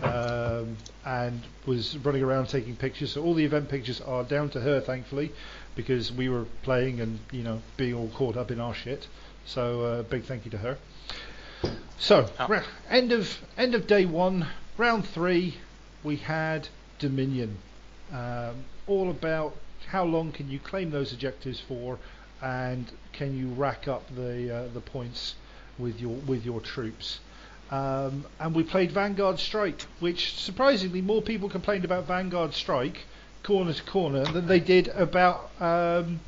um, 0.00 0.76
and 1.04 1.40
was 1.66 1.96
running 1.98 2.22
around 2.22 2.46
taking 2.46 2.76
pictures. 2.76 3.12
So 3.12 3.22
all 3.22 3.34
the 3.34 3.44
event 3.44 3.68
pictures 3.68 4.00
are 4.00 4.24
down 4.24 4.50
to 4.50 4.60
her, 4.60 4.80
thankfully, 4.80 5.32
because 5.74 6.12
we 6.12 6.28
were 6.28 6.46
playing 6.62 7.00
and 7.00 7.18
you 7.30 7.42
know 7.42 7.60
being 7.76 7.94
all 7.94 8.08
caught 8.08 8.36
up 8.36 8.50
in 8.50 8.60
our 8.60 8.74
shit. 8.74 9.06
So 9.44 9.82
uh, 9.82 10.02
big 10.04 10.24
thank 10.24 10.44
you 10.44 10.50
to 10.52 10.58
her. 10.58 10.78
So 11.98 12.28
Oh. 12.38 12.48
ra- 12.48 12.62
end 12.90 13.12
of 13.12 13.38
end 13.56 13.74
of 13.74 13.86
day 13.86 14.06
one, 14.06 14.48
round 14.76 15.06
three, 15.06 15.56
we 16.02 16.16
had 16.16 16.68
Dominion. 16.98 17.58
Um, 18.12 18.64
all 18.86 19.10
about 19.10 19.56
how 19.86 20.04
long 20.04 20.32
can 20.32 20.50
you 20.50 20.58
claim 20.58 20.90
those 20.90 21.12
objectives 21.12 21.60
for, 21.60 21.98
and 22.42 22.90
can 23.12 23.36
you 23.36 23.48
rack 23.48 23.88
up 23.88 24.02
the 24.14 24.54
uh, 24.54 24.68
the 24.74 24.80
points 24.80 25.34
with 25.78 26.00
your 26.00 26.14
with 26.26 26.44
your 26.44 26.60
troops. 26.60 27.20
Um, 27.72 28.26
and 28.38 28.54
we 28.54 28.64
played 28.64 28.92
Vanguard 28.92 29.38
Strike, 29.38 29.80
which 29.98 30.34
surprisingly 30.36 31.00
more 31.00 31.22
people 31.22 31.48
complained 31.48 31.86
about 31.86 32.06
Vanguard 32.06 32.52
Strike, 32.52 33.06
corner 33.42 33.72
to 33.72 33.82
corner, 33.84 34.26
than 34.26 34.46
they 34.46 34.60
did 34.60 34.88
about 34.88 35.50
um, 35.58 36.20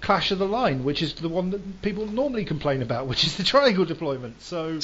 Clash 0.00 0.30
of 0.30 0.38
the 0.38 0.46
Line, 0.46 0.84
which 0.84 1.02
is 1.02 1.14
the 1.14 1.28
one 1.28 1.50
that 1.50 1.82
people 1.82 2.06
normally 2.06 2.44
complain 2.44 2.82
about, 2.82 3.06
which 3.08 3.24
is 3.24 3.36
the 3.36 3.42
triangle 3.42 3.84
deployment. 3.84 4.40
So, 4.40 4.78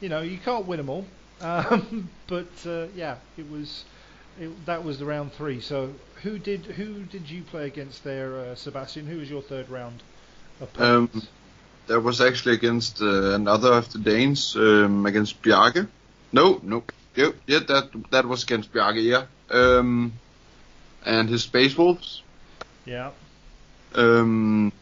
you 0.00 0.08
know, 0.08 0.22
you 0.22 0.38
can't 0.38 0.66
win 0.66 0.78
them 0.78 0.88
all. 0.88 1.04
Um, 1.42 2.08
but 2.28 2.48
uh, 2.66 2.86
yeah, 2.96 3.16
it 3.36 3.50
was 3.50 3.84
it, 4.40 4.64
that 4.64 4.82
was 4.82 4.98
the 4.98 5.04
round 5.04 5.34
three. 5.34 5.60
So 5.60 5.92
who 6.22 6.38
did 6.38 6.64
who 6.64 7.02
did 7.02 7.28
you 7.28 7.42
play 7.42 7.66
against 7.66 8.04
there, 8.04 8.38
uh, 8.38 8.54
Sebastian? 8.54 9.06
Who 9.06 9.18
was 9.18 9.28
your 9.28 9.42
third 9.42 9.68
round 9.68 10.02
opponent? 10.62 11.14
Um, 11.14 11.22
That 11.86 12.00
was 12.00 12.20
actually 12.20 12.54
against 12.54 13.02
uh, 13.02 13.34
another 13.34 13.72
of 13.72 13.92
the 13.92 13.98
Danes, 13.98 14.54
um, 14.56 15.04
against 15.06 15.42
Bjarke. 15.42 15.88
No, 16.32 16.60
no, 16.62 16.84
yep, 17.16 17.34
yeah, 17.46 17.58
that 17.58 17.90
that 18.10 18.26
was 18.26 18.44
against 18.44 18.72
Bjarke, 18.72 19.02
yeah. 19.02 19.26
Um, 19.50 20.12
and 21.04 21.28
his 21.28 21.42
Space 21.42 21.76
Wolves. 21.76 22.22
yeah, 22.86 23.10
Um, 23.94 24.72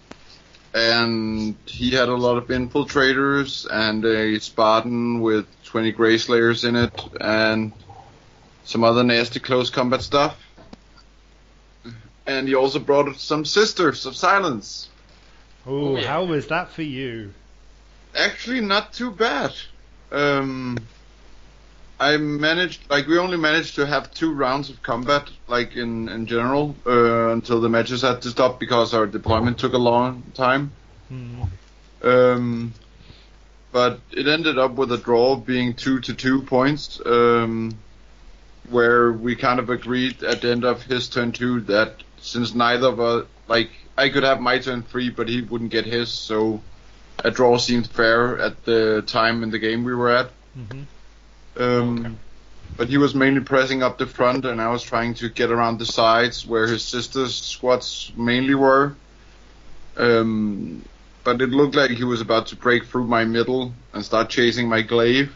and 0.75 1.57
he 1.67 1.91
had 1.91 2.09
a 2.09 2.15
lot 2.15 2.37
of 2.37 2.47
infiltrators 2.49 3.67
and 3.71 4.05
a 4.05 4.39
Spartan 4.39 5.21
with 5.21 5.47
20 5.65 5.93
Grey 5.93 6.19
Slayers 6.19 6.65
in 6.65 6.77
it 6.77 7.01
and 7.21 7.73
some 8.65 8.85
other 8.85 9.03
nasty 9.03 9.41
close 9.41 9.71
combat 9.71 10.03
stuff. 10.03 10.37
And 12.27 12.47
he 12.47 12.55
also 12.55 12.79
brought 12.79 13.17
some 13.17 13.45
Sisters 13.45 14.07
of 14.07 14.15
Silence. 14.15 14.89
Oh, 15.67 15.97
Oh, 15.97 15.97
yeah. 15.97 16.07
how 16.07 16.25
was 16.25 16.47
that 16.49 16.71
for 16.71 16.83
you? 16.83 17.33
actually 18.17 18.61
not 18.61 18.93
too 18.93 19.11
bad. 19.13 19.53
Um, 20.11 20.77
I 22.01 22.17
managed, 22.17 22.81
like, 22.91 23.07
we 23.07 23.19
only 23.19 23.37
managed 23.37 23.77
to 23.77 23.87
have 23.87 24.13
two 24.13 24.33
rounds 24.33 24.69
of 24.71 24.83
combat, 24.83 25.31
like, 25.47 25.77
in, 25.77 26.09
in 26.09 26.27
general, 26.27 26.75
uh, 26.87 27.29
until 27.29 27.61
the 27.61 27.69
matches 27.69 28.03
had 28.03 28.23
to 28.23 28.31
stop 28.31 28.59
because 28.59 28.95
our 28.95 29.07
deployment 29.07 29.59
took 29.59 29.75
a 29.75 29.79
long 29.79 30.25
time. 30.35 30.73
Hmm. 31.09 31.43
Um, 32.03 32.73
but 33.73 34.01
it 34.11 34.27
ended 34.27 34.59
up 34.59 34.73
with 34.73 34.91
a 34.93 34.99
draw 34.99 35.37
being 35.37 35.75
two 35.75 36.01
to 36.01 36.15
two 36.15 36.43
points, 36.43 37.01
um, 37.07 37.79
where 38.71 39.13
we 39.13 39.37
kind 39.37 39.61
of 39.61 39.71
agreed 39.71 40.23
at 40.25 40.41
the 40.41 40.51
end 40.51 40.65
of 40.65 40.83
his 40.83 41.09
turn 41.09 41.31
two 41.33 41.61
that 41.63 42.03
since 42.19 42.55
neither 42.55 42.89
of 42.89 42.99
us, 43.01 43.27
like, 43.47 43.71
I 44.01 44.09
could 44.09 44.23
have 44.23 44.41
my 44.41 44.59
turn 44.59 44.83
three, 44.83 45.11
but 45.11 45.29
he 45.29 45.43
wouldn't 45.43 45.71
get 45.71 45.85
his, 45.85 46.09
so 46.09 46.63
a 47.23 47.31
draw 47.31 47.59
seemed 47.59 47.87
fair 47.87 48.39
at 48.39 48.65
the 48.65 49.03
time 49.07 49.43
in 49.43 49.51
the 49.51 49.59
game 49.59 49.85
we 49.85 49.95
were 49.95 50.11
at. 50.11 50.31
Mhm. 50.59 50.87
Um, 51.59 51.99
Okay. 51.99 52.15
But 52.79 52.89
he 52.89 52.97
was 52.97 53.15
mainly 53.15 53.43
pressing 53.43 53.83
up 53.83 53.99
the 53.99 54.07
front, 54.07 54.47
and 54.47 54.59
I 54.59 54.69
was 54.69 54.83
trying 54.83 55.13
to 55.15 55.29
get 55.29 55.51
around 55.51 55.79
the 55.79 55.85
sides 55.85 56.47
where 56.47 56.67
his 56.67 56.83
sister's 56.83 57.35
squads 57.35 58.11
mainly 58.17 58.55
were. 58.55 58.95
Um, 59.99 60.83
but 61.23 61.43
it 61.43 61.51
looked 61.51 61.75
like 61.75 61.91
he 61.91 62.05
was 62.05 62.23
about 62.23 62.47
to 62.47 62.57
break 62.57 62.87
through 62.87 63.07
my 63.07 63.25
middle 63.25 63.75
and 63.93 64.03
start 64.03 64.31
chasing 64.31 64.67
my 64.67 64.81
glaive 64.81 65.31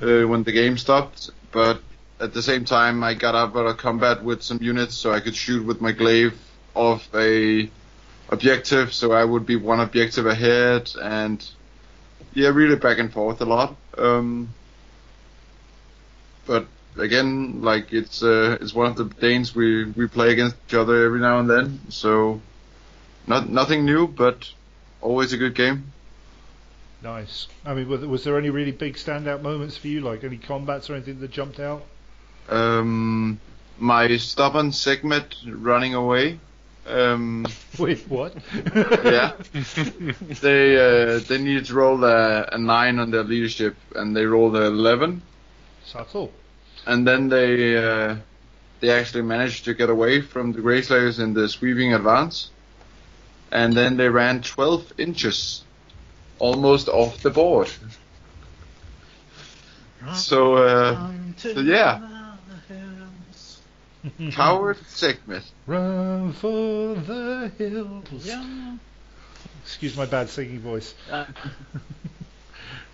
uh, 0.00 0.22
when 0.30 0.42
the 0.42 0.52
game 0.52 0.78
stopped. 0.78 1.30
But 1.52 1.82
at 2.18 2.32
the 2.32 2.42
same 2.42 2.64
time, 2.64 3.04
I 3.04 3.12
got 3.12 3.34
out 3.34 3.54
of 3.54 3.76
combat 3.76 4.24
with 4.24 4.42
some 4.42 4.62
units 4.62 4.94
so 4.94 5.12
I 5.12 5.20
could 5.20 5.36
shoot 5.36 5.66
with 5.66 5.82
my 5.82 5.92
glaive 5.92 6.32
off 6.78 7.08
a 7.14 7.68
objective, 8.30 8.92
so 8.92 9.12
I 9.12 9.24
would 9.24 9.46
be 9.46 9.56
one 9.56 9.80
objective 9.80 10.26
ahead, 10.26 10.90
and 11.02 11.44
yeah, 12.34 12.48
really 12.48 12.76
back 12.76 12.98
and 12.98 13.12
forth 13.12 13.40
a 13.40 13.44
lot. 13.44 13.76
Um, 13.96 14.50
but 16.46 16.66
again, 16.96 17.62
like 17.62 17.92
it's 17.92 18.22
uh, 18.22 18.58
it's 18.60 18.74
one 18.74 18.86
of 18.86 18.96
the 18.96 19.04
Danes 19.04 19.54
we 19.54 19.84
we 19.84 20.06
play 20.06 20.30
against 20.32 20.56
each 20.68 20.74
other 20.74 21.04
every 21.04 21.20
now 21.20 21.40
and 21.40 21.50
then, 21.50 21.80
so 21.88 22.40
not 23.26 23.48
nothing 23.48 23.84
new, 23.84 24.06
but 24.06 24.50
always 25.00 25.32
a 25.32 25.36
good 25.36 25.54
game. 25.54 25.92
Nice. 27.02 27.46
I 27.64 27.74
mean, 27.74 27.88
was, 27.88 28.04
was 28.04 28.24
there 28.24 28.38
any 28.38 28.50
really 28.50 28.72
big 28.72 28.96
standout 28.96 29.42
moments 29.42 29.76
for 29.76 29.88
you, 29.88 30.00
like 30.00 30.24
any 30.24 30.36
combats 30.36 30.90
or 30.90 30.94
anything 30.94 31.20
that 31.20 31.30
jumped 31.30 31.60
out? 31.60 31.82
Um, 32.48 33.38
my 33.78 34.16
stubborn 34.16 34.72
Sekhmet 34.72 35.36
running 35.46 35.94
away. 35.94 36.40
Um, 36.88 37.46
Wait, 37.78 38.08
what? 38.08 38.34
yeah, 38.74 39.32
they 40.40 40.76
uh, 40.76 41.18
they 41.20 41.38
needed 41.38 41.66
to 41.66 41.74
roll 41.74 42.04
a, 42.04 42.44
a 42.52 42.58
nine 42.58 42.98
on 42.98 43.10
their 43.10 43.24
leadership, 43.24 43.76
and 43.94 44.16
they 44.16 44.24
rolled 44.26 44.56
a 44.56 44.62
eleven. 44.64 45.22
Subtle. 45.84 46.32
and 46.86 47.06
then 47.06 47.28
they 47.28 47.76
uh, 47.76 48.16
they 48.80 48.90
actually 48.90 49.22
managed 49.22 49.64
to 49.64 49.74
get 49.74 49.90
away 49.90 50.20
from 50.22 50.52
the 50.52 50.60
Grey 50.60 50.82
Slayers 50.82 51.18
in 51.18 51.34
the 51.34 51.48
sweeping 51.48 51.94
advance, 51.94 52.50
and 53.52 53.76
then 53.76 53.96
they 53.96 54.08
ran 54.08 54.42
12 54.42 54.92
inches, 54.98 55.64
almost 56.38 56.88
off 56.88 57.20
the 57.22 57.30
board. 57.30 57.70
So, 60.12 60.56
uh, 60.56 61.12
so 61.36 61.60
yeah, 61.60 62.00
coward 64.32 64.78
Sekhmet. 64.88 65.42
Run 65.66 66.32
for 66.32 66.94
the 66.94 67.50
hills. 67.58 68.28
Excuse 69.64 69.96
my 69.96 70.06
bad 70.06 70.28
singing 70.30 70.60
voice. 70.60 70.94
Uh, 71.10 71.24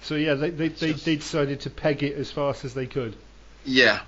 So 0.02 0.16
yeah, 0.16 0.34
they 0.34 0.50
they, 0.50 0.68
they, 0.68 0.92
they 0.92 1.16
decided 1.16 1.60
to 1.60 1.70
peg 1.70 2.02
it 2.02 2.14
as 2.18 2.30
fast 2.30 2.66
as 2.66 2.74
they 2.74 2.84
could. 2.86 3.16
Yeah, 3.64 4.00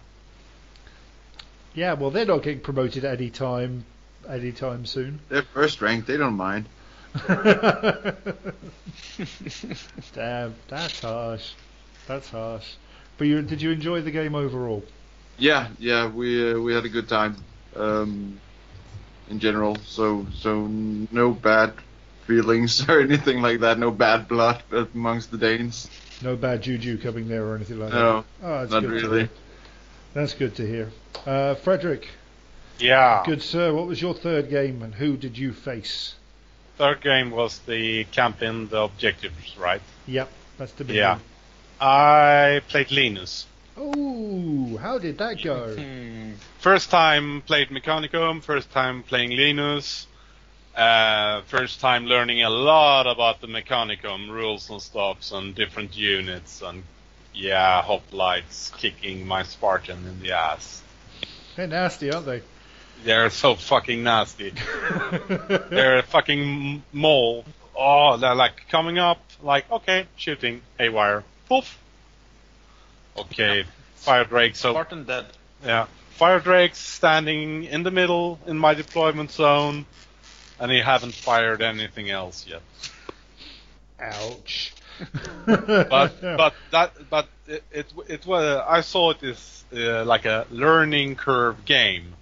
Yeah, 1.75 1.95
well 1.95 2.11
they're 2.11 2.27
not 2.27 2.43
getting 2.43 2.61
promoted 2.61 3.07
any 3.07 3.31
time 3.31 3.87
any 4.29 4.53
time 4.53 4.85
soon. 4.85 5.21
they're 5.31 5.41
first 5.55 5.81
ranked. 5.81 6.07
They 6.07 6.19
don't 6.19 6.35
mind. 6.37 6.67
Damn, 10.15 10.55
that's 10.69 11.01
harsh. 11.01 11.53
That's 12.07 12.29
harsh. 12.29 12.75
But 13.17 13.27
you 13.29 13.41
did 13.41 13.63
you 13.63 13.71
enjoy 13.71 14.03
the 14.03 14.11
game 14.11 14.35
overall? 14.35 14.83
Yeah, 15.39 15.69
yeah, 15.79 16.09
we 16.09 16.53
uh, 16.53 16.59
we 16.59 16.75
had 16.75 16.85
a 16.85 16.89
good 16.89 17.09
time. 17.09 17.37
Um, 17.75 18.41
in 19.29 19.39
general, 19.41 19.77
so 19.85 20.27
so 20.35 20.67
no 20.67 21.33
bad 21.33 21.75
feelings 22.27 22.89
or 22.89 23.01
anything 23.01 23.43
like 23.43 23.61
that. 23.61 23.79
No 23.79 23.91
bad 23.91 24.29
blood 24.29 24.63
amongst 24.71 25.31
the 25.31 25.39
Danes. 25.39 25.91
No 26.23 26.37
bad 26.37 26.63
juju 26.63 26.97
coming 26.99 27.29
there 27.29 27.45
or 27.45 27.57
anything 27.57 27.79
like 27.79 27.93
No, 27.93 28.21
that. 28.21 28.25
Oh, 28.43 28.61
that's 28.61 28.71
not 28.71 28.81
good 28.83 28.89
to 28.89 29.09
really. 29.09 29.19
hear. 29.21 29.31
That's 30.15 30.33
good 30.35 30.55
to 30.57 30.67
hear. 30.67 30.91
Uh, 31.27 31.55
Frederick, 31.57 32.09
Yeah. 32.79 33.23
good 33.27 33.43
sir, 33.43 33.75
what 33.75 33.87
was 33.87 34.01
your 34.01 34.15
third 34.15 34.49
game 34.49 34.81
and 34.83 34.95
who 34.95 35.17
did 35.17 35.37
you 35.37 35.53
face? 35.53 36.15
Third 36.79 37.03
game 37.03 37.31
was 37.31 37.59
the 37.67 38.05
camp 38.05 38.43
in 38.43 38.69
the 38.69 38.79
objectives, 38.83 39.57
right? 39.59 39.83
Yep, 40.07 40.31
that's 40.57 40.73
the 40.73 40.85
big 40.85 40.97
Yeah. 40.97 41.13
one. 41.15 41.21
I 41.81 42.63
played 42.69 42.91
Linus. 42.93 43.47
Oh, 43.79 44.79
how 44.79 44.99
did 44.99 45.19
that 45.19 45.43
go? 45.43 45.77
First 46.61 46.91
time 46.91 47.43
played 47.43 47.69
Mechanicum, 47.69 48.43
first 48.43 48.73
time 48.73 49.03
playing 49.03 49.31
Linus, 49.31 50.07
uh, 50.75 51.43
first 51.43 51.81
time 51.81 52.07
learning 52.07 52.43
a 52.43 52.51
lot 52.51 53.07
about 53.07 53.41
the 53.41 53.47
Mechanicum 53.47 54.31
rules 54.31 54.69
and 54.69 54.83
stuffs 54.83 55.31
and 55.33 55.55
different 55.55 55.97
units 55.97 56.63
and 56.63 56.83
yeah, 57.35 57.83
hoplites 57.83 58.77
kicking 58.79 59.27
my 59.27 59.43
Spartan 59.43 60.07
in 60.07 60.21
the 60.21 60.33
ass. 60.33 60.83
They're 61.55 61.67
nasty, 61.67 62.11
aren't 62.13 62.27
they? 62.27 62.43
They're 63.05 63.31
so 63.31 63.55
fucking 63.55 64.03
nasty. 64.03 64.51
They're 65.71 65.99
a 65.99 66.03
fucking 66.03 66.83
mole. 66.93 67.45
Oh, 67.79 68.17
they're 68.17 68.35
like 68.35 68.69
coming 68.71 68.99
up, 68.99 69.21
like, 69.43 69.71
okay, 69.71 70.07
shooting, 70.17 70.63
haywire, 70.79 71.25
poof. 71.47 71.79
Okay, 73.19 73.65
fire 73.97 74.25
drake, 74.25 74.57
so 74.57 74.73
Spartan 74.73 75.05
dead. 75.05 75.27
yeah. 75.65 75.87
Fire 76.17 76.41
Drake's 76.41 76.79
standing 76.79 77.65
in 77.65 77.83
the 77.83 77.91
middle 77.91 78.39
in 78.47 78.57
my 78.57 78.73
deployment 78.73 79.31
zone, 79.31 79.85
and 80.59 80.73
he 80.73 80.81
haven't 80.81 81.13
fired 81.13 81.61
anything 81.61 82.09
else 82.11 82.47
yet. 82.49 82.63
Ouch. 84.01 84.73
But 85.47 86.21
but 86.23 86.55
that 86.71 86.93
but 87.11 87.29
it 87.47 87.63
it, 87.71 87.87
it 88.09 88.27
was 88.27 88.63
I 88.67 88.81
saw 88.81 89.11
it 89.11 89.23
as 89.23 89.65
uh, 89.75 90.05
like 90.07 90.25
a 90.25 90.47
learning 90.51 91.17
curve 91.17 91.65
game. 91.67 92.15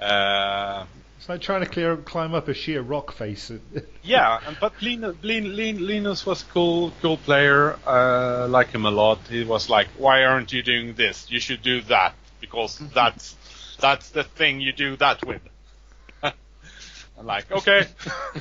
Uh, 0.00 0.86
it's 1.20 1.28
like 1.28 1.42
trying 1.42 1.60
to 1.62 1.68
clear, 1.68 1.98
climb 1.98 2.32
up 2.32 2.48
a 2.48 2.54
sheer 2.54 2.80
rock 2.80 3.12
face. 3.12 3.52
yeah, 4.02 4.40
but 4.58 4.72
Linus, 4.80 5.16
Lin, 5.22 5.54
Lin, 5.54 5.86
Linus 5.86 6.24
was 6.24 6.42
cool, 6.44 6.92
cool 7.02 7.18
player. 7.18 7.76
Uh, 7.86 8.48
like 8.48 8.68
him 8.70 8.86
a 8.86 8.90
lot. 8.90 9.18
He 9.28 9.44
was 9.44 9.68
like, 9.68 9.88
"Why 9.98 10.24
aren't 10.24 10.50
you 10.54 10.62
doing 10.62 10.94
this? 10.94 11.30
You 11.30 11.38
should 11.38 11.60
do 11.60 11.82
that 11.82 12.14
because 12.40 12.78
that's 12.94 13.36
that's 13.78 14.08
the 14.10 14.24
thing 14.24 14.62
you 14.62 14.72
do 14.72 14.96
that 14.96 15.22
with." 15.26 15.42
I'm 16.22 17.26
like, 17.26 17.52
okay. 17.52 17.84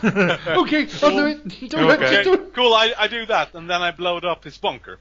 okay, 0.02 0.88
I'll 1.04 1.12
do 1.12 1.26
it. 1.26 1.50
Do 1.70 1.90
it, 1.90 2.00
Okay, 2.00 2.24
just 2.24 2.24
do 2.24 2.50
cool. 2.56 2.74
I, 2.74 2.94
I 2.98 3.08
do 3.10 3.26
that, 3.26 3.54
and 3.56 3.70
then 3.70 3.82
I 3.82 3.92
blowed 3.92 4.24
up 4.24 4.46
his 4.46 4.58
bunker. 4.58 5.00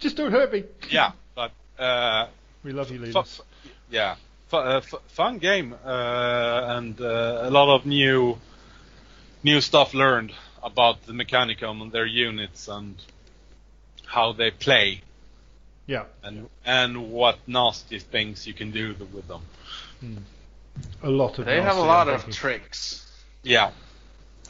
just 0.00 0.16
don't 0.16 0.32
hurt 0.32 0.52
me. 0.52 0.64
Yeah, 0.90 1.12
but 1.36 1.52
uh, 1.78 2.26
We 2.64 2.72
love 2.72 2.90
you, 2.90 2.98
Linus. 2.98 3.40
yeah, 3.90 4.14
fu- 4.16 4.20
uh, 4.52 4.80
fu- 4.80 4.98
fun 5.08 5.38
game, 5.38 5.74
uh, 5.84 6.76
and 6.76 7.00
uh, 7.00 7.40
a 7.44 7.50
lot 7.50 7.74
of 7.74 7.86
new 7.86 8.38
new 9.42 9.60
stuff 9.60 9.94
learned 9.94 10.32
about 10.62 11.06
the 11.06 11.12
Mechanicum 11.12 11.80
and 11.82 11.92
their 11.92 12.06
units 12.06 12.68
and 12.68 12.96
how 14.06 14.32
they 14.32 14.50
play, 14.50 15.02
Yeah. 15.86 16.04
and 16.22 16.48
and 16.64 17.10
what 17.12 17.38
nasty 17.46 17.98
things 17.98 18.46
you 18.46 18.54
can 18.54 18.70
do 18.70 18.94
with 19.12 19.28
them. 19.28 19.42
A 21.02 21.10
lot 21.10 21.38
of 21.38 21.44
They 21.46 21.60
have 21.60 21.76
a 21.76 21.82
lot 21.82 22.08
of 22.08 22.28
tricks. 22.30 23.04
Yeah, 23.42 23.70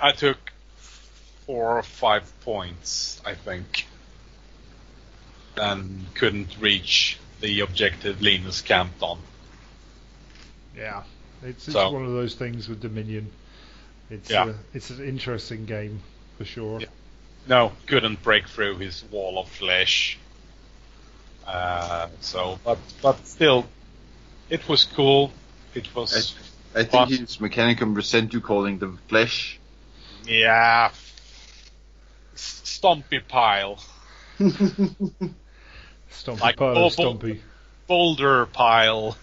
I 0.01 0.13
took 0.13 0.39
four 1.47 1.79
or 1.79 1.83
five 1.83 2.25
points, 2.41 3.21
I 3.25 3.35
think, 3.35 3.87
and 5.57 6.07
couldn't 6.15 6.57
reach 6.61 7.19
the 7.41 7.61
objective 7.61 8.21
Linus 8.23 8.61
camped 8.63 9.03
on. 9.03 9.19
Yeah, 10.79 11.03
it's, 11.43 11.67
it's 11.67 11.73
So- 11.75 11.91
one 11.91 12.05
of 12.05 12.13
those 12.13 12.35
things 12.35 12.69
with 12.69 12.81
Dominion. 12.81 13.31
It's 14.11 14.31
Yeah. 14.31 14.45
uh, 14.45 14.53
it's 14.73 14.91
an 14.91 15.05
interesting 15.07 15.67
game 15.67 16.01
for 16.39 16.45
sure. 16.45 16.81
Yeah. 16.81 16.87
No, 17.47 17.73
couldn't 17.87 18.23
break 18.23 18.49
through 18.49 18.79
his 18.79 19.05
wall 19.11 19.39
of 19.39 19.49
flesh. 19.49 20.19
Uh, 21.47 22.09
so, 22.21 22.59
but 22.65 22.79
but 23.03 23.27
still, 23.27 23.67
it 24.51 24.67
was 24.69 24.85
cool. 24.85 25.33
It 25.75 25.95
was 25.95 26.35
I 26.75 26.83
think 26.83 26.93
What? 26.93 27.09
his 27.09 27.39
Mechanicum 27.39 27.97
resent 27.97 28.33
you 28.35 28.41
calling 28.41 28.79
them 28.79 28.99
flesh. 29.09 29.59
Yeah. 30.27 30.91
S- 32.35 32.79
Stompy 32.83 33.27
pile. 33.27 33.79
Stompy 34.39 35.35
Like 36.41 36.57
pile 36.57 36.87
of 36.87 36.97
bubble- 36.97 37.15
Stompy. 37.19 37.41
Boulder 37.87 38.47
pile. 38.47 39.17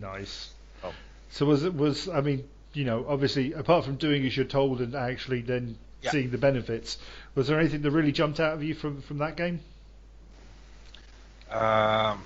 Nice. 0.00 0.50
Oh. 0.84 0.94
So 1.30 1.46
was 1.46 1.64
it 1.64 1.74
was 1.74 2.08
I 2.08 2.20
mean 2.20 2.48
you 2.72 2.84
know 2.84 3.06
obviously 3.08 3.52
apart 3.52 3.84
from 3.84 3.96
doing 3.96 4.24
as 4.26 4.36
you're 4.36 4.46
told 4.46 4.80
and 4.80 4.94
actually 4.94 5.40
then 5.42 5.78
Yeah. 6.02 6.10
seeing 6.10 6.30
the 6.30 6.38
benefits, 6.38 6.98
was 7.34 7.48
there 7.48 7.58
anything 7.58 7.82
that 7.82 7.90
really 7.90 8.12
jumped 8.12 8.38
out 8.40 8.54
of 8.54 8.62
you 8.62 8.74
from 8.74 9.00
from 9.02 9.18
that 9.18 9.36
game? 9.36 9.60
Um, 11.50 12.22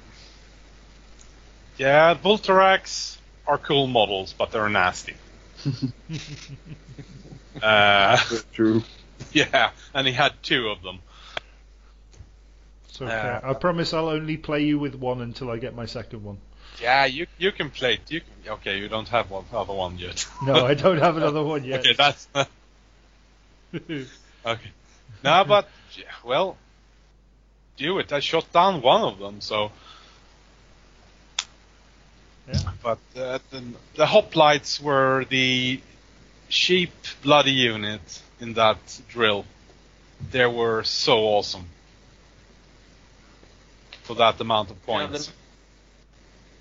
yeah, 1.76 2.14
Vultarax 2.14 3.18
are 3.46 3.58
cool 3.58 3.86
models, 3.86 4.34
but 4.36 4.50
they're 4.50 4.68
nasty. 4.68 5.14
uh, 7.62 8.16
True. 8.52 8.82
yeah, 9.32 9.70
and 9.94 10.06
he 10.06 10.12
had 10.12 10.32
two 10.42 10.68
of 10.68 10.82
them. 10.82 11.00
So 12.88 13.06
Uh, 13.06 13.40
I 13.42 13.54
promise 13.54 13.94
I'll 13.94 14.08
only 14.08 14.36
play 14.36 14.62
you 14.64 14.78
with 14.78 14.94
one 14.94 15.20
until 15.22 15.50
I 15.50 15.58
get 15.58 15.74
my 15.74 15.86
second 15.86 16.22
one. 16.24 16.38
Yeah, 16.80 17.04
you 17.06 17.26
you 17.38 17.52
can 17.52 17.70
play. 17.70 17.98
You 18.08 18.20
can, 18.20 18.52
okay? 18.54 18.78
You 18.78 18.88
don't 18.88 19.08
have 19.08 19.30
one 19.30 19.44
other 19.52 19.72
one 19.74 19.98
yet. 19.98 20.26
No, 20.42 20.66
I 20.66 20.74
don't 20.74 20.98
have 20.98 21.16
another 21.16 21.42
one 21.42 21.64
yet. 21.64 21.80
okay, 21.80 21.94
that's 21.94 22.28
okay. 23.74 24.70
No, 25.24 25.44
but 25.44 25.68
yeah, 25.96 26.04
well, 26.24 26.56
do 27.76 27.98
it. 27.98 28.12
I 28.12 28.20
shot 28.20 28.50
down 28.52 28.80
one 28.82 29.02
of 29.02 29.18
them, 29.18 29.40
so. 29.40 29.70
Yeah. 32.48 32.58
But 32.82 32.98
uh, 33.16 33.38
the, 33.50 33.62
the 33.96 34.06
hoplites 34.06 34.80
were 34.80 35.24
the 35.28 35.80
cheap 36.48 36.92
bloody 37.22 37.52
unit 37.52 38.22
in 38.40 38.54
that 38.54 38.78
drill. 39.08 39.44
They 40.32 40.46
were 40.46 40.82
so 40.84 41.18
awesome 41.20 41.66
for 44.02 44.14
that 44.16 44.40
amount 44.40 44.70
of 44.70 44.76
Yeah, 44.78 44.86
points. 45.06 45.26
the- 45.26 45.32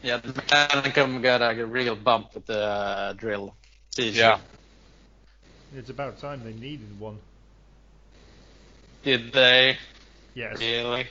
Yeah, 0.02 0.18
the 0.18 0.32
Mechanicum 0.34 1.22
got 1.22 1.42
a 1.42 1.66
real 1.66 1.96
bump 1.96 2.34
with 2.34 2.46
the 2.46 2.60
uh, 2.64 3.14
drill. 3.14 3.54
Yeah. 3.98 4.40
It's 5.76 5.90
about 5.90 6.20
time 6.20 6.44
they 6.44 6.54
needed 6.54 7.00
one. 7.00 7.18
Did 9.04 9.34
they 9.34 9.78
Yes. 10.36 10.60
really? 10.60 11.08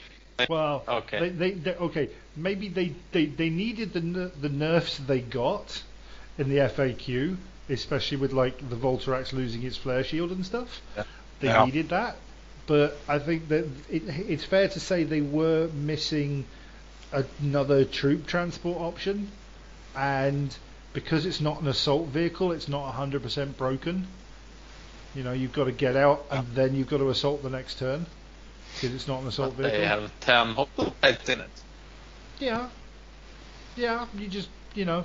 Well, 0.47 0.83
Okay. 0.87 1.19
They, 1.19 1.29
they, 1.29 1.51
they, 1.51 1.75
okay. 1.75 2.09
Maybe 2.35 2.69
they, 2.69 2.93
they, 3.11 3.25
they 3.25 3.49
needed 3.49 3.93
the 3.93 4.31
the 4.41 4.49
nerfs 4.49 4.97
they 4.97 5.19
got 5.19 5.83
in 6.37 6.49
the 6.49 6.57
FAQ, 6.57 7.35
especially 7.69 8.17
with 8.17 8.31
like 8.33 8.57
the 8.69 8.75
Vultarax 8.75 9.33
losing 9.33 9.63
its 9.63 9.77
flare 9.77 10.03
shield 10.03 10.31
and 10.31 10.45
stuff. 10.45 10.81
Yeah. 10.95 11.03
They 11.41 11.47
Yeah. 11.47 11.65
needed 11.65 11.89
that, 11.89 12.15
but 12.67 12.97
I 13.07 13.19
think 13.19 13.49
that 13.49 13.65
it, 13.89 14.03
it's 14.07 14.45
fair 14.45 14.67
to 14.69 14.79
say 14.79 15.03
they 15.03 15.21
were 15.21 15.67
missing 15.67 16.45
another 17.11 17.85
troop 17.85 18.25
transport 18.27 18.79
option, 18.79 19.31
and 19.95 20.55
because 20.93 21.25
it's 21.25 21.41
not 21.41 21.61
an 21.61 21.67
assault 21.67 22.07
vehicle, 22.07 22.51
it's 22.51 22.67
not 22.67 22.93
100% 22.93 23.57
broken. 23.57 24.07
You 25.15 25.23
know, 25.23 25.31
you've 25.33 25.53
got 25.53 25.65
to 25.65 25.71
get 25.71 25.95
out 25.95 26.25
and 26.29 26.47
then 26.55 26.75
you've 26.75 26.89
got 26.89 26.97
to 26.97 27.09
assault 27.09 27.41
the 27.43 27.49
next 27.49 27.79
turn 27.79 28.05
because 28.75 28.93
it's 28.93 29.07
not 29.07 29.21
an 29.21 29.27
assault 29.27 29.55
But 29.57 29.63
vehicle. 29.63 29.79
they 29.79 29.85
have 29.87 30.19
10 30.19 30.53
hoplites 30.55 31.29
in 31.29 31.41
it. 31.41 31.49
Yeah. 32.39 32.69
Yeah, 33.75 34.05
you 34.17 34.27
just, 34.27 34.49
you 34.75 34.85
know, 34.85 35.03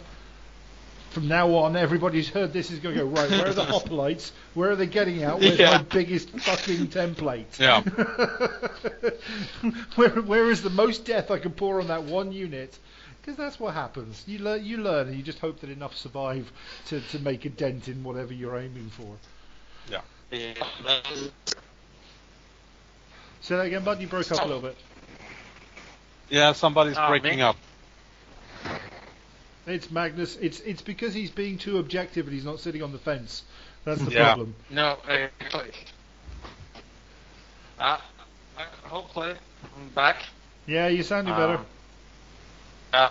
from 1.14 1.28
now 1.28 1.54
on, 1.54 1.76
everybody's 1.76 2.28
heard 2.28 2.52
this 2.52 2.70
is 2.70 2.80
going 2.80 2.96
to 2.96 3.02
go, 3.02 3.06
right, 3.08 3.30
where 3.30 3.48
are 3.48 3.52
the 3.54 3.64
hoplites? 3.64 4.32
Where 4.54 4.70
are 4.72 4.76
they 4.76 4.86
getting 4.86 5.22
out? 5.22 5.40
Where's 5.40 5.58
Yeah. 5.58 5.78
my 5.78 5.82
biggest 5.82 6.30
fucking 6.30 6.88
template? 6.88 7.58
Yeah. 7.58 7.80
where, 9.94 10.10
where 10.22 10.50
is 10.50 10.62
the 10.62 10.70
most 10.70 11.04
death 11.06 11.30
I 11.30 11.38
can 11.38 11.52
pour 11.52 11.80
on 11.80 11.86
that 11.86 12.04
one 12.04 12.32
unit? 12.32 12.76
Because 13.20 13.36
that's 13.36 13.58
what 13.58 13.72
happens. 13.74 14.22
You 14.26 14.40
learn, 14.40 14.64
you 14.64 14.78
learn, 14.78 15.08
and 15.08 15.16
you 15.16 15.22
just 15.22 15.38
hope 15.38 15.60
that 15.60 15.70
enough 15.70 15.96
survive 15.96 16.50
to, 16.88 17.00
to 17.00 17.18
make 17.20 17.44
a 17.46 17.50
dent 17.50 17.88
in 17.88 18.04
whatever 18.04 18.34
you're 18.34 18.58
aiming 18.58 18.90
for. 18.90 19.16
Yeah. 19.88 20.00
Say 23.40 23.56
that 23.56 23.66
again, 23.66 23.84
bud. 23.84 24.00
You 24.00 24.08
broke 24.08 24.30
up 24.32 24.40
a 24.42 24.44
little 24.44 24.60
bit. 24.62 24.76
Yeah, 26.28 26.52
somebody's 26.52 26.96
Ah, 26.96 27.08
breaking 27.08 27.36
me? 27.36 27.42
up. 27.42 27.56
It's 29.66 29.90
Magnus. 29.90 30.36
It's 30.36 30.60
it's 30.60 30.82
because 30.82 31.14
he's 31.14 31.30
being 31.30 31.56
too 31.58 31.78
objective 31.78 32.26
and 32.26 32.34
he's 32.34 32.44
not 32.44 32.60
sitting 32.60 32.82
on 32.82 32.92
the 32.92 32.98
fence. 32.98 33.42
That's 33.84 34.02
the 34.02 34.10
Yeah. 34.10 34.34
problem. 34.34 34.54
No, 34.70 34.98
uh, 35.08 35.28
uh, 37.78 37.98
hopefully 38.84 39.34
I'm 39.76 39.88
back. 39.90 40.16
Yeah, 40.66 40.88
you're 40.88 41.04
sounding 41.04 41.34
better. 41.34 41.54
Um, 41.54 41.66
Yeah. 42.92 43.10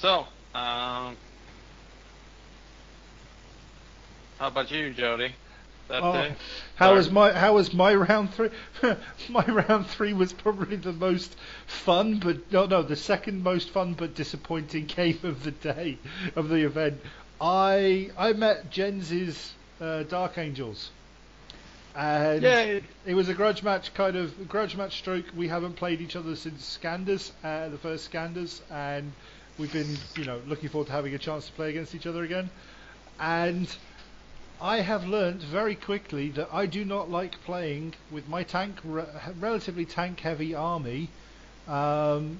So, 0.00 0.20
um, 0.54 1.16
how 4.38 4.48
about 4.48 4.70
you, 4.70 4.92
Jody? 4.92 5.34
That 5.88 6.02
Oh, 6.02 6.12
day? 6.12 6.34
How 6.76 6.86
Sorry. 6.86 6.96
was 6.96 7.10
my 7.10 7.32
how 7.32 7.54
was 7.54 7.72
my 7.74 7.94
round 7.94 8.32
three? 8.34 8.50
my 9.28 9.44
round 9.46 9.86
three 9.88 10.12
was 10.12 10.32
probably 10.32 10.76
the 10.76 10.92
most 10.92 11.36
fun, 11.66 12.18
but 12.18 12.50
no, 12.52 12.66
no, 12.66 12.82
the 12.82 12.96
second 12.96 13.42
most 13.42 13.70
fun 13.70 13.94
but 13.94 14.14
disappointing 14.14 14.86
game 14.86 15.18
of 15.22 15.44
the 15.44 15.50
day 15.50 15.98
of 16.36 16.48
the 16.48 16.64
event. 16.64 17.00
I 17.40 18.10
I 18.16 18.32
met 18.32 18.70
Jens's 18.70 19.54
uh, 19.80 20.04
Dark 20.04 20.38
Angels, 20.38 20.90
and 21.94 22.42
Yay! 22.42 22.82
it 23.04 23.14
was 23.14 23.28
a 23.28 23.34
grudge 23.34 23.62
match 23.62 23.92
kind 23.94 24.16
of 24.16 24.48
grudge 24.48 24.76
match 24.76 24.98
stroke. 24.98 25.26
We 25.36 25.48
haven't 25.48 25.74
played 25.74 26.00
each 26.00 26.16
other 26.16 26.36
since 26.36 26.64
Scanders, 26.64 27.32
uh, 27.44 27.68
the 27.68 27.78
first 27.78 28.04
Scanders, 28.04 28.62
and 28.70 29.12
we've 29.58 29.72
been 29.72 29.98
you 30.16 30.24
know 30.24 30.40
looking 30.46 30.68
forward 30.70 30.86
to 30.86 30.92
having 30.92 31.14
a 31.14 31.18
chance 31.18 31.46
to 31.46 31.52
play 31.52 31.70
against 31.70 31.94
each 31.94 32.06
other 32.06 32.22
again, 32.22 32.50
and. 33.20 33.68
I 34.62 34.80
have 34.82 35.08
learned 35.08 35.42
very 35.42 35.74
quickly 35.74 36.28
that 36.30 36.48
I 36.52 36.66
do 36.66 36.84
not 36.84 37.10
like 37.10 37.42
playing 37.44 37.94
with 38.12 38.28
my 38.28 38.44
tank, 38.44 38.76
re- 38.84 39.04
relatively 39.40 39.84
tank-heavy 39.84 40.54
army, 40.54 41.08
um, 41.66 42.38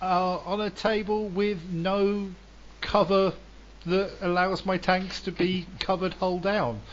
uh, 0.00 0.38
on 0.38 0.60
a 0.60 0.70
table 0.70 1.28
with 1.28 1.58
no 1.68 2.30
cover 2.80 3.32
that 3.84 4.12
allows 4.20 4.64
my 4.64 4.78
tanks 4.78 5.20
to 5.22 5.32
be 5.32 5.66
covered 5.80 6.14
hull 6.14 6.38
down. 6.38 6.80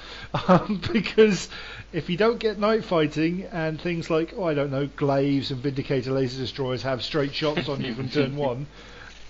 Um, 0.47 0.81
because 0.91 1.47
if 1.91 2.09
you 2.09 2.17
don't 2.17 2.39
get 2.39 2.57
night 2.57 2.83
fighting 2.83 3.43
and 3.51 3.79
things 3.79 4.09
like, 4.09 4.33
oh, 4.35 4.45
I 4.45 4.55
don't 4.55 4.71
know, 4.71 4.87
glaives 4.87 5.51
and 5.51 5.61
Vindicator 5.61 6.11
laser 6.11 6.41
destroyers 6.41 6.81
have 6.81 7.03
straight 7.03 7.35
shots 7.35 7.69
on 7.69 7.81
you 7.81 7.93
from 7.93 8.09
turn 8.09 8.35
one, 8.49 8.65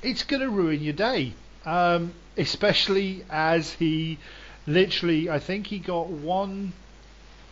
it's 0.02 0.24
going 0.24 0.42
to 0.42 0.50
ruin 0.50 0.82
your 0.82 0.94
day. 0.94 1.34
Um, 1.66 2.14
especially 2.38 3.26
as 3.30 3.74
he 3.74 4.18
literally, 4.68 5.30
I 5.30 5.40
think 5.40 5.68
he 5.68 5.80
got 5.80 6.10
one. 6.10 6.74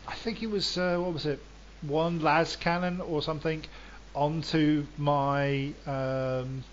I 0.07 0.15
think 0.15 0.41
it 0.41 0.49
was 0.49 0.77
uh, 0.77 0.97
what 0.97 1.13
was 1.13 1.25
it? 1.25 1.39
One 1.81 2.19
las 2.19 2.55
cannon 2.55 3.01
or 3.01 3.21
something 3.21 3.63
onto 4.13 4.85
my 4.97 5.73
um, 5.85 6.63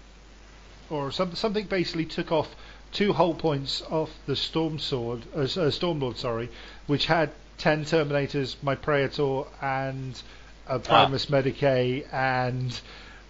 or 0.90 1.10
some, 1.12 1.34
something 1.34 1.66
basically 1.66 2.04
took 2.04 2.32
off 2.32 2.54
two 2.92 3.12
hull 3.12 3.34
points 3.34 3.82
off 3.90 4.10
the 4.26 4.36
storm 4.36 4.78
sword, 4.78 5.22
uh, 5.34 5.40
uh, 5.40 5.70
stormlord, 5.70 6.16
sorry, 6.16 6.48
which 6.86 7.06
had 7.06 7.30
ten 7.58 7.84
terminators, 7.84 8.56
my 8.62 8.74
praetor, 8.74 9.44
and 9.60 10.20
a 10.66 10.78
primus 10.78 11.26
medicae 11.26 12.06
and 12.12 12.80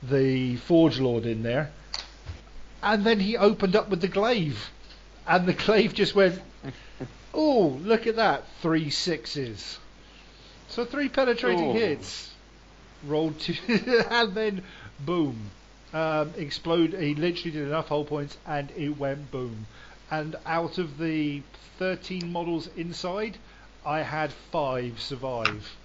the 0.02 0.56
forge 0.56 0.98
lord 1.00 1.26
in 1.26 1.42
there. 1.42 1.70
And 2.82 3.04
then 3.04 3.20
he 3.20 3.36
opened 3.36 3.74
up 3.74 3.88
with 3.88 4.00
the 4.00 4.08
glaive, 4.08 4.70
and 5.26 5.46
the 5.46 5.52
glaive 5.52 5.94
just 5.94 6.14
went. 6.14 6.40
Oh, 7.34 7.78
look 7.82 8.06
at 8.06 8.16
that! 8.16 8.44
Three 8.62 8.90
sixes. 8.90 9.78
So 10.68 10.84
three 10.84 11.08
penetrating 11.08 11.70
Ooh. 11.70 11.78
hits. 11.78 12.30
Rolled 13.04 13.38
two, 13.40 13.54
and 14.10 14.34
then 14.34 14.62
boom, 15.06 15.50
um, 15.92 16.32
explode. 16.36 16.94
He 16.94 17.14
literally 17.14 17.52
did 17.52 17.68
enough 17.68 17.88
hull 17.88 18.04
points, 18.04 18.36
and 18.46 18.70
it 18.76 18.98
went 18.98 19.30
boom. 19.30 19.66
And 20.10 20.36
out 20.46 20.78
of 20.78 20.98
the 20.98 21.42
13 21.78 22.32
models 22.32 22.68
inside, 22.76 23.36
I 23.84 24.00
had 24.00 24.32
five 24.50 25.00
survive. 25.00 25.76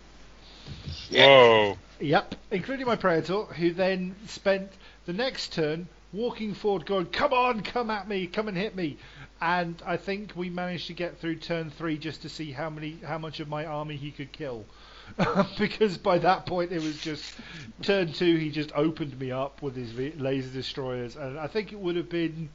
Whoa. 1.11 1.77
Yep, 1.99 2.35
including 2.51 2.85
my 2.85 2.95
Praetor, 2.95 3.43
who 3.43 3.71
then 3.71 4.15
spent 4.27 4.69
the 5.05 5.13
next 5.13 5.53
turn 5.53 5.87
walking 6.11 6.53
forward, 6.53 6.85
going, 6.85 7.05
"Come 7.07 7.33
on, 7.33 7.61
come 7.61 7.89
at 7.89 8.07
me, 8.07 8.27
come 8.27 8.47
and 8.47 8.57
hit 8.57 8.75
me." 8.75 8.97
And 9.43 9.83
I 9.85 9.97
think 9.97 10.31
we 10.37 10.49
managed 10.49 10.87
to 10.87 10.93
get 10.93 11.17
through 11.17 11.35
turn 11.35 11.69
three 11.69 11.97
just 11.97 12.21
to 12.21 12.29
see 12.29 12.53
how 12.53 12.69
many, 12.69 12.97
how 13.05 13.17
much 13.17 13.41
of 13.41 13.49
my 13.49 13.65
army 13.65 13.97
he 13.97 14.09
could 14.09 14.31
kill. 14.31 14.63
because 15.59 15.97
by 15.97 16.17
that 16.19 16.45
point 16.45 16.71
it 16.71 16.81
was 16.81 16.97
just 17.01 17.35
turn 17.81 18.13
two. 18.13 18.37
He 18.37 18.49
just 18.49 18.71
opened 18.73 19.19
me 19.19 19.31
up 19.31 19.61
with 19.61 19.75
his 19.75 19.93
laser 20.17 20.49
destroyers, 20.49 21.17
and 21.17 21.37
I 21.37 21.47
think 21.47 21.73
it 21.73 21.79
would 21.79 21.97
have 21.97 22.07
been 22.07 22.47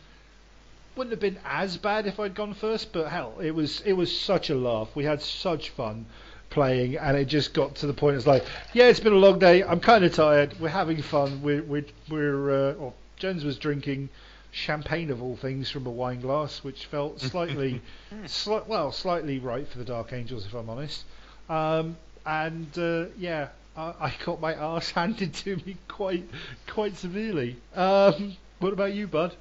wouldn't 0.97 1.13
have 1.13 1.21
been 1.21 1.39
as 1.45 1.77
bad 1.77 2.07
if 2.07 2.19
I'd 2.19 2.35
gone 2.35 2.55
first, 2.55 2.91
but 2.95 3.09
hell, 3.09 3.35
it 3.39 3.55
was 3.55 3.83
it 3.83 3.93
was 3.93 4.11
such 4.19 4.49
a 4.49 4.55
laugh. 4.55 4.89
We 4.97 5.05
had 5.05 5.21
such 5.21 5.69
fun 5.69 6.07
playing, 6.49 6.97
and 6.97 7.19
it 7.19 7.27
just 7.27 7.53
got 7.53 7.75
to 7.77 7.87
the 7.87 7.93
point. 7.93 8.17
It's 8.17 8.27
like, 8.27 8.47
yeah, 8.73 8.87
it's 8.87 8.99
been 8.99 9.13
a 9.13 9.17
long 9.17 9.39
day. 9.39 9.63
I'm 9.63 9.81
kind 9.81 10.05
of 10.07 10.15
tired. 10.15 10.59
We're 10.59 10.71
having 10.71 11.03
fun. 11.03 11.43
We're 11.43 11.63
we're, 11.63 11.85
we're 12.09 12.71
uh, 12.71 12.75
or 12.77 12.95
Jones 13.19 13.45
was 13.45 13.59
drinking 13.59 14.09
champagne 14.51 15.11
of 15.11 15.23
all 15.23 15.37
things 15.37 15.71
from 15.71 15.87
a 15.87 15.91
wine 15.91 16.21
glass, 16.21 16.63
which 16.65 16.87
felt 16.87 17.21
slightly, 17.31 17.81
sli- 18.25 18.67
well, 18.67 18.93
slightly 18.93 19.39
right 19.39 19.67
for 19.67 19.79
the 19.79 19.85
Dark 19.85 20.13
Angels, 20.13 20.47
if 20.47 20.55
I'm 20.55 20.69
honest. 20.71 21.05
Um, 21.49 21.97
and 22.27 22.79
uh, 22.79 23.07
yeah, 23.19 23.49
I, 23.77 23.95
I 24.01 24.15
got 24.25 24.41
my 24.41 24.55
arse 24.55 24.91
handed 24.93 25.35
to 25.35 25.57
me 25.57 25.77
quite 25.89 26.29
quite 26.67 26.97
severely. 26.97 27.57
Um, 27.75 28.37
what 28.59 28.73
about 28.73 28.93
you, 28.93 29.07
Bud? 29.07 29.35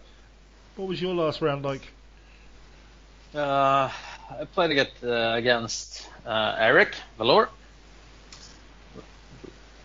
What 0.75 0.87
was 0.87 1.01
your 1.01 1.15
last 1.15 1.41
round 1.41 1.65
like? 1.65 1.81
Uh, 3.33 3.89
I 4.29 4.45
played 4.45 4.71
against, 4.71 5.03
uh, 5.03 5.33
against 5.35 6.07
uh, 6.25 6.55
Eric 6.57 6.95
Valor. 7.17 7.49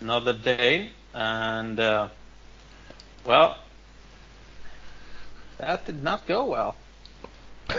Another 0.00 0.32
Dane, 0.32 0.90
and 1.14 1.78
uh, 1.78 2.08
well, 3.24 3.56
that 5.62 5.86
did 5.86 6.02
not 6.02 6.26
go 6.26 6.44
well. 6.46 6.74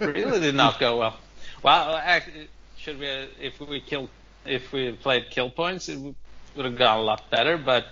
really 0.00 0.40
did 0.40 0.54
not 0.54 0.78
go 0.78 0.98
well. 0.98 1.16
Well, 1.62 1.96
actually, 1.96 2.48
should 2.78 2.98
we 2.98 3.06
if 3.40 3.60
we 3.60 3.80
killed 3.80 4.08
if 4.46 4.72
we 4.72 4.92
played 4.92 5.30
kill 5.30 5.50
points, 5.50 5.88
it 5.88 5.98
would 5.98 6.64
have 6.64 6.78
gone 6.78 6.98
a 6.98 7.02
lot 7.02 7.28
better. 7.30 7.58
But 7.58 7.86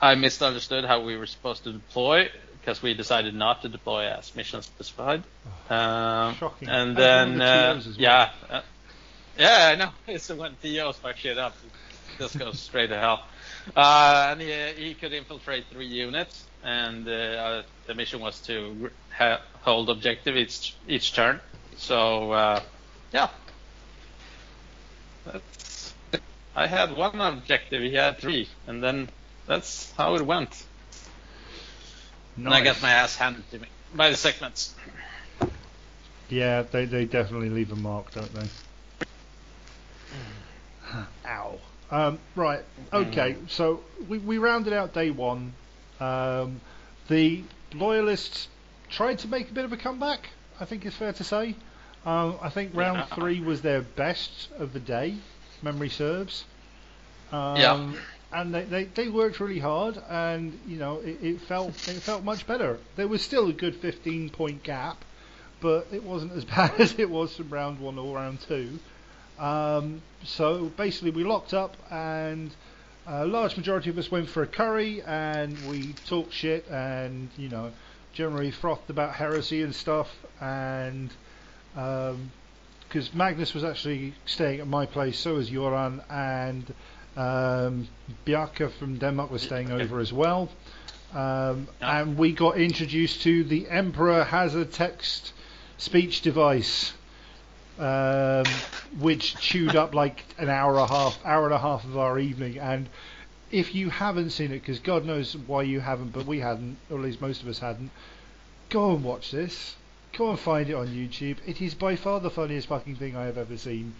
I 0.00 0.14
misunderstood 0.14 0.84
how 0.84 1.02
we 1.02 1.16
were 1.16 1.26
supposed 1.26 1.64
to 1.64 1.72
deploy 1.72 2.30
because 2.60 2.82
we 2.82 2.94
decided 2.94 3.34
not 3.34 3.62
to 3.62 3.68
deploy 3.68 4.06
as 4.06 4.34
mission 4.34 4.62
specified. 4.62 5.22
Um, 5.68 6.34
Shocking. 6.34 6.68
And 6.68 6.96
then, 6.96 7.38
the 7.38 7.44
uh, 7.44 7.80
well. 7.84 7.94
yeah, 7.96 8.30
uh, 8.50 8.60
yeah, 9.38 9.70
I 9.72 9.76
know. 9.76 9.90
It's 10.14 10.28
when 10.30 10.56
TOs 10.62 10.96
fuck 10.96 11.16
shit 11.16 11.38
up, 11.38 11.54
it 11.64 12.18
just 12.18 12.38
goes 12.38 12.58
straight 12.58 12.88
to 12.88 12.98
hell. 12.98 13.22
Uh, 13.74 14.28
and 14.30 14.40
he, 14.40 14.52
he 14.76 14.94
could 14.94 15.12
infiltrate 15.12 15.66
three 15.70 15.86
units, 15.86 16.44
and 16.62 17.08
uh, 17.08 17.10
uh, 17.10 17.62
the 17.86 17.94
mission 17.94 18.20
was 18.20 18.40
to 18.42 18.90
ha- 19.10 19.40
hold 19.62 19.90
objective 19.90 20.36
each 20.36 20.76
each 20.88 21.14
turn. 21.14 21.40
So 21.76 22.32
uh, 22.32 22.60
yeah, 23.12 23.28
that's, 25.24 25.94
I 26.54 26.66
had 26.66 26.96
one 26.96 27.20
objective, 27.20 27.82
he 27.82 27.94
had 27.94 28.18
three, 28.18 28.48
and 28.66 28.82
then 28.82 29.08
that's 29.46 29.92
how 29.92 30.14
it 30.16 30.22
went. 30.22 30.64
And 32.36 32.48
I 32.48 32.62
got 32.62 32.82
my 32.82 32.90
ass 32.90 33.16
handed 33.16 33.50
to 33.50 33.58
me 33.58 33.68
by 33.94 34.10
the 34.10 34.16
segments. 34.16 34.74
Yeah, 36.28 36.62
they 36.62 36.84
they 36.84 37.04
definitely 37.04 37.50
leave 37.50 37.72
a 37.72 37.76
mark, 37.76 38.12
don't 38.14 38.32
they? 38.34 38.48
Ow. 41.26 41.58
Um, 41.90 42.18
right. 42.34 42.60
Okay. 42.92 43.36
So 43.48 43.80
we 44.08 44.18
we 44.18 44.38
rounded 44.38 44.72
out 44.72 44.92
day 44.92 45.10
one. 45.10 45.52
Um, 46.00 46.60
the 47.08 47.42
loyalists 47.74 48.48
tried 48.90 49.18
to 49.20 49.28
make 49.28 49.50
a 49.50 49.54
bit 49.54 49.64
of 49.64 49.72
a 49.72 49.76
comeback. 49.76 50.28
I 50.60 50.64
think 50.64 50.84
it's 50.86 50.96
fair 50.96 51.12
to 51.12 51.24
say. 51.24 51.54
Um, 52.04 52.36
I 52.40 52.50
think 52.50 52.74
round 52.74 52.98
Yeah. 52.98 53.14
three 53.16 53.40
was 53.40 53.62
their 53.62 53.82
best 53.82 54.48
of 54.58 54.72
the 54.72 54.80
day. 54.80 55.16
Memory 55.62 55.88
serves. 55.88 56.44
Um, 57.32 57.56
Yeah. 57.56 57.92
And 58.32 58.52
they, 58.54 58.64
they, 58.64 58.84
they 58.84 59.08
worked 59.08 59.38
really 59.38 59.60
hard, 59.60 59.96
and 60.10 60.58
you 60.66 60.76
know 60.78 60.98
it, 60.98 61.18
it 61.22 61.40
felt 61.42 61.68
it 61.88 62.02
felt 62.02 62.24
much 62.24 62.44
better. 62.46 62.78
There 62.96 63.06
was 63.06 63.22
still 63.22 63.48
a 63.48 63.52
good 63.52 63.76
15 63.76 64.30
point 64.30 64.64
gap, 64.64 65.04
but 65.60 65.86
it 65.92 66.02
wasn't 66.02 66.32
as 66.32 66.44
bad 66.56 66.72
as 66.80 66.98
it 66.98 67.08
was 67.08 67.36
from 67.36 67.50
round 67.50 67.78
one 67.78 67.98
or 67.98 68.16
round 68.16 68.40
two. 68.40 68.78
Um, 69.38 70.02
so 70.24 70.66
basically, 70.76 71.12
we 71.12 71.22
locked 71.24 71.54
up, 71.54 71.76
and 71.90 72.50
a 73.06 73.26
large 73.26 73.56
majority 73.56 73.90
of 73.90 73.98
us 73.98 74.10
went 74.10 74.28
for 74.28 74.42
a 74.42 74.46
curry, 74.46 75.02
and 75.02 75.56
we 75.68 75.92
talked 76.06 76.32
shit, 76.32 76.68
and 76.68 77.28
you 77.36 77.48
know, 77.48 77.72
generally 78.12 78.50
frothed 78.50 78.90
about 78.90 79.14
heresy 79.14 79.62
and 79.62 79.74
stuff, 79.74 80.08
and 80.40 81.10
because 81.74 83.14
Magnus 83.14 83.54
was 83.54 83.64
actually 83.64 84.14
staying 84.24 84.60
at 84.60 84.66
my 84.66 84.86
place, 84.86 85.18
so 85.18 85.34
was 85.34 85.50
Joran, 85.50 86.02
and 86.10 86.74
um, 87.16 87.88
Bjarke 88.26 88.70
from 88.72 88.98
Denmark 88.98 89.30
was 89.30 89.42
staying 89.42 89.70
over 89.70 90.00
as 90.00 90.12
well. 90.12 90.48
Um. 91.14 91.68
And 91.80 92.18
we 92.18 92.32
got 92.32 92.58
introduced 92.58 93.22
to 93.22 93.44
the 93.44 93.68
Emperor 93.68 94.24
has 94.24 94.54
a 94.54 94.64
text 94.64 95.32
speech 95.78 96.22
device, 96.22 96.92
um, 97.78 98.44
which 98.98 99.34
chewed 99.36 99.76
up 99.76 99.94
like 99.94 100.24
an 100.38 100.48
hour 100.48 100.72
and 100.72 100.80
a 100.82 100.86
half, 100.86 101.18
hour 101.24 101.44
and 101.44 101.54
a 101.54 101.58
half 101.58 101.84
of 101.84 101.96
our 101.98 102.18
evening. 102.18 102.58
And 102.58 102.88
if 103.50 103.74
you 103.74 103.90
haven't 103.90 104.30
seen 104.30 104.50
it, 104.52 104.60
because 104.60 104.78
God 104.78 105.04
knows 105.04 105.36
why 105.36 105.62
you 105.62 105.80
haven't, 105.80 106.12
but 106.12 106.26
we 106.26 106.40
hadn't, 106.40 106.78
or 106.90 106.98
at 106.98 107.04
least 107.04 107.20
most 107.20 107.42
of 107.42 107.48
us 107.48 107.58
hadn't, 107.58 107.90
go 108.70 108.94
and 108.94 109.04
watch 109.04 109.30
this. 109.30 109.76
Go 110.16 110.30
and 110.30 110.38
find 110.40 110.68
it 110.70 110.74
on 110.74 110.86
YouTube. 110.88 111.36
It 111.46 111.60
is 111.60 111.74
by 111.74 111.94
far 111.96 112.20
the 112.20 112.30
funniest 112.30 112.68
fucking 112.68 112.96
thing 112.96 113.16
I 113.16 113.24
have 113.26 113.36
ever 113.36 113.56
seen, 113.58 113.94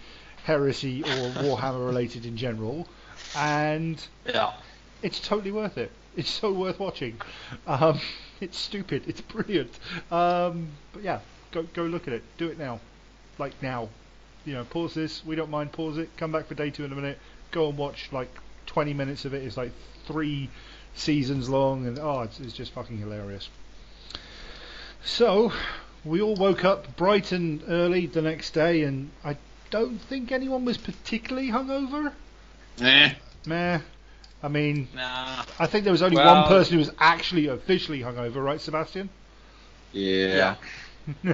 heresy 0.44 1.02
or 1.02 1.30
Warhammer 1.42 1.84
related 1.86 2.24
in 2.24 2.36
general, 2.38 2.88
and 3.36 4.02
Yeah. 4.24 4.54
it's 5.02 5.20
totally 5.20 5.52
worth 5.52 5.76
it. 5.76 5.90
It's 6.16 6.30
so 6.30 6.50
worth 6.52 6.78
watching. 6.80 7.20
Um, 7.66 8.00
it's 8.40 8.56
stupid. 8.56 9.02
It's 9.06 9.20
brilliant. 9.20 9.78
Um, 10.10 10.68
but 10.94 11.02
yeah, 11.02 11.20
go 11.52 11.64
go 11.74 11.82
look 11.82 12.08
at 12.08 12.14
it. 12.14 12.22
Do 12.38 12.48
it 12.48 12.58
now, 12.58 12.80
like 13.38 13.60
now. 13.62 13.88
You 14.44 14.54
know, 14.54 14.64
pause 14.64 14.94
this. 14.94 15.24
We 15.24 15.34
don't 15.36 15.50
mind. 15.50 15.72
Pause 15.72 15.98
it. 15.98 16.10
Come 16.16 16.32
back 16.32 16.46
for 16.46 16.54
day 16.54 16.70
two 16.70 16.84
in 16.84 16.92
a 16.92 16.94
minute. 16.94 17.18
Go 17.50 17.68
and 17.68 17.76
watch 17.76 18.08
like 18.12 18.30
20 18.66 18.94
minutes 18.94 19.24
of 19.24 19.34
it. 19.34 19.42
It's 19.42 19.56
like 19.56 19.72
three 20.06 20.48
seasons 20.94 21.48
long, 21.48 21.86
and 21.86 21.98
oh, 21.98 22.22
it's, 22.22 22.38
it's 22.40 22.52
just 22.52 22.72
fucking 22.72 22.98
hilarious. 22.98 23.48
So 25.04 25.52
we 26.04 26.20
all 26.20 26.36
woke 26.36 26.64
up 26.64 26.96
bright 26.96 27.32
and 27.32 27.62
early 27.68 28.06
the 28.06 28.22
next 28.22 28.52
day, 28.52 28.82
and 28.82 29.10
I 29.24 29.36
don't 29.70 29.98
think 30.00 30.32
anyone 30.32 30.64
was 30.64 30.78
particularly 30.78 31.48
hungover. 31.50 32.12
Eh. 32.80 33.14
Meh. 33.46 33.80
I 34.42 34.48
mean, 34.48 34.88
Nah. 34.94 35.44
I 35.58 35.66
think 35.66 35.84
there 35.84 35.92
was 35.92 36.02
only 36.02 36.16
Well- 36.16 36.42
one 36.42 36.48
person 36.48 36.74
who 36.74 36.78
was 36.78 36.90
actually 36.98 37.46
officially 37.48 38.00
hungover, 38.00 38.44
right, 38.44 38.60
Sebastian? 38.60 39.08
Yeah. 39.92 40.56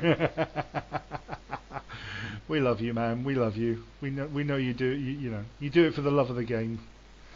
we 2.48 2.60
love 2.60 2.80
you, 2.80 2.94
man. 2.94 3.24
We 3.24 3.34
love 3.34 3.56
you. 3.56 3.84
We 4.00 4.10
know 4.10 4.26
we 4.26 4.44
know 4.44 4.56
you 4.56 4.74
do. 4.74 4.86
You, 4.86 5.12
you 5.12 5.30
know 5.30 5.44
you 5.60 5.70
do 5.70 5.86
it 5.86 5.94
for 5.94 6.02
the 6.02 6.10
love 6.10 6.30
of 6.30 6.36
the 6.36 6.44
game. 6.44 6.80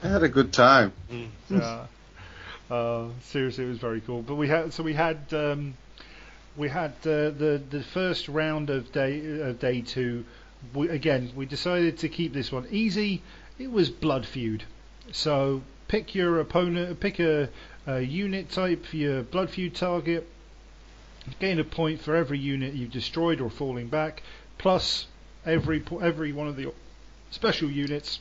I 0.02 0.08
had 0.08 0.22
a 0.22 0.28
good 0.28 0.52
time. 0.52 0.92
uh, 1.50 1.86
uh, 2.70 3.08
seriously, 3.22 3.64
it 3.64 3.68
was 3.68 3.78
very 3.78 4.00
cool. 4.00 4.22
But 4.22 4.34
we 4.34 4.48
had 4.48 4.72
so 4.72 4.82
we 4.82 4.94
had 4.94 5.18
um, 5.32 5.74
we 6.56 6.68
had 6.68 6.92
uh, 7.02 7.30
the 7.30 7.62
the 7.70 7.82
first 7.82 8.28
round 8.28 8.70
of 8.70 8.92
day 8.92 9.40
of 9.40 9.58
day 9.58 9.80
two. 9.80 10.24
We, 10.74 10.88
again, 10.88 11.30
we 11.36 11.46
decided 11.46 11.98
to 11.98 12.08
keep 12.08 12.32
this 12.32 12.50
one 12.50 12.66
easy. 12.70 13.22
It 13.58 13.70
was 13.70 13.88
blood 13.88 14.26
feud. 14.26 14.64
So 15.12 15.62
pick 15.88 16.14
your 16.14 16.40
opponent, 16.40 16.98
pick 16.98 17.20
a, 17.20 17.48
a 17.86 18.00
unit 18.00 18.50
type 18.50 18.84
for 18.84 18.96
your 18.96 19.22
blood 19.22 19.50
feud 19.50 19.74
target. 19.74 20.28
Gain 21.40 21.58
a 21.58 21.64
point 21.64 22.00
for 22.00 22.14
every 22.14 22.38
unit 22.38 22.74
you've 22.74 22.92
destroyed 22.92 23.40
or 23.40 23.50
falling 23.50 23.88
back, 23.88 24.22
plus 24.58 25.06
every 25.44 25.80
po- 25.80 25.98
every 25.98 26.32
one 26.32 26.46
of 26.48 26.56
the 26.56 26.72
special 27.30 27.68
units 27.70 28.20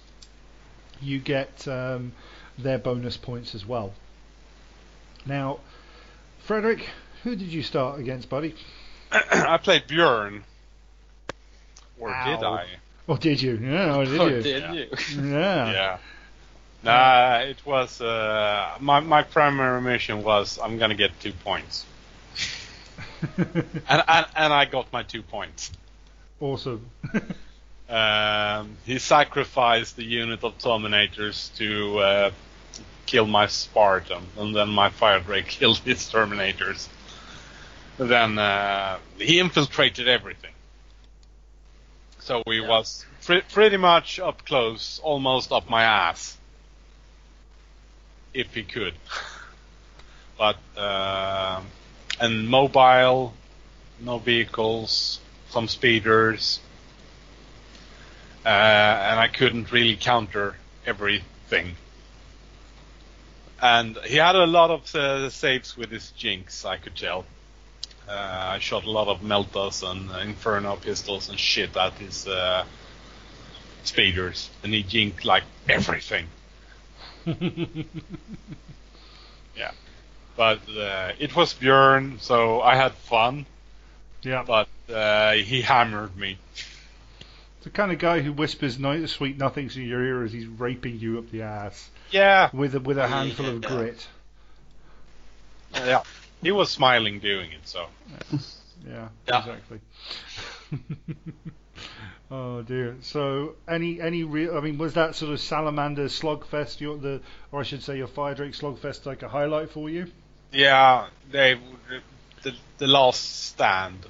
you 1.01 1.19
get 1.19 1.67
um, 1.67 2.13
their 2.57 2.77
bonus 2.77 3.17
points 3.17 3.53
as 3.55 3.65
well. 3.65 3.93
Now, 5.25 5.59
Frederick, 6.39 6.87
who 7.23 7.35
did 7.35 7.47
you 7.47 7.63
start 7.63 7.99
against, 7.99 8.29
buddy? 8.29 8.55
I 9.11 9.57
played 9.57 9.87
Björn. 9.87 10.41
Or 11.99 12.09
did 12.09 12.43
I? 12.43 12.65
Or 13.07 13.17
did 13.17 13.41
you? 13.41 13.55
Yeah, 13.61 13.95
or 13.97 14.05
did 14.05 14.19
Or 14.19 14.29
you? 14.29 14.41
did 14.41 14.63
Yeah. 14.63 14.73
you? 14.73 14.87
Yeah. 15.31 15.71
Yeah. 15.71 15.97
Nah, 16.83 17.37
it 17.39 17.65
was 17.65 17.99
uh, 18.01 18.75
my 18.79 18.99
my 18.99 19.23
primary 19.23 19.81
mission 19.81 20.21
was 20.23 20.59
I'm 20.61 20.77
gonna 20.77 20.93
get 20.95 21.19
two 21.19 21.33
points, 21.33 21.85
and 23.89 24.03
and, 24.07 24.25
and 24.35 24.53
I 24.53 24.65
got 24.65 24.91
my 24.93 25.03
two 25.03 25.21
points. 25.23 25.71
awesome. 26.39 26.89
Um, 27.87 28.77
he 28.83 28.97
sacrificed 28.97 29.95
the 29.95 30.03
unit 30.03 30.43
of 30.43 30.57
Terminators 30.57 31.55
to 31.57 31.99
uh, 31.99 32.31
kill 33.05 33.27
my 33.27 33.45
Spartan, 33.45 34.23
and 34.39 34.55
then 34.55 34.69
my 34.69 34.89
Fire 34.89 35.19
Drake 35.19 35.45
killed 35.59 35.77
his 35.77 35.99
Terminators. 36.11 36.87
Then 37.99 38.39
uh, 38.39 38.97
he 39.19 39.37
infiltrated 39.39 40.07
everything. 40.07 40.51
So 42.19 42.41
he 42.47 42.55
Yeah. 42.57 42.67
was 42.69 43.05
pre- 43.23 43.41
pretty 43.53 43.77
much 43.77 44.19
up 44.19 44.43
close, 44.45 44.99
almost 45.03 45.51
up 45.51 45.69
my 45.69 45.83
ass, 45.83 46.35
if 48.33 48.51
he 48.55 48.63
could. 48.63 48.95
but 50.39 50.57
uh, 50.75 51.61
and 52.19 52.47
mobile, 52.47 53.33
no 53.99 54.17
vehicles, 54.19 55.19
some 55.49 55.67
speeders, 55.67 56.59
uh, 58.45 58.49
and 58.49 59.19
I 59.19 59.27
couldn't 59.27 59.71
really 59.71 59.95
counter 59.95 60.55
everything. 60.85 61.75
And 63.61 63.97
he 64.05 64.17
had 64.17 64.35
a 64.35 64.45
lot 64.45 64.69
of 64.69 64.93
uh, 64.95 65.29
saves 65.29 65.75
with 65.77 65.89
his 65.89 66.11
jinx, 66.11 66.65
I 66.65 66.77
could 66.77 66.95
tell. 66.95 67.25
Uh, 68.07 68.11
I 68.11 68.59
shot 68.59 68.83
a 68.83 68.91
lot 68.91 69.07
of 69.07 69.21
Meltas 69.21 69.81
and 69.89 70.11
Inferno 70.27 70.75
pistols 70.75 71.29
and 71.29 71.39
shit 71.39 71.75
at 71.75 71.93
his 71.93 72.27
uh, 72.27 72.65
speeders, 73.83 74.51
and 74.63 74.71
he 74.73 74.83
jinked 74.83 75.25
like 75.25 75.43
everything. 75.67 76.27
yeah, 79.57 79.71
but 80.37 80.59
uh, 80.69 81.11
it 81.19 81.35
was 81.35 81.53
Björn, 81.53 82.19
so 82.19 82.61
I 82.61 82.75
had 82.75 82.93
fun. 82.93 83.45
Yeah. 84.21 84.43
But 84.45 84.67
uh, 84.93 85.33
he 85.33 85.61
hammered 85.61 86.15
me. 86.17 86.37
The 87.63 87.69
kind 87.69 87.91
of 87.91 87.97
guy 87.99 88.19
who 88.21 88.31
whispers 88.33 88.77
no- 88.77 89.05
sweet 89.07 89.37
nothings 89.37 89.75
in 89.77 89.83
your 89.83 90.03
ear 90.03 90.23
as 90.23 90.31
he's 90.31 90.45
raping 90.47 90.99
you 90.99 91.17
up 91.17 91.29
the 91.31 91.41
ass 91.43 91.89
Yeah, 92.11 92.49
with 92.53 92.75
a, 92.75 92.79
with 92.79 92.97
a 92.97 93.07
handful 93.07 93.47
of 93.47 93.61
grit. 93.61 94.07
yeah. 95.73 96.03
He 96.43 96.51
was 96.51 96.69
smiling 96.69 97.19
doing 97.19 97.51
it, 97.51 97.67
so 97.67 97.87
Yeah, 98.87 99.07
Yeah. 99.27 99.39
exactly. 99.39 99.79
oh 102.31 102.61
dear. 102.61 102.97
So 103.01 103.55
any 103.67 103.99
any 103.99 104.23
real? 104.23 104.55
I 104.57 104.61
mean, 104.61 104.77
was 104.77 104.93
that 104.93 105.15
sort 105.15 105.31
of 105.33 105.39
salamander 105.39 106.05
slugfest? 106.05 106.81
Your 106.81 106.97
the, 106.97 107.21
or 107.51 107.61
I 107.61 107.63
should 107.63 107.81
say, 107.81 107.97
your 107.97 108.07
fire 108.07 108.35
drake 108.35 108.53
slugfest, 108.53 109.05
like 109.07 109.23
a 109.23 109.27
highlight 109.29 109.71
for 109.71 109.89
you? 109.89 110.07
Yeah, 110.51 111.07
they 111.31 111.59
the 112.43 112.53
the 112.77 112.87
last 112.87 113.45
stand, 113.45 114.05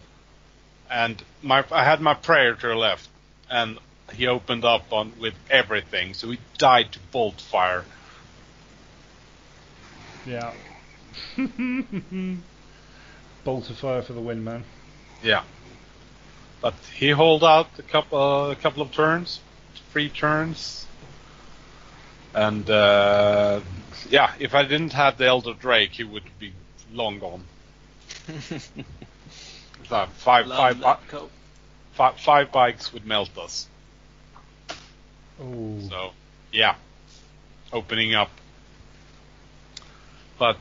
and 0.89 1.21
my 1.41 1.63
I 1.71 1.83
had 1.83 2.01
my 2.01 2.13
Predator 2.13 2.75
left, 2.75 3.09
and 3.49 3.79
he 4.13 4.27
opened 4.27 4.65
up 4.65 4.91
on 4.91 5.13
with 5.19 5.35
everything, 5.49 6.13
so 6.13 6.29
he 6.29 6.39
died 6.57 6.91
to 6.93 6.99
bolt 7.11 7.41
fire. 7.41 7.85
Yeah. 10.25 10.53
Bolt 13.43 13.69
of 13.69 13.77
fire 13.77 14.01
for 14.01 14.13
the 14.13 14.21
win, 14.21 14.43
man. 14.43 14.63
Yeah, 15.23 15.43
but 16.61 16.73
he 16.95 17.11
hold 17.11 17.43
out 17.43 17.67
a 17.77 17.83
couple 17.83 18.49
a 18.49 18.55
couple 18.55 18.81
of 18.81 18.91
turns, 18.91 19.39
three 19.91 20.09
turns, 20.09 20.87
and 22.33 22.67
uh, 22.69 23.61
yeah, 24.09 24.33
if 24.39 24.53
I 24.53 24.63
didn't 24.63 24.93
have 24.93 25.17
the 25.17 25.25
Elder 25.25 25.53
Drake, 25.53 25.91
he 25.91 26.03
would 26.03 26.23
be 26.39 26.53
long 26.91 27.19
gone. 27.19 27.43
So 28.27 30.05
five, 30.15 30.47
five, 30.47 30.79
that 30.79 30.99
five, 31.93 32.19
five 32.19 32.51
bikes 32.51 32.93
would 32.93 33.05
melt 33.05 33.37
us. 33.37 33.67
Oh. 35.41 35.79
So, 35.89 36.11
yeah, 36.51 36.75
opening 37.73 38.15
up. 38.15 38.29
But 40.37 40.57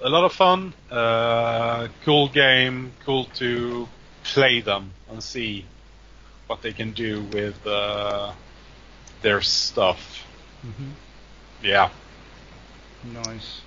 a 0.00 0.08
lot 0.08 0.24
of 0.24 0.32
fun, 0.32 0.74
uh, 0.90 1.88
cool 2.04 2.28
game, 2.28 2.92
cool 3.04 3.24
to 3.36 3.88
play 4.22 4.60
them 4.60 4.92
and 5.10 5.22
see 5.22 5.64
what 6.46 6.62
they 6.62 6.72
can 6.72 6.92
do 6.92 7.22
with 7.32 7.66
uh, 7.66 8.32
their 9.22 9.40
stuff. 9.40 10.26
hmm 10.62 10.90
Yeah, 11.62 11.90
Nice. 13.12 13.60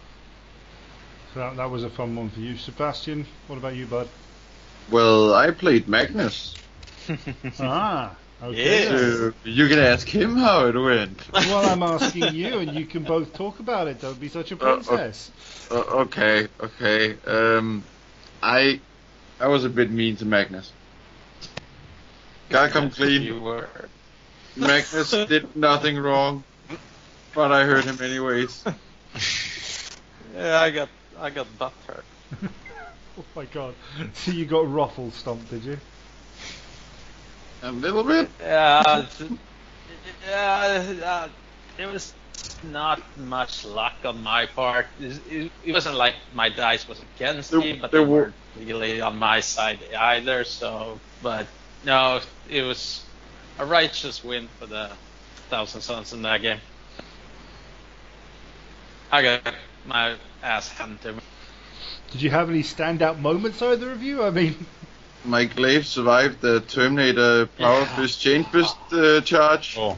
So 1.33 1.39
that, 1.39 1.57
that 1.57 1.69
was 1.69 1.83
a 1.83 1.89
fun 1.89 2.15
one 2.15 2.29
for 2.29 2.39
you, 2.39 2.57
Sebastian. 2.57 3.25
What 3.47 3.57
about 3.57 3.75
you, 3.75 3.85
bud? 3.85 4.09
Well, 4.89 5.33
I 5.33 5.51
played 5.51 5.87
Magnus. 5.87 6.55
ah. 7.59 8.15
Okay. 8.41 8.83
Yeah. 8.83 8.89
So 8.89 9.33
you 9.43 9.67
can 9.67 9.79
ask 9.79 10.07
him 10.07 10.35
how 10.37 10.67
it 10.67 10.75
went. 10.75 11.21
Well, 11.33 11.65
I'm 11.65 11.81
asking 11.95 12.33
you, 12.33 12.59
and 12.59 12.71
you 12.73 12.85
can 12.85 13.03
both 13.03 13.33
talk 13.33 13.59
about 13.59 13.87
it. 13.87 13.99
Don't 13.99 14.19
be 14.19 14.29
such 14.29 14.51
a 14.51 14.55
Uh, 14.61 14.65
uh, 14.65 14.73
princess. 14.85 15.31
Uh, 15.71 15.75
okay, 16.03 16.47
okay. 16.59 17.15
Um, 17.25 17.83
I 18.41 18.79
I 19.39 19.47
was 19.47 19.65
a 19.65 19.69
bit 19.69 19.91
mean 19.91 20.15
to 20.17 20.25
Magnus. 20.25 20.71
Gotta 22.49 22.71
come 22.71 22.89
clean. 22.91 23.23
You 23.23 23.41
were. 23.41 23.67
Magnus 24.55 25.11
did 25.11 25.55
nothing 25.55 25.97
wrong, 25.97 26.43
but 27.33 27.51
I 27.51 27.65
hurt 27.65 27.85
him 27.85 28.01
anyways. 28.01 28.63
Yeah, 30.37 30.61
I 30.61 30.69
got 30.71 30.89
I 31.19 31.29
got 31.31 31.47
butt 31.57 31.73
hurt. 31.87 32.05
Oh 33.19 33.25
my 33.35 33.45
god. 33.45 33.73
So 34.13 34.29
you 34.29 34.45
got 34.45 34.71
ruffle 34.71 35.09
stomped, 35.09 35.49
did 35.49 35.63
you? 35.63 35.79
A 37.63 37.71
little 37.71 38.03
bit. 38.03 38.29
Yeah, 38.39 39.07
yeah, 40.29 40.93
uh, 41.03 41.27
it 41.79 41.91
was 41.91 42.13
not 42.61 43.01
much 43.17 43.65
luck 43.65 43.95
on 44.05 44.21
my 44.21 44.45
part. 44.45 44.85
It, 45.01 45.19
it, 45.31 45.51
it 45.65 45.71
wasn't 45.71 45.95
like 45.95 46.13
my 46.35 46.49
dice 46.49 46.87
was 46.87 47.01
against 47.15 47.49
There- 47.49 47.59
me, 47.59 47.73
but 47.81 47.89
there 47.91 48.01
they 48.01 48.05
were- 48.05 48.17
weren't 48.25 48.33
really 48.59 49.01
on 49.01 49.17
my 49.17 49.39
side 49.39 49.79
either. 49.97 50.43
So, 50.43 50.99
but 51.23 51.47
no, 51.83 52.19
it 52.47 52.61
was 52.61 53.03
a 53.57 53.65
righteous 53.65 54.23
win 54.23 54.47
for 54.59 54.67
the 54.67 54.91
Thousand 55.49 55.81
Sons 55.81 56.13
in 56.13 56.21
that 56.21 56.43
game. 56.43 56.59
I 59.11 59.23
got 59.23 59.53
my 59.87 60.15
ass 60.43 60.69
handed 60.69 61.01
to 61.01 61.13
me. 61.13 61.19
Did 62.11 62.21
you 62.21 62.29
have 62.29 62.49
any 62.49 62.63
standout 62.63 63.19
moments, 63.19 63.61
either 63.61 63.91
of 63.91 64.01
you? 64.03 64.23
I 64.23 64.29
mean, 64.29 64.55
My 65.25 65.45
glaive 65.45 65.85
survived 65.85 66.41
the 66.41 66.61
Terminator 66.61 67.47
Power 67.47 67.81
Yeah. 67.81 67.95
Fist 67.95 68.21
Chain 68.21 68.43
Fist 68.45 68.75
uh, 68.91 69.21
charge 69.21 69.75
oh, 69.77 69.97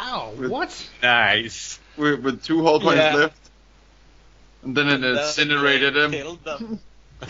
wow, 0.00 0.32
With- 0.36 0.50
what? 0.50 0.90
nice. 1.02 1.78
with, 1.96 2.20
with 2.22 2.42
two 2.44 2.62
hull 2.62 2.80
points 2.80 2.98
Yeah. 2.98 3.14
left. 3.14 3.34
And 4.62 4.76
then 4.76 4.88
it 4.88 5.00
Then 5.00 5.16
incinerated 5.16 5.94
they 5.94 6.04
him. 6.04 6.10
Killed 6.10 6.44
them. 6.44 6.80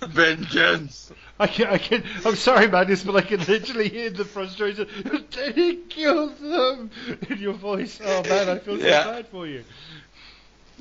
Vengeance! 0.00 1.10
I 1.38 1.46
can, 1.46 1.66
I 1.68 1.78
can, 1.78 2.02
I'm 2.24 2.36
sorry, 2.36 2.68
Magnus, 2.68 3.02
but 3.02 3.16
I 3.16 3.22
can 3.22 3.40
literally 3.40 3.88
hear 3.88 4.10
the 4.10 4.24
frustration. 4.24 4.86
Did 5.30 5.54
he 5.54 5.76
killed 5.88 6.38
them 6.38 6.90
in 7.28 7.38
your 7.38 7.54
voice. 7.54 7.98
Oh 8.04 8.22
man, 8.24 8.48
I 8.48 8.58
feel 8.58 8.78
so 8.78 8.86
Yeah. 8.86 9.04
bad 9.04 9.26
for 9.28 9.46
you. 9.46 9.64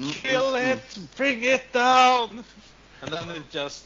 Kill 0.02 0.56
it, 0.56 0.82
bring 1.16 1.44
it 1.44 1.72
down. 1.74 2.46
And 3.02 3.14
then 3.14 3.30
it 3.32 3.50
just, 3.50 3.86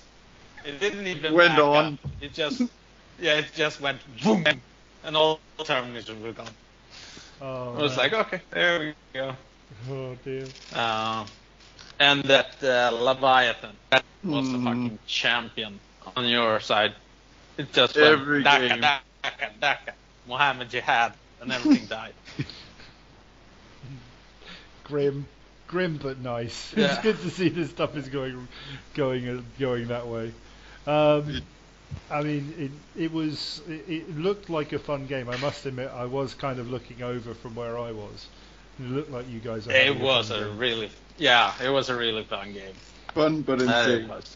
it 0.64 0.80
didn't 0.80 1.08
even 1.08 1.36
Went 1.36 1.44
back 1.44 1.74
on. 1.76 2.00
up. 2.00 2.00
It 2.20 2.34
just, 2.34 2.72
yeah, 3.20 3.36
it 3.38 3.52
just 3.54 3.82
went 3.82 4.00
boom, 4.22 4.62
and 5.04 5.18
all 5.18 5.42
the 5.58 5.64
termination 5.66 6.22
were 6.22 6.34
gone. 6.34 6.56
Oh, 7.42 7.76
I 7.76 7.82
was 7.82 7.98
man. 7.98 7.98
like, 7.98 8.14
okay, 8.14 8.42
there 8.52 8.80
we 8.80 8.96
go. 9.14 9.36
oh 9.90 10.16
dear. 10.24 10.54
Uh, 10.72 11.28
and 12.00 12.24
that 12.26 12.64
uh, 12.64 12.92
Leviathan, 12.94 13.78
that 13.92 14.06
was 14.28 14.50
the 14.52 14.60
Hmm. 14.60 14.60
fucking 14.60 15.00
champion 15.06 15.82
on 16.16 16.26
your 16.28 16.60
side. 16.60 16.96
It 17.58 17.74
just 17.74 18.00
went 18.02 18.24
Every 18.24 18.44
Daka, 18.44 18.78
game. 18.78 18.82
Daka, 18.82 19.54
Daka, 19.60 19.96
Muhammad 20.26 20.70
Jihad, 20.70 21.16
and 21.40 21.52
everything 21.52 21.88
died. 21.88 22.16
Grim, 24.84 25.28
grim 25.70 25.98
but 26.02 26.18
nice. 26.20 26.74
It's 26.76 26.98
good 27.02 27.22
to 27.22 27.30
see 27.30 27.48
this 27.48 27.70
stuff 27.70 27.96
is 27.96 28.10
going, 28.10 28.48
going, 28.96 29.30
uh, 29.30 29.42
going 29.58 29.88
that 29.88 30.08
way. 30.08 30.34
Um, 30.86 31.42
I 32.12 32.22
mean, 32.24 32.54
it, 32.96 33.04
it 33.04 33.12
was, 33.14 33.62
it, 33.70 33.86
it 33.88 34.18
looked 34.18 34.50
like 34.50 34.74
a 34.74 34.80
fun 34.80 35.06
game. 35.08 35.30
I 35.30 35.38
must 35.38 35.66
admit, 35.66 35.90
I 35.96 36.06
was 36.06 36.34
kind 36.34 36.60
of 36.60 36.70
looking 36.70 37.02
over 37.04 37.34
from 37.34 37.56
where 37.56 37.78
I 37.80 37.92
was. 37.92 38.28
It 38.80 38.90
looked 38.90 39.12
like 39.12 39.30
you 39.30 39.40
guys. 39.40 39.68
Are 39.68 39.72
It 39.72 40.00
was 40.00 40.32
a 40.32 40.40
game. 40.40 40.58
really, 40.58 40.90
yeah, 41.18 41.54
it 41.64 41.70
was 41.70 41.90
a 41.90 41.96
really 41.96 42.24
fun 42.24 42.52
game. 42.54 42.74
Fun 43.14 43.42
but 43.42 43.60
Uh, 43.62 43.64
insane. 43.66 44.08
was. 44.08 44.36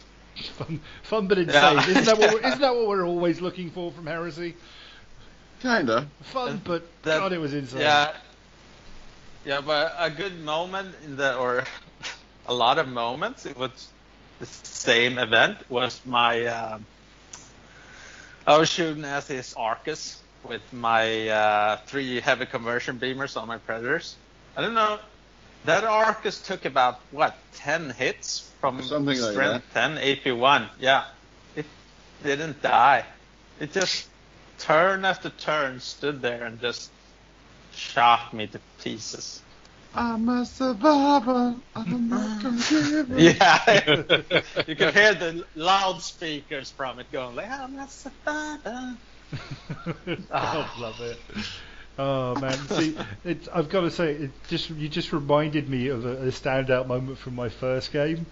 fun, 0.57 0.81
fun 1.03 1.27
but 1.27 1.37
insane. 1.37 1.75
Yeah. 1.77 1.89
Isn't 1.89 2.05
that 2.05 2.17
what? 2.17 2.33
We're, 2.33 2.47
isn't 2.47 2.61
that 2.61 2.75
what 2.75 2.87
we're 2.87 3.05
always 3.05 3.39
looking 3.41 3.69
for 3.71 3.91
from 3.91 4.05
Heresy? 4.07 4.55
Kinda. 5.61 6.07
Fun, 6.23 6.61
but 6.63 6.83
that- 7.03 7.19
God, 7.19 7.33
it 7.33 7.39
was 7.39 7.53
insane. 7.53 7.81
Yeah. 7.81 8.13
Yeah, 9.45 9.59
but 9.59 9.93
a 9.97 10.09
good 10.09 10.39
moment 10.43 10.95
in 11.05 11.17
the, 11.17 11.37
or 11.37 11.65
a 12.47 12.53
lot 12.53 12.77
of 12.77 12.87
moments, 12.87 13.45
it 13.45 13.57
was 13.57 13.89
the 14.39 14.45
same 14.45 15.17
event, 15.17 15.57
was 15.69 15.99
my, 16.05 16.45
um, 16.45 16.85
I 18.47 18.57
was 18.57 18.69
shooting 18.69 19.03
as 19.03 19.27
his 19.27 19.53
Arcus 19.55 20.21
with 20.47 20.61
my 20.71 21.27
uh, 21.27 21.77
three 21.87 22.21
heavy 22.21 22.45
conversion 22.45 22.99
beamers 22.99 23.35
on 23.35 23.47
my 23.47 23.57
Predators. 23.57 24.15
I 24.55 24.61
don't 24.61 24.75
know, 24.75 24.99
that 25.65 25.83
Arcus 25.83 26.41
took 26.41 26.63
about, 26.63 26.99
what, 27.11 27.35
10 27.55 27.89
hits 27.89 28.49
from 28.61 28.81
Something 28.81 29.19
like 29.19 29.31
strength 29.31 29.65
10, 29.73 29.97
AP1. 29.97 30.69
Yeah. 30.79 31.05
It 31.55 31.65
didn't 32.23 32.61
die. 32.61 33.03
It 33.59 33.73
just 33.73 34.07
turn 34.59 35.03
after 35.03 35.29
turn 35.29 35.81
stood 35.81 36.21
there 36.21 36.45
and 36.45 36.61
just 36.61 36.89
shot 37.75 38.33
me 38.33 38.47
to 38.47 38.59
pieces. 38.81 39.41
I'm 39.95 40.27
a 40.27 40.45
survivor. 40.45 41.55
I'm 41.75 42.09
not 42.09 42.43
gonna 42.43 42.63
give 42.69 43.11
up. 43.11 43.19
Yeah, 43.19 44.63
you 44.67 44.75
can 44.75 44.93
hear 44.93 45.13
the 45.13 45.45
loudspeakers 45.55 46.71
from 46.71 46.99
it 46.99 47.11
going 47.11 47.35
like, 47.35 47.49
"I'm 47.49 47.77
a 47.77 47.87
survivor." 47.87 48.97
I 50.31 50.79
love 50.79 50.99
it. 51.01 51.19
Oh 51.97 52.35
man, 52.39 52.57
see, 52.69 52.97
it, 53.23 53.47
I've 53.53 53.69
got 53.69 53.81
to 53.81 53.91
say, 53.91 54.13
it 54.13 54.31
just 54.47 54.71
you 54.71 54.89
just 54.89 55.13
reminded 55.13 55.69
me 55.69 55.89
of 55.89 56.05
a, 56.05 56.17
a 56.23 56.31
standout 56.31 56.87
moment 56.87 57.19
from 57.19 57.35
my 57.35 57.49
first 57.49 57.91
game. 57.91 58.25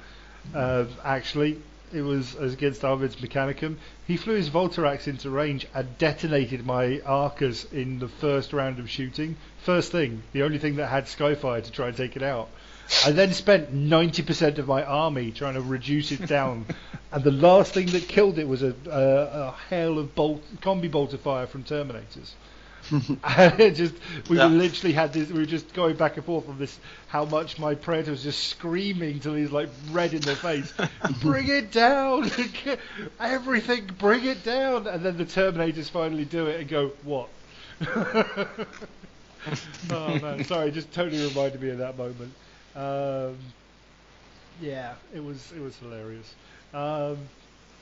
Uh, 0.55 0.85
actually, 1.03 1.61
it 1.93 2.01
was 2.01 2.35
against 2.35 2.83
Arvid's 2.83 3.15
Mechanicum. 3.17 3.77
He 4.07 4.17
flew 4.17 4.35
his 4.35 4.49
Vultarax 4.49 5.07
into 5.07 5.29
range 5.29 5.67
and 5.73 5.97
detonated 5.97 6.65
my 6.65 6.99
Arcus 7.05 7.65
in 7.71 7.99
the 7.99 8.07
first 8.07 8.53
round 8.53 8.79
of 8.79 8.89
shooting. 8.89 9.37
First 9.63 9.91
thing, 9.91 10.23
the 10.33 10.43
only 10.43 10.57
thing 10.57 10.77
that 10.77 10.87
had 10.87 11.05
Skyfire 11.05 11.63
to 11.63 11.71
try 11.71 11.87
and 11.87 11.97
take 11.97 12.15
it 12.15 12.23
out. 12.23 12.49
I 13.05 13.11
then 13.11 13.33
spent 13.33 13.73
90% 13.73 14.57
of 14.57 14.67
my 14.67 14.83
army 14.83 15.31
trying 15.31 15.53
to 15.53 15.61
reduce 15.61 16.11
it 16.11 16.27
down, 16.27 16.65
and 17.11 17.23
the 17.23 17.31
last 17.31 17.73
thing 17.73 17.87
that 17.87 18.07
killed 18.07 18.37
it 18.37 18.47
was 18.47 18.63
a, 18.63 18.75
a, 18.87 19.47
a 19.47 19.55
hail 19.69 19.97
of 19.97 20.13
bolt, 20.13 20.43
combi 20.61 20.91
bolter 20.91 21.17
fire 21.17 21.47
from 21.47 21.63
Terminators. 21.63 22.33
just 23.73 23.95
we 24.27 24.37
Yeah. 24.37 24.45
literally 24.45 24.93
had 24.93 25.13
this. 25.13 25.29
We 25.31 25.39
were 25.39 25.45
just 25.45 25.73
going 25.73 25.95
back 25.97 26.17
and 26.17 26.25
forth 26.25 26.49
on 26.49 26.57
this. 26.57 26.79
How 27.07 27.25
much 27.25 27.57
my 27.57 27.75
predator 27.75 28.11
was 28.11 28.23
just 28.23 28.47
screaming 28.49 29.19
till 29.19 29.35
he's 29.35 29.51
like 29.51 29.69
red 29.83 30.13
in 30.13 30.23
the 30.25 30.35
face. 30.35 30.73
bring 31.21 31.47
it 31.49 31.71
down, 31.71 32.31
everything. 33.19 33.87
Bring 33.97 34.25
it 34.25 34.43
down. 34.43 34.87
And 34.87 35.03
then 35.05 35.17
the 35.17 35.25
Terminators 35.25 35.89
finally 35.89 36.25
do 36.25 36.47
it 36.47 36.59
and 36.61 36.69
go 36.69 36.93
what? 37.01 37.31
oh 39.89 40.17
man, 40.17 40.43
sorry, 40.43 40.71
just 40.71 40.91
totally 40.93 41.19
reminded 41.19 41.61
me 41.61 41.69
of 41.69 41.79
that 41.79 41.97
moment. 41.97 42.35
Um, 42.75 43.53
yeah, 44.57 44.97
it 45.11 45.19
was 45.21 45.51
it 45.51 45.59
was 45.59 45.77
hilarious. 45.77 46.35
Um, 46.73 47.29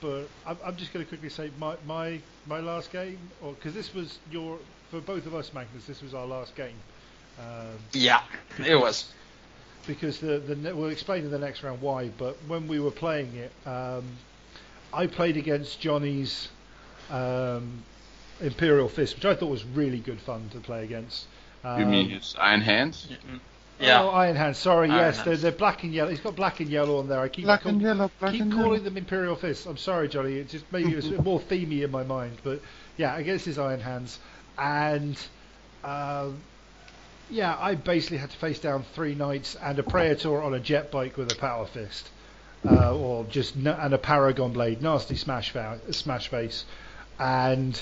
but 0.02 0.28
I'm, 0.46 0.58
I'm 0.66 0.76
just 0.76 0.94
going 0.94 1.06
to 1.06 1.10
quickly 1.10 1.30
say 1.30 1.52
my 1.60 1.76
my 1.86 2.20
my 2.46 2.60
last 2.60 2.92
game, 2.92 3.18
or 3.42 3.54
because 3.54 3.74
this 3.74 3.94
was 3.94 4.20
your 4.32 4.60
for 4.90 5.00
both 5.02 5.26
of 5.26 5.36
us, 5.36 5.54
Magnus, 5.54 5.86
this 5.86 6.02
was 6.02 6.14
our 6.14 6.26
last 6.26 6.56
game. 6.56 6.76
Um, 7.40 7.78
Yeah, 7.94 8.22
it 8.66 8.76
was. 8.76 9.12
because 9.88 10.20
the, 10.20 10.40
the 10.40 10.56
ne- 10.56 10.74
we'll 10.74 10.90
explain 10.90 11.24
in 11.24 11.32
the 11.32 11.40
next 11.40 11.64
round 11.64 11.82
why. 11.82 12.10
But 12.10 12.36
when 12.48 12.68
we 12.68 12.80
were 12.80 12.92
playing 12.92 13.34
it, 13.36 13.52
um, 13.68 14.04
I 14.94 15.08
played 15.08 15.38
against 15.38 15.80
Johnny's 15.80 16.50
um, 17.10 17.84
Imperial 18.42 18.90
Fist, 18.90 19.16
which 19.16 19.26
I 19.26 19.36
thought 19.36 19.50
was 19.50 19.64
really 19.64 20.00
good 20.00 20.20
fun 20.20 20.50
to 20.50 20.60
play 20.60 20.84
against. 20.84 21.28
Um, 21.64 21.80
You 21.80 21.86
mean 21.86 22.10
his 22.10 22.36
Iron 22.40 22.62
Hands? 22.62 23.08
Yeah. 23.80 24.04
Oh, 24.04 24.10
Iron 24.10 24.36
Hands. 24.36 24.58
Sorry, 24.58 24.90
Iron 24.90 25.00
yes, 25.00 25.16
Hands. 25.18 25.26
they're, 25.26 25.38
they're 25.38 25.52
black 25.58 25.84
and 25.84 25.94
yellow. 25.94 26.10
He's 26.10 26.20
got 26.20 26.36
black 26.36 26.60
and 26.60 26.70
yellow 26.70 27.00
on 27.00 27.08
there. 27.08 27.20
I 27.22 27.30
keep 27.30 27.46
Black 27.46 27.62
call- 27.62 27.72
and 27.72 27.82
yellow, 27.82 28.12
black 28.20 28.34
keep 28.34 28.42
and 28.42 28.52
calling 28.52 28.72
yellow. 28.74 28.84
them 28.84 28.98
Imperial 28.98 29.36
Fists. 29.36 29.66
I'm 29.66 29.78
sorry, 29.78 30.10
Johnny. 30.10 30.34
It 30.36 30.50
just 30.50 30.66
maybe 30.72 30.92
it 30.92 30.96
was 30.98 31.10
more 31.24 31.40
themey 31.40 31.84
in 31.84 31.92
my 31.92 32.04
mind, 32.04 32.38
but 32.44 32.62
yeah, 32.98 33.16
against 33.18 33.46
his 33.46 33.58
Iron 33.58 33.80
Hands, 33.80 34.20
and 34.58 35.18
um, 35.84 36.38
yeah, 37.30 37.56
I 37.60 37.76
basically 37.76 38.18
had 38.18 38.32
to 38.32 38.38
face 38.38 38.60
down 38.60 38.84
three 38.94 39.16
knights 39.16 39.56
and 39.56 39.80
a 39.80 39.84
Praetor 39.84 40.42
on 40.42 40.54
a 40.54 40.60
jet 40.60 40.92
bike 40.92 41.16
with 41.16 41.32
a 41.32 41.36
Power 41.36 41.66
Fist, 41.66 42.10
uh, 42.70 42.94
or 42.94 43.24
just 43.26 43.56
n- 43.56 43.68
and 43.68 43.94
a 43.94 43.98
Paragon 43.98 44.52
blade, 44.52 44.82
nasty 44.82 45.16
smash 45.16 45.52
fa- 45.52 45.80
smash 45.92 46.28
face, 46.28 46.66
and 47.18 47.80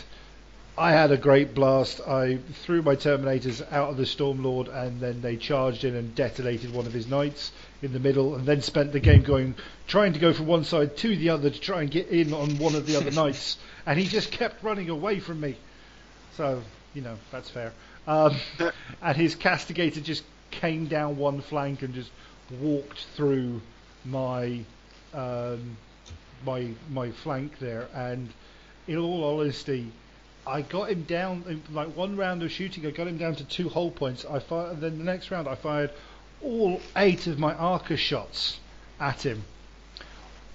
I 0.80 0.91
had 0.91 1.12
a 1.12 1.18
great 1.18 1.56
blast. 1.56 2.02
I 2.02 2.38
threw 2.62 2.84
my 2.84 2.95
Terminators 2.95 3.66
out 3.72 3.90
of 3.90 3.98
the 3.98 4.04
Stormlord, 4.04 4.68
and 4.72 4.99
then 5.02 5.22
they 5.22 5.36
charged 5.36 5.84
in 5.84 5.95
and 5.95 6.14
detonated 6.14 6.72
one 6.72 6.86
of 6.86 6.94
his 6.94 7.08
knights 7.08 7.52
in 7.82 7.94
the 7.94 7.99
middle, 7.99 8.36
and 8.36 8.45
then 8.45 8.62
spent 8.62 8.91
the 8.91 8.99
game 8.99 9.24
going, 9.24 9.56
trying 9.88 10.14
to 10.14 10.20
go 10.20 10.34
from 10.34 10.45
one 10.45 10.64
side 10.64 10.95
to 10.98 11.16
the 11.16 11.30
other 11.30 11.49
to 11.49 11.60
try 11.60 11.82
and 11.82 11.90
get 11.90 12.10
in 12.10 12.32
on 12.32 12.60
one 12.60 12.76
of 12.76 12.86
the 12.86 12.95
other 12.95 13.10
knights, 13.24 13.58
and 13.88 13.98
he 13.98 14.06
just 14.06 14.32
kept 14.32 14.64
running 14.64 14.91
away 14.91 15.20
from 15.20 15.41
me. 15.41 15.58
So, 16.36 16.62
you 16.94 17.02
know, 17.02 17.18
that's 17.32 17.49
fair. 17.49 17.74
Um, 18.08 18.36
and 19.02 19.18
his 19.18 19.36
castigator 19.36 20.04
just 20.04 20.24
came 20.52 20.86
down 20.86 21.18
one 21.18 21.41
flank 21.41 21.82
and 21.82 21.95
just 21.95 22.12
walked 22.62 23.04
through 23.16 23.62
my 24.06 24.60
um, 25.16 25.76
my 26.45 26.70
my 26.91 27.10
flank 27.10 27.58
there. 27.58 27.88
And 27.95 28.30
in 28.88 28.98
all 28.98 29.40
honesty, 29.40 29.91
I 30.48 30.61
got 30.61 30.90
him 30.90 31.03
down 31.03 31.44
in 31.48 31.61
like 31.76 31.95
one 31.95 32.15
round 32.15 32.41
of 32.41 32.52
shooting. 32.52 32.86
I 32.86 32.91
got 32.91 33.07
him 33.07 33.18
down 33.18 33.36
to 33.36 33.44
two 33.44 33.69
hull 33.69 33.91
points. 33.91 34.26
I 34.26 34.40
fired. 34.40 34.80
Then 34.82 34.98
the 34.98 35.03
next 35.03 35.30
round, 35.30 35.48
I 35.48 35.56
fired 35.56 35.91
all 36.41 36.80
eight 36.95 37.28
of 37.28 37.38
my 37.38 37.53
Arca 37.53 37.98
shots 37.98 38.60
at 38.99 39.26
him. 39.26 39.44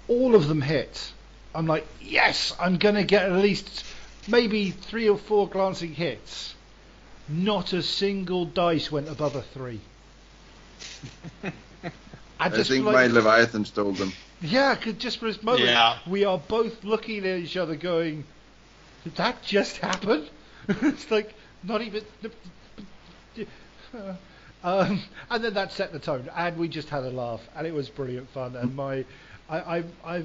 All 0.07 0.35
of 0.35 0.47
them 0.47 0.61
hit. 0.61 1.13
I'm 1.55 1.67
like, 1.67 1.85
yes, 2.01 2.55
I'm 2.59 2.77
gonna 2.77 3.03
get 3.03 3.23
at 3.31 3.33
least 3.33 3.85
maybe 4.27 4.71
three 4.71 5.07
or 5.07 5.17
four 5.17 5.47
glancing 5.47 5.93
hits. 5.93 6.55
Not 7.29 7.71
a 7.73 7.83
single 7.83 8.45
dice 8.45 8.91
went 8.91 9.07
above 9.07 9.35
a 9.35 9.43
three. 9.43 9.79
I 11.43 11.51
I 12.39 12.49
think 12.49 12.85
like, 12.85 12.93
my 12.93 13.07
Leviathan 13.07 13.65
stole 13.65 13.93
them. 13.93 14.11
Yeah, 14.41 14.75
just 14.97 15.19
for 15.19 15.25
this 15.25 15.41
moment, 15.41 15.65
Yeah. 15.65 15.99
we 16.07 16.25
are 16.25 16.37
both 16.37 16.83
looking 16.83 17.19
at 17.25 17.39
each 17.39 17.55
other, 17.55 17.75
going, 17.75 18.25
"Did 19.03 19.15
that 19.15 19.43
just 19.43 19.77
happen?" 19.77 20.27
it's 20.67 21.11
like 21.11 21.33
not 21.63 21.81
even. 21.81 22.03
Um, 24.63 25.01
and 25.29 25.43
then 25.43 25.53
that 25.55 25.73
set 25.73 25.91
the 25.91 25.99
tone, 25.99 26.29
and 26.35 26.57
we 26.57 26.69
just 26.69 26.89
had 26.89 27.03
a 27.03 27.09
laugh, 27.09 27.41
and 27.55 27.67
it 27.67 27.73
was 27.73 27.89
brilliant 27.89 28.29
fun. 28.29 28.55
And 28.55 28.73
my, 28.75 29.03
I, 29.49 29.59
I, 29.59 29.83
I, 30.05 30.23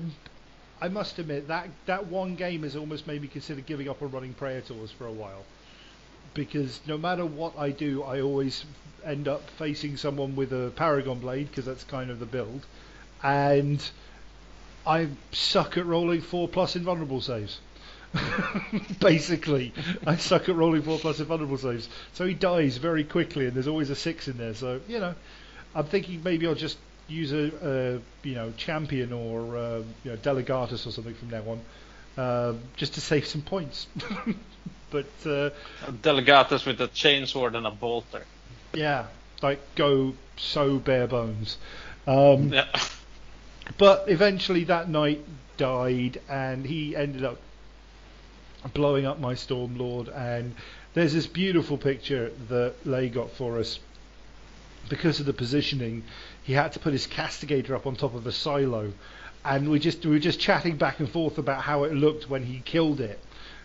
I 0.81 0.89
must 0.89 1.19
admit 1.19 1.49
that 1.49 1.69
that 1.87 2.07
one 2.07 2.37
game 2.37 2.63
has 2.63 2.77
almost 2.77 3.09
made 3.09 3.21
me 3.21 3.27
consider 3.27 3.61
giving 3.61 3.89
up 3.89 4.01
on 4.01 4.13
running 4.13 4.35
Praetors 4.35 4.93
for 4.93 5.07
a 5.07 5.13
while, 5.13 5.45
because 6.35 6.81
no 6.87 6.97
matter 6.97 7.27
what 7.27 7.59
I 7.59 7.71
do, 7.71 8.05
I 8.05 8.21
always 8.21 8.65
end 9.05 9.27
up 9.27 9.51
facing 9.59 9.97
someone 9.97 10.37
with 10.37 10.53
a 10.53 10.71
Paragon 10.77 11.19
blade, 11.19 11.49
because 11.49 11.65
that's 11.65 11.83
kind 11.83 12.09
of 12.09 12.21
the 12.21 12.27
build, 12.27 12.65
and 13.25 13.91
I 14.87 15.09
suck 15.33 15.77
at 15.77 15.85
rolling 15.85 16.21
four 16.21 16.47
plus 16.47 16.77
invulnerable 16.77 17.21
saves. 17.21 17.59
Basically, 19.01 19.73
I 20.07 20.17
suck 20.17 20.49
at 20.49 20.55
rolling 20.57 20.83
four 20.83 20.99
plus 20.99 21.21
invulnerable 21.21 21.59
saves. 21.59 21.89
So 22.15 22.27
he 22.27 22.35
dies 22.35 22.79
very 22.79 23.05
quickly, 23.05 23.47
and 23.47 23.55
there's 23.55 23.69
always 23.69 23.91
a 23.91 23.97
six 23.97 24.29
in 24.29 24.39
there. 24.39 24.55
So 24.55 24.81
you 24.89 24.99
know, 24.99 25.15
I'm 25.75 25.85
thinking 25.85 26.23
maybe 26.23 26.47
I'll 26.47 26.55
just 26.55 26.79
use 27.09 27.33
a, 27.33 27.51
a 27.63 28.27
you 28.27 28.35
know 28.35 28.53
champion 28.57 29.13
or 29.13 29.57
uh, 29.57 29.83
you 30.05 30.11
know 30.11 30.17
delegatus 30.17 30.87
or 30.87 30.91
something 30.91 31.15
from 31.15 31.31
now 31.31 31.43
on, 31.47 31.61
uh, 32.17 32.55
just 32.77 32.95
to 32.95 33.01
save 33.01 33.27
some 33.27 33.43
points. 33.43 33.87
but 34.91 35.07
uh, 35.27 35.51
Delegatus 36.03 36.65
with 36.67 36.81
a 36.81 36.89
chainsword 36.89 37.55
and 37.55 37.67
a 37.67 37.71
bolter. 37.71 38.25
yeah, 38.75 39.07
like 39.43 39.61
go 39.75 40.15
so 40.37 40.79
bare 40.79 41.07
bones. 41.07 41.59
Um, 42.07 42.53
Yeah. 42.53 42.67
But 43.77 44.09
eventually 44.09 44.65
that 44.65 44.89
knight 44.89 45.21
died, 45.59 46.23
and 46.27 46.65
he 46.65 46.97
ended 46.97 47.23
up 47.23 47.39
blowing 48.75 49.07
up 49.07 49.21
my 49.21 49.35
Stormlord. 49.35 50.15
And 50.17 50.55
there's 50.95 51.13
this 51.13 51.27
beautiful 51.27 51.79
picture 51.79 52.33
that 52.49 52.75
Lay 52.85 53.09
got 53.09 53.31
for 53.31 53.59
us. 53.59 53.79
Because 54.89 55.21
of 55.21 55.27
the 55.27 55.33
positioning, 55.33 56.03
he 56.43 56.55
had 56.55 56.73
to 56.73 56.79
put 56.79 56.93
his 56.93 57.07
castigator 57.07 57.75
up 57.75 57.87
on 57.87 57.95
top 57.95 58.15
of 58.15 58.27
a 58.27 58.33
silo, 58.33 58.93
and 59.45 59.71
we 59.71 59.79
just 59.79 60.05
we 60.07 60.13
were 60.13 60.19
just 60.19 60.41
chatting 60.41 60.77
back 60.77 60.99
and 60.99 61.11
forth 61.11 61.37
about 61.37 61.63
how 61.63 61.85
it 61.85 61.93
looked 61.93 62.31
when 62.31 62.43
he 62.43 62.61
killed 62.61 63.01
it 63.01 63.21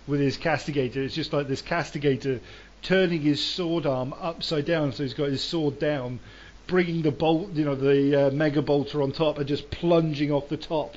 with 0.05 0.19
his 0.19 0.35
castigator. 0.37 0.97
It's 0.97 1.15
just 1.15 1.31
like 1.31 1.47
this 1.47 1.61
castigator 1.61 2.41
turning 2.81 3.21
his 3.21 3.43
sword 3.43 3.85
arm 3.85 4.13
upside 4.19 4.65
down, 4.65 4.91
so 4.91 5.03
he's 5.03 5.13
got 5.13 5.29
his 5.29 5.41
sword 5.41 5.79
down, 5.79 6.19
bringing 6.67 7.01
the 7.01 7.11
bolt, 7.11 7.53
you 7.53 7.63
know, 7.63 7.75
the 7.75 8.27
uh, 8.27 8.31
mega 8.31 8.61
bolter 8.61 9.01
on 9.01 9.13
top, 9.13 9.37
and 9.37 9.47
just 9.47 9.71
plunging 9.71 10.31
off 10.31 10.49
the 10.49 10.57
top, 10.57 10.95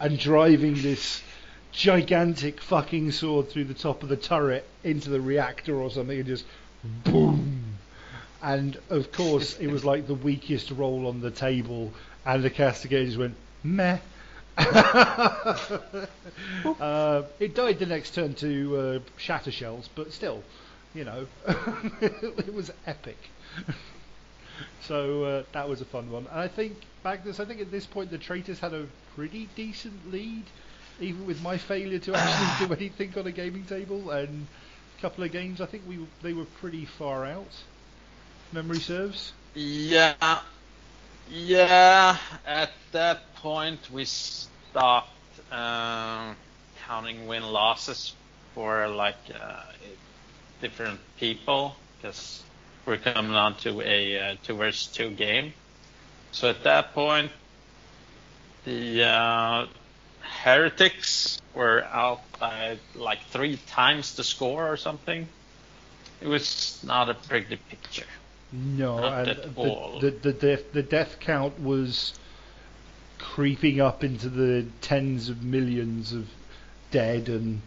and 0.00 0.18
driving 0.18 0.80
this 0.80 1.22
gigantic 1.72 2.60
fucking 2.60 3.12
sword 3.12 3.50
through 3.50 3.64
the 3.64 3.74
top 3.74 4.02
of 4.02 4.08
the 4.08 4.16
turret 4.16 4.66
into 4.84 5.10
the 5.10 5.20
reactor 5.20 5.80
or 5.80 5.90
something, 5.90 6.18
and 6.18 6.26
just 6.26 6.44
boom. 7.04 7.76
And 8.42 8.78
of 8.88 9.12
course, 9.12 9.58
it 9.58 9.68
was 9.68 9.84
like 9.84 10.06
the 10.06 10.14
weakest 10.14 10.70
roll 10.70 11.06
on 11.06 11.20
the 11.20 11.30
table, 11.30 11.92
and 12.24 12.42
the 12.42 12.50
castigators 12.50 13.16
went 13.16 13.36
meh. 13.62 13.98
uh, 14.58 15.54
it 17.38 17.54
died 17.54 17.78
the 17.78 17.86
next 17.86 18.14
turn 18.14 18.34
to 18.34 18.76
uh, 18.76 18.98
shatter 19.16 19.52
shells, 19.52 19.88
but 19.94 20.12
still, 20.12 20.42
you 20.94 21.04
know, 21.04 21.26
it 22.00 22.52
was 22.52 22.72
epic. 22.86 23.18
so 24.82 25.24
uh, 25.24 25.42
that 25.52 25.68
was 25.68 25.80
a 25.80 25.84
fun 25.84 26.10
one. 26.10 26.26
And 26.30 26.40
I 26.40 26.48
think 26.48 26.76
Magnus, 27.04 27.38
I 27.38 27.44
think 27.44 27.60
at 27.60 27.70
this 27.70 27.86
point 27.86 28.10
the 28.10 28.18
traitors 28.18 28.58
had 28.58 28.72
a 28.72 28.86
pretty 29.14 29.48
decent 29.54 30.10
lead, 30.10 30.44
even 31.00 31.26
with 31.26 31.42
my 31.42 31.56
failure 31.56 31.98
to 31.98 32.14
actually 32.14 32.66
do 32.66 32.74
anything 32.78 33.12
on 33.16 33.26
a 33.26 33.32
gaming 33.32 33.64
table 33.64 34.10
and 34.10 34.46
a 34.98 35.00
couple 35.00 35.24
of 35.24 35.32
games. 35.32 35.60
I 35.60 35.66
think 35.66 35.84
we 35.88 35.98
they 36.22 36.32
were 36.32 36.46
pretty 36.60 36.84
far 36.84 37.24
out. 37.24 37.52
Memory 38.52 38.80
serves. 38.80 39.32
Yeah, 39.54 40.14
yeah. 41.30 42.16
At 42.46 42.70
that 42.92 43.34
point, 43.36 43.90
we 43.90 44.04
stopped 44.04 45.10
um, 45.52 46.36
counting 46.86 47.26
win 47.26 47.42
losses 47.42 48.14
for 48.54 48.88
like 48.88 49.16
uh, 49.38 49.62
different 50.60 51.00
people 51.18 51.76
because 51.96 52.42
we're 52.86 52.96
coming 52.96 53.34
on 53.34 53.54
to 53.58 53.80
a 53.82 54.18
uh, 54.18 54.36
two 54.42 54.54
versus 54.54 54.86
two 54.86 55.10
game. 55.10 55.52
So 56.32 56.48
at 56.48 56.64
that 56.64 56.94
point, 56.94 57.30
the 58.64 59.04
uh, 59.04 59.66
heretics 60.28 61.40
were 61.54 61.84
out 61.84 62.20
by 62.38 62.78
like 62.94 63.20
three 63.30 63.56
times 63.68 64.14
the 64.14 64.24
score 64.24 64.70
or 64.70 64.76
something. 64.76 65.28
It 66.20 66.28
was 66.28 66.80
not 66.84 67.08
a 67.08 67.14
pretty 67.14 67.56
picture. 67.56 68.06
No, 68.52 68.98
Not 68.98 69.20
and 69.20 69.28
at 69.28 69.54
the, 69.54 69.60
all. 69.60 70.00
the 70.00 70.10
the 70.10 70.32
death 70.32 70.72
the 70.72 70.82
death 70.82 71.20
count 71.20 71.60
was 71.60 72.14
creeping 73.18 73.80
up 73.80 74.02
into 74.02 74.28
the 74.28 74.66
tens 74.80 75.28
of 75.28 75.42
millions 75.42 76.12
of 76.12 76.28
dead, 76.90 77.28
and 77.28 77.60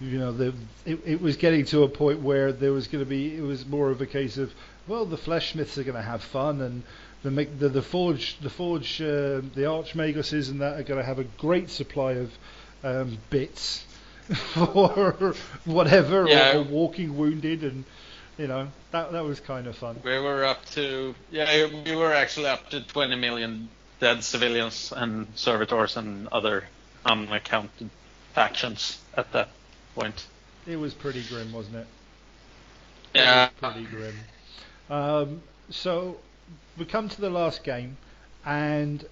you 0.00 0.18
know 0.18 0.32
the 0.32 0.54
it, 0.84 1.00
it 1.04 1.20
was 1.20 1.36
getting 1.36 1.64
to 1.66 1.82
a 1.84 1.88
point 1.88 2.20
where 2.20 2.52
there 2.52 2.72
was 2.72 2.88
going 2.88 3.04
to 3.04 3.08
be 3.08 3.36
it 3.36 3.42
was 3.42 3.66
more 3.66 3.90
of 3.90 4.00
a 4.00 4.06
case 4.06 4.38
of 4.38 4.52
well 4.86 5.04
the 5.04 5.16
flesh 5.16 5.52
smiths 5.52 5.78
are 5.78 5.84
going 5.84 5.96
to 5.96 6.02
have 6.02 6.22
fun 6.22 6.60
and 6.60 6.82
the 7.22 7.30
the, 7.30 7.68
the 7.68 7.82
forge 7.82 8.38
the 8.40 8.50
forge 8.50 9.00
uh, 9.00 9.40
the 9.54 9.64
archmaguses 9.66 10.50
and 10.50 10.60
that 10.60 10.78
are 10.78 10.82
going 10.82 11.00
to 11.00 11.06
have 11.06 11.18
a 11.18 11.24
great 11.24 11.70
supply 11.70 12.12
of 12.12 12.32
um, 12.84 13.18
bits 13.30 13.84
for 14.54 15.34
whatever 15.64 16.28
Yeah. 16.28 16.56
or, 16.56 16.60
or 16.60 16.62
walking 16.62 17.16
wounded 17.16 17.64
and 17.64 17.84
you 18.36 18.46
know 18.46 18.68
that 18.92 19.12
that 19.12 19.24
was 19.24 19.40
kind 19.40 19.66
of 19.66 19.76
fun. 19.76 20.00
We 20.04 20.18
were 20.18 20.44
up 20.44 20.64
to 20.72 21.14
yeah, 21.30 21.66
we 21.84 21.96
were 21.96 22.12
actually 22.12 22.46
up 22.46 22.70
to 22.70 22.80
20 22.80 23.16
million 23.16 23.68
dead 24.00 24.22
civilians 24.22 24.92
and 24.96 25.26
servitors 25.34 25.96
and 25.96 26.28
other 26.28 26.64
unaccounted 27.04 27.90
factions 28.34 28.98
at 29.16 29.32
that 29.32 29.48
point. 29.94 30.26
It 30.66 30.76
was 30.76 30.94
pretty 30.94 31.22
grim, 31.24 31.52
wasn't 31.52 31.76
it? 31.76 31.86
Yeah, 33.14 33.46
It 33.46 33.56
pretty 33.60 33.84
grim. 33.86 34.14
Um, 34.90 35.42
so 35.70 36.18
we 36.76 36.84
come 36.84 37.08
to 37.08 37.20
the 37.20 37.30
last 37.30 37.64
game, 37.64 37.96
and 38.44 39.04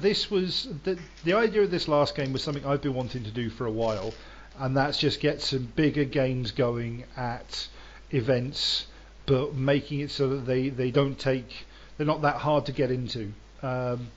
this 0.00 0.30
was 0.30 0.68
the 0.84 0.98
the 1.24 1.34
idea 1.34 1.62
of 1.62 1.70
this 1.70 1.88
last 1.88 2.14
game 2.14 2.32
was 2.32 2.42
something 2.42 2.64
I've 2.66 2.82
been 2.82 2.94
wanting 2.94 3.24
to 3.24 3.30
do 3.30 3.50
for 3.50 3.66
a 3.66 3.70
while, 3.70 4.12
and 4.58 4.76
that's 4.76 4.98
just 4.98 5.20
get 5.20 5.40
some 5.40 5.72
bigger 5.76 6.04
games 6.04 6.50
going 6.50 7.04
at 7.16 7.68
events, 8.10 8.86
but 9.26 9.54
making 9.54 10.00
it 10.00 10.10
so 10.10 10.28
that 10.28 10.46
they 10.46 10.68
they 10.68 10.90
don't 10.90 11.18
take 11.18 11.66
they're 11.96 12.06
not 12.06 12.22
that 12.22 12.36
hard 12.36 12.66
to 12.66 12.72
get 12.72 12.90
into. 12.90 13.32
Um, 13.62 14.10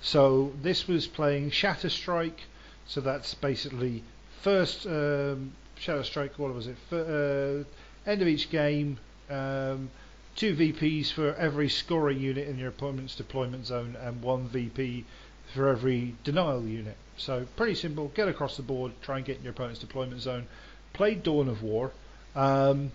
so 0.00 0.52
this 0.62 0.86
was 0.86 1.06
playing 1.06 1.50
Shatter 1.50 1.90
Strike, 1.90 2.40
so 2.86 3.00
that's 3.00 3.34
basically 3.34 4.02
first 4.42 4.86
um, 4.86 5.52
Shadow 5.78 6.02
Strike. 6.02 6.38
What 6.38 6.54
was 6.54 6.66
it? 6.66 6.76
Fir- 6.88 7.64
uh, 8.06 8.10
end 8.10 8.22
of 8.22 8.28
each 8.28 8.50
game. 8.50 8.98
Um, 9.28 9.90
two 10.38 10.54
VPs 10.54 11.12
for 11.12 11.34
every 11.34 11.68
scoring 11.68 12.20
unit 12.20 12.46
in 12.46 12.58
your 12.58 12.68
opponent's 12.68 13.16
deployment 13.16 13.66
zone, 13.66 13.96
and 14.00 14.22
one 14.22 14.46
VP 14.46 15.04
for 15.52 15.68
every 15.68 16.14
denial 16.22 16.64
unit. 16.64 16.96
So 17.16 17.46
pretty 17.56 17.74
simple. 17.74 18.12
Get 18.14 18.28
across 18.28 18.56
the 18.56 18.62
board. 18.62 18.92
Try 19.02 19.16
and 19.16 19.26
get 19.26 19.38
in 19.38 19.42
your 19.42 19.50
opponent's 19.50 19.80
deployment 19.80 20.20
zone. 20.20 20.46
Played 20.92 21.24
Dawn 21.24 21.48
of 21.48 21.64
War. 21.64 21.90
Um, 22.36 22.92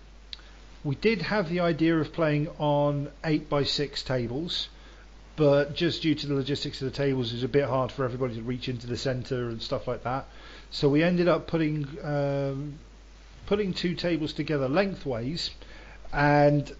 we 0.82 0.94
did 0.94 1.20
have 1.20 1.50
the 1.50 1.60
idea 1.60 1.98
of 1.98 2.14
playing 2.14 2.48
on 2.58 3.10
eight 3.22 3.50
by 3.50 3.64
six 3.64 4.02
tables, 4.02 4.68
but 5.36 5.74
just 5.74 6.00
due 6.00 6.14
to 6.14 6.26
the 6.26 6.34
logistics 6.34 6.80
of 6.80 6.90
the 6.90 6.96
tables, 6.96 7.30
it 7.30 7.36
was 7.36 7.44
a 7.44 7.48
bit 7.48 7.66
hard 7.66 7.92
for 7.92 8.06
everybody 8.06 8.36
to 8.36 8.42
reach 8.42 8.70
into 8.70 8.86
the 8.86 8.96
centre 8.96 9.50
and 9.50 9.60
stuff 9.60 9.86
like 9.86 10.02
that. 10.04 10.26
So 10.70 10.88
we 10.88 11.02
ended 11.02 11.28
up 11.28 11.46
putting 11.46 11.86
um, 12.02 12.78
putting 13.44 13.74
two 13.74 13.94
tables 13.94 14.32
together 14.32 14.66
lengthways, 14.66 15.50
and 16.10 16.74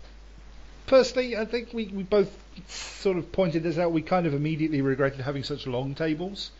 personally, 0.86 1.36
I 1.36 1.44
think 1.44 1.73
we, 1.73 1.86
we 1.89 2.02
both 2.02 2.36
sort 2.69 3.16
of 3.16 3.31
pointed 3.32 3.62
this 3.62 3.78
out. 3.78 3.93
We 3.93 4.02
kind 4.02 4.27
of 4.27 4.35
immediately 4.35 4.81
regretted 4.81 5.20
having 5.20 5.44
such 5.44 5.66
long 5.66 5.94
tables. 5.94 6.51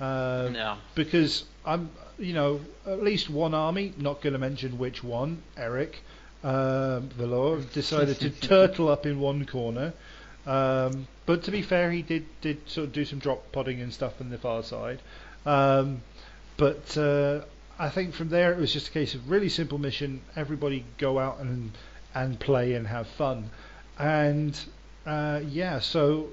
Uh, 0.00 0.48
because 0.94 1.44
I'm, 1.64 1.90
you 2.18 2.32
know, 2.32 2.60
at 2.86 3.02
least 3.02 3.30
one 3.30 3.54
army, 3.54 3.92
not 3.96 4.20
going 4.20 4.32
to 4.32 4.38
mention 4.38 4.78
which 4.78 5.04
one, 5.04 5.42
Eric, 5.56 6.00
um, 6.42 7.08
Valor, 7.10 7.60
decided 7.72 8.18
to 8.20 8.30
turtle 8.48 8.88
up 8.88 9.06
in 9.06 9.20
one 9.20 9.46
corner. 9.46 9.92
Um, 10.44 11.06
but 11.24 11.44
to 11.44 11.52
be 11.52 11.62
fair, 11.62 11.92
he 11.92 12.02
did, 12.02 12.26
did 12.40 12.68
sort 12.68 12.88
of 12.88 12.92
do 12.92 13.04
some 13.04 13.20
drop 13.20 13.52
potting 13.52 13.80
and 13.80 13.92
stuff 13.92 14.20
on 14.20 14.30
the 14.30 14.38
far 14.38 14.62
side. 14.64 15.00
Um, 15.46 16.02
but 16.56 16.96
uh, 16.96 17.42
I 17.78 17.88
think 17.90 18.14
from 18.14 18.28
there 18.28 18.52
it 18.52 18.58
was 18.58 18.72
just 18.72 18.88
a 18.88 18.90
case 18.90 19.14
of 19.14 19.30
really 19.30 19.48
simple 19.48 19.78
mission. 19.78 20.22
Everybody 20.34 20.84
go 20.98 21.18
out 21.18 21.38
and 21.38 21.72
and 22.14 22.38
play 22.38 22.74
and 22.74 22.86
have 22.86 23.06
fun. 23.06 23.50
And 23.98 24.58
uh, 25.06 25.40
yeah, 25.48 25.80
so 25.80 26.28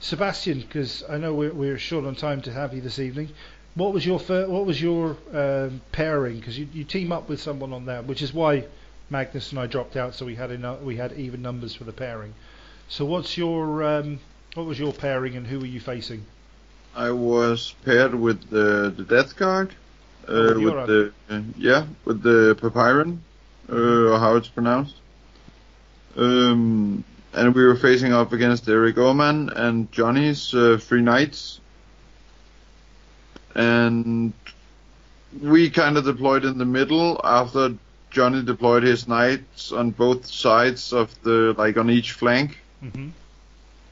Sebastian, 0.00 0.60
because 0.60 1.02
I 1.08 1.18
know 1.18 1.34
we're, 1.34 1.52
we're 1.52 1.78
short 1.78 2.04
on 2.04 2.14
time 2.14 2.42
to 2.42 2.52
have 2.52 2.74
you 2.74 2.80
this 2.80 2.98
evening. 2.98 3.30
What 3.74 3.92
was 3.92 4.06
your 4.06 4.20
fir- 4.20 4.46
what 4.48 4.66
was 4.66 4.80
your 4.80 5.16
um, 5.32 5.80
pairing? 5.92 6.38
Because 6.38 6.58
you, 6.58 6.68
you 6.72 6.84
team 6.84 7.10
up 7.10 7.28
with 7.28 7.40
someone 7.40 7.72
on 7.72 7.86
that, 7.86 8.06
which 8.06 8.22
is 8.22 8.32
why 8.32 8.66
Magnus 9.10 9.50
and 9.50 9.58
I 9.58 9.66
dropped 9.66 9.96
out, 9.96 10.14
so 10.14 10.26
we 10.26 10.34
had 10.34 10.50
enough, 10.50 10.80
we 10.80 10.96
had 10.96 11.12
even 11.14 11.42
numbers 11.42 11.74
for 11.74 11.84
the 11.84 11.92
pairing. 11.92 12.34
So 12.88 13.04
what's 13.04 13.36
your 13.36 13.82
um, 13.82 14.20
what 14.54 14.66
was 14.66 14.78
your 14.78 14.92
pairing 14.92 15.36
and 15.36 15.46
who 15.46 15.58
were 15.58 15.66
you 15.66 15.80
facing? 15.80 16.24
I 16.94 17.10
was 17.10 17.74
paired 17.84 18.14
with 18.14 18.50
the 18.50 18.94
the 18.96 19.04
Death 19.04 19.36
Guard, 19.36 19.74
uh, 20.28 20.32
Oh, 20.32 20.60
with 20.60 20.86
the 20.86 21.12
uh, 21.28 21.40
yeah, 21.56 21.86
with 22.04 22.22
the 22.22 22.56
Papyron, 22.60 23.18
uh, 23.70 24.12
or 24.12 24.18
how 24.18 24.36
it's 24.36 24.48
pronounced. 24.48 24.96
Um, 26.16 27.04
and 27.32 27.54
we 27.54 27.64
were 27.64 27.76
facing 27.76 28.12
off 28.12 28.32
against 28.32 28.68
Eric 28.68 28.98
Oman 28.98 29.50
and 29.50 29.90
Johnny's 29.90 30.54
uh, 30.54 30.78
Free 30.78 31.02
Knights. 31.02 31.60
And 33.54 34.32
we 35.40 35.70
kind 35.70 35.96
of 35.96 36.04
deployed 36.04 36.44
in 36.44 36.58
the 36.58 36.64
middle 36.64 37.20
after 37.24 37.74
Johnny 38.10 38.42
deployed 38.44 38.84
his 38.84 39.08
knights 39.08 39.72
on 39.72 39.90
both 39.90 40.26
sides 40.26 40.92
of 40.92 41.10
the 41.22 41.54
like 41.58 41.76
on 41.76 41.90
each 41.90 42.12
flank. 42.12 42.58
Mm-hmm. 42.82 43.08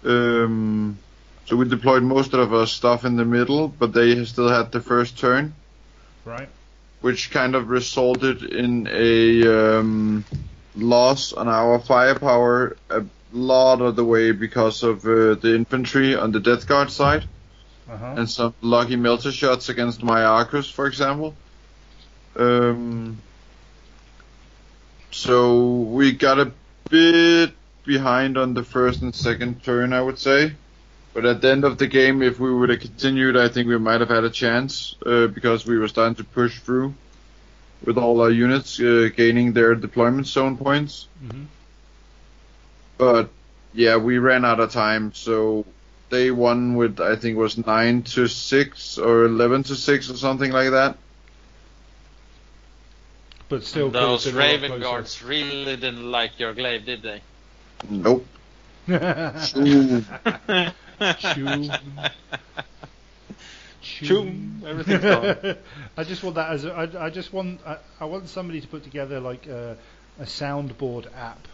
Um, 0.09 0.99
so 1.47 1.57
we 1.57 1.69
deployed 1.69 2.05
most 2.05 2.33
of 2.35 2.55
our 2.55 2.67
stuff 2.67 3.05
in 3.05 3.17
the 3.17 3.25
middle, 3.25 3.69
but 3.69 3.93
they 3.93 4.25
still 4.25 4.49
had 4.49 4.71
the 4.71 4.81
first 4.81 5.19
turn, 5.19 5.55
Right. 6.25 6.49
Which 7.03 7.31
kind 7.31 7.55
of 7.55 7.69
resulted 7.69 8.43
in 8.45 8.89
a 8.91 9.79
um, 9.79 10.25
loss 10.77 11.33
on 11.33 11.49
our 11.49 11.79
firepower 11.81 12.77
a 12.91 13.05
lot 13.33 13.81
of 13.81 13.97
the 13.97 14.05
way 14.05 14.33
because 14.33 14.83
of 14.83 15.05
uh, 15.05 15.35
the 15.35 15.55
infantry 15.55 16.15
on 16.17 16.33
the 16.33 16.41
Death 16.41 16.67
Guard 16.67 16.91
side 16.91 17.25
Uh-huh. 17.91 18.15
and 18.17 18.31
some 18.31 18.55
lucky 18.63 18.97
melta 18.97 19.33
shots 19.33 19.69
against 19.69 20.03
my 20.03 20.23
Arcus, 20.25 20.71
for 20.71 20.87
example. 20.87 21.35
Um, 22.37 23.19
so 25.11 25.67
we 25.97 26.13
got 26.13 26.39
a 26.39 26.53
bit 26.89 27.53
behind 27.85 28.39
on 28.39 28.55
the 28.55 28.63
first 28.63 29.03
and 29.03 29.15
second 29.15 29.63
turn, 29.63 29.93
I 29.93 30.01
would 30.01 30.19
say. 30.19 30.53
But 31.15 31.27
at 31.27 31.43
the 31.43 31.51
end 31.51 31.65
of 31.65 31.77
the 31.77 31.87
game, 31.87 32.23
if 32.23 32.41
we 32.41 32.53
would 32.53 32.71
have 32.71 32.81
continued, 32.81 33.37
I 33.37 33.49
think 33.49 33.69
we 33.69 33.79
might 33.79 34.01
have 34.01 34.09
had 34.09 34.25
a 34.25 34.31
chance 34.31 34.97
uh, 35.05 35.27
because 35.27 35.67
we 35.67 35.79
were 35.79 35.89
starting 35.89 36.15
to 36.17 36.25
push 36.25 36.59
through 36.61 36.95
with 37.85 37.99
all 37.99 38.21
our 38.21 38.31
units 38.31 38.81
uh, 38.81 39.11
gaining 39.15 39.53
their 39.53 39.75
deployment 39.75 40.27
zone 40.27 40.57
points. 40.57 41.09
Mhm. 41.23 41.47
But 42.97 43.29
yeah, 43.75 43.97
we 43.97 44.19
ran 44.19 44.45
out 44.45 44.61
of 44.61 44.71
time, 44.73 45.13
so 45.13 45.67
they 46.09 46.31
won 46.31 46.77
with 46.77 47.01
I 47.01 47.17
think 47.17 47.37
it 47.37 47.41
was 47.41 47.59
nine 47.59 48.03
to 48.15 48.27
six 48.27 48.97
or 48.99 49.25
eleven 49.25 49.63
to 49.65 49.75
six 49.75 50.09
or 50.11 50.17
something 50.17 50.53
like 50.53 50.71
that. 50.71 50.97
But 53.49 53.65
still, 53.65 53.91
could 53.91 54.01
have 54.01 54.09
Those 54.09 54.25
been 54.25 54.35
a 54.35 54.39
lot 54.39 54.47
Raven. 54.47 54.81
Guards 54.81 55.23
really 55.23 55.77
didn't 55.77 56.11
like 56.11 56.39
your 56.39 56.55
glaive, 56.55 56.87
did 56.87 57.03
they? 57.03 57.21
Nope. 57.91 58.27
Choom. 61.11 61.75
Choom. 63.83 64.65
Everything's 64.65 65.05
gone. 65.05 65.57
I 65.97 66.05
just 66.05 66.23
want 66.23 66.37
that 66.37 66.51
as 66.53 66.65
a, 66.65 66.73
I, 66.73 67.07
I 67.07 67.11
just 67.11 67.33
want 67.33 67.61
I, 67.67 67.79
I 68.01 68.05
want 68.05 68.29
somebody 68.29 68.61
to 68.61 68.69
put 68.69 68.85
together 68.85 69.21
like 69.21 69.47
a, 69.47 69.77
a 70.19 70.25
soundboard 70.25 71.07
app 71.17 71.49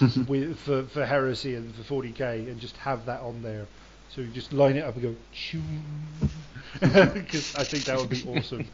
with 0.28 0.58
for, 0.60 0.84
for 0.84 1.04
heresy 1.04 1.54
and 1.54 1.74
for 1.74 2.02
40k 2.02 2.48
and 2.48 2.60
just 2.60 2.76
have 2.78 3.06
that 3.06 3.20
on 3.20 3.42
there. 3.42 3.66
So 4.14 4.20
you 4.22 4.28
just 4.28 4.52
line 4.52 4.76
it 4.76 4.84
up 4.84 4.94
and 4.94 5.02
go 5.02 5.14
choom 5.34 5.82
because 6.80 7.54
I 7.56 7.64
think 7.64 7.84
that 7.84 7.98
would 7.98 8.10
be 8.10 8.22
awesome. 8.26 8.66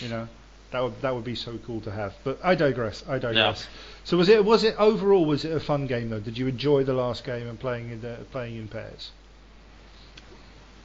You 0.00 0.08
know. 0.08 0.28
That 0.74 0.82
would 0.82 1.02
that 1.02 1.14
would 1.14 1.24
be 1.24 1.36
so 1.36 1.56
cool 1.66 1.80
to 1.82 1.92
have. 1.92 2.14
But 2.24 2.40
I 2.42 2.56
digress. 2.56 3.04
I 3.08 3.20
digress. 3.20 3.68
So 4.02 4.16
was 4.16 4.28
it 4.28 4.44
was 4.44 4.64
it 4.64 4.74
overall 4.76 5.24
was 5.24 5.44
it 5.44 5.52
a 5.52 5.60
fun 5.60 5.86
game 5.86 6.10
though? 6.10 6.18
Did 6.18 6.36
you 6.36 6.48
enjoy 6.48 6.82
the 6.82 6.94
last 6.94 7.24
game 7.24 7.46
and 7.46 7.60
playing 7.60 7.90
in 7.90 8.00
the, 8.00 8.16
playing 8.32 8.56
in 8.56 8.66
pairs? 8.66 9.12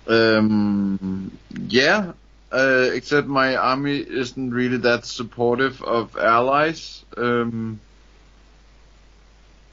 Um, 0.05 1.35
yeah, 1.67 2.13
uh, 2.51 2.89
except 2.93 3.25
my 3.25 3.55
army 3.55 3.97
isn't 3.97 4.51
really 4.51 4.77
that 4.77 5.05
supportive 5.05 5.81
of 5.81 6.15
allies. 6.17 7.03
Um, 7.17 7.79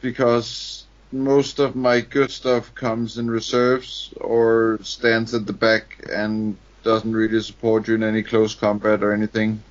because 0.01 0.87
most 1.13 1.59
of 1.59 1.77
my 1.77 2.01
good 2.01 2.31
stuff 2.31 2.75
comes 2.75 3.19
in 3.19 3.31
reserves 3.31 4.15
or 4.19 4.79
stands 4.83 5.35
at 5.35 5.45
the 5.45 5.53
back 5.53 6.09
and 6.11 6.57
doesn't 6.85 7.13
really 7.13 7.43
support 7.43 7.87
you 7.87 7.97
in 7.97 8.03
any 8.03 8.23
close 8.23 8.55
combat 8.55 9.03
or 9.03 9.13
anything. 9.13 9.63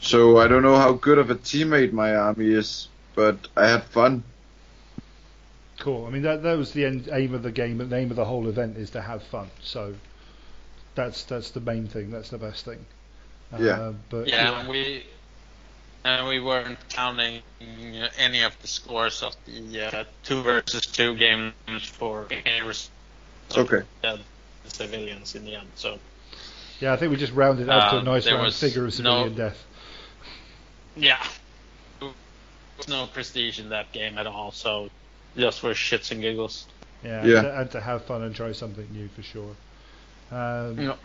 So 0.00 0.38
I 0.38 0.46
don't 0.48 0.62
know 0.62 0.76
how 0.76 0.92
good 0.92 1.18
of 1.18 1.30
a 1.30 1.34
teammate 1.34 1.92
my 1.92 2.14
army 2.14 2.46
is, 2.48 2.88
but 3.14 3.48
I 3.56 3.68
had 3.68 3.84
fun. 3.84 4.22
Cool. 5.78 6.06
I 6.06 6.10
mean 6.10 6.22
that 6.22 6.42
that 6.42 6.56
was 6.56 6.72
the 6.72 6.84
end, 6.84 7.08
aim 7.12 7.34
of 7.34 7.42
the 7.42 7.50
game. 7.52 7.78
The 7.78 7.96
aim 7.96 8.10
of 8.10 8.16
the 8.16 8.24
whole 8.24 8.48
event 8.48 8.76
is 8.76 8.90
to 8.90 9.02
have 9.02 9.22
fun. 9.22 9.48
So 9.62 9.94
that's 10.94 11.24
that's 11.24 11.50
the 11.50 11.60
main 11.60 11.86
thing. 11.86 12.10
That's 12.10 12.30
the 12.30 12.38
best 12.38 12.64
thing. 12.64 12.84
Yeah. 13.58 13.72
Uh, 13.80 13.92
but 14.10 14.28
Yeah, 14.28 14.60
and 14.60 14.68
we 14.68 15.04
and 16.04 16.26
we 16.28 16.40
weren't 16.40 16.78
counting 16.88 17.42
uh, 17.60 18.08
any 18.18 18.42
of 18.42 18.58
the 18.62 18.68
scores 18.68 19.22
of 19.22 19.34
the 19.46 19.82
uh, 20.00 20.04
two 20.24 20.42
versus 20.42 20.82
two 20.86 21.14
games 21.16 21.52
for 21.84 22.26
any 22.30 22.66
res- 22.66 22.90
Okay. 23.56 23.82
uh, 24.02 24.16
the 24.64 24.70
civilians 24.70 25.34
in 25.34 25.44
the 25.44 25.56
end. 25.56 25.68
So 25.76 25.98
yeah, 26.80 26.92
I 26.92 26.96
think 26.96 27.10
we 27.10 27.16
just 27.18 27.32
rounded 27.34 27.68
up 27.68 27.90
to 27.90 27.96
a 27.96 27.98
Um, 28.00 28.04
nice 28.06 28.26
round 28.30 28.52
figure 28.54 28.86
of 28.86 28.94
civilian 28.94 29.32
no- 29.32 29.36
death. 29.36 29.62
Yeah, 30.96 31.22
there's 32.00 32.88
no 32.88 33.06
prestige 33.06 33.58
in 33.58 33.68
that 33.70 33.92
game 33.92 34.18
at 34.18 34.26
all. 34.26 34.50
So 34.52 34.88
just 35.36 35.60
for 35.60 35.70
shits 35.72 36.10
and 36.10 36.20
giggles. 36.20 36.66
Yeah, 37.04 37.24
Yeah. 37.24 37.36
And, 37.38 37.42
to, 37.46 37.60
and 37.60 37.70
to 37.72 37.80
have 37.80 38.04
fun 38.04 38.22
and 38.22 38.34
try 38.34 38.52
something 38.52 38.86
new 38.92 39.08
for 39.08 39.22
sure. 39.22 39.54
Um, 40.32 40.80
Yeah. 40.80 40.96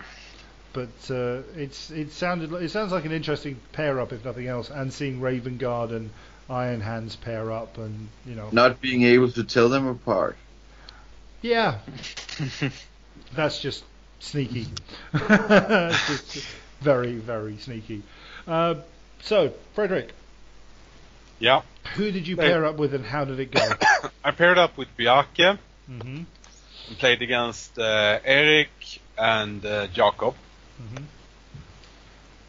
But 0.73 0.87
uh, 1.11 1.41
it's 1.57 1.91
it 1.91 2.13
sounded 2.13 2.49
li- 2.53 2.63
it 2.63 2.69
sounds 2.71 2.93
like 2.93 3.03
an 3.03 3.11
interesting 3.11 3.59
pair 3.73 3.99
up 3.99 4.13
if 4.13 4.23
nothing 4.23 4.47
else, 4.47 4.69
and 4.69 4.91
seeing 4.93 5.19
Raven 5.19 5.57
Guard 5.57 5.91
and 5.91 6.09
Iron 6.49 6.79
Hands 6.79 7.13
pair 7.17 7.51
up, 7.51 7.77
and 7.77 8.07
you 8.25 8.35
know, 8.35 8.47
Not 8.53 8.79
being 8.79 9.03
able 9.03 9.29
to 9.33 9.43
tell 9.43 9.67
them 9.67 9.85
apart. 9.85 10.37
yeah, 11.41 11.79
that's 13.35 13.59
just 13.61 13.83
sneaky. 14.19 14.67
Just 15.13 16.45
very 16.81 17.15
very 17.15 17.57
sneaky. 17.57 18.01
Uh, 18.47 18.75
so 19.23 19.53
Frederick, 19.73 20.13
Yeah. 21.39 21.61
who 21.95 22.11
did 22.11 22.27
you 22.27 22.37
pair 22.37 22.65
up 22.65 22.77
with, 22.77 22.93
and 22.93 23.05
how 23.05 23.25
did 23.25 23.39
it 23.39 23.51
go? 23.51 23.59
I 24.23 24.31
paired 24.31 24.57
up 24.57 24.77
with 24.77 24.87
Bjarke 24.97 25.57
hmm 25.87 26.23
and 26.87 26.97
played 26.97 27.21
against 27.21 27.77
uh, 27.79 28.19
Eric 28.23 28.69
and 29.17 29.65
uh, 29.65 29.87
Jakob, 29.87 30.35
hmm 30.77 31.03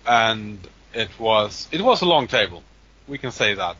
and 0.06 0.58
it 0.94 1.10
was 1.18 1.68
it 1.72 1.80
was 1.80 2.02
a 2.02 2.06
long 2.06 2.26
table. 2.26 2.62
We 3.08 3.18
can 3.18 3.30
say 3.30 3.54
that. 3.54 3.76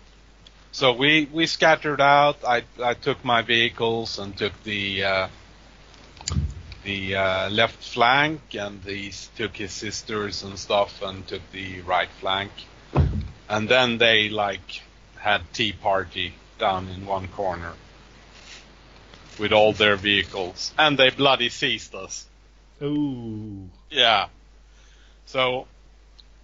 So 0.73 0.93
we 0.93 1.29
we 1.33 1.47
scattered 1.47 2.01
out. 2.01 2.45
I 2.45 2.65
I 2.83 2.95
took 2.95 3.25
my 3.25 3.43
vehicles 3.43 4.19
and 4.19 4.37
took 4.37 4.53
the 4.65 5.05
uh, 5.05 5.29
the 6.85 7.17
uh, 7.17 7.51
left 7.51 7.83
flank, 7.83 8.41
and 8.55 8.83
he 8.85 9.13
took 9.37 9.57
his 9.57 9.73
sisters 9.73 10.43
and 10.43 10.59
stuff, 10.59 11.03
and 11.03 11.27
took 11.27 11.43
the 11.53 11.81
right 11.83 12.09
flank. 12.21 12.51
And 13.49 13.69
then 13.69 13.99
they 13.99 14.29
like 14.29 14.83
had 15.19 15.43
tea 15.53 15.73
party 15.73 16.35
down 16.59 16.89
in 16.89 17.07
one 17.07 17.29
corner 17.29 17.73
with 19.39 19.53
all 19.53 19.73
their 19.73 19.97
vehicles, 19.97 20.73
and 20.79 20.99
they 20.99 21.11
bloody 21.11 21.49
seized 21.49 21.95
us. 21.95 22.27
Ooh, 22.83 23.69
Yeah. 23.91 24.29
So 25.27 25.67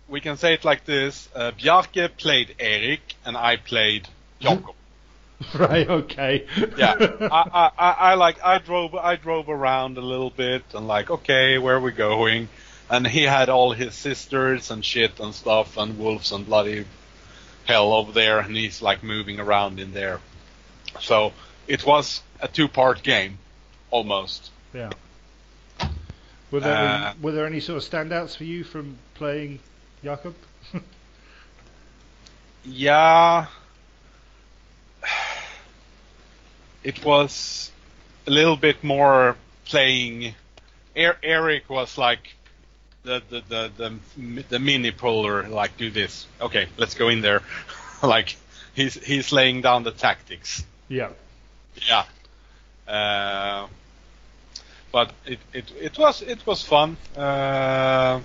we 0.08 0.20
can 0.20 0.36
say 0.36 0.54
it 0.54 0.64
like 0.64 0.84
this: 0.84 1.28
uh, 1.34 1.52
Bjarke 1.52 2.16
played 2.16 2.54
Eric, 2.58 3.00
and 3.24 3.36
I 3.36 3.56
played 3.56 4.08
Jakob. 4.40 4.74
right, 5.54 5.88
okay. 5.88 6.46
yeah, 6.76 6.94
I, 7.20 7.42
I, 7.52 7.70
I, 7.78 7.90
I 8.10 8.14
like 8.14 8.42
I 8.42 8.58
drove 8.58 8.94
I 8.94 9.16
drove 9.16 9.48
around 9.48 9.96
a 9.96 10.00
little 10.00 10.30
bit 10.30 10.64
and 10.74 10.88
like 10.88 11.10
okay, 11.10 11.58
where 11.58 11.76
are 11.76 11.80
we 11.80 11.92
going? 11.92 12.48
And 12.90 13.06
he 13.06 13.22
had 13.24 13.48
all 13.48 13.72
his 13.72 13.94
sisters 13.94 14.70
and 14.70 14.84
shit 14.84 15.20
and 15.20 15.34
stuff 15.34 15.76
and 15.76 15.98
wolves 15.98 16.32
and 16.32 16.46
bloody 16.46 16.86
hell 17.66 17.92
over 17.92 18.12
there, 18.12 18.38
and 18.38 18.56
he's 18.56 18.80
like 18.80 19.02
moving 19.02 19.38
around 19.40 19.78
in 19.78 19.92
there. 19.92 20.20
So 21.00 21.32
it 21.66 21.84
was 21.84 22.22
a 22.40 22.48
two-part 22.48 23.02
game, 23.02 23.38
almost. 23.90 24.50
Yeah. 24.72 24.90
Were 26.50 26.60
there 26.60 26.74
Uh, 26.76 27.12
were 27.20 27.32
there 27.32 27.46
any 27.46 27.60
sort 27.60 27.82
of 27.82 27.88
standouts 27.90 28.34
for 28.36 28.44
you 28.44 28.64
from 28.64 28.96
playing 29.14 29.58
Jakob? 30.02 30.34
Yeah. 32.64 33.46
It 36.84 37.04
was 37.04 37.70
a 38.26 38.30
little 38.30 38.56
bit 38.56 38.82
more 38.84 39.36
playing. 39.64 40.34
Er- 40.96 41.18
Eric 41.22 41.68
was 41.70 41.96
like 41.98 42.34
the 43.02 43.22
the 43.28 43.42
the 43.48 43.70
the, 43.76 44.42
the 44.48 44.58
mini 44.58 44.90
puller, 44.90 45.48
like 45.48 45.76
do 45.76 45.90
this. 45.90 46.26
Okay, 46.40 46.68
let's 46.76 46.94
go 46.94 47.08
in 47.08 47.20
there. 47.20 47.42
like 48.02 48.36
he's 48.74 48.94
he's 48.94 49.32
laying 49.32 49.62
down 49.62 49.84
the 49.84 49.92
tactics. 49.92 50.64
yeah. 50.88 51.10
Yeah. 51.88 52.04
Uh, 52.92 53.68
but 54.90 55.12
it, 55.26 55.38
it 55.52 55.70
it 55.80 55.98
was 55.98 56.22
it 56.22 56.46
was 56.46 56.62
fun. 56.62 56.96
Uh, 57.16 58.20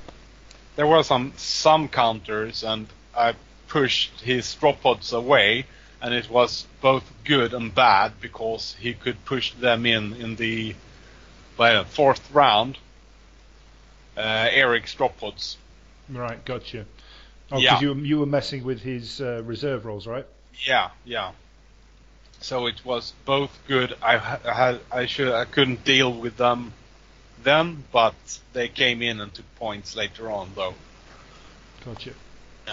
there 0.75 0.87
were 0.87 1.03
some 1.03 1.33
some 1.37 1.87
counters, 1.87 2.63
and 2.63 2.87
I 3.15 3.35
pushed 3.67 4.21
his 4.21 4.53
drop 4.55 4.81
pods 4.81 5.11
away, 5.13 5.65
and 6.01 6.13
it 6.13 6.29
was 6.29 6.65
both 6.81 7.03
good 7.25 7.53
and 7.53 7.73
bad 7.73 8.13
because 8.21 8.75
he 8.79 8.93
could 8.93 9.23
push 9.25 9.53
them 9.53 9.85
in 9.85 10.13
in 10.13 10.35
the 10.35 10.75
well, 11.57 11.83
fourth 11.83 12.31
round. 12.31 12.77
Uh, 14.17 14.47
Eric's 14.51 14.93
drop 14.93 15.17
pods. 15.19 15.57
Right, 16.09 16.43
gotcha. 16.45 16.85
Oh, 17.51 17.57
Yeah. 17.57 17.79
because 17.79 17.81
you 17.81 17.95
you 17.95 18.19
were 18.19 18.25
messing 18.25 18.63
with 18.63 18.81
his 18.81 19.21
uh, 19.21 19.41
reserve 19.43 19.85
rolls, 19.85 20.07
right? 20.07 20.25
Yeah, 20.65 20.89
yeah. 21.05 21.31
So 22.41 22.67
it 22.67 22.83
was 22.85 23.13
both 23.25 23.57
good. 23.67 23.95
I 24.01 24.15
I 24.45 24.53
had 24.53 24.79
I 24.91 25.05
should 25.05 25.31
I 25.33 25.45
couldn't 25.45 25.83
deal 25.83 26.11
with 26.11 26.37
them 26.37 26.73
then, 27.43 27.83
but 27.91 28.15
they 28.53 28.67
came 28.67 29.01
in 29.01 29.19
and 29.21 29.33
took 29.33 29.55
points 29.55 29.95
later 29.95 30.29
on 30.31 30.51
though. 30.55 30.73
Gotcha. 31.85 32.11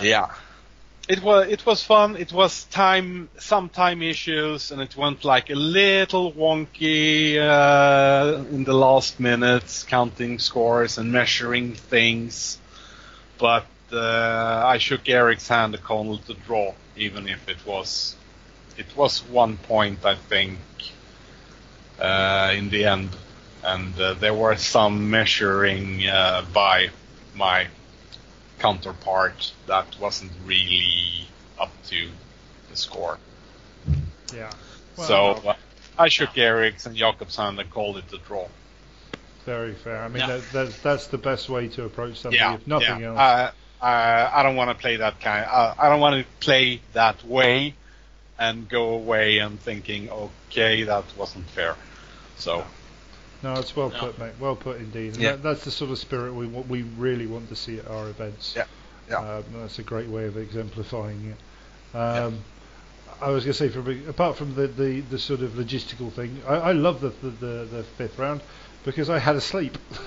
Yeah. 0.02 0.28
It 1.10 1.24
was 1.24 1.48
it 1.48 1.66
was 1.66 1.82
fun. 1.82 2.14
It 2.14 2.32
was 2.32 2.66
time 2.66 3.30
some 3.36 3.68
time 3.68 4.00
issues 4.00 4.70
and 4.70 4.80
it 4.80 4.96
went 4.96 5.24
like 5.24 5.50
a 5.50 5.56
little 5.56 6.32
wonky 6.32 7.36
uh, 7.36 8.44
in 8.54 8.62
the 8.62 8.74
last 8.74 9.18
minutes, 9.18 9.82
counting 9.82 10.38
scores 10.38 10.98
and 10.98 11.10
measuring 11.10 11.74
things. 11.74 12.58
But 13.38 13.66
uh, 13.92 14.62
I 14.64 14.78
shook 14.78 15.08
Eric's 15.08 15.48
hand 15.48 15.74
and 15.74 15.82
called 15.82 16.20
it 16.20 16.30
a 16.30 16.34
draw, 16.46 16.74
even 16.94 17.26
if 17.26 17.48
it 17.48 17.66
was 17.66 18.14
it 18.76 18.96
was 18.96 19.24
one 19.24 19.56
point 19.56 20.04
I 20.04 20.14
think 20.14 20.58
uh, 21.98 22.52
in 22.54 22.70
the 22.70 22.84
end, 22.84 23.10
and 23.64 24.00
uh, 24.00 24.14
there 24.14 24.34
were 24.34 24.54
some 24.54 25.10
measuring 25.10 26.06
uh, 26.06 26.44
by 26.52 26.90
my 27.34 27.66
counterpart 28.60 29.52
that 29.66 29.86
wasn't 29.98 30.30
really 30.44 31.26
up 31.58 31.72
to 31.88 32.08
the 32.70 32.76
score. 32.76 33.18
Yeah. 34.34 34.50
so 34.96 35.32
uh, 35.44 35.54
I 35.98 36.08
shook 36.08 36.38
Eric's 36.38 36.86
and 36.86 36.96
Jakob's 36.96 37.36
hand 37.36 37.58
and 37.58 37.68
called 37.70 37.96
it 37.96 38.12
a 38.12 38.18
draw. 38.18 38.46
Very 39.44 39.74
fair. 39.74 40.02
I 40.02 40.08
mean, 40.08 40.20
Yeah. 40.20 40.36
that, 40.36 40.42
that's 40.52 40.78
that's 40.80 41.06
the 41.08 41.18
best 41.18 41.48
way 41.48 41.68
to 41.68 41.84
approach 41.84 42.18
something. 42.20 42.38
Yeah, 42.38 42.54
if 42.54 42.66
nothing 42.66 43.00
yeah. 43.00 43.08
else. 43.08 43.18
Uh, 43.18 43.52
uh, 43.82 44.30
I 44.34 44.42
don't 44.42 44.56
want 44.56 44.70
to 44.70 44.76
play 44.76 44.96
that 44.96 45.20
kind. 45.20 45.46
Uh, 45.50 45.74
I 45.78 45.88
don't 45.88 46.00
want 46.00 46.22
to 46.24 46.30
play 46.44 46.82
that 46.92 47.24
way 47.24 47.74
and 48.38 48.68
go 48.68 48.90
away 48.90 49.38
and 49.38 49.58
thinking, 49.58 50.10
okay, 50.10 50.84
that 50.84 51.04
wasn't 51.16 51.46
fair. 51.46 51.76
So 52.36 52.64
no, 53.42 53.54
it's 53.54 53.74
well 53.76 53.90
put, 53.90 54.18
mate. 54.18 54.32
Well 54.40 54.56
put 54.56 54.78
indeed. 54.78 55.14
And 55.14 55.22
Yeah. 55.22 55.30
that, 55.32 55.42
that's 55.42 55.64
the 55.64 55.70
sort 55.70 55.90
of 55.90 55.98
spirit 55.98 56.34
we 56.34 56.46
we 56.46 56.82
really 56.82 57.26
want 57.26 57.48
to 57.48 57.56
see 57.56 57.78
at 57.78 57.88
our 57.88 58.08
events. 58.08 58.54
Yeah, 58.56 58.64
yeah. 59.08 59.18
Um, 59.18 59.44
that's 59.54 59.78
a 59.78 59.82
great 59.82 60.08
way 60.08 60.26
of 60.26 60.36
exemplifying 60.36 61.34
it. 61.34 61.96
Um, 61.96 62.38
I 63.20 63.28
was 63.30 63.44
going 63.44 63.52
to 63.52 63.58
say, 63.58 63.68
from 63.68 64.08
apart 64.08 64.36
from 64.36 64.54
the, 64.54 64.66
the, 64.66 65.00
the 65.00 65.18
sort 65.18 65.40
of 65.40 65.50
logistical 65.52 66.10
thing, 66.12 66.40
I, 66.48 66.54
I 66.54 66.72
love 66.72 67.00
the, 67.02 67.10
the, 67.10 67.30
the, 67.30 67.64
the 67.70 67.82
fifth 67.82 68.18
round. 68.18 68.40
because 68.84 69.10
I 69.10 69.18
had 69.18 69.36
a 69.36 69.40
sleep. 69.40 69.76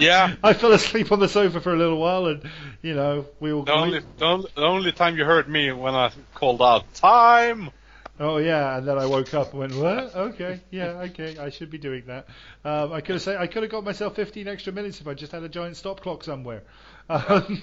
Yeah. 0.00 0.34
I 0.42 0.52
fell 0.52 0.72
asleep 0.72 1.12
on 1.12 1.20
the 1.20 1.28
sofa 1.28 1.60
for 1.60 1.72
a 1.72 1.76
little 1.76 1.98
while, 1.98 2.26
and 2.26 2.42
you 2.82 2.94
know 2.94 3.24
we 3.40 3.52
all. 3.52 3.62
The 3.62 3.72
only, 3.72 4.00
the 4.18 4.24
only, 4.24 4.50
the 4.54 4.62
only 4.62 4.92
time 4.92 5.16
you 5.16 5.24
heard 5.24 5.48
me 5.48 5.70
when 5.72 5.94
I 5.94 6.10
called 6.34 6.60
out 6.60 6.92
time. 6.94 7.70
Oh 8.18 8.38
yeah, 8.38 8.78
and 8.78 8.88
then 8.88 8.98
I 8.98 9.04
woke 9.06 9.34
up 9.34 9.52
and 9.52 9.60
went, 9.60 9.74
"What? 9.74 10.14
Okay, 10.14 10.60
yeah, 10.70 11.00
okay, 11.10 11.36
I 11.38 11.50
should 11.50 11.70
be 11.70 11.78
doing 11.78 12.04
that." 12.06 12.26
Um, 12.64 12.92
I 12.92 13.00
could 13.02 13.14
have 13.16 13.22
said 13.22 13.36
I 13.36 13.46
could 13.46 13.62
have 13.62 13.70
got 13.70 13.84
myself 13.84 14.14
15 14.16 14.48
extra 14.48 14.72
minutes 14.72 15.00
if 15.00 15.06
I 15.06 15.14
just 15.14 15.32
had 15.32 15.42
a 15.42 15.48
giant 15.48 15.76
stop 15.76 16.00
clock 16.00 16.24
somewhere. 16.24 16.62
Um, 17.08 17.62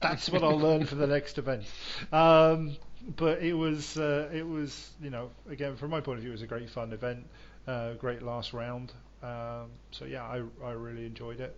that's 0.00 0.30
what 0.30 0.42
I'll 0.42 0.58
learn 0.58 0.86
for 0.86 0.94
the 0.94 1.06
next 1.06 1.36
event. 1.36 1.64
Um, 2.10 2.76
but 3.16 3.42
it 3.42 3.52
was, 3.52 3.98
uh, 3.98 4.30
it 4.32 4.46
was, 4.48 4.92
you 5.02 5.10
know, 5.10 5.30
again 5.50 5.76
from 5.76 5.90
my 5.90 6.00
point 6.00 6.16
of 6.16 6.22
view, 6.22 6.30
it 6.30 6.32
was 6.32 6.42
a 6.42 6.46
great 6.46 6.70
fun 6.70 6.90
event, 6.92 7.26
uh, 7.66 7.92
great 7.94 8.22
last 8.22 8.54
round. 8.54 8.92
Um, 9.22 9.70
so 9.90 10.06
yeah, 10.06 10.22
I 10.22 10.42
I 10.64 10.72
really 10.72 11.04
enjoyed 11.04 11.40
it. 11.40 11.54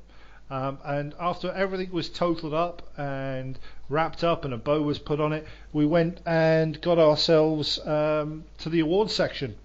Um, 0.51 0.79
and 0.85 1.15
after 1.19 1.51
everything 1.53 1.91
was 1.91 2.09
totaled 2.09 2.53
up 2.53 2.83
and 2.99 3.59
wrapped 3.89 4.23
up 4.23 4.45
and 4.45 4.53
a 4.53 4.59
bow 4.59 4.83
was 4.83 4.99
put 4.99 5.21
on 5.21 5.33
it, 5.33 5.47
we 5.73 5.87
went 5.87 6.21
and 6.27 6.81
got 6.81 6.99
ourselves 6.99 7.79
um, 7.87 8.45
to 8.59 8.69
the 8.69 8.81
awards 8.81 9.15
section. 9.15 9.57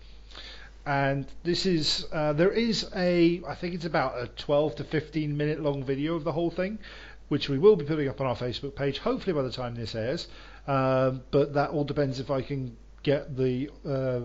And 0.86 1.28
this 1.44 1.66
is 1.66 2.08
uh, 2.12 2.34
there 2.34 2.52
is 2.52 2.90
a 2.96 3.42
I 3.48 3.56
think 3.56 3.76
it's 3.76 3.86
about 3.86 4.18
a 4.18 4.28
12 4.28 4.78
to 4.78 4.84
15 4.84 5.36
minute 5.36 5.62
long 5.62 5.84
video 5.84 6.16
of 6.16 6.24
the 6.24 6.32
whole 6.32 6.50
thing, 6.50 6.80
which 7.28 7.50
we 7.50 7.60
will 7.60 7.76
be 7.76 7.86
putting 7.86 8.08
up 8.08 8.22
on 8.22 8.28
our 8.28 8.36
Facebook 8.36 8.76
page. 8.76 9.00
Hopefully 9.00 9.34
by 9.34 9.42
the 9.42 9.52
time 9.52 9.76
this 9.76 9.94
airs, 9.94 10.28
um, 10.68 11.22
but 11.32 11.54
that 11.54 11.72
all 11.72 11.84
depends 11.84 12.20
if 12.20 12.32
I 12.32 12.42
can 12.42 12.76
get 13.04 13.36
the 13.36 13.70
uh, 13.88 14.22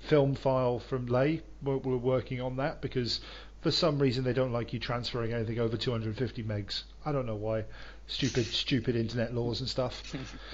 film 0.00 0.34
file 0.34 0.78
from 0.78 1.06
Lay. 1.06 1.42
We're, 1.62 1.78
we're 1.78 1.96
working 1.96 2.40
on 2.40 2.56
that 2.56 2.80
because 2.80 3.20
for 3.60 3.70
some 3.70 3.98
reason 3.98 4.24
they 4.24 4.32
don't 4.32 4.52
like 4.52 4.72
you 4.72 4.78
transferring 4.78 5.32
anything 5.32 5.58
over 5.58 5.76
250 5.76 6.42
megs. 6.44 6.82
I 7.04 7.12
don't 7.12 7.26
know 7.26 7.34
why. 7.36 7.64
Stupid, 8.06 8.46
stupid 8.46 8.96
internet 8.96 9.34
laws 9.34 9.60
and 9.60 9.68
stuff. 9.68 10.02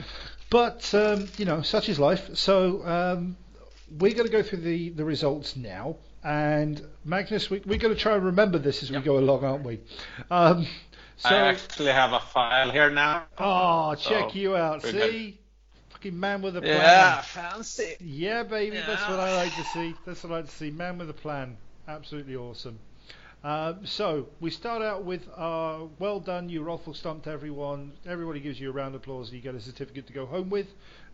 but 0.50 0.94
um, 0.94 1.28
you 1.36 1.44
know, 1.44 1.62
such 1.62 1.88
is 1.88 1.98
life. 1.98 2.36
So 2.36 2.84
um, 2.86 3.36
we're 3.98 4.14
going 4.14 4.26
to 4.26 4.32
go 4.32 4.42
through 4.42 4.60
the 4.60 4.90
the 4.90 5.04
results 5.04 5.56
now. 5.56 5.96
And 6.22 6.80
Magnus, 7.04 7.50
we, 7.50 7.60
we're 7.66 7.78
going 7.78 7.94
to 7.94 8.00
try 8.00 8.14
and 8.14 8.24
remember 8.24 8.56
this 8.58 8.82
as 8.82 8.90
we 8.90 8.98
go 9.00 9.18
along, 9.18 9.44
aren't 9.44 9.62
we? 9.64 9.80
Um, 10.30 10.66
so, 11.18 11.28
I 11.28 11.34
actually 11.48 11.92
have 11.92 12.14
a 12.14 12.20
file 12.20 12.70
here 12.70 12.88
now. 12.88 13.24
oh, 13.36 13.94
check 13.94 14.30
So, 14.30 14.34
you 14.34 14.56
out. 14.56 14.82
See, 14.82 14.92
good. 14.92 15.34
fucking 15.90 16.18
man 16.18 16.40
with 16.40 16.56
a 16.56 16.62
plan. 16.62 16.76
Yeah, 16.76 17.20
fancy. 17.20 17.96
Yeah, 18.00 18.42
baby, 18.42 18.78
that's 18.78 19.06
what 19.06 19.20
I 19.20 19.36
like 19.36 19.54
to 19.54 19.64
see. 19.64 19.94
That's 20.06 20.24
what 20.24 20.32
I 20.32 20.36
like 20.36 20.46
to 20.46 20.50
see. 20.50 20.70
Man 20.70 20.96
with 20.96 21.10
a 21.10 21.14
plan. 21.14 21.58
Absolutely 21.86 22.36
awesome. 22.36 22.78
Um, 23.44 23.84
so 23.84 24.26
we 24.40 24.50
start 24.50 24.80
out 24.80 25.04
with 25.04 25.28
uh, 25.36 25.80
well 25.98 26.18
done, 26.18 26.48
you 26.48 26.62
Rothel 26.62 26.96
stumped 26.96 27.26
everyone. 27.26 27.92
Everybody 28.06 28.40
gives 28.40 28.58
you 28.58 28.70
a 28.70 28.72
round 28.72 28.94
of 28.94 29.02
applause. 29.02 29.28
and 29.28 29.36
You 29.36 29.42
get 29.42 29.54
a 29.54 29.60
certificate 29.60 30.06
to 30.06 30.14
go 30.14 30.24
home 30.24 30.48
with 30.48 30.66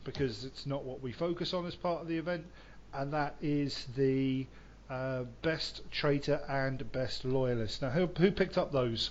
because 0.05 0.45
it's 0.45 0.65
not 0.65 0.85
what 0.85 1.03
we 1.03 1.11
focus 1.11 1.53
on 1.53 1.67
as 1.67 1.75
part 1.75 2.01
of 2.01 2.07
the 2.07 2.17
event, 2.17 2.47
and 2.95 3.13
that 3.13 3.35
is 3.43 3.87
the 3.97 4.47
uh, 4.89 5.25
best 5.43 5.83
traitor 5.91 6.41
and 6.49 6.91
best 6.93 7.25
loyalist. 7.25 7.83
Now, 7.83 7.91
who, 7.91 8.07
who 8.07 8.31
picked 8.31 8.57
up 8.57 8.71
those? 8.71 9.11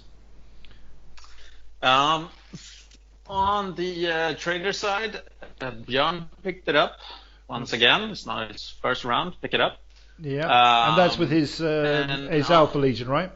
Um, 1.82 2.30
on 3.28 3.76
the 3.76 4.08
uh, 4.08 4.34
trader 4.36 4.72
side, 4.72 5.22
uh, 5.60 5.72
Björn 5.72 6.28
picked 6.42 6.70
it 6.70 6.76
up 6.78 6.98
once 7.50 7.74
again. 7.74 8.10
It's 8.12 8.26
not 8.26 8.52
his 8.52 8.74
first 8.82 9.04
round. 9.04 9.36
Pick 9.42 9.54
it 9.54 9.60
up. 9.60 9.80
Yeah, 10.22 10.90
and 10.90 10.98
that's 10.98 11.18
with 11.18 11.32
Um, 11.32 11.38
his 11.38 11.62
uh, 11.62 12.08
and, 12.10 12.30
his 12.34 12.50
uh, 12.50 12.54
Alpha 12.54 12.78
Legion, 12.78 13.08
right? 13.08 13.32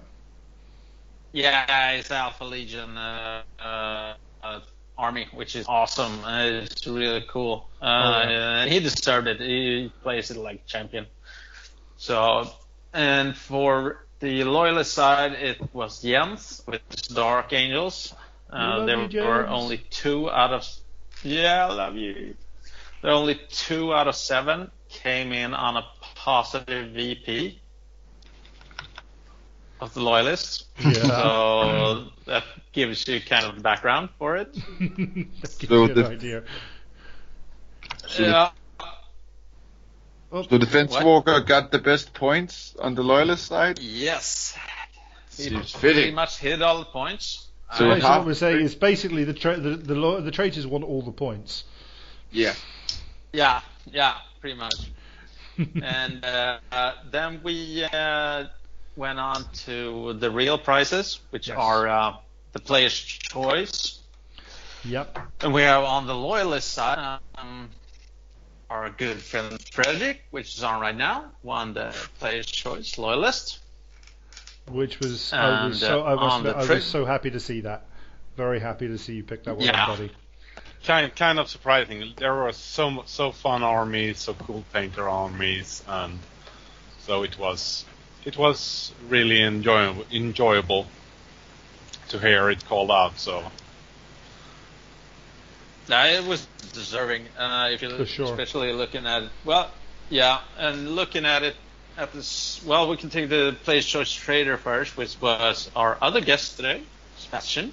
Yeah, 1.31 1.91
it's 1.91 2.11
Alpha 2.11 2.43
Legion 2.43 2.97
uh, 2.97 3.41
uh, 3.59 4.13
uh, 4.43 4.59
army, 4.97 5.27
which 5.33 5.55
is 5.55 5.65
awesome. 5.67 6.23
Uh, 6.23 6.61
it's 6.63 6.85
really 6.85 7.25
cool. 7.27 7.67
Uh, 7.81 7.85
Oh, 7.85 8.29
And 8.29 8.71
he 8.71 8.79
deserved 8.79 9.27
it. 9.27 9.39
He 9.39 9.91
plays 10.03 10.29
it 10.31 10.37
like 10.37 10.65
champion. 10.67 11.07
So, 11.97 12.49
and 12.93 13.35
for 13.35 14.05
the 14.19 14.43
loyalist 14.43 14.93
side, 14.93 15.33
it 15.33 15.59
was 15.73 16.01
Jens 16.01 16.61
with 16.67 16.81
his 16.89 17.07
Dark 17.07 17.53
Angels. 17.53 18.13
Uh, 18.49 18.85
there 18.85 19.01
you, 19.09 19.21
were 19.21 19.47
only 19.47 19.77
two 19.89 20.29
out 20.29 20.53
of 20.53 20.67
yeah, 21.23 21.67
I 21.67 21.73
love 21.73 21.95
you. 21.95 22.35
There 23.01 23.11
were 23.11 23.17
only 23.17 23.39
two 23.49 23.93
out 23.93 24.07
of 24.07 24.15
seven 24.15 24.69
came 24.89 25.31
in 25.31 25.53
on 25.53 25.77
a 25.77 25.85
positive 26.23 26.91
VP 26.91 27.59
of 29.81 29.93
the 29.93 29.99
loyalists. 29.99 30.65
Yeah. 30.79 30.93
So 30.93 32.05
that 32.25 32.43
gives 32.71 33.05
you 33.07 33.19
kind 33.21 33.45
of 33.45 33.55
the 33.55 33.61
background 33.61 34.09
for 34.17 34.37
it. 34.37 34.53
that 34.79 35.55
gives 35.59 35.67
So 35.67 35.75
you 35.75 35.83
an 35.91 35.93
the- 35.95 36.07
idea. 36.07 36.43
So, 38.07 38.23
yeah. 38.23 38.49
Oh, 40.31 40.43
so 40.43 40.57
the 40.57 40.65
Fence 40.65 40.91
What? 40.93 41.05
Walker 41.05 41.41
got 41.41 41.71
the 41.71 41.79
best 41.79 42.13
points 42.13 42.75
on 42.79 42.95
the 42.95 43.03
loyalist 43.03 43.45
side. 43.47 43.79
Yes. 43.79 44.57
He 45.35 45.43
Seems 45.43 45.71
pretty 45.73 45.95
fitting. 45.95 46.15
much 46.15 46.37
hit 46.39 46.61
all 46.61 46.79
the 46.79 46.85
points. 46.85 47.47
So 47.77 47.85
Uh, 47.89 47.95
Basically 47.95 48.09
what 48.17 48.25
we're 48.25 48.33
saying 48.35 48.61
is 48.61 48.75
basically 48.75 49.23
the 49.25 49.33
tra- 49.33 49.59
the 49.59 49.71
the, 49.75 49.95
lo- 49.95 50.21
the 50.21 50.31
traitors 50.31 50.65
want 50.65 50.83
all 50.85 51.01
the 51.01 51.11
points. 51.11 51.65
Yeah. 52.31 52.53
yeah, 53.33 53.61
yeah, 53.91 54.15
pretty 54.41 54.55
much. 54.57 54.73
and 55.81 56.23
uh, 56.23 56.59
uh, 56.71 56.93
then 57.11 57.41
we 57.43 57.83
uh, 57.83 58.45
went 58.95 59.19
on 59.19 59.45
to 59.65 60.13
the 60.13 60.29
real 60.31 60.57
prizes, 60.57 61.19
which 61.29 61.47
Yes. 61.47 61.57
are 61.57 61.87
uh, 61.87 62.13
the 62.53 62.59
player's 62.59 62.99
choice. 62.99 63.99
Yep. 64.85 65.17
And 65.41 65.53
we 65.53 65.61
have 65.61 65.83
on 65.83 66.07
the 66.07 66.15
loyalist 66.15 66.71
side 66.73 67.19
um, 67.37 67.69
our 68.69 68.89
good 68.89 69.17
friend 69.17 69.57
Frederick, 69.71 70.23
which 70.31 70.57
is 70.57 70.63
on 70.63 70.81
right 70.81 70.95
now, 70.95 71.31
won 71.43 71.73
the 71.73 71.95
player's 72.19 72.47
choice 72.47 72.97
loyalist. 72.97 73.59
Which 74.69 74.99
was 74.99 75.31
I 75.33 75.67
was 75.67 75.79
so 75.79 76.01
I 76.01 76.15
was 76.15 76.33
on 76.33 76.43
the 76.43 76.55
I 76.55 76.65
was 76.65 76.85
so 76.85 77.05
happy 77.05 77.31
to 77.31 77.39
see 77.39 77.61
that. 77.61 77.85
Very 78.35 78.59
happy 78.59 78.87
to 78.87 78.97
see 78.97 79.13
you 79.15 79.23
pick 79.23 79.43
that 79.43 79.57
one 79.57 79.65
Yeah. 79.65 79.85
buddy. 79.85 80.11
Kind 80.83 81.15
kind 81.15 81.39
of 81.39 81.49
surprising. 81.49 82.13
There 82.17 82.33
were 82.33 82.51
so 82.51 83.03
so 83.05 83.31
fun 83.31 83.63
armies, 83.63 84.19
so 84.19 84.33
cool 84.33 84.65
painter 84.73 85.07
armies, 85.07 85.81
and 85.87 86.19
so 86.99 87.23
it 87.23 87.37
was 87.39 87.85
it 88.25 88.37
was 88.37 88.91
really 89.07 89.41
enjoyable 89.41 90.05
enjoyable 90.11 90.87
to 92.09 92.19
hear 92.19 92.49
it 92.49 92.65
called 92.65 92.91
out. 92.91 93.17
So 93.17 93.43
Yeah, 95.87 96.05
it 96.19 96.25
was 96.25 96.45
deserving. 96.73 97.27
Uh, 97.37 97.69
if 97.71 97.81
you 97.81 97.89
For 97.89 98.05
sure. 98.05 98.25
especially 98.25 98.73
looking 98.73 99.05
at 99.05 99.23
it, 99.23 99.29
well, 99.45 99.71
yeah, 100.09 100.41
and 100.57 100.95
looking 100.95 101.25
at 101.25 101.43
it 101.43 101.55
at 101.97 102.11
this. 102.13 102.61
Well, 102.65 102.89
we 102.89 102.97
can 102.97 103.09
take 103.09 103.29
the 103.29 103.55
player's 103.63 103.85
choice 103.85 104.11
trader 104.11 104.57
first, 104.57 104.97
which 104.97 105.15
was 105.21 105.69
our 105.75 105.97
other 106.01 106.21
guest 106.21 106.57
today, 106.57 106.81
Sebastian. 107.17 107.71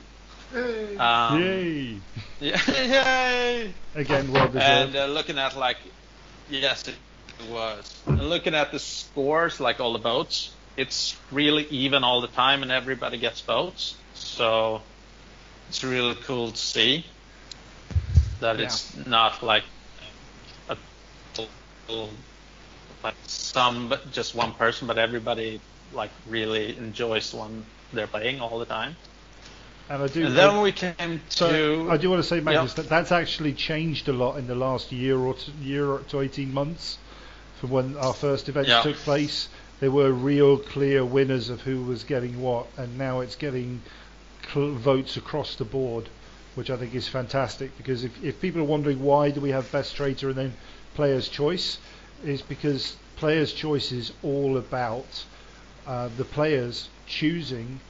Um, 0.52 1.40
Yay! 1.40 2.00
Yeah, 2.40 2.60
yay! 2.68 3.74
Again, 3.94 4.32
well 4.32 4.50
And 4.56 4.96
uh, 4.96 5.06
looking 5.06 5.38
at 5.38 5.56
like, 5.56 5.76
yes, 6.48 6.88
it 6.88 6.94
was. 7.50 8.02
And 8.06 8.28
looking 8.28 8.54
at 8.54 8.72
the 8.72 8.78
scores, 8.78 9.60
like 9.60 9.80
all 9.80 9.92
the 9.92 9.98
votes, 9.98 10.54
it's 10.76 11.16
really 11.30 11.66
even 11.70 12.02
all 12.04 12.20
the 12.20 12.28
time, 12.28 12.62
and 12.62 12.72
everybody 12.72 13.18
gets 13.18 13.40
votes. 13.42 13.96
So 14.14 14.82
it's 15.68 15.84
really 15.84 16.14
cool 16.24 16.50
to 16.50 16.56
see 16.56 17.04
that 18.40 18.58
Yeah. 18.58 18.64
it's 18.64 18.96
not 19.06 19.42
like 19.42 19.64
a 20.68 20.76
like 23.04 23.14
some 23.26 23.88
but 23.88 24.10
just 24.12 24.34
one 24.34 24.52
person, 24.54 24.86
but 24.88 24.98
everybody 24.98 25.60
like 25.92 26.10
really 26.26 26.76
enjoys 26.76 27.30
the 27.30 27.36
one 27.36 27.64
they're 27.92 28.06
playing 28.06 28.40
all 28.40 28.58
the 28.58 28.66
time. 28.66 28.96
And 29.90 30.02
I 30.02 30.06
do. 30.06 30.26
And 30.26 30.36
then 30.36 30.60
we 30.62 30.72
came 30.72 31.20
so 31.28 31.50
to 31.84 31.90
I 31.90 31.96
do 31.96 32.08
want 32.10 32.22
to 32.22 32.28
say, 32.28 32.40
Magnus, 32.40 32.70
Yep. 32.70 32.76
that 32.76 32.88
that's 32.88 33.12
actually 33.12 33.52
changed 33.52 34.08
a 34.08 34.12
lot 34.12 34.36
in 34.38 34.46
the 34.46 34.54
last 34.54 34.92
year 34.92 35.18
or 35.18 35.34
t- 35.34 35.52
year 35.60 35.90
or 35.90 35.98
to 36.10 36.20
eighteen 36.20 36.54
months 36.54 36.96
from 37.60 37.70
when 37.70 37.96
our 37.96 38.14
first 38.14 38.48
events 38.48 38.70
Yeah. 38.70 38.82
took 38.82 38.96
place. 38.96 39.48
There 39.80 39.90
were 39.90 40.12
real 40.12 40.58
clear 40.58 41.04
winners 41.04 41.48
of 41.50 41.62
who 41.62 41.82
was 41.82 42.04
getting 42.04 42.40
what, 42.40 42.66
and 42.76 42.96
now 42.98 43.20
it's 43.20 43.36
getting 43.36 43.82
cl- 44.52 44.72
votes 44.72 45.16
across 45.16 45.56
the 45.56 45.64
board, 45.64 46.08
which 46.54 46.70
I 46.70 46.76
think 46.76 46.94
is 46.94 47.08
fantastic. 47.08 47.76
Because 47.76 48.04
if, 48.04 48.22
if 48.22 48.40
people 48.40 48.60
are 48.60 48.64
wondering 48.64 49.02
why 49.02 49.30
do 49.30 49.40
we 49.40 49.50
have 49.50 49.70
best 49.72 49.96
traitor 49.96 50.28
and 50.28 50.38
then 50.38 50.52
player's 50.94 51.28
choice, 51.28 51.78
is 52.24 52.42
because 52.42 52.96
player's 53.16 53.52
choice 53.52 53.90
is 53.90 54.12
all 54.22 54.56
about 54.58 55.24
uh, 55.86 56.08
the 56.16 56.24
players 56.24 56.88
choosing 57.06 57.80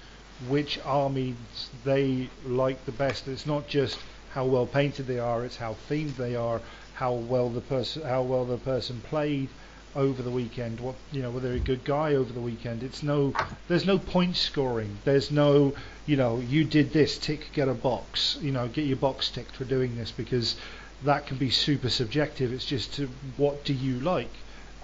which 0.48 0.78
armies 0.84 1.36
they 1.84 2.30
like 2.46 2.84
the 2.86 2.92
best. 2.92 3.28
It's 3.28 3.46
not 3.46 3.68
just 3.68 3.98
how 4.32 4.44
well 4.44 4.66
painted 4.66 5.06
they 5.06 5.18
are; 5.18 5.44
it's 5.44 5.56
how 5.56 5.76
themed 5.88 6.16
they 6.16 6.36
are, 6.36 6.60
how 6.94 7.12
well 7.12 7.48
the 7.48 7.60
person 7.60 8.02
how 8.02 8.22
well 8.22 8.44
the 8.44 8.58
person 8.58 9.00
played, 9.02 9.48
over 9.94 10.22
the 10.22 10.30
weekend. 10.30 10.80
What 10.80 10.94
you 11.12 11.22
know, 11.22 11.30
were 11.30 11.40
they 11.40 11.56
a 11.56 11.58
good 11.58 11.84
guy 11.84 12.14
over 12.14 12.32
the 12.32 12.40
weekend? 12.40 12.82
It's 12.82 13.02
no, 13.02 13.34
there's 13.68 13.86
no 13.86 13.98
point 13.98 14.36
scoring. 14.36 14.98
There's 15.04 15.30
no, 15.30 15.74
you 16.06 16.16
know, 16.16 16.38
you 16.38 16.64
did 16.64 16.92
this, 16.92 17.18
tick, 17.18 17.50
get 17.52 17.68
a 17.68 17.74
box. 17.74 18.38
You 18.40 18.52
know, 18.52 18.68
get 18.68 18.86
your 18.86 18.96
box 18.96 19.30
ticked 19.30 19.56
for 19.56 19.64
doing 19.64 19.96
this 19.96 20.10
because 20.10 20.56
that 21.04 21.26
can 21.26 21.38
be 21.38 21.50
super 21.50 21.88
subjective. 21.88 22.52
It's 22.52 22.64
just 22.64 22.94
to, 22.94 23.08
what 23.36 23.64
do 23.64 23.72
you 23.72 24.00
like, 24.00 24.32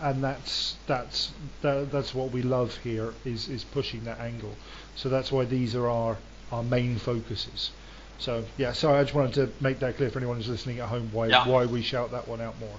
and 0.01 0.23
that's 0.25 0.77
that's 0.87 1.33
that, 1.63 1.93
that's 1.93 2.15
what 2.15 2.33
we 2.33 2.43
love 2.43 2.77
here 2.79 3.15
is 3.25 3.49
is 3.49 3.65
pushing 3.65 4.05
that 4.05 4.21
angle. 4.21 4.57
So 4.97 5.09
that's 5.09 5.31
why 5.31 5.45
these 5.45 5.75
are 5.75 5.89
our 5.89 6.17
our 6.53 6.63
main 6.63 6.97
focuses. 6.97 7.71
So 8.19 8.45
yeah, 8.57 8.73
sorry, 8.73 8.99
I 8.99 9.03
just 9.03 9.15
wanted 9.15 9.35
to 9.35 9.63
make 9.63 9.81
that 9.81 9.97
clear 9.97 10.11
for 10.11 10.19
anyone 10.19 10.37
who's 10.37 10.49
listening 10.49 10.81
at 10.81 10.89
home 10.89 11.11
why 11.13 11.29
Yeah. 11.29 11.47
why 11.47 11.67
we 11.67 11.83
shout 11.83 12.13
that 12.13 12.27
one 12.29 12.41
out 12.41 12.59
more. 12.59 12.77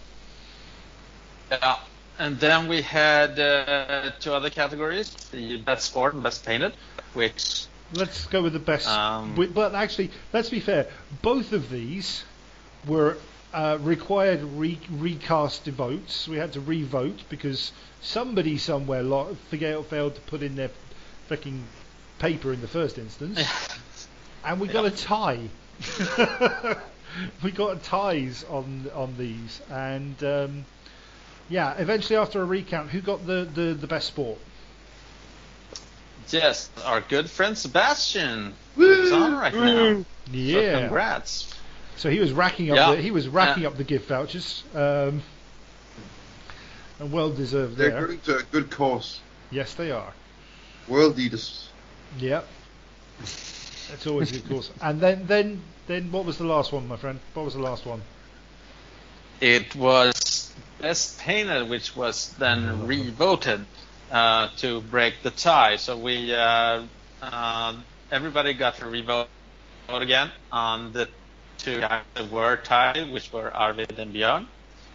Yeah. 1.51 1.77
And 2.19 2.39
then 2.39 2.67
we 2.67 2.81
had 2.81 3.39
uh, 3.39 4.11
two 4.19 4.33
other 4.33 4.49
categories: 4.49 5.11
the 5.31 5.57
best 5.57 5.85
sport 5.85 6.15
and 6.15 6.23
best 6.23 6.43
painted, 6.45 6.73
which 7.13 7.67
Let's 7.93 8.25
go 8.27 8.41
with 8.43 8.53
the 8.53 8.59
best. 8.59 8.87
Um, 8.87 9.31
wi- 9.35 9.53
but 9.53 9.73
actually, 9.73 10.11
let's 10.33 10.49
be 10.49 10.59
fair. 10.59 10.87
Both 11.21 11.53
of 11.53 11.69
these 11.69 12.25
were 12.85 13.17
uh, 13.53 13.77
required 13.81 14.41
re- 14.43 14.79
recast 14.89 15.65
votes. 15.65 16.27
We 16.27 16.37
had 16.37 16.53
to 16.53 16.59
re-vote 16.59 17.23
because 17.29 17.71
somebody 18.01 18.57
somewhere 18.57 19.03
lo- 19.03 19.37
failed 19.49 20.15
to 20.15 20.21
put 20.21 20.41
in 20.41 20.55
their 20.55 20.71
freaking 21.29 21.63
paper 22.19 22.53
in 22.53 22.61
the 22.61 22.67
first 22.67 22.97
instance, 22.97 23.39
and 24.43 24.59
we 24.59 24.67
got 24.67 24.83
Yeah. 24.83 24.89
a 24.89 24.91
tie. 24.91 25.39
we 27.43 27.51
got 27.51 27.83
ties 27.83 28.43
on 28.49 28.89
on 28.93 29.15
these, 29.17 29.61
and 29.69 30.23
um, 30.23 30.65
yeah, 31.49 31.75
eventually 31.77 32.17
after 32.17 32.41
a 32.41 32.45
recount, 32.45 32.89
who 32.89 33.01
got 33.01 33.25
the, 33.25 33.47
the, 33.53 33.73
the 33.73 33.87
best 33.87 34.07
sport? 34.07 34.37
yes, 36.29 36.69
our 36.83 36.99
good 37.01 37.29
friend 37.29 37.57
Sebastian 37.57 38.53
is 38.77 39.11
on 39.13 39.33
right 39.33 39.53
now. 39.53 40.03
So 40.03 40.05
Yeah. 40.31 40.79
congrats. 40.81 41.53
So 41.95 42.09
he 42.09 42.19
was 42.19 42.33
racking 42.33 42.69
up 42.71 42.75
Yeah. 42.75 42.95
the 42.95 43.01
he 43.01 43.11
was 43.11 43.27
racking 43.29 43.63
Yeah. 43.63 43.69
up 43.69 43.77
the 43.77 43.83
gift 43.85 44.09
vouchers. 44.09 44.63
Um, 44.75 45.21
and 46.99 47.11
well 47.11 47.29
deserved 47.29 47.77
They're 47.77 47.91
there. 47.91 48.07
going 48.07 48.19
to 48.21 48.37
a 48.39 48.43
good 48.43 48.69
cause. 48.71 49.19
Yes, 49.51 49.73
they 49.75 49.91
are. 49.91 50.11
World 50.89 51.17
leaders. 51.17 51.69
Yep. 52.19 52.47
That's 53.89 54.07
always 54.07 54.31
a 54.31 54.39
good 54.39 54.49
course. 54.49 54.71
And 54.81 54.99
then 54.99 55.27
then 55.27 55.61
then 55.87 56.11
what 56.11 56.25
was 56.25 56.37
the 56.37 56.45
last 56.45 56.71
one, 56.71 56.87
my 56.87 56.97
friend? 56.97 57.19
What 57.33 57.45
was 57.45 57.53
the 57.53 57.61
last 57.61 57.85
one? 57.85 58.01
It 59.39 59.75
was 59.75 60.51
best 60.81 61.19
painted, 61.19 61.69
which 61.69 61.95
was 61.95 62.33
then 62.39 62.87
re-voted 62.87 63.65
uh, 64.11 64.49
to 64.57 64.81
break 64.81 65.21
the 65.23 65.31
tie. 65.31 65.75
So 65.77 65.97
we 65.97 66.33
uh, 66.33 66.83
uh, 67.21 67.73
everybody 68.11 68.53
got 68.53 68.75
to 68.77 68.87
re-vote 68.87 69.27
again 69.89 70.31
on 70.51 70.93
the 70.93 71.07
two 71.57 71.79
guys 71.79 72.03
that 72.15 72.31
were 72.31 72.57
tied, 72.57 73.11
which 73.11 73.31
were 73.31 73.55
Arvid 73.55 73.97
and 73.97 74.13
Björn, 74.13 74.47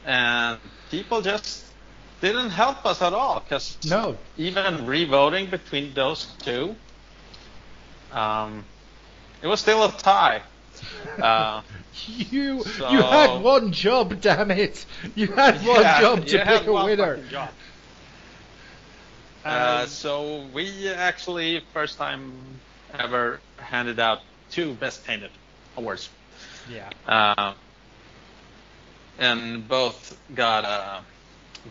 and 0.04 0.58
people 0.90 1.22
just 1.22 1.64
didn't 2.20 2.50
help 2.50 2.86
us 2.86 3.02
at 3.02 3.12
all 3.12 3.40
because 3.40 3.76
No. 3.84 4.16
even 4.36 4.86
re-voting 4.86 5.50
between 5.50 5.92
those 5.94 6.26
two, 6.42 6.76
um, 8.12 8.64
it 9.42 9.46
was 9.46 9.60
still 9.60 9.84
a 9.84 9.92
tie. 9.92 10.42
Uh, 11.20 11.62
You 12.28 12.64
So- 12.64 12.90
you 12.90 13.02
had 13.02 13.40
one 13.42 13.70
job, 13.72 14.20
damn 14.20 14.50
it! 14.50 14.84
You 15.14 15.28
had 15.28 15.56
one 15.66 15.82
yeah, 15.82 16.00
job 16.00 16.26
to 16.26 16.44
pick 16.44 16.66
a 16.66 16.72
winner. 16.72 17.20
Uh, 19.44 19.80
Um, 19.82 19.88
so 19.88 20.46
we 20.54 20.88
actually 20.88 21.60
first 21.72 21.98
time 21.98 22.32
ever 22.98 23.40
handed 23.58 23.98
out 24.00 24.20
two 24.50 24.74
best 24.74 25.04
painted 25.04 25.30
awards, 25.76 26.08
yeah. 26.70 26.90
uh, 27.06 27.54
and 29.18 29.66
both 29.68 30.16
got 30.34 30.64
a 30.64 31.02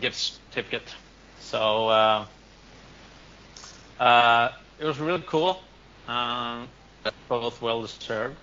gift 0.00 0.16
certificate. 0.16 0.94
So 1.40 1.88
uh, 1.88 2.26
uh, 3.98 4.52
it 4.78 4.84
was 4.84 4.98
really 4.98 5.22
cool. 5.26 5.60
Um, 6.08 6.68
both 7.28 7.60
well 7.62 7.82
deserved. 7.82 8.36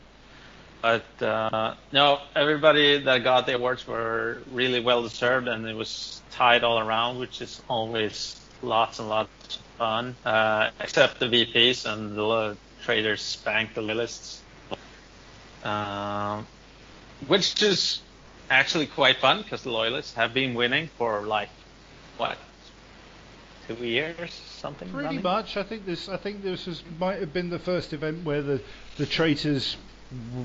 But 0.81 1.22
uh, 1.22 1.76
no, 1.91 2.19
everybody 2.36 2.99
that 2.99 3.23
got 3.23 3.45
the 3.45 3.56
awards 3.56 3.86
were 3.86 4.41
really 4.52 4.80
well 4.80 5.03
deserved, 5.03 5.48
and 5.48 5.68
it 5.68 5.76
was 5.76 6.22
tied 6.31 6.64
all 6.64 6.80
around, 6.80 7.19
which 7.19 7.41
is 7.41 7.61
always 7.69 8.40
lots 8.61 8.99
and 8.99 9.10
lots 9.10 9.57
of 9.57 9.61
fun. 9.77 10.15
Uh, 10.26 10.69
except 10.80 11.19
the 11.19 11.26
VPs 11.26 11.86
and 11.86 12.15
the 12.15 12.57
traders 12.84 13.22
spanked 13.22 13.76
the 13.76 13.81
lists, 13.81 14.41
um, 15.64 16.48
which 17.27 17.61
is 17.61 18.02
actually 18.49 18.88
quite 18.88 19.18
fun 19.18 19.41
because 19.41 19.64
the 19.64 19.72
loyalists 19.72 20.14
have 20.14 20.34
been 20.34 20.53
winning 20.53 20.90
for 20.98 21.22
like 21.22 21.49
what 22.18 22.38
two 23.68 23.86
years, 23.86 24.41
something. 24.60 24.90
Pretty 24.90 25.06
running? 25.06 25.23
much. 25.23 25.57
I 25.57 25.64
think 25.64 25.86
this. 25.86 26.10
I 26.10 26.18
think 26.18 26.44
this 26.44 26.65
was, 26.68 26.84
might 26.99 27.19
have 27.19 27.34
been 27.34 27.49
the 27.49 27.60
first 27.60 27.94
event 27.94 28.23
where 28.26 28.41
the 28.41 28.61
the 28.98 29.06
traitors 29.06 29.77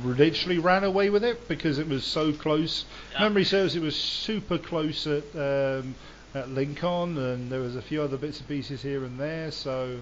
literally 0.05 0.59
ran 0.59 0.85
away 0.85 1.09
with 1.11 1.24
it 1.24 1.49
because 1.49 1.78
it 1.78 1.89
was 1.89 2.05
so 2.05 2.32
close. 2.32 2.85
Yeah. 3.12 3.20
Memory 3.20 3.45
serves 3.45 3.74
it 3.77 3.81
was 3.82 3.97
super 3.97 4.59
close 4.59 5.07
at 5.07 5.24
um, 5.35 5.95
at 6.35 6.49
Lincoln, 6.51 7.16
and 7.19 7.51
there 7.51 7.61
was 7.61 7.77
a 7.77 7.82
few 7.82 8.03
other 8.03 8.16
bits 8.16 8.39
and 8.41 8.49
pieces 8.49 8.82
here 8.82 9.05
and 9.05 9.19
there. 9.19 9.51
So, 9.51 10.01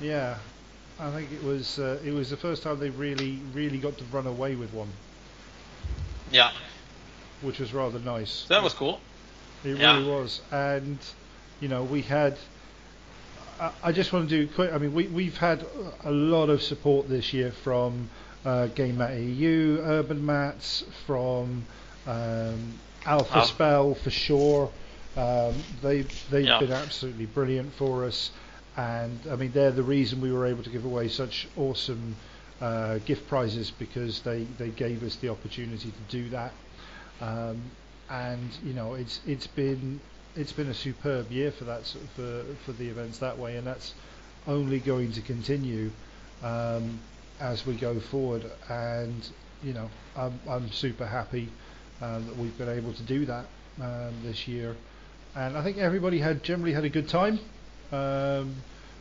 yeah, 0.00 0.38
I 0.98 1.10
think 1.10 1.32
it 1.32 1.42
was 1.44 1.78
uh, 1.78 1.98
it 2.04 2.12
was 2.12 2.30
the 2.30 2.36
first 2.36 2.62
time 2.62 2.78
they 2.78 2.90
really 2.90 3.40
really 3.52 3.78
got 3.78 3.98
to 3.98 4.04
run 4.04 4.26
away 4.26 4.54
with 4.56 4.72
one, 4.72 4.88
Yeah, 6.30 6.50
which 7.42 7.58
was 7.58 7.72
rather 7.74 7.98
nice. 7.98 8.46
that 8.48 8.62
was 8.62 8.74
cool. 8.74 9.00
It 9.64 9.76
Yeah. 9.76 9.96
really 9.96 10.08
was, 10.08 10.40
and 10.50 10.98
you 11.60 11.68
know 11.68 11.82
we 11.84 12.02
had. 12.02 12.36
I, 13.58 13.72
I 13.84 13.92
just 13.92 14.12
want 14.12 14.28
to 14.28 14.46
do 14.46 14.52
quick. 14.52 14.72
I 14.72 14.78
mean, 14.78 14.92
we 14.92 15.08
we've 15.08 15.36
had 15.36 15.66
a 16.04 16.10
lot 16.10 16.48
of 16.50 16.62
support 16.62 17.08
this 17.08 17.32
year 17.32 17.52
from 17.52 18.10
uh, 18.44 18.66
Game 18.68 18.98
Mat 18.98 19.16
EU, 19.18 19.78
Urban 19.82 20.24
Mats, 20.24 20.84
from 21.06 21.66
um, 22.06 22.80
Alpha 23.04 23.34
Alpha. 23.34 23.42
Spell 23.42 23.94
for 23.94 24.10
sure. 24.10 24.72
Um, 25.16 25.64
they 25.82 26.02
they've 26.30 26.46
Yeah. 26.46 26.58
been 26.60 26.72
absolutely 26.72 27.26
brilliant 27.26 27.74
for 27.74 28.04
us, 28.04 28.30
and 28.76 29.26
I 29.30 29.36
mean 29.36 29.52
they're 29.52 29.72
the 29.72 29.82
reason 29.82 30.20
we 30.20 30.32
were 30.32 30.46
able 30.46 30.62
to 30.62 30.70
give 30.70 30.84
away 30.84 31.08
such 31.08 31.48
awesome 31.56 32.16
uh, 32.60 32.98
gift 32.98 33.26
prizes 33.28 33.70
because 33.70 34.22
they 34.22 34.44
they 34.44 34.70
gave 34.70 35.02
us 35.02 35.16
the 35.16 35.28
opportunity 35.30 35.90
to 35.92 36.00
do 36.08 36.30
that. 36.30 36.52
Um, 37.20 37.72
and 38.08 38.56
you 38.62 38.72
know 38.74 38.94
it's 38.94 39.20
it's 39.26 39.46
been 39.48 40.00
it's 40.36 40.52
been 40.52 40.68
a 40.68 40.74
superb 40.74 41.30
year 41.30 41.50
for 41.50 41.64
that 41.64 41.86
sort 41.86 42.04
of- 42.04 42.10
for 42.10 42.44
for 42.64 42.72
the 42.72 42.88
events 42.88 43.18
that 43.18 43.38
way, 43.38 43.56
and 43.56 43.66
that's 43.66 43.94
only 44.46 44.78
going 44.78 45.12
to 45.12 45.20
continue 45.20 45.90
um, 46.42 47.00
as 47.40 47.66
we 47.66 47.74
go 47.74 47.98
forward. 48.00 48.44
And 48.68 49.28
you 49.62 49.72
know 49.72 49.90
I'm 50.16 50.38
I'm 50.48 50.70
super 50.72 51.06
happy 51.06 51.48
um, 52.00 52.26
that 52.26 52.36
we've 52.36 52.56
been 52.56 52.68
able 52.68 52.92
to 52.92 53.02
do 53.02 53.26
that 53.26 53.46
um, 53.80 54.12
this 54.24 54.46
year, 54.48 54.76
and 55.34 55.56
I 55.56 55.62
think 55.62 55.78
everybody 55.78 56.18
had 56.18 56.42
generally 56.42 56.72
had 56.72 56.84
a 56.84 56.88
good 56.90 57.08
time. 57.08 57.38
Um, 57.90 58.54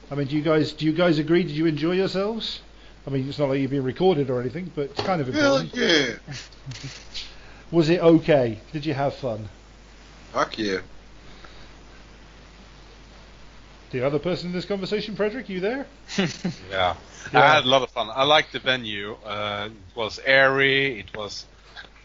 I 0.10 0.16
mean, 0.16 0.28
do 0.28 0.36
you 0.38 0.42
guys 0.44 0.72
do 0.72 0.86
you 0.86 0.94
guys 0.94 1.20
agree? 1.20 1.44
Did 1.44 1.52
you 1.56 1.66
enjoy 1.66 1.92
yourselves? 1.94 2.62
I 3.06 3.10
mean, 3.10 3.30
it's 3.30 3.40
not 3.40 3.50
like 3.50 3.60
you're 3.60 3.70
being 3.70 3.84
recorded 3.84 4.30
or 4.30 4.42
anything, 4.42 4.70
but 4.76 4.86
it's 4.90 5.02
kind 5.02 5.22
of 5.22 5.30
important. 5.30 5.74
Hell 5.74 5.88
yeah. 5.88 6.14
Was 7.72 7.90
it 7.90 8.00
okay? 8.02 8.60
Did 8.74 8.86
you 8.86 8.94
have 8.94 9.14
fun? 9.16 9.48
Fuck 10.34 10.58
yeah. 10.58 10.80
The 13.92 14.06
other 14.06 14.20
person 14.20 14.48
in 14.48 14.54
this 14.54 14.66
conversation, 14.66 15.16
Frederick, 15.16 15.50
you 15.50 15.60
there? 15.60 15.88
Yeah. 16.70 16.96
Yeah. 17.34 17.44
I 17.44 17.56
had 17.56 17.66
a 17.66 17.68
lot 17.68 17.82
of 17.82 17.90
fun. 17.92 18.10
I 18.14 18.24
liked 18.24 18.54
the 18.54 18.60
venue. 18.60 19.14
Uh, 19.26 19.70
it 19.70 19.96
was 19.98 20.20
airy. 20.26 21.00
It 21.00 21.14
was 21.14 21.46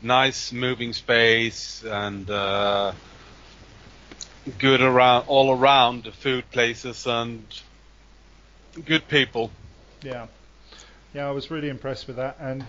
nice 0.01 0.53
moving 0.53 0.93
space 0.93 1.85
and 1.85 2.29
uh, 2.29 2.93
good 4.59 4.81
around 4.81 5.25
all 5.29 5.53
around 5.53 6.05
the 6.05 6.13
food 6.13 6.51
places 6.51 7.07
and 7.07 7.45
good 8.85 9.07
people. 9.09 9.51
Yeah, 10.03 10.27
yeah, 11.15 11.29
I 11.29 11.31
was 11.31 11.51
really 11.51 11.69
impressed 11.69 12.07
with 12.07 12.17
that, 12.17 12.37
and 12.41 12.65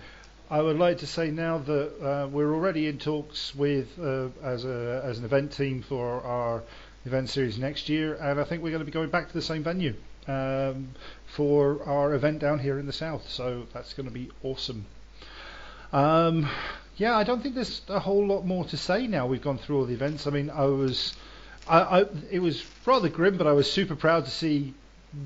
I 0.50 0.62
would 0.62 0.78
like 0.78 1.00
to 1.00 1.08
say 1.08 1.32
now 1.32 1.58
that 1.58 2.06
uh, 2.06 2.28
we're 2.28 2.54
already 2.54 2.88
in 2.88 3.00
talks 3.00 3.56
with 3.56 3.98
uh, 4.00 4.28
as 4.44 4.66
a 4.66 5.02
as 5.04 5.18
an 5.18 5.26
event 5.26 5.54
team 5.54 5.82
for 5.82 6.22
our 6.22 6.64
event 7.06 7.30
series 7.30 7.58
next 7.58 7.90
year, 7.90 8.16
and 8.16 8.40
I 8.40 8.44
think 8.44 8.64
we're 8.64 8.72
going 8.72 8.82
to 8.82 8.86
be 8.86 8.92
going 8.92 9.10
back 9.10 9.28
to 9.28 9.34
the 9.34 9.42
same 9.42 9.64
venue 9.64 9.96
um, 10.28 10.90
for 11.26 11.84
our 11.84 12.14
event 12.14 12.40
down 12.40 12.60
here 12.60 12.80
in 12.80 12.86
the 12.86 12.94
south. 12.94 13.30
So 13.30 13.68
that's 13.74 13.94
going 13.94 14.08
to 14.08 14.14
be 14.14 14.30
awesome. 14.44 14.86
Um, 15.92 16.50
yeah, 16.98 17.18
I 17.18 17.24
don't 17.24 17.42
think 17.42 17.56
there's 17.56 17.82
a 17.90 18.00
whole 18.00 18.26
lot 18.26 18.46
more 18.46 18.66
to 18.66 18.78
say 18.78 19.08
now. 19.08 19.28
We've 19.28 19.42
gone 19.42 19.58
through 19.58 19.78
all 19.80 19.86
the 19.86 19.94
events. 19.94 20.28
I 20.28 20.32
mean, 20.32 20.50
I 20.50 20.66
was 20.66 21.14
I, 21.68 22.02
I, 22.02 22.06
it 22.32 22.40
was 22.40 22.64
rather 22.86 23.10
grim, 23.10 23.38
but 23.38 23.48
I 23.48 23.54
was 23.54 23.72
super 23.72 23.96
proud 23.96 24.26
to 24.26 24.32
see 24.32 24.74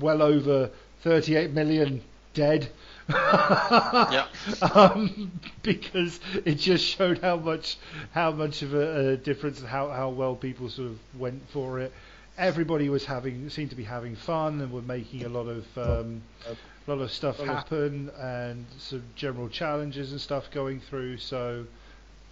well 0.00 0.22
over 0.22 0.70
38 1.02 1.52
million 1.52 2.02
dead. 2.34 2.68
Yeah. 4.10 4.26
um, 4.74 5.32
because 5.62 6.20
it 6.44 6.56
just 6.56 6.84
showed 6.84 7.18
how 7.18 7.36
much 7.36 7.78
how 8.12 8.30
much 8.30 8.62
of 8.62 8.74
a, 8.74 9.10
a 9.10 9.16
difference 9.16 9.60
and 9.60 9.68
how, 9.68 9.88
how 9.88 10.10
well 10.10 10.36
people 10.36 10.68
sort 10.68 10.88
of 10.88 10.98
went 11.18 11.42
for 11.50 11.80
it. 11.80 11.92
Everybody 12.36 12.88
was 12.88 13.04
having 13.04 13.48
seemed 13.50 13.70
to 13.70 13.76
be 13.76 13.84
having 13.84 14.14
fun 14.14 14.60
and 14.60 14.70
were 14.72 14.82
making 14.82 15.24
a 15.24 15.28
lot 15.28 15.48
of 15.48 15.66
um, 15.78 16.22
a 16.46 16.90
lot 16.90 17.00
of 17.02 17.10
stuff 17.10 17.38
happen 17.40 18.10
and 18.18 18.66
some 18.78 19.02
general 19.14 19.48
challenges 19.48 20.12
and 20.12 20.20
stuff 20.20 20.50
going 20.50 20.80
through. 20.80 21.16
So 21.18 21.64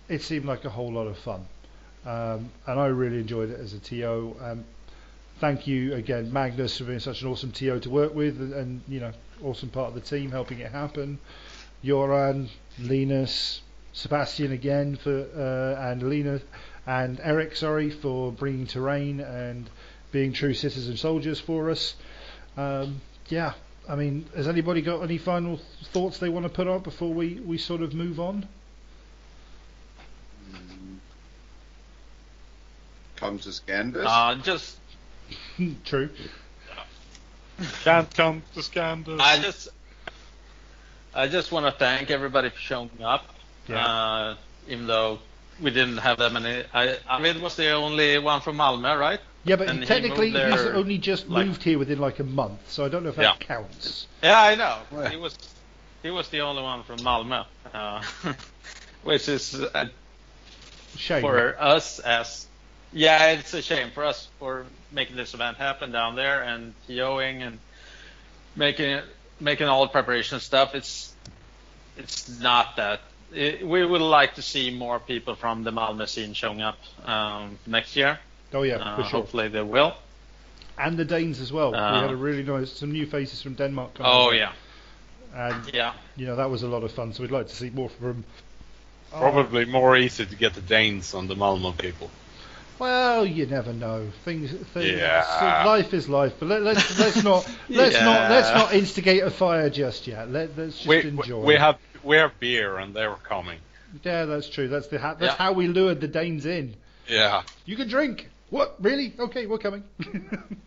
it 0.09 0.23
seemed 0.23 0.45
like 0.45 0.65
a 0.65 0.71
whole 0.71 0.93
lot 0.93 1.07
of 1.07 1.19
fun, 1.19 1.47
um, 2.05 2.51
and 2.67 2.79
I 2.79 2.87
really 2.87 3.19
enjoyed 3.19 3.51
it 3.51 3.59
as 3.59 3.73
a 3.73 3.79
TO. 3.79 4.37
Um, 4.43 4.65
thank 5.41 5.67
you 5.67 5.95
again, 5.95 6.33
Magnus, 6.33 6.79
for 6.79 6.85
being 6.85 7.01
such 7.01 7.23
an 7.23 7.29
awesome 7.29 7.53
TO 7.53 7.81
to 7.81 7.91
work 7.91 8.15
with, 8.15 8.41
and, 8.41 8.53
and 8.53 8.81
you 8.89 9.01
know, 9.01 9.13
awesome 9.43 9.69
part 9.69 9.89
of 9.89 9.95
the 9.95 10.01
team 10.01 10.31
helping 10.31 10.59
it 10.59 10.73
happen. 10.73 11.19
Joran, 11.85 12.49
Linus, 12.81 13.61
Sebastian 13.93 14.53
again 14.53 14.97
for 14.97 15.27
uh, 15.37 15.91
and 15.91 16.03
Lena 16.03 16.41
and 16.87 17.21
Eric, 17.23 17.57
sorry, 17.57 17.91
for 17.91 18.31
bringing 18.33 18.67
terrain 18.67 19.21
and 19.21 19.69
being 20.13 20.33
true 20.33 20.55
citizen 20.55 20.97
soldiers 20.97 21.41
for 21.41 21.71
us. 21.71 21.95
Um, 22.57 23.01
yeah, 23.29 23.55
I 23.89 23.97
mean, 23.97 24.27
has 24.35 24.49
anybody 24.49 24.83
got 24.83 25.03
any 25.03 25.19
final 25.19 25.61
thoughts 25.93 26.19
they 26.19 26.29
want 26.29 26.45
to 26.45 26.49
put 26.49 26.69
on 26.69 26.81
before 26.81 27.13
we, 27.13 27.41
we 27.41 27.59
sort 27.59 27.83
of 27.83 27.95
move 27.95 28.21
on? 28.21 28.49
Come 33.17 33.39
to 33.41 33.49
Scandus. 33.49 34.05
Uh, 34.07 34.37
just 34.37 34.77
True. 35.85 36.11
Can't 37.85 38.13
come 38.15 38.43
to 38.55 38.61
Scandus. 38.63 39.19
I 39.21 39.39
just 39.41 39.69
I 41.15 41.27
just 41.29 41.51
want 41.53 41.67
to 41.67 41.73
thank 41.73 42.11
everybody 42.11 42.51
for 42.51 42.59
showing 42.59 42.91
up. 43.03 43.25
Yeah. 43.69 43.85
Uh, 43.87 44.37
even 44.69 44.87
though 44.87 45.19
we 45.61 45.71
didn't 45.71 45.97
have 45.99 46.19
that 46.19 46.33
many. 46.33 46.65
I, 46.75 46.99
Arvid 47.09 47.41
was 47.41 47.57
the 47.57 47.71
only 47.71 48.19
one 48.19 48.43
from 48.43 48.59
Malmö, 48.59 48.99
right? 48.99 49.21
Yeah, 49.45 49.57
but 49.57 49.71
he 49.71 49.85
technically 49.87 50.33
moved 50.33 50.53
he's 50.53 50.67
only 50.67 50.99
just 50.99 51.29
like- 51.29 51.47
moved 51.47 51.63
here 51.63 51.79
within 51.79 51.99
like 51.99 52.19
a 52.19 52.25
month, 52.25 52.71
so 52.71 52.85
I 52.85 52.89
don't 52.89 53.05
know 53.05 53.11
if 53.11 53.17
that 53.17 53.23
Yeah. 53.23 53.37
counts. 53.39 54.07
Yeah, 54.23 54.41
I 54.41 54.55
know. 54.57 54.79
Well. 54.91 55.09
He 55.09 55.17
was 55.17 55.37
he 56.03 56.11
was 56.11 56.29
the 56.29 56.41
only 56.41 56.63
one 56.63 56.83
from 56.83 56.99
Malmö, 56.99 57.47
uh, 57.73 58.03
which 59.05 59.29
is 59.29 59.55
uh, 59.55 59.87
Shame. 60.97 61.23
for 61.23 61.57
us 61.61 62.01
as 62.01 62.47
yeah, 62.93 63.33
it's 63.33 63.53
a 63.55 63.63
shame 63.63 63.91
for 63.91 64.05
us 64.05 64.29
for 64.39 64.67
making 64.93 65.17
this 65.17 65.35
event 65.35 65.57
happen 65.59 65.93
down 65.93 66.17
there 66.17 66.43
and 66.43 66.75
TOing 66.89 67.43
and 67.47 67.59
making 68.55 68.91
it, 68.91 69.05
making 69.41 69.67
all 69.67 69.83
the 69.83 69.89
preparation 69.93 70.41
stuff. 70.41 70.75
It's 70.75 71.13
it's 71.97 72.41
not 72.41 72.77
that. 72.77 73.01
It, 73.35 73.67
we 73.67 73.85
would 73.85 74.01
like 74.01 74.35
to 74.37 74.43
see 74.43 74.71
more 74.71 75.01
people 75.01 75.35
from 75.35 75.65
the 75.65 75.73
Malmö 75.73 76.07
scene 76.09 76.33
showing 76.35 76.63
up 76.63 76.79
um, 77.05 77.59
next 77.67 77.97
year. 77.97 78.19
Oh 78.55 78.63
yeah, 78.63 78.77
Uh, 78.77 78.97
sure. 79.03 79.21
Hopefully 79.21 79.49
they 79.49 79.63
will. 79.63 79.95
And 80.79 80.97
the 80.97 81.05
Danes 81.05 81.41
as 81.41 81.53
well. 81.53 81.73
we 81.73 81.79
Uh, 81.79 82.01
had 82.03 82.11
a 82.11 82.17
really 82.17 82.43
nice, 82.43 82.71
some 82.71 82.93
new 82.93 83.07
faces 83.07 83.43
from 83.43 83.55
Denmark. 83.55 83.95
coming 83.95 84.13
Oh 84.13 84.27
over. 84.27 84.35
yeah, 84.37 84.53
and 85.35 85.75
yeah. 85.75 85.93
you 86.17 86.27
know 86.27 86.37
that 86.37 86.51
was 86.51 86.63
a 86.63 86.69
lot 86.69 86.83
of 86.85 86.93
fun. 86.93 87.13
So 87.13 87.23
we'd 87.23 87.33
like 87.33 87.49
to 87.49 87.57
see 87.57 87.71
more 87.71 87.89
from. 87.89 88.25
Oh, 89.13 89.21
Probably 89.21 89.65
more 89.65 89.97
easy 89.97 90.27
to 90.27 90.37
get 90.37 90.55
the 90.55 90.61
Danes 90.61 91.15
on 91.15 91.27
the 91.29 91.35
Malmö 91.35 91.77
people. 91.79 92.11
Well, 92.79 93.25
you 93.25 93.47
never 93.47 93.73
know. 93.73 94.11
Things, 94.25 94.51
things 94.51 94.87
Yeah. 94.99 95.65
life 95.67 95.95
is 95.95 96.09
life. 96.09 96.35
But 96.39 96.49
let, 96.49 96.63
let's 96.63 96.99
let's 96.99 97.23
not 97.25 97.49
let's 97.69 97.95
not 98.01 98.31
let's 98.31 98.51
not 98.51 98.75
instigate 98.75 99.23
a 99.23 99.31
fire 99.31 99.71
just 99.71 100.07
yet. 100.07 100.31
Let, 100.31 100.57
let's 100.59 100.77
just 100.77 100.87
We, 100.89 101.01
enjoy. 101.09 101.45
we 101.45 101.55
have 101.55 101.79
we 102.05 102.17
have 102.17 102.39
beer 102.39 102.77
and 102.79 102.95
they 102.95 103.07
were 103.07 103.17
coming. 103.17 103.59
yeah, 104.03 104.25
that's 104.27 104.49
true. 104.49 104.69
That's 104.69 104.89
the 104.89 104.99
ha- 104.99 105.15
that's 105.15 105.33
Yeah. 105.39 105.45
how 105.45 105.53
we 105.53 105.69
lured 105.69 106.01
the 106.01 106.09
Danes 106.09 106.45
in. 106.47 106.75
Yeah. 107.09 107.43
You 107.65 107.77
can 107.77 107.89
drink. 107.89 108.29
What? 108.51 108.77
Really? 108.81 109.13
Okay, 109.19 109.47
we're 109.47 109.59
coming. 109.59 109.83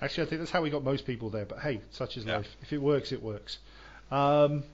Actually, 0.00 0.26
I 0.26 0.30
think 0.30 0.40
that's 0.40 0.50
how 0.50 0.62
we 0.62 0.70
got 0.70 0.84
most 0.84 1.06
people 1.06 1.30
there. 1.30 1.44
But 1.44 1.60
hey, 1.60 1.80
such 1.92 2.16
is 2.16 2.24
Yeah. 2.24 2.38
life. 2.38 2.56
If 2.62 2.72
it 2.72 2.78
works, 2.78 3.12
it 3.12 3.22
works. 3.22 3.58
Um, 4.10 4.64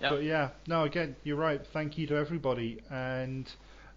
Yeah. 0.00 0.10
But 0.10 0.24
yeah, 0.24 0.48
no, 0.66 0.84
again, 0.84 1.16
you're 1.24 1.36
right. 1.38 1.64
Thank 1.72 1.96
you 1.96 2.06
to 2.08 2.16
everybody. 2.16 2.80
And 2.90 3.50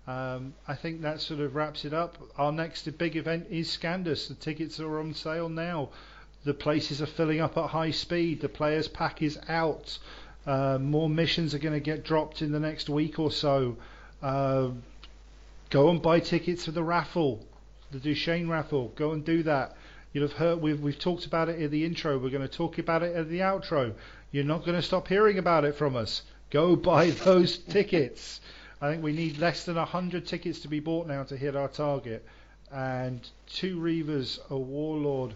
um, 0.10 0.56
I 0.68 0.74
think 0.74 1.02
that 1.02 1.22
sort 1.22 1.40
of 1.40 1.54
wraps 1.54 1.86
it 1.86 1.94
up. 1.94 2.18
Our 2.36 2.52
next 2.52 2.90
big 2.98 3.16
event 3.16 3.46
is 3.52 3.70
Scandus. 3.70 4.28
The 4.28 4.34
tickets 4.34 4.80
are 4.80 5.00
on 5.00 5.14
sale 5.14 5.50
now. 5.50 5.90
The 6.46 6.56
places 6.56 7.00
are 7.00 7.06
filling 7.06 7.42
up 7.42 7.56
at 7.60 7.70
high 7.70 7.92
speed. 7.92 8.42
The 8.42 8.50
players' 8.50 8.88
pack 8.88 9.22
is 9.22 9.38
out. 9.48 10.00
Uh, 10.48 10.80
more 10.82 11.08
missions 11.08 11.54
are 11.54 11.60
going 11.60 11.76
to 11.76 11.80
get 11.80 12.04
dropped 12.04 12.42
in 12.42 12.52
the 12.52 12.60
next 12.60 12.90
week 12.90 13.20
or 13.20 13.30
so. 13.30 13.78
Uh, 14.20 14.70
go 15.70 15.92
and 15.92 16.02
buy 16.02 16.20
tickets 16.20 16.66
for 16.66 16.72
the 16.72 16.82
raffle, 16.82 17.46
the 17.92 18.00
Duchenne 18.00 18.50
raffle. 18.50 18.92
Go 18.96 19.12
and 19.12 19.24
do 19.24 19.44
that. 19.44 19.76
You'll 20.12 20.28
have 20.28 20.38
heard 20.38 20.60
we've 20.60 20.82
we've 20.82 20.98
talked 20.98 21.28
about 21.28 21.50
it 21.50 21.62
in 21.62 21.70
the 21.70 21.86
intro. 21.86 22.18
We're 22.18 22.32
going 22.32 22.42
to 22.42 22.48
talk 22.48 22.80
about 22.80 23.04
it 23.04 23.16
at 23.16 23.30
the 23.30 23.42
outro. 23.42 23.94
You're 24.32 24.44
not 24.44 24.66
going 24.66 24.76
to 24.76 24.82
stop 24.82 25.08
hearing 25.08 25.38
about 25.38 25.66
it 25.66 25.76
from 25.76 25.96
us. 25.96 26.24
Go 26.50 26.76
buy 26.76 27.12
those 27.26 27.60
tickets. 27.60 28.42
I 28.82 28.90
think 28.92 29.04
we 29.04 29.12
need 29.12 29.38
less 29.38 29.66
than 29.66 29.76
hundred 29.76 30.26
tickets 30.26 30.60
to 30.60 30.68
be 30.68 30.80
bought 30.80 31.08
now 31.08 31.24
to 31.24 31.36
hit 31.38 31.56
our 31.56 31.68
target. 31.68 32.26
And 32.72 33.28
two 33.48 33.78
Reavers, 33.80 34.40
a 34.50 34.58
Warlord, 34.58 35.34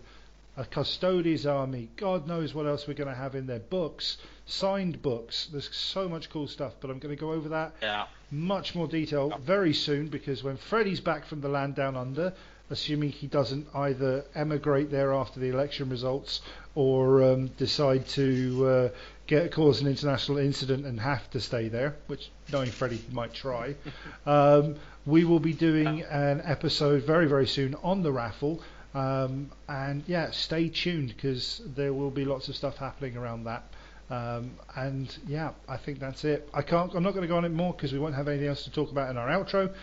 a 0.56 0.66
Custodes 0.66 1.46
army. 1.46 1.90
God 1.98 2.28
knows 2.28 2.54
what 2.54 2.68
else 2.68 2.88
we're 2.88 2.94
going 2.94 3.10
to 3.10 3.16
have 3.16 3.36
in 3.36 3.48
there. 3.48 3.60
Books, 3.60 4.18
signed 4.46 5.02
books. 5.02 5.48
There's 5.52 5.76
so 5.76 6.08
much 6.08 6.30
cool 6.30 6.48
stuff. 6.48 6.74
But 6.80 6.92
I'm 6.92 7.00
going 7.00 7.16
to 7.16 7.20
go 7.20 7.32
over 7.34 7.50
that 7.50 7.74
Yeah. 7.82 8.06
much 8.32 8.76
more 8.76 8.88
detail 8.88 9.38
very 9.42 9.74
soon 9.74 10.08
because 10.08 10.44
when 10.44 10.58
Freddie's 10.58 11.02
back 11.02 11.26
from 11.26 11.42
the 11.42 11.50
land 11.50 11.76
down 11.76 11.98
under, 11.98 12.34
assuming 12.70 13.10
he 13.10 13.28
doesn't 13.28 13.68
either 13.76 14.24
emigrate 14.36 14.90
there 14.92 15.12
after 15.14 15.40
the 15.40 15.50
election 15.50 15.90
results 15.90 16.42
or 16.76 17.24
um, 17.24 17.48
decide 17.58 18.08
to 18.10 18.66
uh, 18.68 18.90
get 19.28 19.52
cause 19.52 19.82
an 19.82 19.88
international 19.88 20.38
incident 20.38 20.86
and 20.86 21.00
have 21.00 21.30
to 21.32 21.40
stay 21.40 21.70
there, 21.70 21.96
which 22.08 22.30
knowing 22.52 22.70
Freddie 22.70 23.04
might 23.12 23.34
try, 23.34 23.76
um, 24.26 24.76
we 25.06 25.24
will 25.26 25.40
be 25.40 25.54
doing 25.54 26.02
an 26.04 26.42
episode 26.44 27.04
very 27.04 27.28
very 27.28 27.48
soon 27.48 27.76
on 27.84 28.04
the 28.04 28.12
raffle. 28.12 28.62
Um, 28.94 29.50
and 29.68 30.04
yeah, 30.06 30.30
stay 30.32 30.70
tuned 30.70 31.10
because 31.10 31.62
there 31.76 31.94
will 31.94 32.12
be 32.12 32.26
lots 32.26 32.48
of 32.48 32.56
stuff 32.56 32.78
happening 32.78 33.18
around 33.18 33.46
that. 33.46 33.64
Um, 34.10 34.52
and 34.76 35.16
yeah, 35.28 35.52
I 35.68 35.78
think 35.78 36.00
that's 36.00 36.24
it. 36.24 36.48
I 36.54 36.62
can't. 36.62 36.94
I'm 36.94 37.04
not 37.04 37.12
going 37.12 37.24
to 37.24 37.28
go 37.28 37.38
on 37.38 37.46
it 37.46 37.52
more 37.52 37.74
because 37.74 37.92
we 37.94 38.00
won't 38.00 38.16
have 38.16 38.28
anything 38.28 38.48
else 38.48 38.64
to 38.66 38.72
talk 38.72 38.92
about 38.92 39.10
in 39.10 39.18
our 39.18 39.28
outro. 39.28 39.74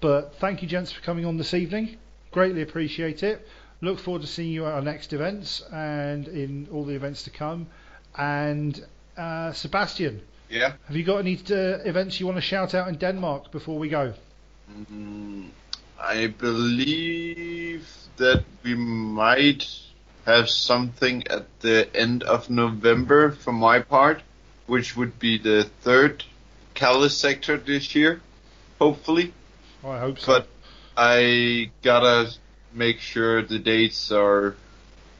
But 0.00 0.36
thank 0.36 0.62
you, 0.62 0.68
gents, 0.68 0.92
for 0.92 1.00
coming 1.02 1.24
on 1.24 1.36
this 1.36 1.52
evening. 1.54 1.96
Greatly 2.30 2.62
appreciate 2.62 3.22
it. 3.22 3.46
Look 3.80 3.98
forward 3.98 4.22
to 4.22 4.28
seeing 4.28 4.52
you 4.52 4.66
at 4.66 4.72
our 4.72 4.82
next 4.82 5.12
events 5.12 5.62
and 5.72 6.28
in 6.28 6.68
all 6.70 6.84
the 6.84 6.94
events 6.94 7.24
to 7.24 7.30
come. 7.30 7.66
And 8.16 8.84
uh, 9.16 9.52
Sebastian, 9.52 10.20
Yeah. 10.48 10.72
have 10.86 10.96
you 10.96 11.04
got 11.04 11.18
any 11.18 11.36
uh, 11.50 11.78
events 11.84 12.20
you 12.20 12.26
want 12.26 12.36
to 12.36 12.42
shout 12.42 12.74
out 12.74 12.88
in 12.88 12.96
Denmark 12.96 13.52
before 13.52 13.78
we 13.78 13.88
go? 13.88 14.14
Mm, 14.90 15.48
I 15.98 16.26
believe 16.28 17.88
that 18.16 18.44
we 18.62 18.74
might 18.74 19.66
have 20.26 20.48
something 20.48 21.26
at 21.28 21.46
the 21.60 21.88
end 21.94 22.22
of 22.22 22.50
November 22.50 23.30
for 23.30 23.52
my 23.52 23.80
part, 23.80 24.22
which 24.66 24.96
would 24.96 25.18
be 25.18 25.38
the 25.38 25.64
third 25.82 26.24
Calais 26.74 27.08
sector 27.08 27.56
this 27.56 27.94
year, 27.94 28.20
hopefully. 28.78 29.32
Oh, 29.82 29.90
I 29.90 29.98
hope 29.98 30.18
so. 30.18 30.26
But 30.26 30.48
I 30.96 31.70
gotta 31.82 32.32
make 32.72 33.00
sure 33.00 33.42
the 33.42 33.58
dates 33.58 34.12
are 34.12 34.54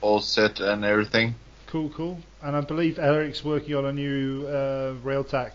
all 0.00 0.20
set 0.20 0.60
and 0.60 0.84
everything. 0.84 1.34
Cool, 1.66 1.90
cool. 1.90 2.20
And 2.42 2.56
I 2.56 2.60
believe 2.60 2.98
Eric's 2.98 3.44
working 3.44 3.74
on 3.74 3.84
a 3.84 3.92
new 3.92 4.46
uh, 4.46 4.94
Railtac 5.04 5.52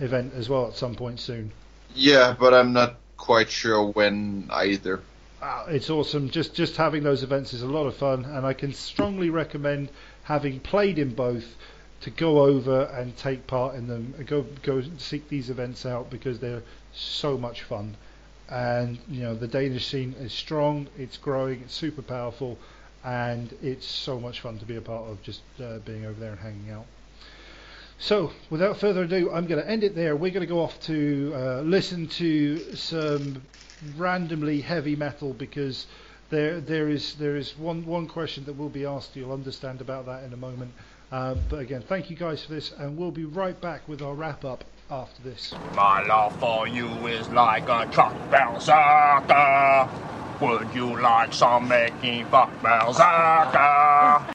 event 0.00 0.34
as 0.34 0.48
well 0.48 0.66
at 0.66 0.76
some 0.76 0.94
point 0.94 1.20
soon. 1.20 1.52
Yeah, 1.94 2.34
but 2.38 2.54
I'm 2.54 2.72
not 2.72 2.96
quite 3.16 3.50
sure 3.50 3.86
when 3.86 4.48
either. 4.50 5.00
Ah, 5.40 5.64
it's 5.66 5.90
awesome. 5.90 6.30
Just 6.30 6.54
just 6.54 6.76
having 6.76 7.02
those 7.02 7.22
events 7.22 7.52
is 7.52 7.62
a 7.62 7.66
lot 7.66 7.86
of 7.86 7.96
fun, 7.96 8.24
and 8.24 8.46
I 8.46 8.52
can 8.52 8.72
strongly 8.72 9.30
recommend 9.30 9.90
having 10.24 10.60
played 10.60 10.98
in 10.98 11.14
both 11.14 11.56
to 12.02 12.10
go 12.10 12.40
over 12.42 12.84
and 12.84 13.16
take 13.16 13.46
part 13.46 13.74
in 13.74 13.86
them. 13.88 14.14
Go 14.26 14.44
go 14.62 14.82
seek 14.98 15.28
these 15.28 15.50
events 15.50 15.84
out 15.86 16.10
because 16.10 16.38
they're 16.38 16.62
so 16.92 17.36
much 17.38 17.62
fun. 17.62 17.96
And 18.48 18.98
you 19.08 19.22
know 19.22 19.34
the 19.34 19.48
Danish 19.48 19.86
scene 19.86 20.14
is 20.18 20.32
strong. 20.32 20.88
It's 20.98 21.16
growing. 21.16 21.62
It's 21.62 21.74
super 21.74 22.02
powerful, 22.02 22.58
and 23.04 23.54
it's 23.62 23.86
so 23.86 24.18
much 24.20 24.40
fun 24.40 24.58
to 24.58 24.64
be 24.64 24.76
a 24.76 24.80
part 24.80 25.08
of. 25.08 25.22
Just 25.22 25.42
uh, 25.60 25.78
being 25.78 26.04
over 26.04 26.18
there 26.18 26.30
and 26.32 26.40
hanging 26.40 26.70
out. 26.70 26.86
So, 27.98 28.32
without 28.50 28.78
further 28.78 29.02
ado, 29.02 29.30
I'm 29.30 29.46
going 29.46 29.62
to 29.62 29.70
end 29.70 29.84
it 29.84 29.94
there. 29.94 30.16
We're 30.16 30.32
going 30.32 30.46
to 30.46 30.52
go 30.52 30.60
off 30.60 30.80
to 30.86 31.32
uh, 31.34 31.60
listen 31.60 32.08
to 32.08 32.74
some 32.74 33.42
randomly 33.96 34.60
heavy 34.60 34.96
metal 34.96 35.32
because 35.34 35.86
there 36.30 36.60
there 36.60 36.88
is 36.88 37.14
there 37.14 37.36
is 37.36 37.56
one 37.58 37.84
one 37.84 38.08
question 38.08 38.44
that 38.46 38.56
will 38.56 38.68
be 38.68 38.84
asked. 38.84 39.14
You'll 39.14 39.32
understand 39.32 39.80
about 39.80 40.06
that 40.06 40.24
in 40.24 40.32
a 40.32 40.36
moment. 40.36 40.72
Uh, 41.12 41.34
but 41.50 41.58
again, 41.58 41.82
thank 41.86 42.08
you 42.08 42.16
guys 42.16 42.42
for 42.42 42.52
this, 42.54 42.72
and 42.72 42.96
we'll 42.96 43.10
be 43.10 43.26
right 43.26 43.60
back 43.60 43.86
with 43.86 44.00
our 44.00 44.14
wrap 44.14 44.44
up 44.44 44.64
after 44.90 45.22
this. 45.22 45.54
My 45.74 46.02
love 46.06 46.38
for 46.40 46.66
you 46.66 46.88
is 47.06 47.28
like 47.28 47.68
a 47.68 47.86
truck 47.92 48.14
berserker. 48.30 49.88
Would 50.40 50.74
you 50.74 51.00
like 51.00 51.32
some 51.32 51.68
making 51.68 52.24
fuck 52.26 52.50
berserker? 52.62 53.02
Ah, 53.02 53.50
ah. 53.54 54.32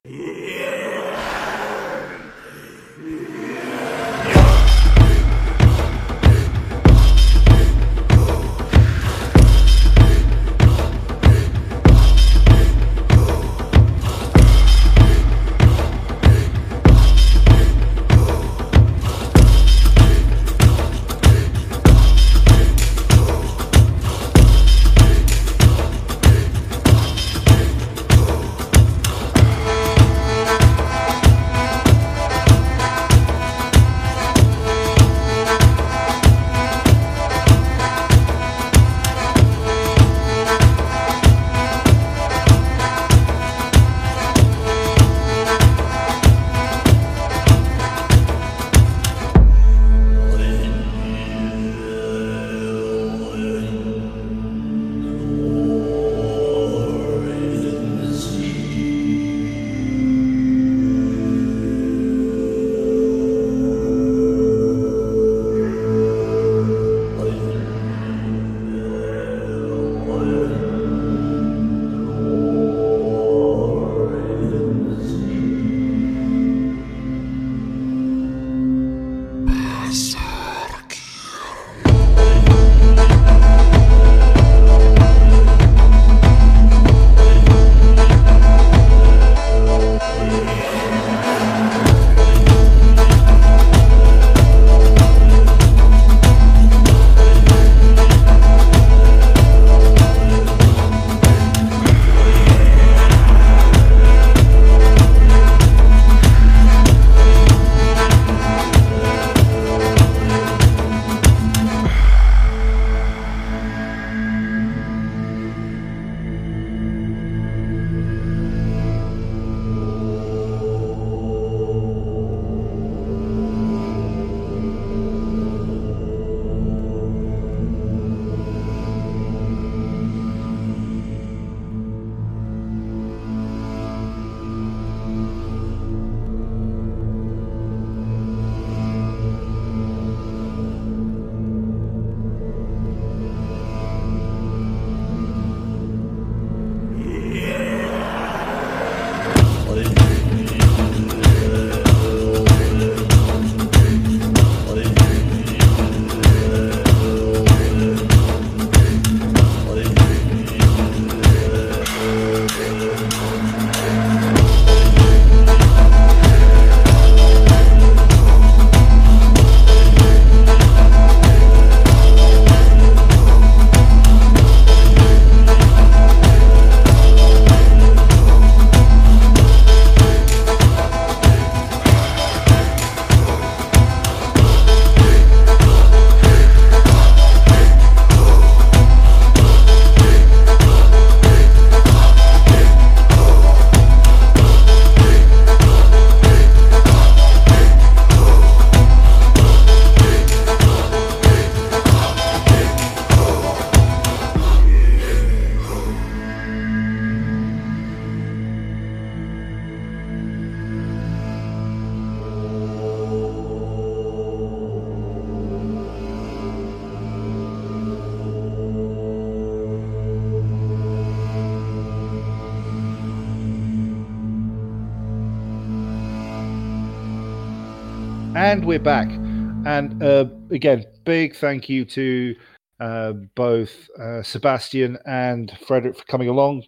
Again, 230.57 230.85
big 231.05 231.35
thank 231.35 231.69
you 231.69 231.85
to 231.85 232.35
uh, 232.79 233.13
both 233.35 233.87
uh, 233.99 234.21
Sebastian 234.23 234.97
and 235.05 235.55
Frederick 235.65 235.97
for 235.97 236.03
coming 236.05 236.27
along. 236.27 236.63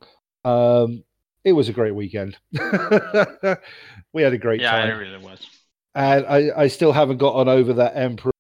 Um, 0.46 1.04
it 1.44 1.54
was 1.54 1.70
a 1.70 1.74
great 1.74 1.96
weekend. 1.96 2.38
we 4.14 4.22
had 4.22 4.34
a 4.34 4.38
great 4.38 4.62
Yeah, 4.62 4.72
time. 4.72 4.90
it 4.90 4.94
really 4.94 5.18
was. 5.18 5.46
And 5.96 6.26
I, 6.28 6.52
I 6.56 6.68
still 6.68 6.92
haven't 6.94 7.18
gotten 7.18 7.50
over 7.50 7.74
that 7.74 7.98
Emperor 7.98 8.32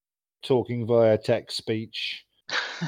talking 0.43 0.85
via 0.85 1.17
text 1.17 1.57
speech. 1.57 2.23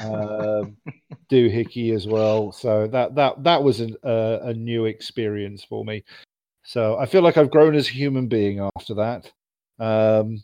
um, 0.02 0.76
doohickey 1.30 1.94
as 1.94 2.06
well. 2.06 2.52
So 2.52 2.86
that 2.86 3.14
that 3.16 3.42
that 3.42 3.62
was 3.62 3.80
an, 3.80 3.96
uh, 4.04 4.38
a 4.42 4.54
new 4.54 4.84
experience 4.84 5.64
for 5.64 5.84
me. 5.84 6.04
So 6.64 6.96
I 6.96 7.06
feel 7.06 7.22
like 7.22 7.36
I've 7.36 7.50
grown 7.50 7.74
as 7.74 7.88
a 7.88 7.92
human 7.92 8.28
being 8.28 8.60
after 8.76 8.94
that. 8.94 9.32
Um, 9.80 10.42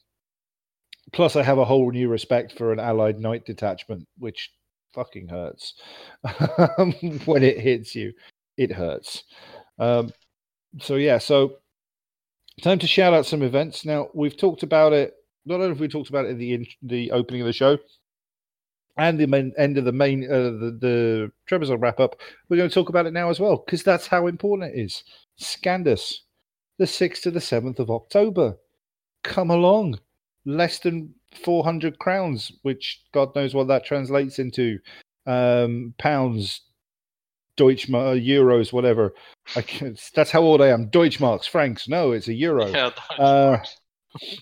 plus, 1.12 1.36
I 1.36 1.43
have 1.43 1.59
a 1.59 1.64
whole 1.64 1.90
new 1.90 2.09
respect 2.09 2.52
for 2.52 2.72
an 2.72 2.80
Allied 2.80 3.18
Knight 3.18 3.44
detachment, 3.44 4.06
which 4.18 4.51
fucking 4.94 5.28
hurts 5.28 5.74
when 7.24 7.43
it 7.43 7.60
hits 7.60 7.94
you. 7.94 8.12
It 8.56 8.72
hurts. 8.72 9.24
Um, 9.78 10.10
so 10.80 10.97
yeah, 10.97 11.18
so 11.18 11.56
time 12.62 12.78
to 12.80 12.86
shout 12.86 13.14
out 13.14 13.26
some 13.26 13.43
events. 13.43 13.85
Now 13.85 14.09
we've 14.14 14.36
talked 14.36 14.62
about 14.62 14.93
it. 14.93 15.14
Not 15.47 15.56
only 15.56 15.68
have 15.68 15.80
we 15.80 15.89
talked 15.89 16.10
about 16.10 16.26
it 16.26 16.30
in 16.30 16.39
the 16.39 16.55
in, 16.55 16.66
the 16.82 17.10
opening 17.12 17.40
of 17.43 17.47
the 17.47 17.52
show, 17.52 17.78
and 18.97 19.18
the 19.18 19.26
main, 19.26 19.52
end 19.56 19.78
of 19.78 19.85
the 19.85 19.93
main 19.93 20.24
uh, 20.24 20.51
the 20.51 20.78
the 20.80 21.32
Trebizond 21.48 21.80
wrap 21.80 22.01
up, 22.01 22.16
we're 22.48 22.56
going 22.56 22.68
to 22.68 22.74
talk 22.74 22.89
about 22.89 23.06
it 23.06 23.12
now 23.12 23.30
as 23.30 23.40
well 23.40 23.62
because 23.64 23.82
that's 23.82 24.06
how 24.06 24.26
important 24.26 24.74
it 24.74 24.78
is. 24.78 25.05
Scandus, 25.40 26.14
the 26.78 26.86
sixth 26.86 27.22
to 27.22 27.30
the 27.30 27.40
seventh 27.40 27.78
of 27.78 27.90
October. 27.90 28.56
Come 29.24 29.51
along, 29.51 29.98
less 30.44 30.78
than 30.78 31.15
four 31.44 31.65
hundred 31.65 31.98
crowns, 31.98 32.52
which 32.62 33.02
God 33.12 33.35
knows 33.35 33.55
what 33.55 33.69
that 33.69 33.85
translates 33.85 34.39
into 34.39 34.78
um, 35.27 35.94
pounds, 35.98 36.62
Deutsch 37.56 37.89
uh, 37.90 38.15
euros, 38.15 38.73
whatever. 38.73 39.12
That's 40.15 40.31
how 40.31 40.43
old 40.43 40.62
I 40.62 40.69
am. 40.69 40.90
Deutschmarks, 40.90 41.48
francs. 41.48 41.89
No, 41.89 42.12
it's 42.12 42.28
a 42.28 42.35
euro. 42.35 42.66
Yeah, 42.69 42.90
Uh, 43.19 43.59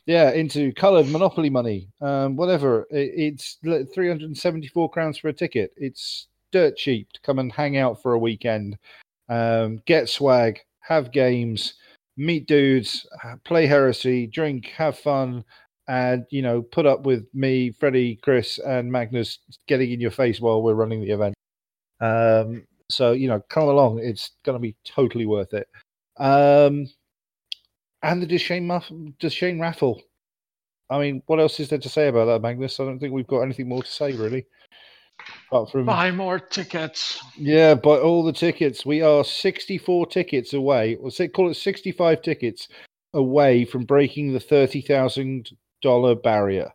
yeah, 0.06 0.30
into 0.30 0.72
coloured 0.72 1.08
Monopoly 1.08 1.50
money, 1.50 1.88
um, 2.00 2.36
whatever. 2.36 2.86
It, 2.90 3.34
it's 3.34 3.58
374 3.62 4.90
crowns 4.90 5.18
for 5.18 5.28
a 5.28 5.32
ticket. 5.32 5.72
It's 5.76 6.28
dirt 6.52 6.76
cheap 6.76 7.12
to 7.12 7.20
come 7.20 7.38
and 7.38 7.52
hang 7.52 7.76
out 7.76 8.00
for 8.00 8.12
a 8.12 8.18
weekend, 8.18 8.78
um, 9.28 9.80
get 9.86 10.08
swag, 10.08 10.60
have 10.80 11.12
games, 11.12 11.74
meet 12.16 12.46
dudes, 12.46 13.06
play 13.44 13.66
heresy, 13.66 14.26
drink, 14.26 14.66
have 14.76 14.98
fun, 14.98 15.44
and 15.88 16.24
you 16.30 16.42
know, 16.42 16.62
put 16.62 16.86
up 16.86 17.04
with 17.06 17.26
me, 17.34 17.70
Freddie, 17.78 18.16
Chris, 18.16 18.58
and 18.58 18.90
Magnus 18.90 19.38
getting 19.68 19.92
in 19.92 20.00
your 20.00 20.10
face 20.10 20.40
while 20.40 20.62
we're 20.62 20.74
running 20.74 21.00
the 21.00 21.10
event. 21.12 21.34
Um, 22.00 22.66
so 22.90 23.12
you 23.12 23.28
know, 23.28 23.40
come 23.48 23.64
along. 23.68 24.00
It's 24.02 24.32
going 24.44 24.56
to 24.56 24.60
be 24.62 24.76
totally 24.84 25.26
worth 25.26 25.54
it. 25.54 25.68
Um, 26.18 26.86
and 28.02 28.22
the 28.22 28.26
Duchenne, 28.26 28.64
Muff- 28.64 28.90
Duchenne 29.20 29.60
raffle. 29.60 30.00
I 30.88 30.98
mean, 31.00 31.22
what 31.26 31.40
else 31.40 31.58
is 31.58 31.68
there 31.68 31.78
to 31.80 31.88
say 31.88 32.08
about 32.08 32.26
that, 32.26 32.42
Magnus? 32.42 32.78
I 32.78 32.84
don't 32.84 32.98
think 33.00 33.12
we've 33.12 33.26
got 33.26 33.40
anything 33.40 33.68
more 33.68 33.82
to 33.82 33.90
say, 33.90 34.12
really. 34.12 34.46
Apart 35.48 35.70
from, 35.72 35.86
Buy 35.86 36.10
more 36.12 36.38
tickets. 36.38 37.20
yeah, 37.36 37.74
buy 37.74 37.98
all 37.98 38.22
the 38.22 38.32
tickets. 38.32 38.86
We 38.86 39.02
are 39.02 39.24
64 39.24 40.06
tickets 40.06 40.52
away, 40.52 40.96
or 40.96 41.10
say, 41.10 41.26
call 41.26 41.50
it 41.50 41.54
65 41.54 42.22
tickets 42.22 42.68
away 43.14 43.64
from 43.64 43.84
breaking 43.84 44.32
the 44.32 44.38
$30,000 44.38 45.52
barrier. 46.22 46.72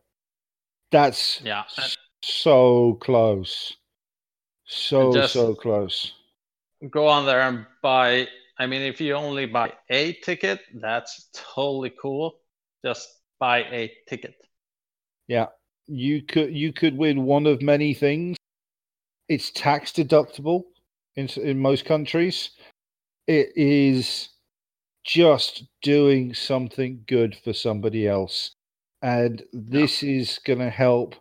That's 0.92 1.42
Yeah. 1.44 1.64
so 2.22 2.96
close. 2.96 3.78
So, 4.66 5.14
just- 5.14 5.34
so 5.34 5.56
close. 5.56 6.14
Go 6.90 7.08
on 7.08 7.26
there 7.26 7.42
and 7.42 7.66
buy. 7.82 8.28
I 8.58 8.68
mean, 8.68 8.82
if 8.82 9.00
you 9.02 9.14
only 9.16 9.46
buy 9.46 9.74
a 9.90 10.14
ticket, 10.14 10.60
that's 10.76 11.30
totally 11.34 11.92
cool. 12.02 12.40
Just 12.84 13.08
buy 13.40 13.64
a 13.66 13.92
ticket. 14.08 14.36
Yeah, 15.28 15.48
you 15.88 16.24
could 16.24 16.54
you 16.56 16.74
could 16.74 16.98
win 16.98 17.24
one 17.26 17.46
of 17.48 17.62
many 17.62 17.94
things. 17.94 18.38
It's 19.28 19.52
tax 19.52 19.92
deductible 19.92 20.64
in 21.16 21.28
in 21.38 21.60
most 21.60 21.86
countries. 21.86 22.52
It 23.28 23.56
is 23.56 24.30
just 25.04 25.64
doing 25.82 26.34
something 26.34 27.04
good 27.08 27.36
for 27.44 27.54
somebody 27.54 28.08
else, 28.08 28.56
and 29.02 29.44
this 29.52 30.04
is 30.04 30.40
going 30.46 30.60
to 30.60 30.70
help 30.70 31.16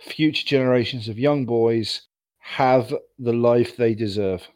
future 0.00 0.46
generations 0.46 1.08
of 1.08 1.18
young 1.18 1.44
boys 1.46 2.02
have 2.40 2.94
the 3.18 3.32
life 3.32 3.76
they 3.76 3.94
deserve. 3.94 4.46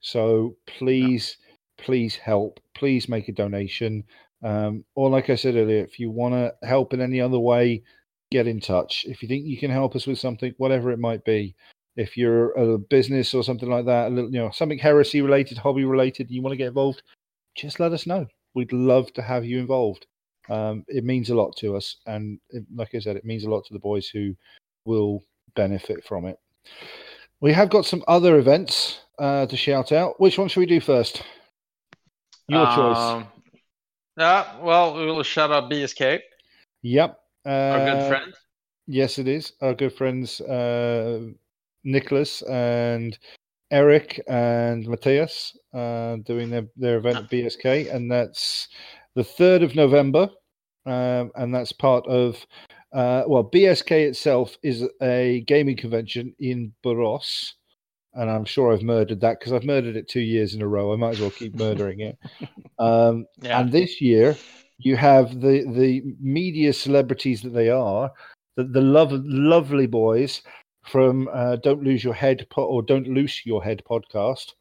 So 0.00 0.56
please, 0.66 1.38
please 1.78 2.16
help. 2.16 2.60
Please 2.74 3.08
make 3.08 3.28
a 3.28 3.32
donation. 3.32 4.04
Um, 4.42 4.84
or 4.94 5.08
like 5.08 5.30
I 5.30 5.36
said 5.36 5.56
earlier, 5.56 5.82
if 5.82 5.98
you 5.98 6.10
want 6.10 6.34
to 6.34 6.54
help 6.66 6.92
in 6.92 7.00
any 7.00 7.20
other 7.20 7.38
way, 7.38 7.82
get 8.30 8.46
in 8.46 8.60
touch. 8.60 9.04
If 9.08 9.22
you 9.22 9.28
think 9.28 9.46
you 9.46 9.56
can 9.56 9.70
help 9.70 9.96
us 9.96 10.06
with 10.06 10.18
something, 10.18 10.54
whatever 10.58 10.90
it 10.90 10.98
might 10.98 11.24
be, 11.24 11.54
if 11.96 12.16
you're 12.16 12.52
a 12.52 12.78
business 12.78 13.32
or 13.32 13.42
something 13.42 13.70
like 13.70 13.86
that, 13.86 14.08
a 14.08 14.10
little, 14.10 14.30
you 14.30 14.38
know, 14.38 14.50
something 14.50 14.78
heresy 14.78 15.22
related, 15.22 15.56
hobby 15.56 15.84
related, 15.84 16.30
you 16.30 16.42
want 16.42 16.52
to 16.52 16.58
get 16.58 16.68
involved, 16.68 17.02
just 17.56 17.80
let 17.80 17.92
us 17.92 18.06
know. 18.06 18.26
We'd 18.54 18.72
love 18.72 19.12
to 19.14 19.22
have 19.22 19.44
you 19.44 19.58
involved. 19.60 20.06
Um, 20.48 20.84
it 20.88 21.04
means 21.04 21.30
a 21.30 21.34
lot 21.34 21.56
to 21.58 21.76
us, 21.76 21.96
and 22.06 22.38
it, 22.50 22.64
like 22.74 22.94
I 22.94 22.98
said, 22.98 23.16
it 23.16 23.24
means 23.24 23.44
a 23.44 23.50
lot 23.50 23.64
to 23.66 23.72
the 23.72 23.78
boys 23.78 24.08
who 24.08 24.34
will 24.84 25.22
benefit 25.56 26.04
from 26.04 26.26
it. 26.26 26.38
We 27.40 27.52
have 27.52 27.70
got 27.70 27.86
some 27.86 28.02
other 28.08 28.38
events 28.38 29.00
uh, 29.18 29.46
to 29.46 29.56
shout 29.56 29.92
out. 29.92 30.20
Which 30.20 30.38
one 30.38 30.48
should 30.48 30.60
we 30.60 30.66
do 30.66 30.80
first? 30.80 31.22
Your 32.48 32.66
choice. 32.66 32.96
Um, 32.96 33.26
Yeah, 34.18 34.60
well, 34.60 34.94
we 34.96 35.06
will 35.06 35.22
shout 35.22 35.50
out 35.50 35.70
BSK, 35.70 36.20
Yep. 36.82 37.18
Uh, 37.46 37.48
our 37.48 37.84
good 37.84 38.08
friend. 38.08 38.34
Yes, 38.86 39.18
it 39.18 39.28
is. 39.28 39.52
Our 39.62 39.74
good 39.74 39.92
friends 39.94 40.40
uh, 40.42 41.20
Nicholas 41.84 42.42
and 42.42 43.18
Eric 43.70 44.20
and 44.28 44.86
Matthias 44.86 45.56
uh, 45.72 46.16
doing 46.16 46.50
their, 46.50 46.66
their 46.76 46.98
event 46.98 47.16
at 47.16 47.30
BSK, 47.30 47.94
and 47.94 48.10
that's 48.10 48.68
the 49.14 49.22
3rd 49.22 49.64
of 49.64 49.74
November. 49.74 50.28
Um, 50.86 51.30
and 51.36 51.54
that's 51.54 51.72
part 51.72 52.06
of, 52.06 52.36
uh, 52.92 53.24
well, 53.26 53.44
BSK 53.44 53.92
itself 54.08 54.56
is 54.62 54.84
a 55.02 55.42
gaming 55.46 55.76
convention 55.76 56.34
in 56.38 56.72
Boros. 56.84 57.52
And 58.14 58.30
I'm 58.30 58.44
sure 58.44 58.72
I've 58.72 58.82
murdered 58.82 59.20
that 59.22 59.40
because 59.40 59.52
I've 59.52 59.64
murdered 59.64 59.96
it 59.96 60.08
two 60.08 60.20
years 60.20 60.54
in 60.54 60.62
a 60.62 60.68
row. 60.68 60.92
I 60.92 60.96
might 60.96 61.14
as 61.14 61.20
well 61.20 61.30
keep 61.30 61.54
murdering 61.54 62.00
it. 62.00 62.18
Um, 62.78 63.26
Yeah. 63.40 63.60
and 63.60 63.70
this 63.70 64.00
year, 64.00 64.36
you 64.78 64.96
have 64.96 65.40
the 65.40 65.64
the 65.76 66.02
media 66.20 66.72
celebrities 66.72 67.40
that 67.42 67.54
they 67.54 67.70
are, 67.70 68.10
the 68.56 68.64
the 68.64 68.80
love, 68.80 69.12
lovely 69.12 69.86
boys 69.86 70.42
from 70.84 71.28
uh, 71.32 71.56
Don't 71.56 71.84
Lose 71.84 72.02
Your 72.02 72.14
Head 72.14 72.46
po- 72.50 72.64
or 72.66 72.82
Don't 72.82 73.06
Loose 73.06 73.46
Your 73.46 73.62
Head 73.62 73.82
podcast, 73.88 74.54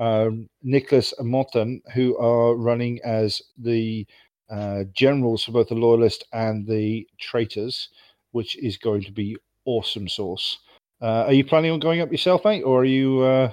um, 0.00 0.48
Nicholas 0.62 1.14
and 1.18 1.28
Motten, 1.32 1.80
who 1.94 2.16
are 2.18 2.56
running 2.56 2.98
as 3.04 3.40
the 3.56 4.04
uh, 4.50 4.84
generals 4.94 5.44
for 5.44 5.52
both 5.52 5.68
the 5.68 5.74
Loyalist 5.74 6.24
and 6.32 6.66
the 6.66 7.06
Traitors, 7.20 7.88
which 8.32 8.56
is 8.58 8.76
going 8.78 9.02
to 9.04 9.12
be 9.12 9.36
awesome 9.64 10.08
source. 10.08 10.58
Uh, 11.00 11.24
are 11.26 11.32
you 11.32 11.44
planning 11.44 11.70
on 11.70 11.80
going 11.80 12.00
up 12.00 12.10
yourself, 12.12 12.44
mate, 12.44 12.62
or 12.62 12.82
are 12.82 12.84
you 12.84 13.20
uh, 13.20 13.52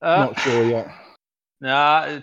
Uh, 0.00 0.26
not 0.26 0.38
sure 0.38 0.64
yet? 0.64 0.88
Nah, 1.60 2.20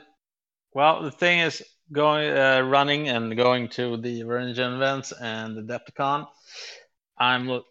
well, 0.74 1.02
the 1.02 1.12
thing 1.12 1.40
is, 1.40 1.64
going 1.92 2.30
uh, 2.38 2.62
running 2.62 3.10
and 3.10 3.36
going 3.36 3.70
to 3.70 3.98
the 3.98 4.24
Virgin 4.24 4.74
events 4.74 5.12
and 5.12 5.56
the 5.58 5.62
Depticon, 5.62 6.28
I'm 7.18 7.62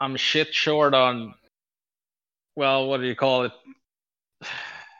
I'm 0.00 0.16
shit 0.16 0.54
short 0.54 0.94
on. 0.94 1.34
Well, 2.56 2.88
what 2.88 3.00
do 3.00 3.06
you 3.06 3.16
call 3.16 3.44
it? 3.44 3.52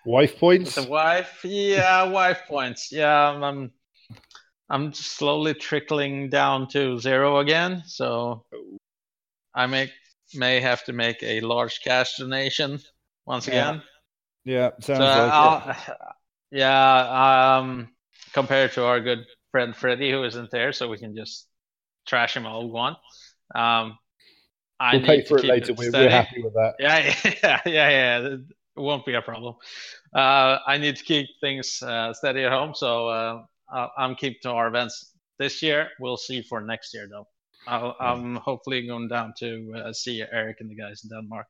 Wife 0.05 0.39
points. 0.39 0.75
The 0.75 0.89
wife, 0.89 1.41
yeah, 1.45 2.03
wife 2.11 2.43
points. 2.49 2.91
Yeah, 2.93 3.31
I'm- 3.31 3.43
I'm 3.43 3.73
I'm 4.71 4.93
slowly 4.93 5.55
trickling 5.55 6.29
down 6.29 6.69
to 6.69 6.99
zero 7.01 7.39
again. 7.39 7.83
So 7.87 8.45
I 9.55 9.67
make 9.67 9.91
may 10.35 10.61
have 10.61 10.85
to 10.85 10.93
make 10.93 11.23
a 11.23 11.41
large 11.41 11.81
cash 11.83 12.17
donation 12.19 12.79
once 13.25 13.49
Yeah, 13.49 13.71
again. 13.71 13.83
Yeah, 14.45 14.71
sounds 14.81 14.99
So, 14.99 15.75
like 15.75 15.79
it. 15.89 15.97
Yeah, 16.51 17.57
um, 17.59 17.89
compared 18.33 18.73
to 18.73 18.85
our 18.85 19.01
good 19.01 19.25
friend 19.53 19.75
Freddie, 19.75 20.11
who 20.11 20.25
isn't 20.25 20.51
there, 20.51 20.73
so 20.73 20.89
we 20.89 20.99
can 20.99 21.17
just 21.17 21.47
trash 22.07 22.37
him 22.37 22.47
all 22.47 22.65
we 22.67 22.71
want. 22.71 22.99
Um, 23.55 23.99
I 24.81 24.97
We'll 24.97 25.07
pay 25.07 25.23
for 25.25 25.39
it 25.39 25.43
keep 25.43 25.51
later. 25.51 25.75
We're, 25.75 25.93
we're 25.93 26.11
happy 26.11 26.43
with 26.43 26.55
that. 26.55 26.75
Yeah, 26.79 27.15
yeah, 27.43 27.61
yeah, 27.67 27.91
yeah. 28.29 28.37
It 28.79 28.83
won't 28.83 29.05
be 29.05 29.15
a 29.15 29.23
problem. 29.23 29.57
Uh, 30.15 30.59
I 30.67 30.79
need 30.79 30.97
to 30.97 31.05
keep 31.05 31.27
things 31.41 31.83
uh, 31.83 32.15
steady 32.15 32.45
at 32.45 32.53
home, 32.53 32.75
so 32.75 33.09
uh, 33.09 33.43
I'm 33.99 34.15
keeping 34.15 34.39
to 34.43 34.51
our 34.51 34.69
events 34.69 35.15
this 35.39 35.63
year. 35.63 35.89
We'll 35.99 36.17
see 36.17 36.43
for 36.43 36.61
next 36.61 36.95
year, 36.95 37.09
though. 37.11 37.27
I'll, 37.67 37.97
I'm 38.01 38.37
hopefully 38.37 38.87
going 38.87 39.09
down 39.09 39.35
to 39.41 39.73
uh, 39.77 39.93
see 39.93 40.25
Eric 40.33 40.59
and 40.61 40.71
the 40.71 40.77
guys 40.77 41.03
in 41.03 41.11
Denmark 41.11 41.47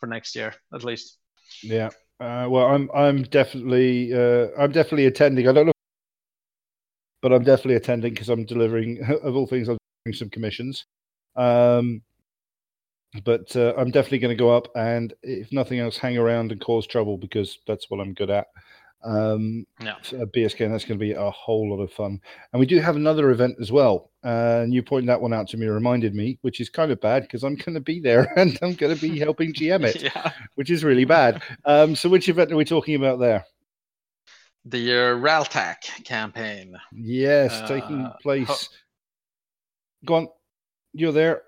for 0.00 0.06
next 0.06 0.34
year, 0.34 0.54
at 0.74 0.82
least. 0.82 1.18
Yeah. 1.62 1.90
Uh, 2.18 2.46
well, 2.48 2.66
I'm 2.66 2.88
I'm 2.94 3.22
definitely 3.24 4.14
uh, 4.14 4.48
I'm 4.58 4.72
definitely 4.72 5.06
attending. 5.06 5.48
I 5.48 5.52
don't 5.52 5.66
know, 5.66 5.72
but 7.20 7.32
I'm 7.32 7.44
definitely 7.44 7.74
attending 7.74 8.14
because 8.14 8.28
I'm 8.28 8.44
delivering. 8.44 9.02
Of 9.22 9.36
all 9.36 9.46
things, 9.46 9.68
I'm 9.68 9.78
doing 10.04 10.14
some 10.14 10.30
commissions. 10.30 10.86
Um, 11.36 12.02
but 13.24 13.54
uh, 13.56 13.74
I'm 13.76 13.90
definitely 13.90 14.18
going 14.20 14.36
to 14.36 14.42
go 14.42 14.56
up 14.56 14.68
and, 14.74 15.12
if 15.22 15.52
nothing 15.52 15.78
else, 15.78 15.98
hang 15.98 16.16
around 16.16 16.52
and 16.52 16.60
cause 16.60 16.86
trouble 16.86 17.18
because 17.18 17.58
that's 17.66 17.90
what 17.90 18.00
I'm 18.00 18.14
good 18.14 18.30
at. 18.30 18.46
Um, 19.04 19.66
Yeah. 19.82 19.96
so, 20.02 20.22
uh, 20.22 20.26
BSK, 20.26 20.64
and 20.64 20.72
that's 20.72 20.84
going 20.84 20.98
to 20.98 21.04
be 21.04 21.12
a 21.12 21.30
whole 21.30 21.68
lot 21.70 21.82
of 21.82 21.92
fun. 21.92 22.20
And 22.52 22.60
we 22.60 22.66
do 22.66 22.78
have 22.80 22.96
another 22.96 23.30
event 23.30 23.56
as 23.60 23.72
well. 23.72 24.10
Uh, 24.24 24.60
and 24.62 24.72
you 24.72 24.82
pointed 24.82 25.08
that 25.08 25.20
one 25.20 25.32
out 25.32 25.48
to 25.48 25.56
me, 25.56 25.66
reminded 25.66 26.14
me, 26.14 26.38
which 26.42 26.60
is 26.60 26.68
kind 26.70 26.92
of 26.92 27.00
bad 27.00 27.22
because 27.22 27.42
I'm 27.42 27.56
going 27.56 27.74
to 27.74 27.80
be 27.80 27.98
there 28.00 28.32
and 28.38 28.56
I'm 28.62 28.74
going 28.74 28.94
to 28.94 29.00
be 29.00 29.18
helping 29.18 29.52
GM 29.52 29.84
it, 29.84 30.02
yeah. 30.14 30.30
which 30.54 30.70
is 30.70 30.84
really 30.84 31.04
bad. 31.04 31.42
Um, 31.64 31.96
so, 31.96 32.08
which 32.08 32.28
event 32.28 32.52
are 32.52 32.56
we 32.56 32.64
talking 32.64 32.94
about 32.94 33.18
there? 33.18 33.44
The 34.64 34.92
uh, 34.92 34.96
Raltac 35.16 36.04
campaign. 36.04 36.76
Yes, 36.92 37.60
taking 37.68 38.06
Uh, 38.06 38.12
place. 38.22 38.46
ho- 38.46 38.56
Go 40.04 40.14
on, 40.14 40.28
you're 40.92 41.10
there. 41.12 41.42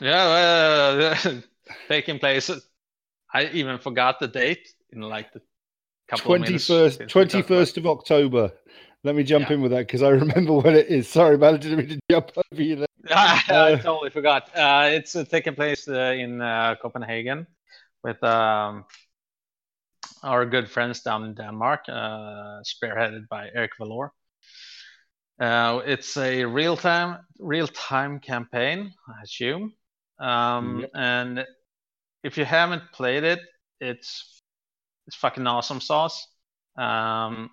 Yeah, 0.00 1.14
uh, 1.24 1.40
taking 1.88 2.18
place. 2.18 2.50
I 3.34 3.46
even 3.48 3.78
forgot 3.78 4.20
the 4.20 4.28
date 4.28 4.68
in 4.92 5.00
like 5.02 5.32
the 5.32 5.42
couple 6.08 6.32
of 6.32 6.38
Twenty 6.38 6.38
minutes 6.38 6.68
first, 6.68 6.96
since 6.96 7.18
we 7.18 7.26
twenty 7.26 7.26
talked 7.26 7.52
about 7.52 7.68
first 7.68 7.76
of 7.78 7.86
October. 7.86 8.52
Let 9.04 9.14
me 9.14 9.22
jump 9.24 9.48
Yeah. 9.48 9.50
in 9.50 9.60
with 9.62 9.70
that 9.72 9.86
because 9.86 10.02
I 10.02 10.10
remember 10.10 10.52
when 10.60 10.74
it 10.76 10.88
is. 10.88 11.08
Sorry, 11.08 11.38
man, 11.38 11.54
I 11.54 11.56
didn't 11.56 11.78
mean 11.78 11.88
to 11.88 12.00
jump 12.10 12.30
over 12.36 12.62
you 12.62 12.76
there. 12.76 12.86
I 13.10 13.74
Uh, 13.74 13.78
totally 13.82 14.10
forgot. 14.10 14.50
Uh, 14.54 14.88
it's 14.92 15.16
uh, 15.16 15.24
taking 15.24 15.54
place 15.54 15.88
uh, 15.88 16.14
in 16.16 16.40
uh, 16.40 16.74
Copenhagen 16.82 17.46
with 18.02 18.22
um, 18.22 18.84
our 20.22 20.46
good 20.46 20.70
friends 20.70 21.02
down 21.02 21.24
in 21.24 21.34
Denmark, 21.34 21.80
uh, 21.88 22.60
spearheaded 22.64 23.28
by 23.28 23.48
Eric 23.54 23.72
Valor. 23.78 24.12
Uh, 25.38 25.80
it's 25.86 26.16
a 26.18 26.44
real 26.44 26.76
time 26.76 27.18
real 27.38 27.66
time 27.66 28.20
campaign, 28.20 28.92
I 29.08 29.22
assume. 29.22 29.72
Um. 30.20 30.86
And 30.94 31.44
if 32.22 32.36
you 32.36 32.44
haven't 32.44 32.82
played 32.92 33.24
it, 33.24 33.40
it's 33.80 34.42
it's 35.06 35.16
fucking 35.16 35.46
awesome 35.46 35.80
sauce. 35.80 36.26
Um, 36.76 37.50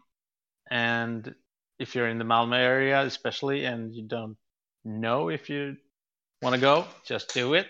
and 0.69 1.33
if 1.79 1.95
you're 1.95 2.07
in 2.07 2.17
the 2.17 2.25
Malmö 2.25 2.57
area, 2.57 3.01
especially, 3.01 3.65
and 3.65 3.93
you 3.95 4.03
don't 4.03 4.37
know 4.85 5.29
if 5.29 5.49
you 5.49 5.77
want 6.41 6.55
to 6.55 6.61
go, 6.61 6.85
just 7.05 7.33
do 7.33 7.53
it. 7.53 7.67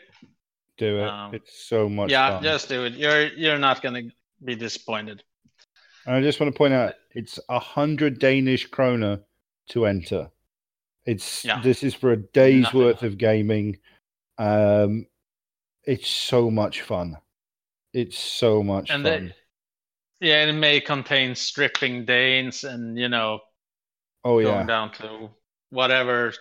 Do 0.77 0.99
it. 0.99 1.07
Um, 1.07 1.33
it's 1.33 1.67
so 1.67 1.87
much 1.89 2.11
yeah, 2.11 2.31
fun. 2.35 2.43
just 2.43 2.69
do 2.69 2.85
it. 2.85 2.93
You're 2.93 3.27
you're 3.27 3.57
not 3.57 3.81
gonna 3.81 4.03
be 4.43 4.55
disappointed. 4.55 5.23
And 6.05 6.15
I 6.15 6.21
just 6.21 6.39
want 6.39 6.53
to 6.53 6.57
point 6.57 6.73
out 6.73 6.95
it's 7.15 7.39
a 7.49 7.59
hundred 7.59 8.19
Danish 8.19 8.67
kroner 8.67 9.19
to 9.69 9.85
enter. 9.85 10.29
It's 11.05 11.43
Yeah. 11.45 11.61
this 11.61 11.83
is 11.83 11.93
for 11.93 12.11
a 12.11 12.17
day's 12.17 12.63
Nothing. 12.63 12.79
worth 12.79 13.03
of 13.03 13.17
gaming. 13.17 13.77
Um, 14.37 15.07
it's 15.83 16.07
so 16.07 16.51
much 16.51 16.81
fun. 16.81 17.17
It's 17.93 18.17
so 18.17 18.61
much 18.61 18.89
and 18.89 19.03
fun. 19.03 19.33
they, 20.19 20.27
yeah, 20.27 20.45
it 20.45 20.53
may 20.53 20.81
contain 20.81 21.35
stripping 21.35 22.05
Danes 22.05 22.63
and 22.63 22.97
you 22.97 23.09
know 23.09 23.39
oh 24.23 24.41
going 24.41 24.45
yeah, 24.45 24.63
down 24.65 24.91
to 24.93 25.29
whatever 25.69 26.33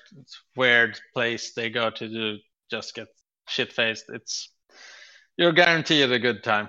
weird 0.57 0.99
place 1.15 1.53
they 1.55 1.71
go 1.71 1.91
to 1.91 2.09
to 2.09 2.39
just 2.71 2.95
get 2.95 3.09
shit 3.49 3.73
faced. 3.73 4.07
It's 4.09 4.53
you're 5.37 5.53
guaranteed 5.53 6.11
a 6.11 6.19
good 6.19 6.43
time. 6.43 6.69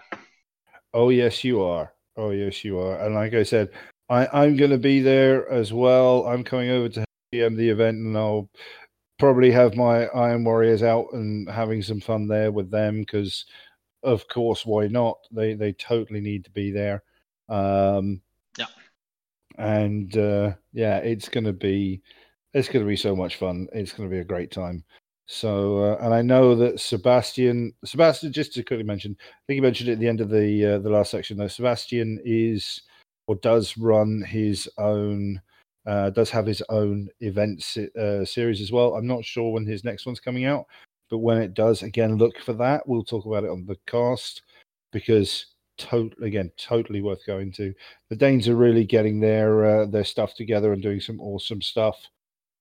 oh 0.94 1.10
yes, 1.10 1.44
you 1.44 1.62
are. 1.62 1.94
Oh 2.16 2.32
yes, 2.32 2.64
you 2.64 2.80
are. 2.80 3.00
And 3.00 3.16
like 3.16 3.34
I 3.34 3.44
said, 3.44 3.70
I 4.10 4.28
I'm 4.28 4.56
going 4.56 4.72
to 4.72 4.78
be 4.78 5.02
there 5.02 5.50
as 5.50 5.74
well. 5.74 6.26
I'm 6.28 6.44
coming 6.44 6.70
over 6.70 6.90
to 6.90 7.06
the 7.32 7.70
event, 7.70 7.98
and 7.98 8.18
I'll 8.18 8.50
probably 9.20 9.52
have 9.52 9.76
my 9.76 10.06
Iron 10.08 10.44
Warriors 10.44 10.84
out 10.84 11.08
and 11.14 11.50
having 11.50 11.82
some 11.82 12.00
fun 12.00 12.28
there 12.28 12.52
with 12.52 12.70
them 12.72 13.00
because, 13.00 13.46
of 14.04 14.28
course, 14.28 14.66
why 14.66 14.88
not? 14.88 15.18
They 15.32 15.54
they 15.54 15.74
totally 15.74 16.22
need 16.22 16.46
to 16.46 16.52
be 16.52 16.72
there. 16.72 17.04
Um, 17.50 18.22
Yeah. 18.58 18.68
And 19.58 20.16
uh, 20.18 20.54
yeah, 20.74 20.98
it's 20.98 21.30
going 21.30 21.46
to 21.46 21.54
be 21.54 22.02
it's 22.54 22.70
to 22.70 22.84
be 22.84 22.96
so 22.96 23.16
much 23.16 23.36
fun. 23.38 23.68
It's 23.74 23.94
going 23.94 24.10
to 24.10 24.14
be 24.14 24.22
a 24.22 24.26
great 24.26 24.52
time. 24.52 24.84
So, 25.28 25.80
uh, 25.80 25.98
and 26.02 26.14
I 26.14 26.22
know 26.22 26.56
that 26.56 26.80
Sebastian, 26.80 27.74
Sebastian, 27.84 28.32
just 28.32 28.54
to 28.54 28.64
quickly 28.64 28.86
mention, 28.86 29.16
I 29.20 29.44
think 29.46 29.58
you 29.58 29.62
mentioned 29.62 29.90
it 29.90 29.94
at 29.94 30.00
the 30.00 30.08
end 30.08 30.22
of 30.22 30.30
the 30.30 30.66
uh, 30.66 30.80
the 30.80 30.90
last 30.90 31.12
section. 31.12 31.38
Though 31.38 31.48
Sebastian 31.48 32.20
is 32.24 32.82
or 33.28 33.36
does 33.36 33.78
run 33.78 34.22
his 34.22 34.70
own, 34.78 35.42
uh, 35.88 36.10
does 36.12 36.30
have 36.30 36.46
his 36.46 36.62
own 36.70 37.10
event 37.22 37.64
se- 37.64 37.90
uh, 38.00 38.24
series 38.26 38.62
as 38.62 38.72
well. 38.72 38.94
I'm 38.96 39.08
not 39.08 39.26
sure 39.26 39.52
when 39.52 39.66
his 39.66 39.84
next 39.84 40.06
one's 40.06 40.20
coming 40.20 40.46
out, 40.46 40.66
but 41.10 41.20
when 41.20 41.38
it 41.42 41.54
does, 41.54 41.82
again, 41.82 42.18
look 42.18 42.38
for 42.40 42.54
that. 42.54 42.88
We'll 42.88 43.04
talk 43.04 43.26
about 43.26 43.46
it 43.46 43.50
on 43.50 43.66
the 43.66 43.78
cast 43.88 44.42
because 44.92 45.46
totally, 45.78 46.28
again, 46.28 46.52
totally 46.58 47.02
worth 47.02 47.26
going 47.26 47.52
to. 47.54 47.74
The 48.10 48.16
Danes 48.16 48.48
are 48.50 48.56
really 48.56 48.84
getting 48.84 49.20
their 49.20 49.66
uh, 49.66 49.86
their 49.86 50.04
stuff 50.04 50.34
together 50.36 50.74
and 50.74 50.82
doing 50.82 51.00
some 51.00 51.22
awesome 51.22 51.62
stuff 51.62 51.98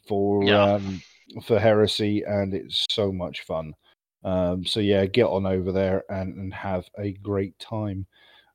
for 0.06 0.44
Yeah. 0.44 0.74
um, 0.74 1.02
for 1.44 1.58
Heresy, 1.58 2.22
and 2.22 2.54
it's 2.54 2.84
so 2.90 3.10
much 3.10 3.42
fun. 3.42 3.74
Um, 4.22 4.64
so 4.64 4.80
yeah, 4.80 5.04
get 5.06 5.26
on 5.26 5.46
over 5.46 5.72
there 5.72 6.04
and, 6.08 6.36
and 6.36 6.52
have 6.54 6.84
a 6.98 7.12
great 7.12 7.58
time. 7.58 8.06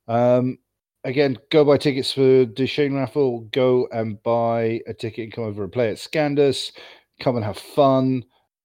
Um, 0.08 0.58
again, 1.04 1.38
go 1.50 1.64
buy 1.64 1.78
tickets 1.78 2.12
for 2.12 2.44
the 2.44 2.66
Shane 2.66 2.94
raffle. 2.94 3.40
Go 3.52 3.88
and 3.92 4.22
buy 4.22 4.80
a 4.86 4.94
ticket 4.94 5.24
and 5.24 5.32
come 5.32 5.44
over 5.44 5.64
and 5.64 5.72
play 5.72 5.90
at 5.90 5.98
Scandus. 5.98 6.72
Come 7.20 7.36
and 7.36 7.44
have 7.44 7.58
fun. 7.58 8.24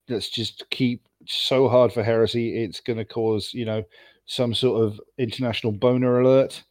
Let's 0.09 0.29
just 0.29 0.69
keep 0.69 1.07
so 1.25 1.67
hard 1.67 1.91
for 1.91 2.03
Heresy. 2.03 2.63
It's 2.63 2.79
going 2.79 2.97
to 2.97 3.05
cause 3.05 3.53
you 3.53 3.65
know 3.65 3.83
some 4.25 4.53
sort 4.53 4.83
of 4.83 4.99
international 5.17 5.73
boner 5.73 6.21
alert, 6.21 6.63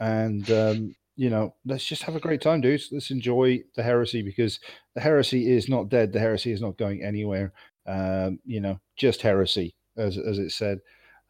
and 0.00 0.48
um, 0.50 0.94
you 1.16 1.30
know 1.30 1.54
let's 1.64 1.84
just 1.84 2.02
have 2.02 2.16
a 2.16 2.20
great 2.20 2.40
time, 2.40 2.60
dudes. 2.60 2.88
Let's 2.92 3.10
enjoy 3.10 3.62
the 3.76 3.82
Heresy 3.82 4.22
because 4.22 4.60
the 4.94 5.00
Heresy 5.00 5.50
is 5.50 5.68
not 5.68 5.88
dead. 5.88 6.12
The 6.12 6.20
Heresy 6.20 6.52
is 6.52 6.60
not 6.60 6.78
going 6.78 7.02
anywhere. 7.02 7.52
Um, 7.86 8.38
you 8.44 8.60
know, 8.60 8.78
just 8.96 9.22
Heresy, 9.22 9.74
as 9.96 10.16
as 10.18 10.38
it 10.38 10.50
said. 10.50 10.78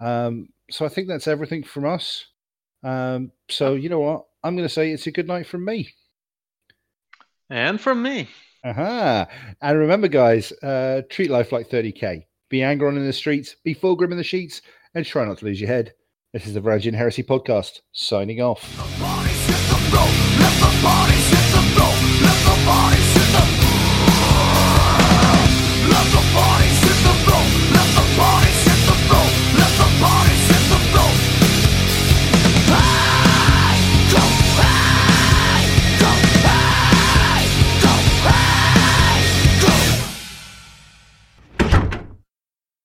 Um, 0.00 0.48
so 0.70 0.84
I 0.84 0.88
think 0.88 1.08
that's 1.08 1.28
everything 1.28 1.62
from 1.62 1.86
us. 1.86 2.26
Um, 2.84 3.32
so 3.48 3.74
you 3.74 3.88
know 3.88 4.00
what? 4.00 4.26
I'm 4.44 4.54
going 4.54 4.68
to 4.68 4.72
say 4.72 4.90
it's 4.90 5.06
a 5.06 5.10
good 5.10 5.26
night 5.26 5.46
from 5.46 5.64
me. 5.64 5.88
And 7.50 7.80
from 7.80 8.02
me. 8.02 8.28
Aha! 8.64 9.26
And 9.60 9.78
remember, 9.78 10.08
guys, 10.08 10.52
uh, 10.62 11.02
treat 11.10 11.30
life 11.30 11.50
like 11.52 11.68
30k. 11.68 12.26
Be 12.48 12.62
angry 12.62 12.88
on 12.88 12.96
in 12.96 13.06
the 13.06 13.12
streets, 13.12 13.56
be 13.64 13.74
full 13.74 13.96
grim 13.96 14.12
in 14.12 14.18
the 14.18 14.24
sheets, 14.24 14.62
and 14.94 15.04
try 15.04 15.24
not 15.24 15.38
to 15.38 15.46
lose 15.46 15.60
your 15.60 15.68
head. 15.68 15.94
This 16.32 16.46
is 16.46 16.54
the 16.54 16.60
Varangian 16.60 16.94
Heresy 16.94 17.22
podcast. 17.22 17.80
Signing 17.92 18.40
off. 18.40 18.62